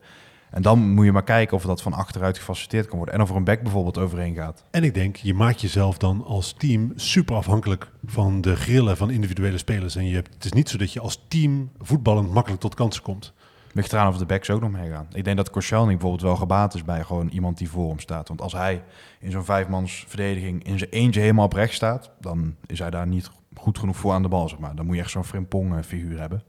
En 0.51 0.61
dan 0.61 0.89
moet 0.93 1.05
je 1.05 1.11
maar 1.11 1.24
kijken 1.24 1.57
of 1.57 1.63
dat 1.63 1.82
van 1.82 1.93
achteruit 1.93 2.38
gefaciliteerd 2.38 2.88
kan 2.88 2.97
worden. 2.97 3.16
En 3.16 3.22
of 3.22 3.30
er 3.30 3.36
een 3.36 3.43
back 3.43 3.61
bijvoorbeeld 3.61 3.97
overheen 3.97 4.36
gaat. 4.36 4.63
En 4.72 4.84
ik 4.84 4.93
denk, 4.93 5.16
je 5.16 5.34
maakt 5.34 5.61
jezelf 5.61 5.97
dan 5.97 6.24
als 6.26 6.53
team 6.53 6.91
super 6.95 7.36
afhankelijk 7.36 7.91
van 8.05 8.41
de 8.41 8.55
grillen 8.55 8.97
van 8.97 9.09
individuele 9.09 9.57
spelers. 9.57 9.95
En 9.95 10.05
je, 10.07 10.13
hebt- 10.16 10.34
het 10.34 10.45
is 10.45 10.51
niet 10.53 10.70
zo 10.70 10.78
dat 10.78 10.93
je 10.93 10.99
als 10.99 11.26
team 11.28 11.72
voetballend 11.82 12.32
makkelijk 12.32 12.61
tot 12.61 12.76
kansen 12.76 13.03
komt. 13.03 13.34
Ligt 13.74 13.93
eraan 13.93 14.07
of 14.07 14.18
de 14.18 14.26
backs 14.26 14.49
ook 14.49 14.61
nog 14.61 14.72
meegaan. 14.72 15.07
Ik 15.13 15.24
denk 15.24 15.38
dat 15.38 15.49
Koscielny 15.49 15.91
bijvoorbeeld 15.91 16.22
wel 16.22 16.36
gebaat 16.36 16.74
is 16.74 16.84
bij 16.84 17.03
gewoon 17.03 17.28
iemand 17.30 17.57
die 17.57 17.70
voor 17.70 17.89
hem 17.89 17.99
staat. 17.99 18.28
Want 18.28 18.41
als 18.41 18.53
hij 18.53 18.84
in 19.20 19.32
zo'n 19.32 19.45
vijfmans 19.45 20.05
verdediging 20.07 20.63
in 20.63 20.78
zijn 20.78 20.89
eentje 20.89 21.20
helemaal 21.22 21.45
op 21.45 21.53
rechts 21.53 21.76
staat... 21.76 22.11
dan 22.20 22.55
is 22.66 22.80
hij 22.80 22.89
daar 22.89 23.07
niet 23.07 23.30
goed 23.57 23.79
genoeg 23.79 23.95
voor 23.97 24.11
aan 24.13 24.21
de 24.21 24.27
bal, 24.27 24.49
zeg 24.49 24.59
maar. 24.59 24.75
Dan 24.75 24.85
moet 24.85 24.95
je 24.95 25.01
echt 25.01 25.11
zo'n 25.11 25.23
Frimpong 25.23 25.75
eh, 25.77 25.83
figuur 25.83 26.19
hebben. 26.19 26.43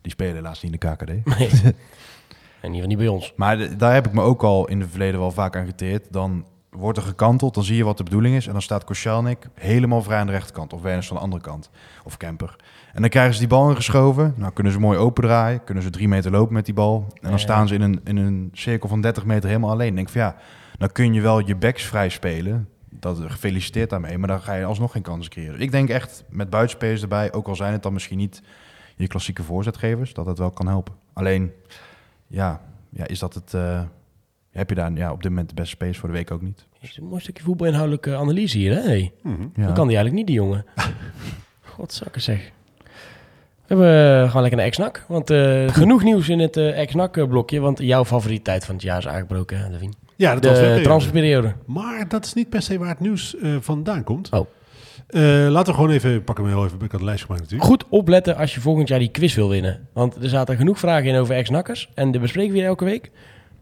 Die 0.00 0.12
spelen 0.12 0.34
helaas 0.34 0.62
niet 0.62 0.72
in 0.72 0.78
de 0.80 0.94
KKD. 0.94 1.38
Nee. 1.38 1.50
En 2.60 2.72
ieder 2.74 2.88
niet 2.88 2.98
bij 2.98 3.08
ons. 3.08 3.32
Maar 3.36 3.56
de- 3.56 3.76
daar 3.76 3.94
heb 3.94 4.06
ik 4.06 4.12
me 4.12 4.20
ook 4.22 4.42
al 4.42 4.68
in 4.68 4.80
het 4.80 4.90
verleden 4.90 5.20
wel 5.20 5.30
vaak 5.30 5.56
aan 5.56 5.66
geteerd. 5.66 6.06
Dan 6.12 6.44
wordt 6.70 6.98
er 6.98 7.04
gekanteld, 7.04 7.54
dan 7.54 7.64
zie 7.64 7.76
je 7.76 7.84
wat 7.84 7.96
de 7.96 8.02
bedoeling 8.02 8.36
is. 8.36 8.46
En 8.46 8.52
dan 8.52 8.62
staat 8.62 8.84
Koscielnik 8.84 9.46
helemaal 9.54 10.02
vrij 10.02 10.18
aan 10.18 10.26
de 10.26 10.32
rechterkant. 10.32 10.72
Of 10.72 10.82
Werners 10.82 11.06
van 11.06 11.16
de 11.16 11.22
andere 11.22 11.42
kant. 11.42 11.70
Of 12.04 12.16
Kemper. 12.16 12.56
En 12.92 13.00
dan 13.00 13.10
krijgen 13.10 13.32
ze 13.34 13.38
die 13.38 13.48
bal 13.48 13.68
ingeschoven. 13.68 14.34
Nou 14.36 14.52
kunnen 14.52 14.72
ze 14.72 14.78
mooi 14.80 14.98
open 14.98 15.22
draaien. 15.24 15.64
Kunnen 15.64 15.82
ze 15.82 15.90
drie 15.90 16.08
meter 16.08 16.30
lopen 16.30 16.54
met 16.54 16.64
die 16.64 16.74
bal. 16.74 17.04
En 17.14 17.18
dan 17.20 17.30
Ja. 17.30 17.36
staan 17.36 17.68
ze 17.68 17.74
in 17.74 17.80
een, 17.80 18.00
in 18.04 18.16
een 18.16 18.50
cirkel 18.52 18.88
van 18.88 19.00
30 19.00 19.24
meter 19.24 19.48
helemaal 19.48 19.70
alleen. 19.70 19.86
Dan 19.86 19.94
denk 19.96 20.06
ik 20.06 20.12
van 20.12 20.22
ja, 20.22 20.36
dan 20.78 20.92
kun 20.92 21.12
je 21.14 21.20
wel 21.20 21.38
je 21.46 21.56
backs 21.56 21.82
vrij 21.84 22.08
spelen. 22.08 22.68
Dat, 23.00 23.18
gefeliciteerd 23.26 23.90
daarmee. 23.90 24.18
Maar 24.18 24.28
dan 24.28 24.40
ga 24.40 24.54
je 24.54 24.64
alsnog 24.64 24.92
geen 24.92 25.02
kansen 25.02 25.30
creëren. 25.32 25.60
Ik 25.60 25.70
denk 25.70 25.88
echt 25.88 26.24
met 26.28 26.50
buitenspelers 26.50 27.02
erbij. 27.02 27.32
Ook 27.32 27.48
al 27.48 27.56
zijn 27.56 27.72
het 27.72 27.82
dan 27.82 27.92
misschien 27.92 28.18
niet 28.18 28.42
je 28.96 29.06
klassieke 29.06 29.42
voorzetgevers. 29.42 30.12
Dat 30.14 30.26
het 30.26 30.38
wel 30.38 30.50
kan 30.50 30.66
helpen. 30.66 30.94
Alleen, 31.12 31.52
ja, 32.26 32.60
ja 32.90 33.06
is 33.06 33.18
dat 33.18 33.34
het... 33.34 33.54
eh, 33.54 33.82
heb 34.50 34.68
je 34.68 34.74
daar 34.74 34.92
ja, 34.92 35.12
op 35.12 35.22
dit 35.22 35.30
moment 35.30 35.48
de 35.48 35.54
beste 35.54 35.70
space 35.70 36.00
voor 36.00 36.08
de 36.08 36.14
week 36.14 36.30
ook 36.30 36.42
niet. 36.42 36.66
Is 36.80 36.96
een 36.96 37.04
mooi 37.04 37.20
stukje 37.20 37.42
voetbalinhoudelijke 37.42 38.16
analyse 38.16 38.58
hier, 38.58 38.74
hè? 38.74 38.80
Hey. 38.80 39.12
Ja. 39.54 39.66
Dat 39.66 39.74
kan 39.74 39.86
die 39.86 39.96
eigenlijk 39.96 40.12
niet, 40.14 40.26
die 40.26 40.34
jongen. 40.36 40.64
Godzakken 41.74 42.22
zeg. 42.22 42.50
We 43.66 43.74
hebben 43.74 44.22
eh, 44.22 44.26
gewoon 44.26 44.42
lekker 44.42 44.60
een 44.60 44.66
ex-nak. 44.66 45.04
Want 45.08 45.30
eh, 45.30 45.68
genoeg 45.80 46.02
nieuws 46.02 46.28
in 46.28 46.38
het 46.38 46.56
eh 46.56 46.80
ex-nak 46.80 47.28
blokje. 47.28 47.60
Want 47.60 47.78
jouw 47.78 48.04
favoriete 48.04 48.42
tijd 48.42 48.64
van 48.64 48.74
het 48.74 48.84
jaar 48.84 48.98
is 48.98 49.08
aangebroken, 49.08 49.70
Levine. 49.70 49.92
Ja, 50.16 50.34
de, 50.34 50.40
De 50.40 50.80
transferperiode. 50.82 51.54
Maar 51.66 52.08
dat 52.08 52.24
is 52.24 52.34
niet 52.34 52.48
per 52.48 52.62
se 52.62 52.78
waar 52.78 52.88
het 52.88 53.00
nieuws 53.00 53.36
eh, 53.36 53.56
vandaan 53.60 54.04
komt. 54.04 54.30
Oh. 54.30 54.46
Eh, 55.06 55.22
laten 55.48 55.66
we 55.66 55.74
gewoon 55.74 55.90
even, 55.90 56.14
ik 56.14 56.24
pak 56.24 56.36
hem 56.36 56.46
heel 56.46 56.64
even, 56.64 56.80
ik 56.80 56.90
had 56.90 57.00
een 57.00 57.06
lijst 57.06 57.24
gemaakt 57.24 57.42
natuurlijk. 57.42 57.70
Goed 57.70 57.84
opletten 57.88 58.36
als 58.36 58.54
je 58.54 58.60
volgend 58.60 58.88
jaar 58.88 58.98
die 58.98 59.10
quiz 59.10 59.34
wil 59.34 59.48
winnen. 59.48 59.88
Want 59.92 60.22
er 60.22 60.28
zaten 60.28 60.56
genoeg 60.56 60.78
vragen 60.78 61.08
in 61.08 61.16
over 61.16 61.34
ex-nakkers. 61.34 61.90
En 61.94 62.10
die 62.10 62.20
bespreken 62.20 62.52
we 62.52 62.58
hier 62.58 62.66
elke 62.66 62.84
week. 62.84 63.10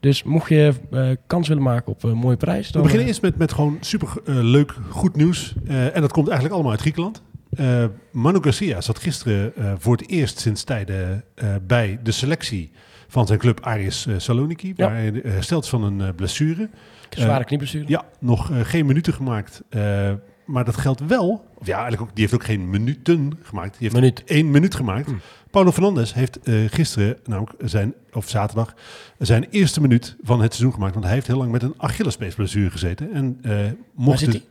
Dus 0.01 0.23
mocht 0.23 0.49
je 0.49 0.73
eh, 0.91 1.09
kans 1.27 1.49
willen 1.49 1.63
maken 1.63 1.93
op 1.93 2.03
een 2.03 2.17
mooie 2.17 2.37
prijs... 2.37 2.67
We 2.67 2.73
Dan, 2.73 2.83
beginnen 2.83 3.07
eh, 3.07 3.13
eerst 3.13 3.23
met, 3.23 3.37
met 3.37 3.53
gewoon 3.53 3.77
super 3.81 4.09
leuk, 4.25 4.75
goed 4.89 5.17
nieuws. 5.17 5.55
En 5.67 6.01
dat 6.01 6.13
komt 6.13 6.27
eigenlijk 6.27 6.55
allemaal 6.55 6.73
uit 6.73 6.81
Griekenland. 6.81 7.23
Manu 8.11 8.39
Garcia 8.41 8.81
zat 8.81 8.99
gisteren 8.99 9.53
voor 9.79 9.97
het 9.97 10.09
eerst 10.09 10.41
sinds 10.41 10.65
tijden 10.65 11.25
bij 11.67 11.99
de 12.03 12.13
selectie 12.13 12.73
van 13.13 13.27
zijn 13.27 13.39
club 13.39 13.61
Aris 13.61 14.07
eh, 14.07 14.15
Saloniki. 14.19 14.73
Waar 14.77 14.95
hij 14.95 15.13
eh, 15.13 15.33
hersteld 15.33 15.65
is 15.65 15.71
van 15.71 15.83
een 15.83 16.01
eh, 16.01 16.09
blessure. 16.17 16.69
zware 17.11 17.41
eh, 17.41 17.47
knieblessure. 17.47 17.85
Ja, 17.87 18.05
nog 18.21 18.51
geen 18.63 18.87
minuten 18.87 19.13
gemaakt. 19.13 19.63
Maar 20.45 20.65
dat 20.65 20.77
geldt 20.77 21.07
wel. 21.07 21.45
Of 21.55 21.67
ja, 21.67 21.73
eigenlijk 21.73 22.03
ook, 22.03 22.11
die 22.15 22.21
heeft 22.21 22.35
ook 22.35 22.45
geen 22.45 22.71
minuten 22.71 23.33
gemaakt. 23.43 23.71
Die 23.79 23.81
heeft 23.81 23.95
Minuut. 23.95 24.25
één 24.25 24.51
minuut 24.51 24.75
gemaakt. 24.75 25.07
Hm. 25.07 25.15
Paulo 25.51 25.73
Fernandes 25.73 26.15
heeft 26.15 26.39
gisteren, 26.67 27.17
namelijk 27.25 27.53
zijn, 27.65 27.95
of 28.13 28.29
zaterdag, 28.29 28.75
zijn 29.19 29.47
eerste 29.51 29.81
minuut 29.81 30.17
van 30.23 30.41
het 30.41 30.53
seizoen 30.55 30.75
gemaakt. 30.75 30.93
Want 30.93 31.05
hij 31.05 31.15
heeft 31.15 31.27
heel 31.27 31.37
lang 31.37 31.51
met 31.53 31.63
een 31.63 31.75
Achillespeesblessure 31.77 32.71
gezeten. 32.71 33.13
En 33.13 33.41
mocht 33.95 34.19
zit 34.19 34.33
dus- 34.33 34.47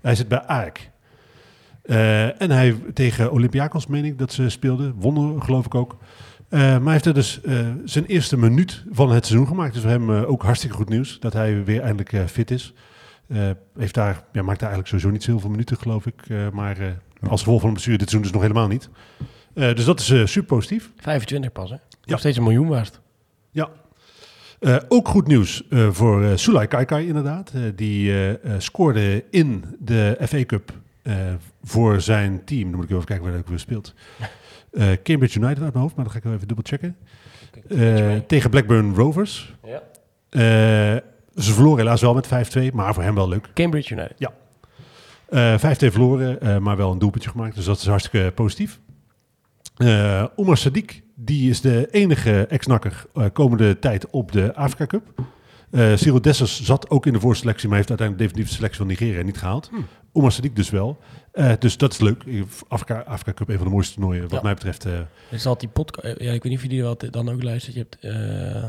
hij 0.00 0.14
zit 0.14 0.28
bij 0.28 0.42
AEK. 0.42 0.90
En 2.38 2.50
hij 2.50 2.76
tegen 2.94 3.32
Olympiakos, 3.32 3.86
meen 3.86 4.04
ik, 4.04 4.18
dat 4.18 4.32
ze 4.32 4.48
speelden. 4.48 4.94
Wonnen, 4.94 5.42
geloof 5.42 5.66
ik 5.66 5.74
ook. 5.74 5.96
Eh, 6.48 6.60
maar 6.60 6.82
hij 6.82 6.92
heeft 6.92 7.04
er 7.06 7.14
dus 7.14 7.40
eh, 7.40 7.66
zijn 7.84 8.04
eerste 8.06 8.36
minuut 8.36 8.84
van 8.90 9.10
het 9.10 9.26
seizoen 9.26 9.48
gemaakt. 9.48 9.72
Dus 9.72 9.82
voor 9.82 9.90
hem 9.90 10.10
eh, 10.14 10.30
ook 10.30 10.42
hartstikke 10.42 10.76
goed 10.76 10.88
nieuws 10.88 11.20
dat 11.20 11.32
hij 11.32 11.64
weer 11.64 11.80
eindelijk 11.80 12.12
eh, 12.12 12.24
fit 12.24 12.50
is. 12.50 12.72
Eh, 13.28 13.50
heeft 13.78 13.94
daar, 13.94 14.24
ja, 14.32 14.42
maakt 14.42 14.60
daar 14.60 14.68
eigenlijk 14.70 14.88
sowieso 14.88 15.10
niet 15.10 15.22
zoveel 15.22 15.50
minuten, 15.50 15.76
geloof 15.76 16.06
ik. 16.06 16.22
Eh, 16.28 16.50
maar 16.50 16.78
eh, 16.78 16.86
als 17.28 17.40
gevolg 17.42 17.58
van 17.60 17.68
een 17.68 17.74
blessure 17.74 17.98
dit 17.98 18.10
seizoen 18.10 18.22
dus 18.32 18.40
nog 18.40 18.48
helemaal 18.48 18.68
niet. 18.68 18.88
Eh, 19.54 19.74
dus 19.74 19.84
dat 19.84 20.00
is 20.00 20.10
eh, 20.10 20.26
super 20.26 20.48
positief. 20.56 20.90
25 20.96 21.52
pas, 21.52 21.70
hè? 21.70 21.76
Ja. 21.76 21.80
Nog 22.04 22.18
steeds 22.18 22.36
een 22.36 22.42
miljoen 22.42 22.68
waard. 22.68 23.00
Ja. 23.50 23.68
Eh, 24.60 24.76
ook 24.88 25.08
goed 25.08 25.26
nieuws 25.26 25.68
eh, 25.70 25.88
voor 25.90 26.24
eh 26.24 26.30
Sulai 26.36 26.66
Kaikai 26.66 27.06
inderdaad. 27.06 27.52
Eh, 27.54 27.60
die 27.76 28.12
scoorde 28.58 29.24
in 29.30 29.64
de 29.78 30.16
FA 30.28 30.44
Cup 30.44 30.72
eh, 31.02 31.14
voor 31.64 32.00
zijn 32.00 32.44
team. 32.44 32.62
Dan 32.70 32.74
moet 32.80 32.84
ik 32.84 32.90
even 32.90 33.04
kijken 33.04 33.24
waar 33.24 33.32
hij 33.32 33.42
ook 33.42 33.48
weer 33.48 33.58
speelt. 33.58 33.94
Eh, 34.76 34.86
Cambridge 35.02 35.38
United 35.38 35.62
uit 35.62 35.72
mijn 35.72 35.84
hoofd, 35.84 35.96
maar 35.96 36.04
dan 36.04 36.12
ga 36.12 36.18
ik 36.18 36.24
wel 36.24 36.34
even 36.34 36.46
dubbel 36.46 36.64
checken. 36.66 36.96
Eh, 37.68 38.16
tegen 38.26 38.50
Blackburn 38.50 38.94
Rovers. 38.94 39.54
Ja. 39.64 39.82
Eh, 40.30 40.40
ze 41.42 41.52
verloren 41.52 41.78
helaas 41.78 42.00
wel 42.00 42.14
met 42.14 42.26
5-2, 42.26 42.72
maar 42.72 42.94
voor 42.94 43.02
hem 43.02 43.14
wel 43.14 43.28
leuk. 43.28 43.50
Cambridge 43.54 43.94
United. 43.94 44.30
Eh 45.28 45.58
5-2 45.58 45.90
verloren, 45.90 46.62
maar 46.62 46.76
wel 46.76 46.92
een 46.92 46.98
doelpuntje 46.98 47.30
gemaakt. 47.30 47.54
Dus 47.54 47.64
dat 47.64 47.78
is 47.78 47.86
hartstikke 47.86 48.32
positief. 48.34 48.80
Eh 49.76 50.24
Omar 50.36 50.58
Sadiq, 50.58 51.02
die 51.14 51.50
is 51.50 51.60
de 51.60 51.88
enige 51.90 52.46
ex-nakker 52.46 53.04
komende 53.32 53.78
tijd 53.78 54.10
op 54.10 54.32
de 54.32 54.54
Afrika 54.54 54.86
Cup. 54.86 55.02
Eh 55.70 55.96
Cyril 55.96 56.20
Dessers 56.20 56.62
zat 56.62 56.90
ook 56.90 57.06
in 57.06 57.12
de 57.12 57.20
voorselectie, 57.20 57.68
maar 57.68 57.76
heeft 57.76 57.88
uiteindelijk 57.88 58.28
definitief 58.28 58.52
de 58.52 58.58
selectie 58.58 58.84
van 58.84 58.88
Nigeria 58.88 59.22
niet 59.22 59.38
gehaald. 59.38 59.68
Hmm. 59.68 59.86
Omar 60.16 60.32
Sadiq 60.32 60.52
dus 60.52 60.70
wel. 60.70 60.98
Eh, 61.32 61.52
dus 61.58 61.76
dat 61.76 61.92
is 61.92 61.98
leuk. 62.00 62.24
Afrika, 62.68 63.00
Afrika 63.00 63.32
Cup, 63.32 63.48
een 63.48 63.56
van 63.56 63.64
de 63.66 63.72
mooiste 63.72 63.94
toernooien 63.94 64.22
wat 64.22 64.30
Ja. 64.30 64.40
mij 64.42 64.54
betreft. 64.54 64.84
eh, 64.84 64.92
Er 64.92 65.06
is 65.30 65.46
altijd 65.46 65.60
die 65.74 65.84
podcast. 65.84 66.06
Ja, 66.06 66.32
ik 66.32 66.42
weet 66.42 66.44
niet 66.44 66.56
of 66.56 66.62
jullie 66.62 66.82
wel 66.82 66.96
dan 67.10 67.28
ook 67.30 67.42
luistert. 67.42 67.74
Je 67.74 67.86
hebt 67.88 67.98
eh 68.00 68.64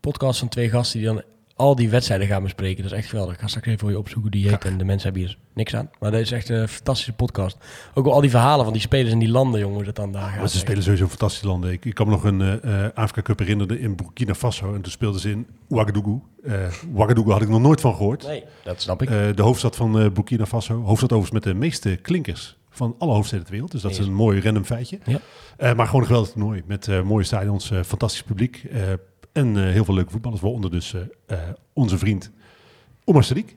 podcast 0.00 0.38
van 0.38 0.48
twee 0.48 0.70
gasten 0.70 0.98
die 1.00 1.08
dan 1.08 1.22
al 1.56 1.74
die 1.74 1.90
wedstrijden 1.90 2.26
gaan 2.26 2.42
bespreken. 2.42 2.82
Dat 2.82 2.92
is 2.92 2.98
echt 2.98 3.08
geweldig. 3.08 3.34
Ik 3.34 3.40
ga 3.40 3.46
straks 3.46 3.66
even 3.66 3.78
voor 3.78 3.90
je 3.90 3.98
opzoeken 3.98 4.30
die 4.30 4.48
heet. 4.48 4.64
En 4.64 4.78
de 4.78 4.84
mensen 4.84 5.12
hebben 5.12 5.26
hier 5.26 5.38
niks 5.54 5.74
aan. 5.74 5.90
Maar 5.98 6.10
dat 6.10 6.20
is 6.20 6.32
echt 6.32 6.48
een 6.48 6.68
fantastische 6.68 7.12
podcast. 7.12 7.56
Ook 7.94 8.04
wel 8.04 8.12
al 8.12 8.20
die 8.20 8.30
verhalen 8.30 8.64
van 8.64 8.72
die 8.72 8.82
spelers 8.82 9.12
in 9.12 9.18
die 9.18 9.28
landen, 9.28 9.60
jongen, 9.60 9.76
hoe 9.76 9.84
dat 9.84 9.96
dan 9.96 10.12
daar 10.12 10.30
gaat. 10.30 10.38
Maar 10.38 10.48
ze 10.48 10.58
spelen 10.58 10.82
sowieso 10.82 11.06
fantastische 11.06 11.46
landen. 11.46 11.72
Ik, 11.72 11.84
ik 11.84 11.94
kan 11.94 12.06
me 12.06 12.12
nog 12.12 12.24
een 12.24 12.40
eh, 12.40 12.84
eh, 12.84 12.92
Afrika 12.94 13.22
Cup 13.22 13.38
herinneren 13.38 13.80
in 13.80 13.96
Burkina 13.96 14.34
Faso. 14.34 14.74
En 14.74 14.80
toen 14.80 14.92
speelden 14.92 15.20
ze 15.20 15.30
in 15.30 15.46
Ouagadougou. 15.70 16.20
Eh 16.44 16.52
Ouagadougou 16.94 17.32
had 17.32 17.42
ik 17.42 17.48
nog 17.48 17.60
nooit 17.60 17.80
van 17.80 17.94
gehoord. 17.94 18.26
Nee, 18.26 18.44
dat 18.64 18.82
snap 18.82 19.02
ik. 19.02 19.36
De 19.36 19.42
hoofdstad 19.42 19.76
van 19.76 20.12
Burkina 20.12 20.46
Faso. 20.46 20.74
Hoofdstad 20.74 21.12
overigens 21.12 21.30
met 21.30 21.42
de 21.42 21.54
meeste 21.54 21.98
klinkers 22.02 22.56
van 22.70 22.94
alle 22.98 23.12
hoofdsteden 23.12 23.44
ter 23.44 23.52
wereld. 23.52 23.72
Dus 23.72 23.82
dat 23.82 23.90
is 23.90 23.98
een 23.98 24.14
mooi 24.14 24.40
random 24.40 24.64
feitje. 24.64 24.98
Ja. 25.04 25.74
Maar 25.74 25.86
gewoon 25.86 26.00
een 26.00 26.06
geweldig 26.06 26.30
toernooi. 26.30 26.62
Met 26.66 27.04
mooie 27.04 27.24
stadions, 27.24 27.72
fantastisch 27.84 28.22
publiek. 28.22 28.62
En 29.36 29.56
eh, 29.56 29.62
heel 29.72 29.84
veel 29.84 29.94
leuke 29.94 30.10
voetballers. 30.10 30.42
Waaronder 30.42 30.70
dus 30.70 30.94
eh, 30.94 31.00
eh, 31.26 31.38
onze 31.72 31.98
vriend 31.98 32.30
Omar 33.04 33.24
Sadiq. 33.34 33.54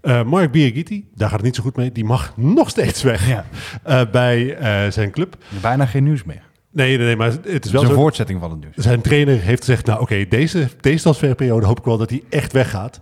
Eh, 0.00 0.22
Mark 0.24 0.52
Birigiti, 0.52 1.08
daar 1.14 1.28
gaat 1.28 1.36
het 1.36 1.46
niet 1.46 1.56
zo 1.56 1.62
goed 1.62 1.76
mee. 1.76 1.92
Die 1.92 2.04
mag 2.04 2.36
nog 2.36 2.68
steeds 2.70 3.02
weg 3.02 3.28
Ja. 3.28 3.44
eh, 3.82 4.02
bij 4.10 4.56
eh, 4.56 4.90
zijn 4.90 5.10
club. 5.10 5.36
Bijna 5.62 5.86
geen 5.86 6.04
nieuws 6.04 6.24
meer. 6.24 6.42
Nee, 6.70 6.96
nee, 6.96 7.06
nee, 7.06 7.16
maar 7.16 7.30
het 7.30 7.46
is 7.46 7.52
Het 7.52 7.64
is 7.64 7.70
wel 7.70 7.82
een 7.82 7.88
zo. 7.88 7.94
voortzetting 7.94 8.40
van 8.40 8.50
het 8.50 8.60
nieuws. 8.60 8.74
Zijn 8.76 9.00
trainer 9.00 9.40
heeft 9.40 9.58
gezegd, 9.64 9.86
nou 9.86 10.00
oké, 10.00 10.26
deze, 10.28 10.68
deze 10.80 11.02
transferperiode 11.02 11.66
hoop 11.66 11.78
ik 11.78 11.84
wel 11.84 11.98
dat 11.98 12.10
hij 12.10 12.22
echt 12.28 12.52
weggaat. 12.52 13.00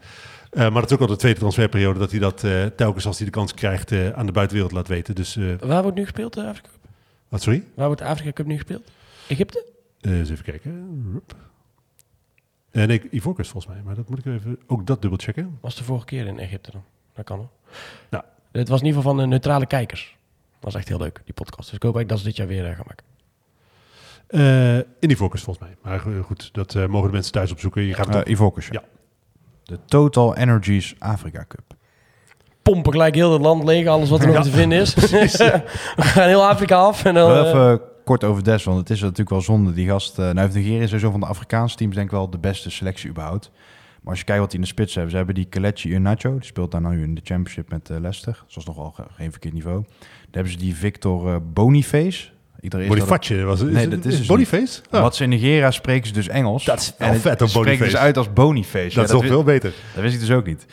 Eh, 0.51 0.61
maar 0.61 0.73
dat 0.81 0.85
is 0.91 0.93
ook 0.93 1.01
al 1.01 1.07
de 1.07 1.17
tweede 1.17 1.39
transferperiode 1.39 1.99
dat 1.99 2.11
hij 2.11 2.21
dat 2.21 2.45
eh, 2.45 2.65
telkens 2.65 3.07
als 3.07 3.17
hij 3.17 3.27
de 3.27 3.33
kans 3.33 3.55
krijgt 3.55 3.93
eh, 3.93 4.09
aan 4.11 4.27
de 4.27 4.33
buitenwereld 4.33 4.73
laat 4.75 4.89
weten. 4.89 5.15
Dus, 5.15 5.37
eh, 5.37 5.45
Waar 5.61 5.83
wordt 5.83 5.97
nu 5.97 6.03
gespeeld, 6.03 6.35
de 6.35 6.41
Afrika 6.47 6.69
Cup? 6.69 6.79
wat 7.29 7.43
sorry? 7.43 7.63
Waar 7.75 7.87
wordt 7.87 8.01
de 8.01 8.07
Afrika 8.09 8.33
Cup 8.33 8.47
nu 8.47 8.55
gespeeld? 8.55 8.91
Egypte? 9.29 9.65
Eh, 10.01 10.19
eens 10.19 10.31
even 10.31 10.45
kijken. 10.45 11.01
Rup. 11.13 11.35
Eh, 12.71 12.85
nee, 12.87 13.03
Ivoorkust 13.11 13.51
volgens 13.51 13.73
mij, 13.75 13.83
maar 13.85 13.95
dat 13.95 14.09
moet 14.09 14.19
ik 14.19 14.27
even 14.27 14.59
ook 14.67 14.87
dat 14.87 15.01
dubbel 15.01 15.19
checken. 15.23 15.59
Was 15.61 15.77
de 15.77 15.85
vorige 15.85 16.05
keer 16.07 16.27
in 16.27 16.39
Egypte 16.39 16.71
dan? 16.71 16.85
Dat 17.15 17.25
kan 17.25 17.37
hoor. 17.39 17.49
Ja. 18.11 18.25
Het 18.53 18.69
was 18.69 18.81
in 18.81 18.87
ieder 18.87 19.01
geval 19.01 19.15
van 19.17 19.23
de 19.23 19.29
neutrale 19.29 19.67
kijkers. 19.67 20.17
Dat 20.53 20.73
was 20.73 20.75
echt 20.75 20.89
heel 20.89 20.99
leuk, 20.99 21.21
die 21.25 21.35
podcast. 21.35 21.67
Dus 21.69 21.77
ik 21.77 21.83
hoop 21.83 21.97
eigenlijk 21.97 22.09
dat 22.09 22.19
ze 22.19 22.25
dit 22.25 22.37
jaar 22.37 22.47
weer 22.47 22.71
eh, 22.71 22.77
gaan 22.77 22.87
maken. 22.87 23.05
Eh 24.27 24.77
in 25.01 25.09
die 25.09 25.17
focus 25.17 25.43
volgens 25.43 25.67
mij. 25.67 25.77
Maar 25.83 26.01
go- 26.01 26.23
goed, 26.23 26.49
dat 26.55 26.75
eh, 26.75 26.87
mogen 26.87 27.07
de 27.07 27.13
mensen 27.13 27.33
thuis 27.33 27.53
opzoeken. 27.53 27.83
Je 27.83 27.95
gaat 27.95 28.15
het 28.15 28.27
Uh, 28.27 28.33
Ivocus. 28.33 28.69
Ja. 28.71 28.83
De 29.65 29.79
Total 29.87 30.37
Energies 30.37 30.95
Afrika 30.99 31.45
Cup. 31.49 31.75
Pompen 32.63 32.93
gelijk 32.93 33.15
heel 33.15 33.33
het 33.33 33.43
land 33.43 33.65
leeg, 33.65 33.87
alles 33.87 34.09
wat 34.11 34.21
er 34.21 34.27
nog 34.33 34.43
te 34.45 34.51
vinden 34.51 34.81
is. 34.81 34.95
We 35.97 36.03
gaan 36.03 36.29
heel 36.29 36.49
Afrika 36.49 36.77
af 36.77 37.05
en 37.05 37.15
dan... 37.15 37.31
Wel 37.31 37.47
even 37.47 37.81
kort 38.05 38.25
over 38.25 38.45
Des, 38.45 38.65
want 38.65 38.79
het 38.79 38.91
is 38.91 39.01
natuurlijk 39.01 39.31
wel 39.31 39.41
zonde. 39.41 39.73
Die 39.73 39.89
gast, 39.89 40.19
eh 40.19 40.25
nou 40.25 40.39
heeft 40.41 40.55
Nigeria 40.55 40.87
sowieso 40.87 41.11
van 41.11 41.21
de 41.21 41.27
Afrikaanse 41.27 41.77
teams 41.77 41.95
denk 41.95 42.07
ik 42.07 42.13
wel 42.13 42.31
de 42.31 42.39
beste 42.39 42.71
selectie 42.71 43.11
überhaupt. 43.11 43.51
Maar 44.01 44.11
als 44.11 44.19
je 44.19 44.25
kijkt 44.25 44.41
wat 44.41 44.51
die 44.51 44.59
in 44.59 44.65
de 44.65 44.71
spits 44.71 44.93
hebben. 44.95 45.11
Ze 45.11 45.17
hebben 45.17 45.35
die 45.35 45.45
Kelechi 45.45 45.89
Iheanacho, 45.89 46.33
die 46.35 46.45
speelt 46.45 46.71
daar 46.71 46.81
nu 46.81 47.03
in 47.03 47.15
de 47.15 47.21
championship 47.25 47.71
met 47.71 47.91
eh, 47.91 47.97
Leicester. 48.01 48.45
Dat 48.49 48.57
is 48.57 48.65
nog 48.65 48.77
wel 48.77 48.91
ge- 48.91 49.03
geen 49.17 49.31
verkeerd 49.31 49.55
niveau. 49.55 49.77
Dan 49.77 49.85
hebben 50.31 50.53
ze 50.53 50.59
die 50.59 50.75
Victor 50.75 51.29
eh, 51.29 51.37
Boniface. 51.53 52.29
Ik 52.61 52.71
Boniface 52.71 53.45
was 53.45 53.61
het. 53.61 53.71
Nee, 53.71 53.81
het- 53.83 53.91
dat 53.91 54.05
is 54.13 54.19
dus 54.19 54.27
Boniface? 54.27 54.81
Oh, 54.91 55.01
Wat 55.01 55.17
ze 55.17 55.23
in 55.23 55.29
Nigeria 55.29 55.71
spreken 55.71 56.07
ze 56.07 56.13
dus 56.13 56.29
Engels. 56.29 56.65
Dat 56.65 56.81
is 56.81 56.95
wel 56.99 57.09
En 57.09 57.15
vet, 57.21 57.33
spreken 57.35 57.53
Boniface. 57.63 57.91
dus 57.91 57.97
uit 57.97 58.17
als 58.17 58.33
Boniface. 58.33 58.85
dat 58.85 58.93
Ja, 58.95 59.03
is 59.03 59.11
nog 59.11 59.23
wi- 59.23 59.29
veel 59.29 59.43
beter. 59.45 59.73
dat 59.95 60.03
wist 60.03 60.15
ik 60.15 60.21
dus 60.21 60.31
ook 60.31 60.47
niet. 60.47 60.67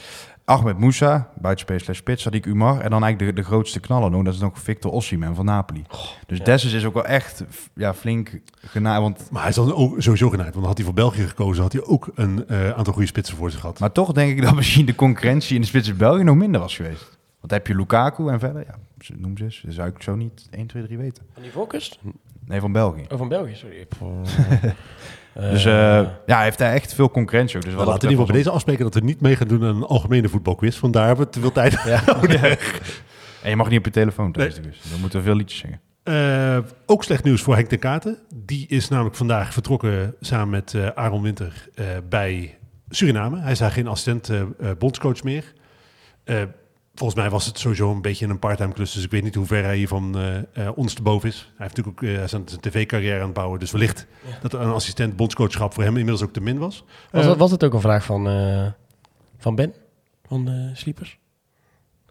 Ahmed 0.50 0.78
Moussa, 0.78 1.30
buitenspeler 1.36 1.82
slash 1.82 1.98
spits, 1.98 2.28
Sadiq 2.28 2.46
Umar. 2.48 2.80
En 2.82 2.90
dan 2.90 3.04
eigenlijk 3.04 3.36
de, 3.36 3.42
de 3.42 3.48
grootste 3.48 3.80
knaller 3.80 4.12
nog, 4.12 4.24
dat 4.24 4.34
is 4.34 4.40
nog 4.40 4.60
Victor 4.60 4.92
Osimhen 4.92 5.36
van 5.36 5.46
Napoli. 5.46 5.84
dus 6.28 6.40
Dessus 6.44 6.74
is 6.74 6.86
ook 6.86 6.94
wel 6.94 7.06
echt 7.06 7.44
ja, 7.74 7.94
flink 7.94 8.40
gena... 8.62 9.02
Want, 9.02 9.28
Maar 9.32 9.42
hij 9.42 9.50
is 9.50 9.56
dan 9.56 9.74
ook 9.74 10.02
sowieso 10.02 10.30
genaaid. 10.30 10.48
Want 10.54 10.56
dan 10.60 10.66
had 10.66 10.76
hij 10.78 10.86
voor 10.86 10.94
België 10.96 11.28
gekozen. 11.28 11.64
Had 11.64 11.72
hij 11.74 11.84
ook 11.84 12.10
een 12.16 12.48
eh, 12.48 12.70
aantal 12.70 12.94
goede 12.94 13.08
spitsen 13.08 13.38
voor 13.38 13.52
zich 13.52 13.60
gehad. 13.60 13.80
maar 13.80 13.92
toch 13.92 14.12
denk 14.12 14.38
ik 14.38 14.42
dat 14.44 14.56
misschien 14.62 14.86
de 14.86 14.96
concurrentie 14.96 15.56
in 15.56 15.62
de 15.62 15.68
spits 15.68 15.88
in 15.90 15.98
België 15.98 16.24
nog 16.24 16.36
minder 16.36 16.62
was 16.62 16.76
geweest. 16.76 17.04
Want 17.40 17.50
dan 17.52 17.58
heb 17.58 17.68
je 17.68 17.76
Lukaku 17.76 18.28
en 18.28 18.40
verder, 18.40 18.64
ja, 18.66 18.76
ze- 19.00 19.14
noem 19.18 19.38
ze 19.38 19.44
eens. 19.44 19.62
Dat 19.66 19.74
zou 19.74 19.90
ik 19.90 20.02
zo 20.02 20.16
niet 20.16 20.48
1, 20.52 20.68
2, 20.68 20.84
3 20.84 20.98
weten. 20.98 21.24
Van 21.34 21.42
die 21.44 21.52
focus? 21.52 22.00
Nee, 22.46 22.60
van 22.60 22.72
België. 22.72 23.06
Oh, 23.12 23.18
van 23.18 23.28
België, 23.28 23.56
sorry. 23.56 23.88
Eh, 25.38 25.50
Dus 25.50 25.66
eh, 25.66 25.74
ja, 26.26 26.36
hij 26.36 26.44
heeft 26.44 26.58
daar 26.58 26.74
echt 26.74 26.94
veel 26.94 27.12
concurrentie 27.12 27.58
ook. 27.58 27.64
Dus 27.64 27.72
we 27.72 27.78
wat 27.78 27.88
laten 27.88 28.04
in 28.04 28.10
ieder 28.10 28.26
geval 28.26 28.36
bij 28.36 28.44
deze 28.44 28.56
afspreken 28.56 28.84
dat 28.84 28.94
we 28.94 29.00
niet 29.00 29.22
mee 29.22 29.36
gaan 29.36 29.48
doen 29.48 29.64
aan 29.64 29.76
een 29.76 29.84
algemene 29.84 30.30
voetbalquiz. 30.30 30.78
Vandaar 30.78 31.08
hebben 31.08 31.26
we 31.26 31.32
te 31.32 31.40
veel 31.40 31.52
tijd. 31.52 31.76
En 33.44 33.50
je 33.50 33.56
mag 33.56 33.70
niet 33.70 33.80
op 33.80 33.86
je 33.86 33.92
telefoon 33.92 34.32
thuis, 34.32 34.56
dus 34.62 34.80
dan 34.92 35.00
moeten 35.00 35.20
we 35.20 35.26
veel 35.26 35.36
liedjes 35.36 35.60
zingen. 35.60 35.82
Eh, 36.04 36.58
ook 36.86 37.04
slecht 37.04 37.24
nieuws 37.24 37.42
voor 37.42 37.56
Henk 37.56 37.68
ten 37.68 37.80
Katen. 37.80 38.18
Die 38.36 38.68
is 38.68 38.88
namelijk 38.88 39.16
vandaag 39.16 39.54
vertrokken 39.54 40.16
samen 40.20 40.50
met 40.50 40.74
eh, 40.74 40.88
Aaron 40.88 41.22
Winter 41.22 41.68
eh, 41.76 41.86
bij 42.10 42.58
Suriname. 42.90 43.40
Hij 43.40 43.52
is 43.52 43.58
daar 43.60 43.72
geen 43.72 43.88
assistent 43.88 44.30
eh, 44.30 44.42
eh, 44.42 44.48
bondscoach 44.78 45.24
meer. 45.24 45.54
Volgens 46.98 47.20
mij 47.20 47.30
was 47.30 47.46
het 47.46 47.60
sowieso 47.60 47.92
een 47.92 48.02
beetje 48.02 48.28
een 48.28 48.40
parttime 48.40 48.74
klus. 48.74 48.92
Dus 48.94 49.04
ik 49.04 49.12
weet 49.12 49.24
niet 49.24 49.36
hoe 49.36 49.46
ver 49.46 49.64
hij 49.64 49.78
hiervan 49.78 50.18
eh 50.18 50.38
eh 50.68 50.78
ondersteboven 50.78 51.30
is. 51.30 51.36
Hij 51.58 51.66
heeft 51.68 51.78
natuurlijk 51.78 52.04
ook 52.04 52.22
eh, 52.22 52.28
zijn 52.28 52.46
tv-carrière 52.46 53.20
aan 53.20 53.26
het 53.26 53.34
bouwen. 53.34 53.60
Dus 53.60 53.72
wellicht 53.72 54.08
dat 54.42 54.54
een 54.54 54.72
assistent 54.72 55.16
bondscoachschap 55.16 55.74
voor 55.74 55.84
hem 55.84 55.92
inmiddels 55.98 56.24
ook 56.24 56.34
te 56.34 56.42
min 56.42 56.58
was. 56.58 56.84
was, 57.12 57.26
dat, 57.26 57.38
was 57.38 57.52
het 57.52 57.64
ook 57.64 57.74
een 57.74 57.82
vraag 57.82 58.04
van, 58.04 58.28
eh, 58.28 58.66
van 59.38 59.56
Ben? 59.56 59.74
Van 60.28 60.46
de 60.46 60.70
Sleepers? 60.74 61.18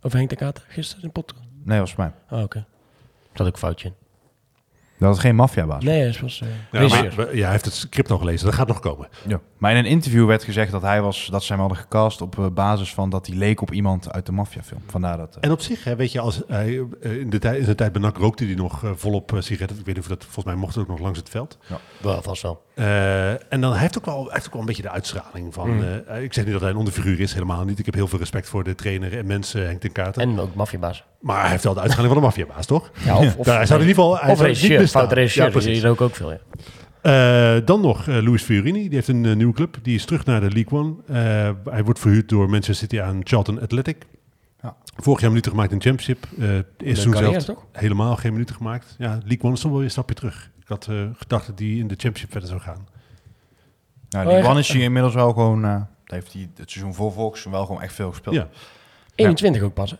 Over 0.02 0.18
Henk 0.18 0.30
de 0.30 0.36
Kater 0.36 0.64
gisteren 0.68 1.04
in 1.04 1.12
podcast? 1.12 1.44
Nee, 1.64 1.78
was 1.78 1.94
mij. 1.96 2.12
Oh, 2.30 2.42
oké. 2.42 2.64
Zat 3.32 3.46
ook 3.46 3.52
een 3.52 3.58
foutje 3.58 3.88
in. 3.88 3.94
Dat 4.98 5.08
was 5.08 5.18
geen 5.18 5.34
maffiabaas. 5.34 5.84
Nee, 5.84 6.02
het 6.02 6.20
was 6.20 6.40
uh, 6.40 6.48
ja, 6.72 6.88
maar- 6.88 7.14
maar- 7.16 7.36
ja, 7.36 7.42
hij 7.42 7.50
heeft 7.50 7.64
het 7.64 7.74
script 7.74 8.10
al 8.10 8.18
gelezen. 8.18 8.46
Dat 8.46 8.54
gaat 8.54 8.66
nog 8.68 8.80
komen. 8.80 9.08
Ja. 9.26 9.40
Maar 9.58 9.70
in 9.70 9.76
een 9.76 9.84
interview 9.84 10.26
werd 10.26 10.44
gezegd 10.44 10.72
dat 10.72 10.82
hij 10.82 11.02
was, 11.02 11.28
dat 11.30 11.42
ze 11.42 11.52
hem 11.52 11.60
hadden 11.60 11.78
gecast 11.78 12.20
op 12.20 12.38
eh, 12.38 12.46
basis 12.54 12.94
van 12.94 13.10
dat 13.10 13.26
hij 13.26 13.36
leek 13.36 13.60
op 13.60 13.72
iemand 13.72 14.12
uit 14.12 14.26
de 14.26 14.32
maffiafilm. 14.32 14.80
Vandaar 14.86 15.16
dat. 15.16 15.34
eh, 15.36 15.38
En 15.40 15.50
op 15.50 15.60
zich, 15.60 15.84
hè, 15.84 15.96
weet 15.96 16.12
je, 16.12 16.20
als 16.20 16.42
hij, 16.46 16.86
eh, 17.00 17.16
in, 17.20 17.30
de 17.30 17.38
tijd, 17.38 17.58
in 17.58 17.64
zijn 17.64 17.76
tijd 17.76 17.92
bij 17.92 18.00
NAC 18.02 18.16
rookte 18.16 18.44
hij 18.44 18.54
nog 18.54 18.82
volop 18.94 19.32
sigaretten. 19.38 19.78
Ik 19.78 19.84
weet 19.86 19.94
niet 19.94 20.04
of 20.04 20.10
dat, 20.10 20.24
volgens 20.24 20.44
mij 20.44 20.54
mocht 20.54 20.74
het 20.74 20.82
ook 20.82 20.90
nog 20.90 21.00
langs 21.00 21.18
het 21.18 21.28
veld. 21.28 21.58
wel 22.00 22.22
vast 22.22 22.42
wel. 22.42 22.64
Eh, 22.74 23.30
en 23.52 23.60
dan 23.60 23.70
hij 23.72 23.80
heeft 23.80 23.98
ook 23.98 24.04
wel, 24.04 24.22
hij 24.24 24.32
heeft 24.32 24.46
ook 24.46 24.52
wel 24.52 24.60
een 24.60 24.66
beetje 24.66 24.82
de 24.82 24.90
uitstraling 24.90 25.54
van. 25.54 25.70
Mm. 25.70 25.82
eh, 26.06 26.22
ik 26.22 26.32
zeg 26.32 26.44
niet 26.44 26.52
dat 26.52 26.62
hij 26.62 26.70
een 26.70 26.76
onderfiguur 26.76 27.20
is, 27.20 27.32
helemaal 27.32 27.64
niet. 27.64 27.78
Ik 27.78 27.84
heb 27.84 27.94
heel 27.94 28.08
veel 28.08 28.18
respect 28.18 28.48
voor 28.48 28.64
de 28.64 28.74
trainer 28.74 29.18
en 29.18 29.26
mensen, 29.26 29.64
Henk 29.66 29.80
ten 29.80 29.92
Katen. 29.92 30.22
En 30.22 30.40
ook 30.40 30.54
maffiabaas. 30.54 31.04
maar 31.20 31.40
hij 31.40 31.50
heeft 31.50 31.64
wel 31.64 31.74
de 31.74 31.80
uitstraling 31.80 32.12
van 32.14 32.22
een 32.22 32.28
maffiabaas, 32.28 32.66
toch? 32.66 32.90
Ja, 33.04 33.16
of, 33.18 33.36
of, 33.36 33.46
Daar 33.46 33.56
hij 33.56 33.66
zou 33.66 33.80
in 33.82 33.86
ieder 33.88 34.02
geval. 34.02 34.18
Hij 34.20 34.32
of 34.32 34.40
regisseur, 34.40 34.86
fout 34.88 35.12
regisseur. 35.12 35.44
Ja, 35.44 35.50
precies. 35.50 35.82
rook 35.82 36.00
ook 36.00 36.14
veel, 36.14 36.30
ja. 36.32 36.38
Eh, 37.06 37.56
dan 37.64 37.80
nog 37.80 38.08
eh 38.08 38.22
Luis 38.22 38.42
Fiorini, 38.42 38.82
die 38.82 38.94
heeft 38.94 39.08
een 39.08 39.24
eh, 39.26 39.36
nieuwe 39.36 39.52
club. 39.54 39.78
Die 39.82 39.94
is 39.94 40.04
terug 40.04 40.24
naar 40.24 40.40
de 40.40 40.50
League 40.50 40.78
One. 40.78 40.94
Eh, 41.06 41.72
hij 41.72 41.84
wordt 41.84 41.98
verhuurd 42.00 42.28
door 42.28 42.44
Manchester 42.50 42.74
City 42.74 43.00
aan 43.00 43.20
Charlton 43.24 43.60
Athletic. 43.60 44.06
Ja. 44.62 44.76
Vorig 44.96 45.20
jaar 45.20 45.28
minuten 45.30 45.50
gemaakt 45.50 45.72
in 45.72 45.80
Championship. 45.80 46.26
Eh 46.38 46.48
seizoen 46.78 47.12
carrière, 47.12 47.40
zelf 47.40 47.58
helemaal 47.72 48.16
geen 48.16 48.32
minuten 48.32 48.54
gemaakt. 48.54 48.94
Ja, 48.98 49.08
League 49.24 49.40
One 49.42 49.52
is 49.52 49.60
toch 49.60 49.68
wel 49.70 49.74
weer 49.76 49.84
een 49.84 49.90
stapje 49.90 50.14
terug. 50.14 50.50
Ik 50.60 50.68
had 50.68 50.86
eh, 50.90 50.96
gedacht 51.16 51.46
dat 51.46 51.58
die 51.58 51.78
in 51.80 51.86
de 51.88 51.94
Championship 51.98 52.30
verder 52.30 52.48
zou 52.48 52.60
gaan. 52.60 52.88
nou, 54.08 54.24
Oh, 54.26 54.32
die 54.32 54.40
ja. 54.42 54.48
man 54.48 54.58
is 54.58 54.72
hier 54.72 54.82
inmiddels 54.82 55.14
wel 55.14 55.32
gewoon. 55.32 55.64
eh, 55.64 55.80
heeft 56.04 56.32
hij 56.32 56.48
het 56.56 56.70
seizoen 56.70 56.94
voor 56.94 57.12
Volks 57.12 57.44
wel 57.44 57.66
gewoon 57.66 57.82
echt 57.82 57.94
veel 57.94 58.10
gespeeld. 58.10 58.34
Ja. 58.34 58.48
21 59.14 59.62
ook 59.62 59.74
pas. 59.74 59.94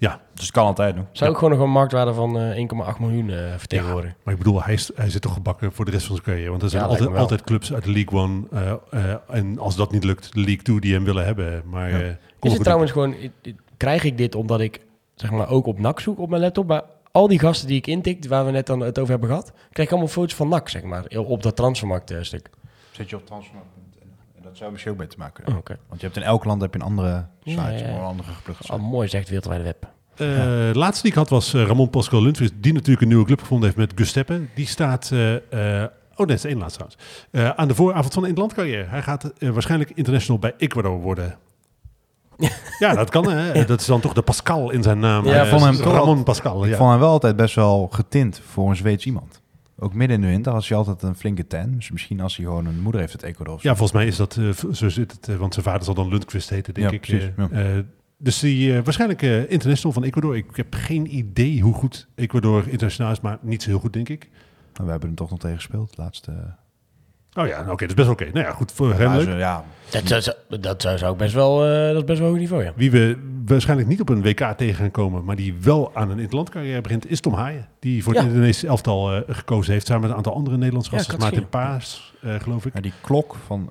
Ja, 0.00 0.20
Dus 0.34 0.42
het 0.44 0.52
kan 0.52 0.64
altijd 0.66 0.94
doen. 0.94 1.06
Zou 1.12 1.30
ook 1.30 1.38
gewoon 1.38 1.52
nog 1.52 1.62
een 1.62 1.70
marktwaarde 1.72 2.14
van 2.14 2.38
eh, 2.38 2.56
1,8 2.94 3.00
miljoen 3.00 3.30
eh 3.30 3.36
vertegenwoordigen. 3.56 4.16
maar 4.24 4.32
ik 4.34 4.38
bedoel, 4.38 4.62
hij, 4.62 4.74
is, 4.74 4.90
hij 4.94 5.10
zit 5.10 5.22
toch 5.22 5.32
gebakken 5.32 5.72
voor 5.72 5.84
de 5.84 5.90
rest 5.90 6.06
van 6.06 6.14
zijn 6.14 6.26
carrière. 6.28 6.50
Want 6.50 6.62
er 6.62 6.68
zijn 6.70 6.82
Ja, 6.82 6.88
altijd, 6.88 7.16
altijd 7.16 7.42
clubs 7.44 7.72
uit 7.72 7.84
de 7.84 7.92
League 7.92 8.18
One. 8.20 8.42
eh, 8.52 8.72
eh, 9.10 9.14
en 9.28 9.58
als 9.58 9.76
dat 9.76 9.92
niet 9.92 10.04
lukt, 10.04 10.32
de 10.32 10.40
League 10.40 10.62
Two 10.62 10.78
die 10.78 10.94
hem 10.94 11.04
willen 11.04 11.24
hebben. 11.24 11.62
Maar 11.64 11.90
Ja. 11.90 12.00
eh, 12.00 12.10
Is 12.40 12.52
het 12.52 12.62
trouwens 12.62 12.90
gewoon, 12.92 13.14
krijg 13.76 14.04
ik 14.04 14.16
dit 14.18 14.34
omdat 14.34 14.60
ik 14.60 14.80
zeg 15.14 15.30
maar 15.30 15.48
ook 15.50 15.66
op 15.66 15.78
NAC 15.78 16.00
zoek 16.00 16.18
op 16.18 16.28
mijn 16.28 16.42
laptop? 16.42 16.66
Maar 16.66 16.82
al 17.12 17.28
die 17.28 17.38
gasten 17.38 17.68
die 17.68 17.76
ik 17.76 17.86
intik, 17.86 18.28
waar 18.28 18.44
we 18.44 18.50
net 18.50 18.66
dan 18.66 18.80
het 18.80 18.98
over 18.98 19.10
hebben 19.10 19.28
gehad, 19.28 19.52
krijg 19.72 19.88
ik 19.88 19.94
allemaal 19.94 20.12
foto's 20.12 20.34
van 20.34 20.48
NAC, 20.48 20.68
zeg 20.68 20.82
maar, 20.82 21.04
op 21.16 21.42
dat 21.42 21.56
transfermarkt 21.56 22.10
eh, 22.10 22.18
stuk. 22.22 22.50
Zit 22.90 23.10
je 23.10 23.16
op 23.16 23.26
transfermarkt.nl. 23.26 23.77
Dat 24.48 24.56
zou 24.56 24.70
misschien 24.70 24.92
ook 24.92 24.98
mee 24.98 25.06
te 25.06 25.16
maken 25.18 25.38
Oh, 25.40 25.44
hebben. 25.54 25.60
Oké. 25.72 25.78
Want 25.88 26.00
je 26.00 26.06
hebt 26.06 26.18
in 26.18 26.24
elk 26.24 26.44
land 26.44 26.60
heb 26.60 26.74
je 26.74 26.80
een 26.80 26.86
andere 26.86 27.26
site, 27.44 27.60
Ja, 27.60 27.68
ja, 27.68 27.76
ja. 27.78 27.84
een 27.88 28.00
andere 28.00 28.28
site. 28.60 28.72
Oh, 28.72 28.80
mooi 28.90 29.08
zegt 29.08 29.28
wereldwijde 29.28 29.64
web. 29.64 29.82
Eh, 30.12 30.18
De 30.26 30.70
laatste 30.74 31.02
die 31.02 31.10
ik 31.10 31.16
had 31.18 31.28
was 31.28 31.54
eh, 31.54 31.66
Ramon 31.66 31.90
Pascal 31.90 32.22
Lundqvist, 32.22 32.52
die 32.60 32.72
natuurlijk 32.72 33.00
een 33.02 33.08
nieuwe 33.08 33.24
club 33.24 33.40
gevonden 33.40 33.66
heeft 33.66 33.78
met 33.80 33.92
Gusteppe. 33.94 34.40
Die 34.54 34.66
staat, 34.66 35.10
eh, 35.12 35.34
eh, 35.82 35.88
oh 36.14 36.26
nee, 36.26 36.26
dat 36.26 36.30
is 36.30 36.40
de 36.42 36.48
één 36.48 36.58
laatste 36.58 36.78
trouwens, 36.78 37.28
Eh, 37.30 37.50
aan 37.50 37.68
de 37.68 37.74
vooravond 37.74 38.12
van 38.14 38.22
een 38.22 38.28
interlandcarrière. 38.28 38.84
Hij 38.88 39.02
gaat 39.02 39.24
eh, 39.38 39.48
waarschijnlijk 39.50 39.90
international 39.94 40.38
bij 40.40 40.54
Ecuador 40.58 41.00
worden. 41.00 41.38
ja, 42.78 42.94
dat 42.94 43.10
kan 43.10 43.30
hè. 43.30 43.64
Dat 43.64 43.80
is 43.80 43.86
dan 43.86 44.00
toch 44.00 44.12
de 44.12 44.22
Pascal 44.22 44.70
in 44.70 44.82
zijn 44.82 44.98
naam. 44.98 45.24
Ja, 45.26 45.44
Eh, 45.44 45.50
vond 45.50 45.62
hem 45.62 45.76
toch 45.76 45.92
Ramon 45.92 46.22
Pascal, 46.22 46.64
Ik 46.64 46.70
ja. 46.70 46.76
vond 46.76 46.90
hem 46.90 46.98
wel 47.00 47.08
altijd 47.10 47.36
best 47.36 47.54
wel 47.54 47.88
getint 47.92 48.40
voor 48.48 48.68
een 48.70 48.76
Zweeds 48.76 49.06
iemand. 49.06 49.40
Ook 49.80 49.94
midden 49.94 50.16
in 50.16 50.22
de 50.22 50.28
winter 50.28 50.52
had 50.52 50.68
hij 50.68 50.76
altijd 50.76 51.02
een 51.02 51.14
flinke 51.14 51.46
tan. 51.46 51.74
Dus 51.74 51.90
misschien 51.90 52.20
als 52.20 52.36
hij 52.36 52.44
gewoon 52.46 52.66
een 52.66 52.80
moeder 52.80 53.00
heeft 53.00 53.12
uit 53.12 53.22
Ecuador. 53.22 53.58
Ja, 53.62 53.70
volgens 53.70 53.92
mij 53.92 54.06
is 54.06 54.16
dat, 54.16 54.36
eh, 54.36 54.72
zo 54.72 54.88
zit 54.88 55.12
het, 55.12 55.28
eh, 55.28 55.36
want 55.36 55.52
zijn 55.54 55.64
vader 55.66 55.84
zal 55.84 55.94
dan 55.94 56.08
Lundqvist 56.08 56.50
heten, 56.50 56.74
denk 56.74 56.86
Ja, 56.86 56.92
ik. 56.94 57.00
precies, 57.00 57.30
eh, 57.50 57.76
ja. 57.76 57.82
dus 58.18 58.38
die 58.38 58.82
waarschijnlijk 58.82 59.22
international 59.50 59.92
van 59.92 60.02
Ecuador. 60.04 60.36
Ik 60.36 60.46
heb 60.56 60.74
geen 60.74 61.16
idee 61.16 61.60
hoe 61.60 61.74
goed 61.74 62.08
Ecuador 62.14 62.68
internationaal 62.68 63.12
is, 63.12 63.20
maar 63.20 63.38
niet 63.42 63.62
zo 63.62 63.68
heel 63.70 63.78
goed, 63.78 63.92
denk 63.92 64.08
ik. 64.08 64.28
Maar 64.76 64.84
We 64.86 64.90
hebben 64.90 65.08
hem 65.08 65.18
toch 65.18 65.30
nog 65.30 65.38
tegen 65.38 65.56
gespeeld. 65.56 65.96
Laatste. 65.96 66.32
Oh 67.38 67.46
ja, 67.46 67.58
nou, 67.60 67.72
oké, 67.72 67.86
dat 67.86 67.88
is 67.88 67.94
best 67.94 68.08
oké. 68.08 68.24
Nou 68.32 68.46
ja, 68.46 68.52
goed, 68.52 68.72
voor 68.72 68.94
hem 68.94 69.00
Ja, 69.00 69.16
leuk. 69.16 69.38
ja, 69.38 69.64
Dat, 69.90 70.08
dat, 70.48 70.62
dat 70.62 70.82
zou, 70.82 70.98
zou 70.98 71.12
ik 71.12 71.18
best 71.18 71.34
wel, 71.34 71.66
eh, 71.66 71.86
dat 71.88 71.96
is 71.96 72.04
best 72.04 72.18
wel 72.18 72.28
hoog 72.28 72.38
niveau, 72.38 72.64
ja. 72.64 72.72
Wie 72.76 72.90
we 72.90 73.18
waarschijnlijk 73.46 73.88
niet 73.88 74.00
op 74.00 74.08
een 74.08 74.22
WK 74.22 74.40
tegen 74.56 74.74
gaan 74.74 74.90
komen, 74.90 75.24
maar 75.24 75.36
die 75.36 75.54
wel 75.60 75.90
aan 75.94 76.10
een 76.10 76.18
interlandcarrière 76.18 76.80
begint, 76.80 77.10
is 77.10 77.20
Tom 77.20 77.32
Haaien. 77.34 77.68
Die 77.80 78.02
voor 78.02 78.12
het 78.12 78.22
Ja. 78.22 78.28
Indonesische 78.28 78.66
elftal 78.66 79.12
eh, 79.14 79.20
gekozen 79.28 79.72
heeft, 79.72 79.86
samen 79.86 80.00
met 80.02 80.10
een 80.10 80.16
aantal 80.16 80.34
andere 80.34 80.56
Nederlandse 80.56 80.90
Ja, 80.90 80.96
gasten. 80.96 81.14
had 81.14 81.22
Maarten 81.30 81.48
Paas, 81.48 82.14
eh, 82.22 82.34
geloof 82.40 82.66
ik. 82.66 82.74
Ja, 82.74 82.80
die 82.80 82.92
klok 83.02 83.36
van 83.46 83.70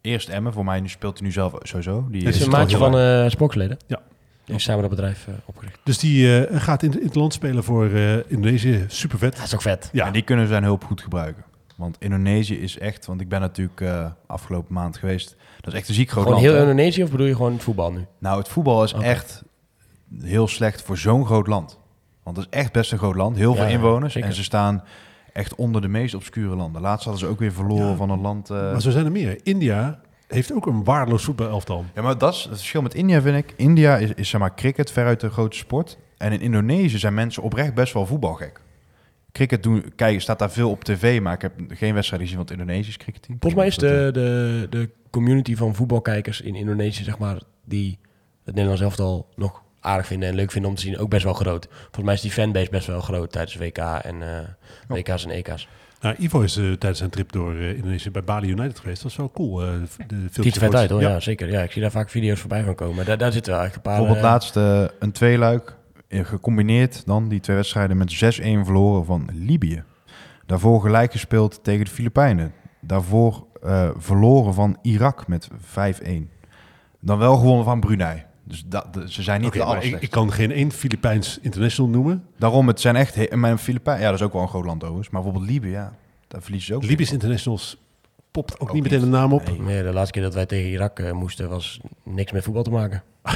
eerst 0.00 0.28
Emmen, 0.28 0.52
voor 0.52 0.64
mij 0.64 0.80
nu 0.80 0.88
speelt 0.88 1.18
hij 1.18 1.26
nu 1.26 1.32
zelf 1.32 1.52
sowieso. 1.62 2.06
Die 2.10 2.18
Ja, 2.18 2.24
Dat 2.24 2.34
is 2.34 2.40
is 2.40 2.46
een 2.46 2.52
maatje 2.52 2.76
van 2.76 2.98
heel 2.98 3.24
eh 3.24 3.30
Spooksleden. 3.30 3.76
Ja. 3.86 4.00
Die 4.44 4.54
heeft 4.54 4.66
samen 4.66 4.80
dat 4.80 4.90
bedrijf 4.90 5.26
opgericht. 5.44 5.78
Dus 5.82 5.98
die 5.98 6.44
eh, 6.46 6.60
gaat 6.60 6.82
in, 6.82 6.98
in 7.00 7.06
het 7.06 7.14
land 7.14 7.32
spelen 7.32 7.64
voor 7.64 7.90
eh, 7.90 8.14
Indonesië. 8.30 8.84
Super 8.88 9.18
vet. 9.18 9.36
Dat 9.36 9.44
is 9.46 9.54
ook 9.54 9.62
vet. 9.62 9.88
Ja, 9.92 10.06
En 10.06 10.12
die 10.12 10.22
kunnen 10.22 10.46
zijn 10.48 10.62
hulp 10.62 10.84
goed 10.84 11.00
gebruiken. 11.00 11.44
Want 11.76 11.96
Indonesië 11.98 12.58
is 12.58 12.78
echt, 12.78 13.06
want 13.06 13.20
ik 13.20 13.28
ben 13.28 13.40
natuurlijk 13.40 13.80
eh, 13.80 14.06
afgelopen 14.26 14.74
maand 14.74 14.96
geweest. 14.96 15.36
Dat 15.60 15.72
is 15.72 15.78
echt 15.78 15.88
een 15.88 15.94
ziek 15.94 16.10
groot 16.10 16.22
Gewoon 16.24 16.40
land. 16.40 16.52
heel 16.52 16.62
hè. 16.64 16.70
Indonesië 16.70 17.02
of 17.02 17.10
bedoel 17.10 17.26
je 17.26 17.34
gewoon 17.34 17.52
het 17.52 17.62
voetbal 17.62 17.92
nu? 17.92 18.06
Nou, 18.18 18.38
het 18.38 18.48
voetbal 18.48 18.84
is 18.84 18.92
echt 18.92 19.42
heel 20.20 20.48
slecht 20.48 20.82
voor 20.82 20.98
zo'n 20.98 21.26
groot 21.26 21.46
land. 21.46 21.78
Want 22.22 22.36
het 22.36 22.46
is 22.50 22.58
echt 22.58 22.72
best 22.72 22.92
een 22.92 22.98
groot 22.98 23.14
land. 23.14 23.36
Heel 23.36 23.54
veel 23.54 23.64
inwoners. 23.66 24.12
zeker. 24.12 24.28
En 24.28 24.34
ze 24.34 24.42
staan 24.44 24.84
echt 25.32 25.54
onder 25.54 25.80
de 25.80 25.88
meest 25.88 26.14
obscure 26.14 26.56
landen. 26.56 26.80
Laatst 26.82 27.04
hadden 27.04 27.22
ze 27.22 27.28
ook 27.32 27.38
weer 27.38 27.52
verloren 27.52 27.86
Ja. 27.90 27.96
van 27.96 28.10
een 28.10 28.20
land... 28.20 28.50
eh, 28.50 28.56
maar 28.56 28.80
zo 28.82 28.90
zijn 28.90 29.04
er 29.04 29.12
meer. 29.12 29.40
India 29.42 30.00
heeft 30.28 30.52
ook 30.52 30.66
een 30.66 30.84
waardeloos 30.84 31.24
voetbalelftal. 31.24 31.84
Ja, 31.94 32.02
maar 32.02 32.18
dat 32.18 32.34
is 32.34 32.42
het 32.44 32.56
verschil 32.58 32.82
met 32.82 32.94
India, 32.94 33.20
vind 33.20 33.36
ik. 33.36 33.54
India 33.56 33.96
is, 33.96 34.10
is 34.14 34.28
zeg 34.28 34.40
maar 34.40 34.54
cricket 34.54 34.90
veruit 34.90 35.20
de 35.20 35.30
grote 35.30 35.56
sport. 35.56 35.98
En 36.16 36.32
in 36.32 36.40
Indonesië 36.40 36.98
zijn 36.98 37.14
mensen 37.14 37.42
oprecht 37.42 37.74
best 37.74 37.92
wel 37.92 38.06
voetbalgek. 38.06 38.60
Cricket 39.36 39.62
doen, 39.62 39.92
kijk, 39.96 40.20
staat 40.20 40.38
daar 40.38 40.50
veel 40.50 40.70
op 40.70 40.84
tv, 40.84 41.20
maar 41.20 41.34
ik 41.34 41.42
heb 41.42 41.52
geen 41.68 41.94
wedstrijd 41.94 42.22
gezien 42.22 42.36
van 42.36 42.46
het 42.46 42.58
Indonesisch 42.58 42.96
cricketteam. 42.96 43.36
Volgens 43.40 43.60
mij 43.60 43.70
is 43.70 43.76
de, 43.76 44.08
de, 44.12 44.66
de 44.70 44.90
community 45.10 45.56
van 45.56 45.74
voetbalkijkers 45.74 46.40
in 46.40 46.54
Indonesië, 46.54 47.04
zeg 47.04 47.18
maar, 47.18 47.38
die 47.64 47.98
het 48.44 48.54
Nederlands 48.54 48.82
elftal 48.82 49.28
nog 49.34 49.62
aardig 49.80 50.06
vinden 50.06 50.28
en 50.28 50.34
leuk 50.34 50.50
vinden 50.50 50.70
om 50.70 50.76
te 50.76 50.82
zien, 50.82 50.98
ook 50.98 51.10
best 51.10 51.24
wel 51.24 51.34
groot. 51.34 51.68
Volgens 51.70 52.04
mij 52.04 52.14
is 52.14 52.20
die 52.20 52.30
fanbase 52.30 52.70
best 52.70 52.86
wel 52.86 53.00
groot 53.00 53.32
tijdens 53.32 53.56
WK 53.56 53.78
en 53.78 54.22
eh, 54.22 54.48
WK's 54.88 55.24
en 55.24 55.30
EK's. 55.30 55.68
Nou, 56.00 56.14
Ivo 56.18 56.40
is 56.40 56.56
eh, 56.56 56.64
tijdens 56.64 56.98
zijn 56.98 57.10
trip 57.10 57.32
door 57.32 57.54
eh, 57.54 57.70
Indonesië 57.76 58.10
bij 58.10 58.24
Bali 58.24 58.48
United 58.50 58.78
geweest. 58.78 59.02
Dat 59.02 59.10
is 59.10 59.16
wel 59.16 59.30
cool. 59.30 59.62
eh, 59.62 59.68
de 59.68 59.86
filmpjes 60.06 60.44
Ziet 60.44 60.54
er 60.54 60.60
vet 60.60 60.74
uit 60.74 60.90
hoor, 60.90 61.00
ja. 61.00 61.08
Ja. 61.08 61.20
zeker. 61.20 61.50
Ja, 61.50 61.62
ik 61.62 61.72
zie 61.72 61.82
daar 61.82 61.90
vaak 61.90 62.10
video's 62.10 62.40
voorbij 62.40 62.62
van 62.64 62.74
komen. 62.74 63.04
Daar, 63.04 63.18
daar 63.18 63.32
zitten 63.32 63.52
wel 63.52 63.62
echt 63.62 63.74
een 63.74 63.80
paar... 63.80 63.96
Bijvoorbeeld 63.96 64.24
eh, 64.24 64.30
laatst 64.30 64.56
eh, 64.56 64.84
een 64.98 65.12
tweeluik, 65.12 65.68
eh, 65.68 65.74
gecombineerd 66.08 67.06
dan 67.06 67.28
die 67.28 67.40
twee 67.40 67.56
wedstrijden 67.56 67.96
met 67.96 68.14
6-1 68.14 68.18
verloren 68.64 69.04
van 69.04 69.28
Libië. 69.32 69.82
Daarvoor 70.46 70.80
gelijk 70.80 71.12
gespeeld 71.12 71.64
tegen 71.64 71.84
de 71.84 71.90
Filipijnen. 71.90 72.52
Daarvoor 72.80 73.46
eh, 73.62 73.90
verloren 73.96 74.54
van 74.54 74.78
Irak 74.82 75.26
met 75.28 75.48
5-1. 75.50 75.54
Dan 77.00 77.18
wel 77.18 77.36
gewonnen 77.36 77.64
van 77.64 77.80
Brunei. 77.80 78.24
Dus 78.44 78.64
dat, 78.66 78.94
de- 78.94 79.12
ze 79.12 79.22
zijn 79.22 79.40
niet 79.40 79.52
de 79.52 79.58
maar 79.58 79.84
ik, 79.84 80.10
kan 80.10 80.32
geen 80.32 80.50
één 80.52 80.72
Filipijns 80.72 81.38
international 81.42 81.90
noemen. 81.90 82.24
Daarom, 82.38 82.66
het 82.66 82.80
zijn 82.80 82.96
echt... 82.96 83.14
he- 83.14 83.36
Mijn 83.36 83.58
Filipijnen, 83.58 84.02
ja, 84.02 84.10
dat 84.10 84.18
is 84.20 84.26
ook 84.26 84.32
wel 84.32 84.42
een 84.42 84.48
groot 84.48 84.64
land 84.64 84.82
overigens. 84.82 85.10
Maar 85.10 85.22
bijvoorbeeld 85.22 85.52
Libië, 85.52 85.70
ja, 85.70 85.92
daar 86.28 86.42
verliezen 86.42 86.68
ze 86.68 86.74
ook. 86.74 86.82
Libisch 86.90 87.12
internationals 87.12 87.82
popt 88.30 88.60
ook, 88.60 88.68
Ook 88.68 88.74
niet 88.74 88.82
meteen 88.82 89.02
een 89.02 89.08
naam 89.08 89.32
op. 89.32 89.46
nee, 89.48 89.60
nee, 89.60 89.82
de 89.82 89.92
laatste 89.92 90.12
keer 90.12 90.22
dat 90.22 90.34
wij 90.34 90.46
tegen 90.46 90.70
Irak 90.70 90.98
eh, 90.98 91.12
moesten 91.12 91.48
was 91.48 91.80
niks 92.04 92.32
met 92.32 92.44
voetbal 92.44 92.62
te 92.62 92.70
maken. 92.70 93.02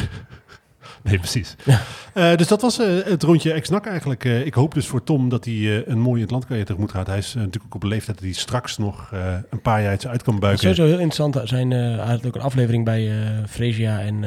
Nee, 1.03 1.19
precies. 1.19 1.57
Eh, 2.15 2.37
dus 2.37 2.49
dat 2.49 2.61
was 2.63 2.79
eh, 2.79 2.87
het 3.05 3.23
rondje 3.23 3.53
ex-NAC 3.53 3.87
eigenlijk. 3.87 4.25
Eh, 4.25 4.47
ik 4.47 4.55
hoop 4.55 4.75
dus 4.75 4.87
voor 4.87 5.05
Tom 5.05 5.29
dat 5.29 5.45
hij 5.45 5.87
een 5.87 5.99
mooie 5.99 6.17
in 6.17 6.23
het 6.23 6.31
landcarrière 6.31 6.67
tegemoet 6.67 6.91
gaat. 6.91 7.07
Hij 7.07 7.19
is 7.19 7.35
natuurlijk 7.35 7.65
ook 7.65 7.75
op 7.75 7.83
een 7.83 7.89
leeftijd 7.89 8.17
dat 8.17 8.27
hij 8.27 8.35
straks 8.35 8.79
nog 8.79 9.11
een 9.51 9.61
paar 9.63 9.83
jaar 9.83 9.91
uit 9.91 10.23
kan 10.23 10.35
Het 10.35 10.43
buiken. 10.43 10.53
is 10.53 10.61
sowieso 10.61 10.83
heel 10.85 11.07
interessant. 11.07 11.49
Zijn, 11.49 11.71
hij 11.71 12.07
had 12.07 12.27
ook 12.27 12.35
een 12.35 12.41
aflevering 12.41 12.85
bij 12.85 13.13
Fresia 13.49 14.01
en, 14.01 14.25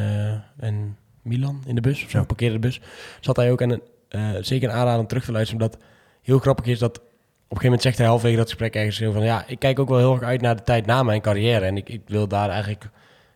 en 0.59 0.97
Milan 1.21 1.63
in 1.65 1.75
de 1.75 1.81
bus. 1.81 2.03
Of 2.03 2.09
zo, 2.09 2.17
Ja. 2.17 2.23
parkeerde 2.23 2.53
de 2.53 2.59
bus. 2.59 2.81
Zat 3.19 3.35
hij 3.35 3.51
ook 3.51 3.61
en 3.61 3.81
zeker 4.41 4.69
een 4.69 4.75
aanrader 4.75 4.99
om 4.99 5.07
terug 5.07 5.25
te 5.25 5.31
luisteren. 5.31 5.61
Omdat 5.61 5.81
heel 6.21 6.39
grappig 6.39 6.65
is 6.65 6.79
dat... 6.79 6.97
Op 6.97 7.01
een 7.03 7.05
gegeven 7.47 7.63
moment 7.63 7.81
zegt 7.81 7.97
hij 7.97 8.07
halverwege 8.07 8.37
dat 8.37 8.49
gesprek 8.49 8.75
ergens 8.75 9.13
van... 9.13 9.23
Ja, 9.23 9.43
ik 9.47 9.59
kijk 9.59 9.79
ook 9.79 9.89
wel 9.89 9.97
heel 9.97 10.13
erg 10.13 10.23
uit 10.23 10.41
naar 10.41 10.55
de 10.55 10.63
tijd 10.63 10.85
na 10.85 11.03
mijn 11.03 11.21
carrière. 11.21 11.65
En 11.65 11.77
ik, 11.77 11.89
ik 11.89 12.01
wil 12.07 12.27
daar 12.27 12.49
eigenlijk... 12.49 12.83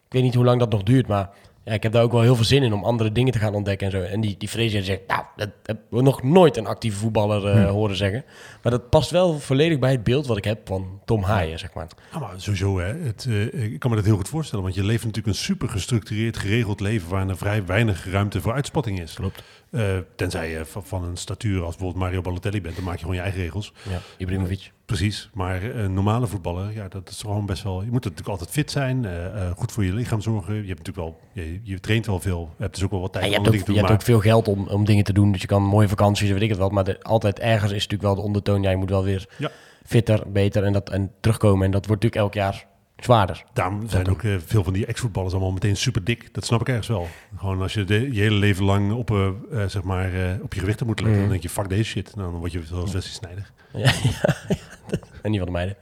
Ik 0.06 0.14
weet 0.14 0.24
niet 0.24 0.36
hoe 0.36 0.46
lang 0.46 0.60
dat 0.60 0.72
nog 0.72 0.84
duurt, 0.84 1.08
maar... 1.08 1.30
Ja, 1.68 1.74
ik 1.74 1.84
heb 1.84 1.92
daar 1.92 2.04
ook 2.04 2.12
wel 2.12 2.22
heel 2.22 2.36
veel 2.36 2.46
zin 2.46 2.64
in 2.64 2.74
om 2.74 2.84
andere 2.84 3.12
dingen 3.12 3.34
te 3.34 3.40
gaan 3.40 3.54
ontdekken 3.54 3.88
en 3.88 3.92
zo. 3.92 4.02
En 4.02 4.22
die, 4.22 4.36
die 4.38 4.48
Fresia 4.48 4.82
zegt, 4.82 5.02
nou, 5.08 5.24
dat 5.36 5.50
heb 5.64 5.78
ik 5.92 6.02
nog 6.02 6.24
nooit 6.24 6.58
een 6.58 6.68
actieve 6.68 6.98
voetballer 6.98 7.46
eh, 7.46 7.70
horen 7.70 7.96
zeggen. 7.96 8.24
Maar 8.64 8.72
dat 8.72 8.90
past 8.90 9.10
wel 9.12 9.40
volledig 9.40 9.80
bij 9.80 9.92
het 9.92 10.04
beeld 10.04 10.28
wat 10.28 10.38
ik 10.38 10.44
heb 10.44 10.68
van 10.68 11.02
Tom 11.06 11.24
Haaien, 11.24 11.60
zeg 11.60 11.74
maar. 11.74 11.88
Ja, 12.12 12.20
maar 12.20 12.34
sowieso, 12.38 12.80
hè. 12.80 12.94
Het, 12.94 13.26
eh, 13.30 13.64
ik 13.64 13.80
kan 13.80 13.90
me 13.90 13.96
dat 13.96 14.06
heel 14.06 14.16
goed 14.16 14.30
voorstellen. 14.30 14.64
Want 14.64 14.76
je 14.76 14.84
leeft 14.84 15.06
natuurlijk 15.06 15.28
een 15.38 15.44
super 15.44 15.70
gestructureerd, 15.70 16.38
geregeld 16.38 16.80
leven... 16.80 17.10
waar 17.10 17.30
er 17.30 17.38
vrij 17.38 17.66
weinig 17.66 18.12
ruimte 18.12 18.42
voor 18.42 18.54
uitspatting 18.54 19.00
is. 19.02 19.14
Klopt. 19.14 19.44
Eh, 19.78 19.98
tenzij 20.16 20.50
je 20.52 20.66
van, 20.66 20.84
van 20.86 21.04
een 21.04 21.18
statuur 21.18 21.64
als 21.64 21.76
bijvoorbeeld 21.76 22.04
Mario 22.04 22.22
Balotelli 22.22 22.62
bent... 22.62 22.76
dan 22.76 22.84
maak 22.84 22.94
je 22.94 23.00
gewoon 23.00 23.16
je 23.16 23.22
eigen 23.22 23.42
regels. 23.42 23.74
Ja, 23.90 24.00
Ibrahimovic. 24.18 24.72
Precies, 24.86 25.30
maar 25.34 25.64
een 25.64 25.94
normale 25.94 26.28
voetballer, 26.28 26.74
ja, 26.74 26.88
dat 26.88 27.10
is 27.10 27.22
gewoon 27.22 27.46
best 27.46 27.64
wel... 27.64 27.82
Je 27.84 27.92
moet 27.92 28.04
natuurlijk 28.04 28.30
altijd 28.30 28.50
fit 28.50 28.72
zijn, 28.72 29.06
eh, 29.06 29.26
eh, 29.26 29.52
goed 29.58 29.72
voor 29.72 29.86
je 29.86 29.94
lichaam 29.94 30.22
zorgen. 30.22 30.54
Je 30.54 30.68
hebt 30.68 30.78
natuurlijk 30.88 30.98
wel, 31.08 31.20
je, 31.44 31.60
je 31.64 31.80
traint 31.80 32.06
wel 32.06 32.20
veel. 32.20 32.50
Je 32.58 32.62
hebt 32.64 32.74
dus 32.76 32.84
ook 32.84 32.92
wel 32.92 33.02
wat 33.02 33.12
tijd 33.14 33.26
En 33.26 33.32
je 33.32 33.38
om 33.38 33.44
je 33.44 33.52
te 33.60 33.66
doen. 33.66 33.76
hebt 33.78 33.92
ook 33.92 34.02
veel 34.02 34.20
geld 34.20 34.48
om, 34.48 34.68
om 34.68 34.86
dingen 34.86 35.04
te 35.04 35.14
doen. 35.14 35.32
Dus 35.32 35.42
je 35.42 35.48
kan 35.48 35.64
mooie 35.64 35.88
vakanties, 35.88 36.30
weet 36.32 36.42
ik 36.42 36.50
het 36.50 36.58
wel. 36.58 36.70
Maar 36.70 36.84
de- 36.84 37.04
altijd 37.04 37.40
ergens 37.40 37.72
is 37.72 37.88
natuurlijk 37.88 38.04
wel 38.04 38.16
de 38.16 38.22
ondertoon. 38.22 38.62
Ja, 38.62 38.70
je 38.70 38.76
moet 38.78 38.90
wel 38.90 39.04
weer 39.04 39.30
Ja. 39.38 39.52
fitter, 39.86 40.24
beter 40.32 40.64
en, 40.64 40.74
dat, 40.74 40.90
en 40.90 41.12
terugkomen. 41.20 41.66
En 41.66 41.72
dat 41.72 41.86
wordt 41.86 42.04
natuurlijk 42.04 42.36
elk 42.36 42.44
jaar 42.44 42.66
zwaarder. 42.98 43.44
Daarom 43.54 43.90
zijn 43.90 44.08
ook 44.10 44.24
eh, 44.24 44.36
veel 44.46 44.64
van 44.64 44.74
die 44.74 44.86
ex-voetballers 44.86 45.34
allemaal 45.34 45.52
meteen 45.52 45.78
super 45.78 46.04
dik. 46.04 46.34
Dat 46.34 46.46
snap 46.46 46.62
ik 46.62 46.68
ergens 46.68 46.88
wel. 46.88 47.08
Gewoon 47.38 47.62
als 47.62 47.74
je 47.74 47.84
de, 47.84 48.14
je 48.14 48.22
hele 48.22 48.36
leven 48.36 48.66
lang 48.66 48.92
op, 48.94 49.12
eh, 49.12 49.28
eh, 49.28 49.70
zeg 49.70 49.84
maar, 49.84 50.14
eh, 50.14 50.42
op 50.44 50.54
je 50.54 50.60
gewicht 50.60 50.86
moet 50.86 51.00
letten, 51.00 51.10
Mhm. 51.12 51.20
dan 51.22 51.30
denk 51.30 51.42
je, 51.42 51.50
fuck 51.50 51.70
deze 51.70 51.84
shit. 51.84 52.16
Nou, 52.16 52.32
dan 52.32 52.40
word 52.40 52.52
je 52.52 52.64
zoals 52.66 52.92
Wesley 52.92 53.14
Sneijder. 53.14 53.52
Ja, 53.74 53.80
ja, 54.04 54.36
ja. 54.90 54.98
En 55.22 55.32
niet 55.32 55.38
van 55.40 55.46
de 55.48 55.52
meiden. 55.54 55.76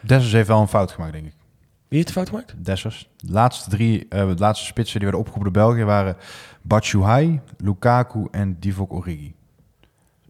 Dessers 0.00 0.32
heeft 0.32 0.48
wel 0.48 0.60
een 0.60 0.68
fout 0.68 0.92
gemaakt, 0.92 1.12
denk 1.12 1.26
ik. 1.26 1.32
Wie 1.88 1.98
heeft 2.02 2.06
de 2.06 2.12
fout 2.12 2.28
gemaakt? 2.28 2.54
Dessers. 2.64 3.08
De 3.16 3.32
laatste 3.32 3.70
drie, 3.70 4.06
eh, 4.08 4.28
de 4.28 4.34
laatste 4.38 4.66
spitsen 4.66 5.00
die 5.00 5.08
werden 5.10 5.20
opgeroepen 5.26 5.52
door 5.52 5.62
België 5.66 5.84
waren 5.84 6.16
Batshuayi, 6.62 7.40
Lukaku 7.58 8.26
en 8.30 8.56
Divock 8.60 8.92
Origi. 8.92 9.34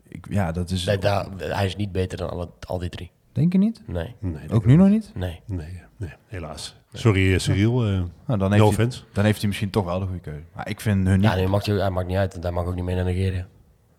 Ik, 0.09 0.27
ja, 0.31 0.53
dat 0.53 0.71
is... 0.71 0.85
Nee, 0.85 0.99
daar, 0.99 1.27
hij 1.39 1.67
is 1.67 1.77
niet 1.77 1.93
beter 1.93 2.19
dan 2.19 2.31
alle, 2.31 2.49
al 2.67 2.79
die 2.79 2.89
drie. 2.89 3.11
Denk 3.35 3.53
je 3.53 3.59
niet? 3.59 3.81
Nee, 3.87 4.15
Nee, 4.19 4.51
Ook 4.51 4.65
nu 4.67 4.77
nog 4.77 4.89
niet? 4.89 5.11
nee. 5.15 5.41
Nee, 5.47 5.81
nee, 5.97 6.13
helaas. 6.27 6.77
Sorry, 6.93 7.33
eh, 7.33 7.39
Cyril. 7.39 7.87
eh 7.87 7.89
Nou, 8.27 8.39
dan, 8.39 8.51
no 8.51 8.65
heeft 8.65 8.77
hij, 8.77 8.89
dan 9.13 9.25
heeft 9.25 9.39
hij 9.39 9.47
misschien 9.49 9.71
toch 9.71 9.85
wel 9.85 9.99
de 9.99 10.05
goede 10.07 10.21
keuze. 10.21 10.43
Maar 10.55 10.69
ik 10.69 10.81
vind 10.81 11.07
hun 11.07 11.21
niet... 11.21 11.31
Ja, 11.31 11.35
nee, 11.35 11.49
maakt, 11.49 11.67
hij 11.67 11.91
maakt 11.91 12.07
niet 12.07 12.17
uit. 12.17 12.33
want 12.33 12.45
Hij 12.45 12.53
mag 12.53 12.65
ook 12.67 12.75
niet 12.75 12.85
mee 12.85 12.95
naar 12.95 13.05
Nigeria. 13.05 13.47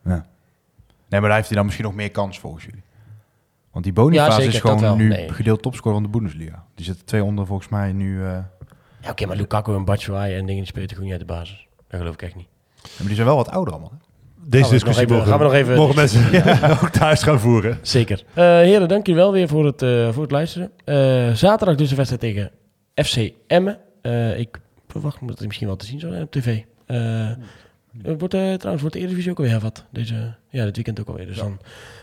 Ja. 0.03 0.25
Nee, 1.09 1.19
maar 1.19 1.21
daar 1.21 1.33
heeft 1.35 1.47
hij 1.47 1.55
dan 1.57 1.65
misschien 1.65 1.85
nog 1.85 1.95
meer 1.95 2.11
kans 2.11 2.39
volgens 2.39 2.63
jullie. 2.65 2.83
Want 3.71 3.83
die 3.83 3.93
Boniface 3.93 4.29
Ja, 4.29 4.35
zeker, 4.35 4.53
is 4.53 4.59
gewoon 4.59 4.97
nu 4.97 5.07
Nee. 5.07 5.33
gedeeld 5.33 5.61
topscorer 5.61 5.93
van 6.01 6.03
de 6.11 6.17
Bundesliga. 6.17 6.65
Die 6.75 6.85
zitten 6.85 7.05
twee 7.05 7.23
onder 7.23 7.45
volgens 7.45 7.69
mij 7.69 7.91
nu... 7.93 8.23
eh, 8.25 8.37
Ja, 9.01 9.09
oké, 9.09 9.25
maar 9.25 9.35
Lukaku 9.35 9.75
en 9.75 9.85
Batshuayi 9.85 10.33
en 10.33 10.39
dingen 10.45 10.55
die 10.61 10.65
spelen 10.71 10.87
toch 10.87 10.99
niet 10.99 11.11
uit 11.11 11.19
de 11.19 11.25
basis. 11.25 11.67
Dat 11.87 11.99
geloof 11.99 12.13
ik 12.13 12.21
echt 12.21 12.35
niet. 12.35 12.47
maar 12.97 13.05
die 13.07 13.15
zijn 13.15 13.27
wel 13.27 13.35
wat 13.35 13.49
ouder 13.49 13.73
allemaal. 13.73 13.91
Hè? 13.91 13.97
Deze 14.47 14.69
discussie 14.69 15.03
even- 15.03 15.15
mogen, 15.15 15.29
gaan 15.29 15.37
we 15.37 15.43
nog 15.43 15.53
even- 15.53 15.75
mogen 15.75 15.95
mensen 15.95 16.23
ook 16.83 16.89
thuis 16.89 17.23
gaan 17.23 17.39
voeren. 17.39 17.79
Zeker. 17.81 18.23
Eh 18.33 18.43
heren, 18.43 18.87
dank 18.87 19.05
jullie 19.05 19.21
wel 19.21 19.31
weer 19.31 19.47
voor 19.47 19.65
het, 19.65 19.81
eh, 19.81 20.11
voor 20.11 20.21
het 20.21 20.31
luisteren. 20.31 20.71
Eh, 20.85 21.33
zaterdag 21.33 21.75
dus 21.75 21.89
de 21.89 21.95
wedstrijd 21.95 22.21
tegen 22.21 22.51
FC 23.05 23.31
Emmen. 23.47 23.77
Eh, 24.01 24.39
ik 24.39 24.59
verwacht 24.87 25.19
dat 25.21 25.29
het 25.37 25.45
misschien 25.47 25.67
wel 25.67 25.75
te 25.75 25.85
zien 25.85 25.99
zou 25.99 26.11
zijn 26.11 26.23
op 26.23 26.31
tv. 26.31 26.59
Wordt, 28.17 28.33
eh, 28.33 28.53
trouwens, 28.53 28.81
wordt 28.81 28.93
de 28.93 28.99
Eredivisie 28.99 29.31
ook 29.31 29.37
alweer 29.37 29.51
hervat. 29.53 29.85
Deze, 29.91 30.33
ja, 30.49 30.65
dit 30.65 30.75
weekend 30.75 30.99
ook 30.99 31.07
alweer. 31.07 31.25
Dus 31.25 31.37
dan 31.37 31.59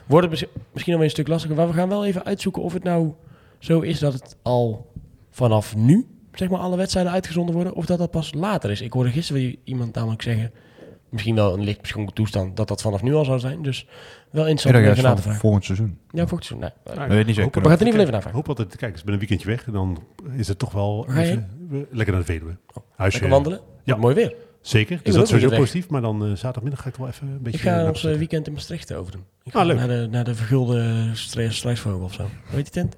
wordt 0.06 0.30
het 0.30 0.40
mis- 0.40 0.50
misschien 0.72 0.92
alweer 0.92 1.08
een 1.08 1.14
stuk 1.14 1.28
lastiger. 1.28 1.56
Maar 1.56 1.66
we 1.66 1.72
gaan 1.72 1.88
wel 1.88 2.04
even 2.06 2.24
uitzoeken 2.24 2.62
of 2.62 2.72
het 2.72 2.82
nou 2.84 3.12
zo 3.58 3.80
is 3.80 3.98
dat 3.98 4.12
het 4.12 4.36
al 4.42 4.90
vanaf 5.30 5.76
nu, 5.76 6.06
zeg 6.34 6.48
maar, 6.48 6.60
alle 6.60 6.76
wedstrijden 6.76 7.12
uitgezonden 7.12 7.54
worden. 7.54 7.74
Of 7.74 7.86
dat 7.86 7.98
dat 7.98 8.10
pas 8.10 8.34
later 8.34 8.70
is. 8.70 8.80
Ik 8.80 8.92
hoorde 8.92 9.10
gisteren 9.10 9.42
weer 9.42 9.56
iemand 9.64 9.94
namelijk 9.94 10.22
zeggen, 10.22 10.50
misschien 11.12 11.34
wel 11.34 11.54
een 11.54 11.62
licht 11.64 11.80
beschonken 11.80 12.14
toestand, 12.14 12.56
dat 12.56 12.68
dat 12.68 12.82
vanaf 12.82 13.02
nu 13.02 13.14
al 13.14 13.24
zou 13.24 13.38
zijn. 13.38 13.62
Dus 13.62 13.86
wel 14.30 14.42
Ik 14.44 14.50
interessant 14.50 14.74
om 14.74 14.80
even 14.80 14.84
juist 14.84 15.02
na 15.02 15.08
te 15.08 15.14
van 15.14 15.22
vragen. 15.22 15.40
volgend 15.40 15.64
seizoen. 15.64 15.98
Ja, 16.10 16.26
volgend 16.26 16.44
seizoen. 16.44 16.70
Nee. 16.86 16.96
Nou, 16.96 17.08
weet 17.08 17.26
niet 17.26 17.34
zeker. 17.34 17.50
We 17.52 17.60
gaan 17.60 17.70
het 17.70 17.80
in 17.80 17.86
ieder 17.86 17.86
geval 17.86 17.92
dat- 17.92 18.00
even 18.04 18.12
navragen. 18.12 18.32
hoop 18.38 18.48
altijd 18.48 18.70
te 18.70 18.76
kijken. 18.76 18.98
Ik 18.98 19.04
ben 19.04 19.12
een 19.14 19.18
weekendje 19.20 19.46
weg 19.48 19.66
en 19.66 19.72
dan 19.72 20.02
is 20.36 20.48
het 20.48 20.58
toch 20.58 20.72
wel 20.72 21.06
je 21.08 21.20
even, 21.20 21.48
lekker 21.90 22.14
naar 22.14 22.24
de 22.26 22.32
Veluwe. 22.32 22.56
Huisje. 22.96 23.20
Lekker 23.20 23.36
wandelen. 23.38 23.60
Ja. 23.84 23.96
Mooi 23.96 24.14
weer. 24.14 24.34
Zeker, 24.60 24.94
dus 24.96 25.02
ben 25.04 25.12
dat 25.12 25.22
is 25.22 25.28
sowieso 25.28 25.56
positief. 25.56 25.88
Maar 25.88 26.00
dan 26.00 26.22
eh, 26.24 26.28
zaterdagmiddag 26.30 26.82
ga 26.82 26.88
ik 26.88 26.96
wel 26.96 27.08
even 27.08 27.26
een 27.26 27.42
beetje... 27.42 27.58
Ik 27.58 27.64
ga 27.64 27.74
naar 27.76 27.88
ons 27.88 28.04
eh, 28.04 28.16
weekend 28.16 28.46
in 28.46 28.52
Maastricht 28.52 28.92
over 28.94 29.12
doen. 29.12 29.24
Ik 29.42 29.54
Ah, 29.54 29.60
ga 29.60 29.66
leuk. 29.66 29.76
naar 29.76 29.88
de, 29.88 30.08
naar 30.10 30.24
de 30.24 30.34
vergulde 30.34 31.10
struisvogel 31.14 32.00
of 32.04 32.12
zo. 32.12 32.22
Hoe 32.22 32.30
heet 32.56 32.62
die 32.64 32.72
tent? 32.82 32.96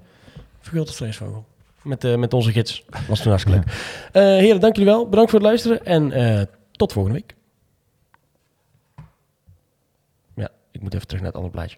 Vergulde 0.59 0.91
struisvogel. 0.91 1.45
Met, 1.83 2.03
eh, 2.03 2.15
met 2.15 2.33
onze 2.33 2.51
gids. 2.51 2.85
Was 3.07 3.19
toen 3.21 3.29
hartstikke 3.31 3.59
leuk. 3.59 3.67
Eh, 4.11 4.21
heren, 4.23 4.59
dank 4.59 4.75
jullie 4.75 4.91
wel. 4.91 5.09
Bedankt 5.09 5.29
voor 5.31 5.39
het 5.39 5.47
luisteren. 5.47 5.85
En 5.85 6.11
eh, 6.11 6.41
tot 6.71 6.93
volgende 6.93 7.17
week. 7.17 7.35
Ja, 10.35 10.49
ik 10.75 10.81
moet 10.81 10.93
even 10.93 11.07
terug 11.07 11.21
naar 11.23 11.31
het 11.31 11.41
andere 11.41 11.55
plaatje. 11.57 11.77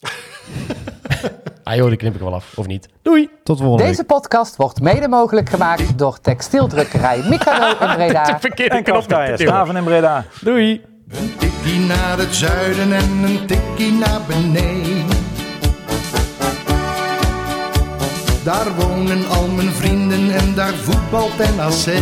ah 1.64 1.74
joh, 1.74 1.88
die 1.88 1.96
knip 1.96 2.14
ik 2.14 2.20
wel 2.20 2.34
af. 2.34 2.58
Of 2.58 2.66
niet. 2.66 2.88
Doei! 3.02 3.30
Tot 3.42 3.58
volgende 3.58 3.82
week. 3.82 3.92
Deze 3.92 4.04
podcast 4.04 4.56
wordt 4.56 4.80
mede 4.80 5.08
mogelijk 5.08 5.48
gemaakt 5.48 5.98
door 5.98 6.20
textieldrukkerij 6.20 7.22
Mikado 7.28 7.66
in 7.86 7.94
Breda. 7.94 8.40
Verkeerde 8.40 8.76
En 8.76 8.82
Kafkaya, 8.82 9.36
Schaven 9.36 9.76
en 9.76 9.84
Breda. 9.84 10.24
Doei! 10.40 10.84
Een 11.08 11.36
tikkie 11.38 11.78
naar 11.78 12.18
het 12.18 12.34
zuiden 12.34 12.92
en 12.92 13.10
een 13.24 13.46
tikkie 13.46 13.92
naar 13.92 14.20
beneden. 14.26 15.06
Daar 18.44 18.74
wonen 18.74 19.28
al 19.28 19.46
mijn 19.48 19.70
vrienden 19.72 20.30
en 20.30 20.54
daar 20.54 20.74
voetbalt 20.74 21.38
NAC. 21.56 21.94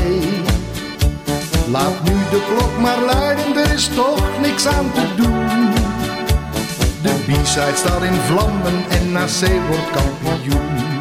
Laat 1.70 2.02
nu 2.02 2.12
de 2.30 2.54
klok 2.54 2.78
maar 2.78 3.00
luiden, 3.00 3.56
er 3.56 3.72
is 3.72 3.88
toch 3.88 4.40
niks 4.40 4.66
aan 4.66 4.92
te 4.92 5.14
doen. 5.16 5.83
De 7.04 7.14
B-side 7.26 7.76
staat 7.76 8.02
in 8.02 8.14
vlammen 8.14 8.84
en 8.88 9.12
NAC 9.12 9.66
wordt 9.68 9.90
kampioen. 9.90 10.93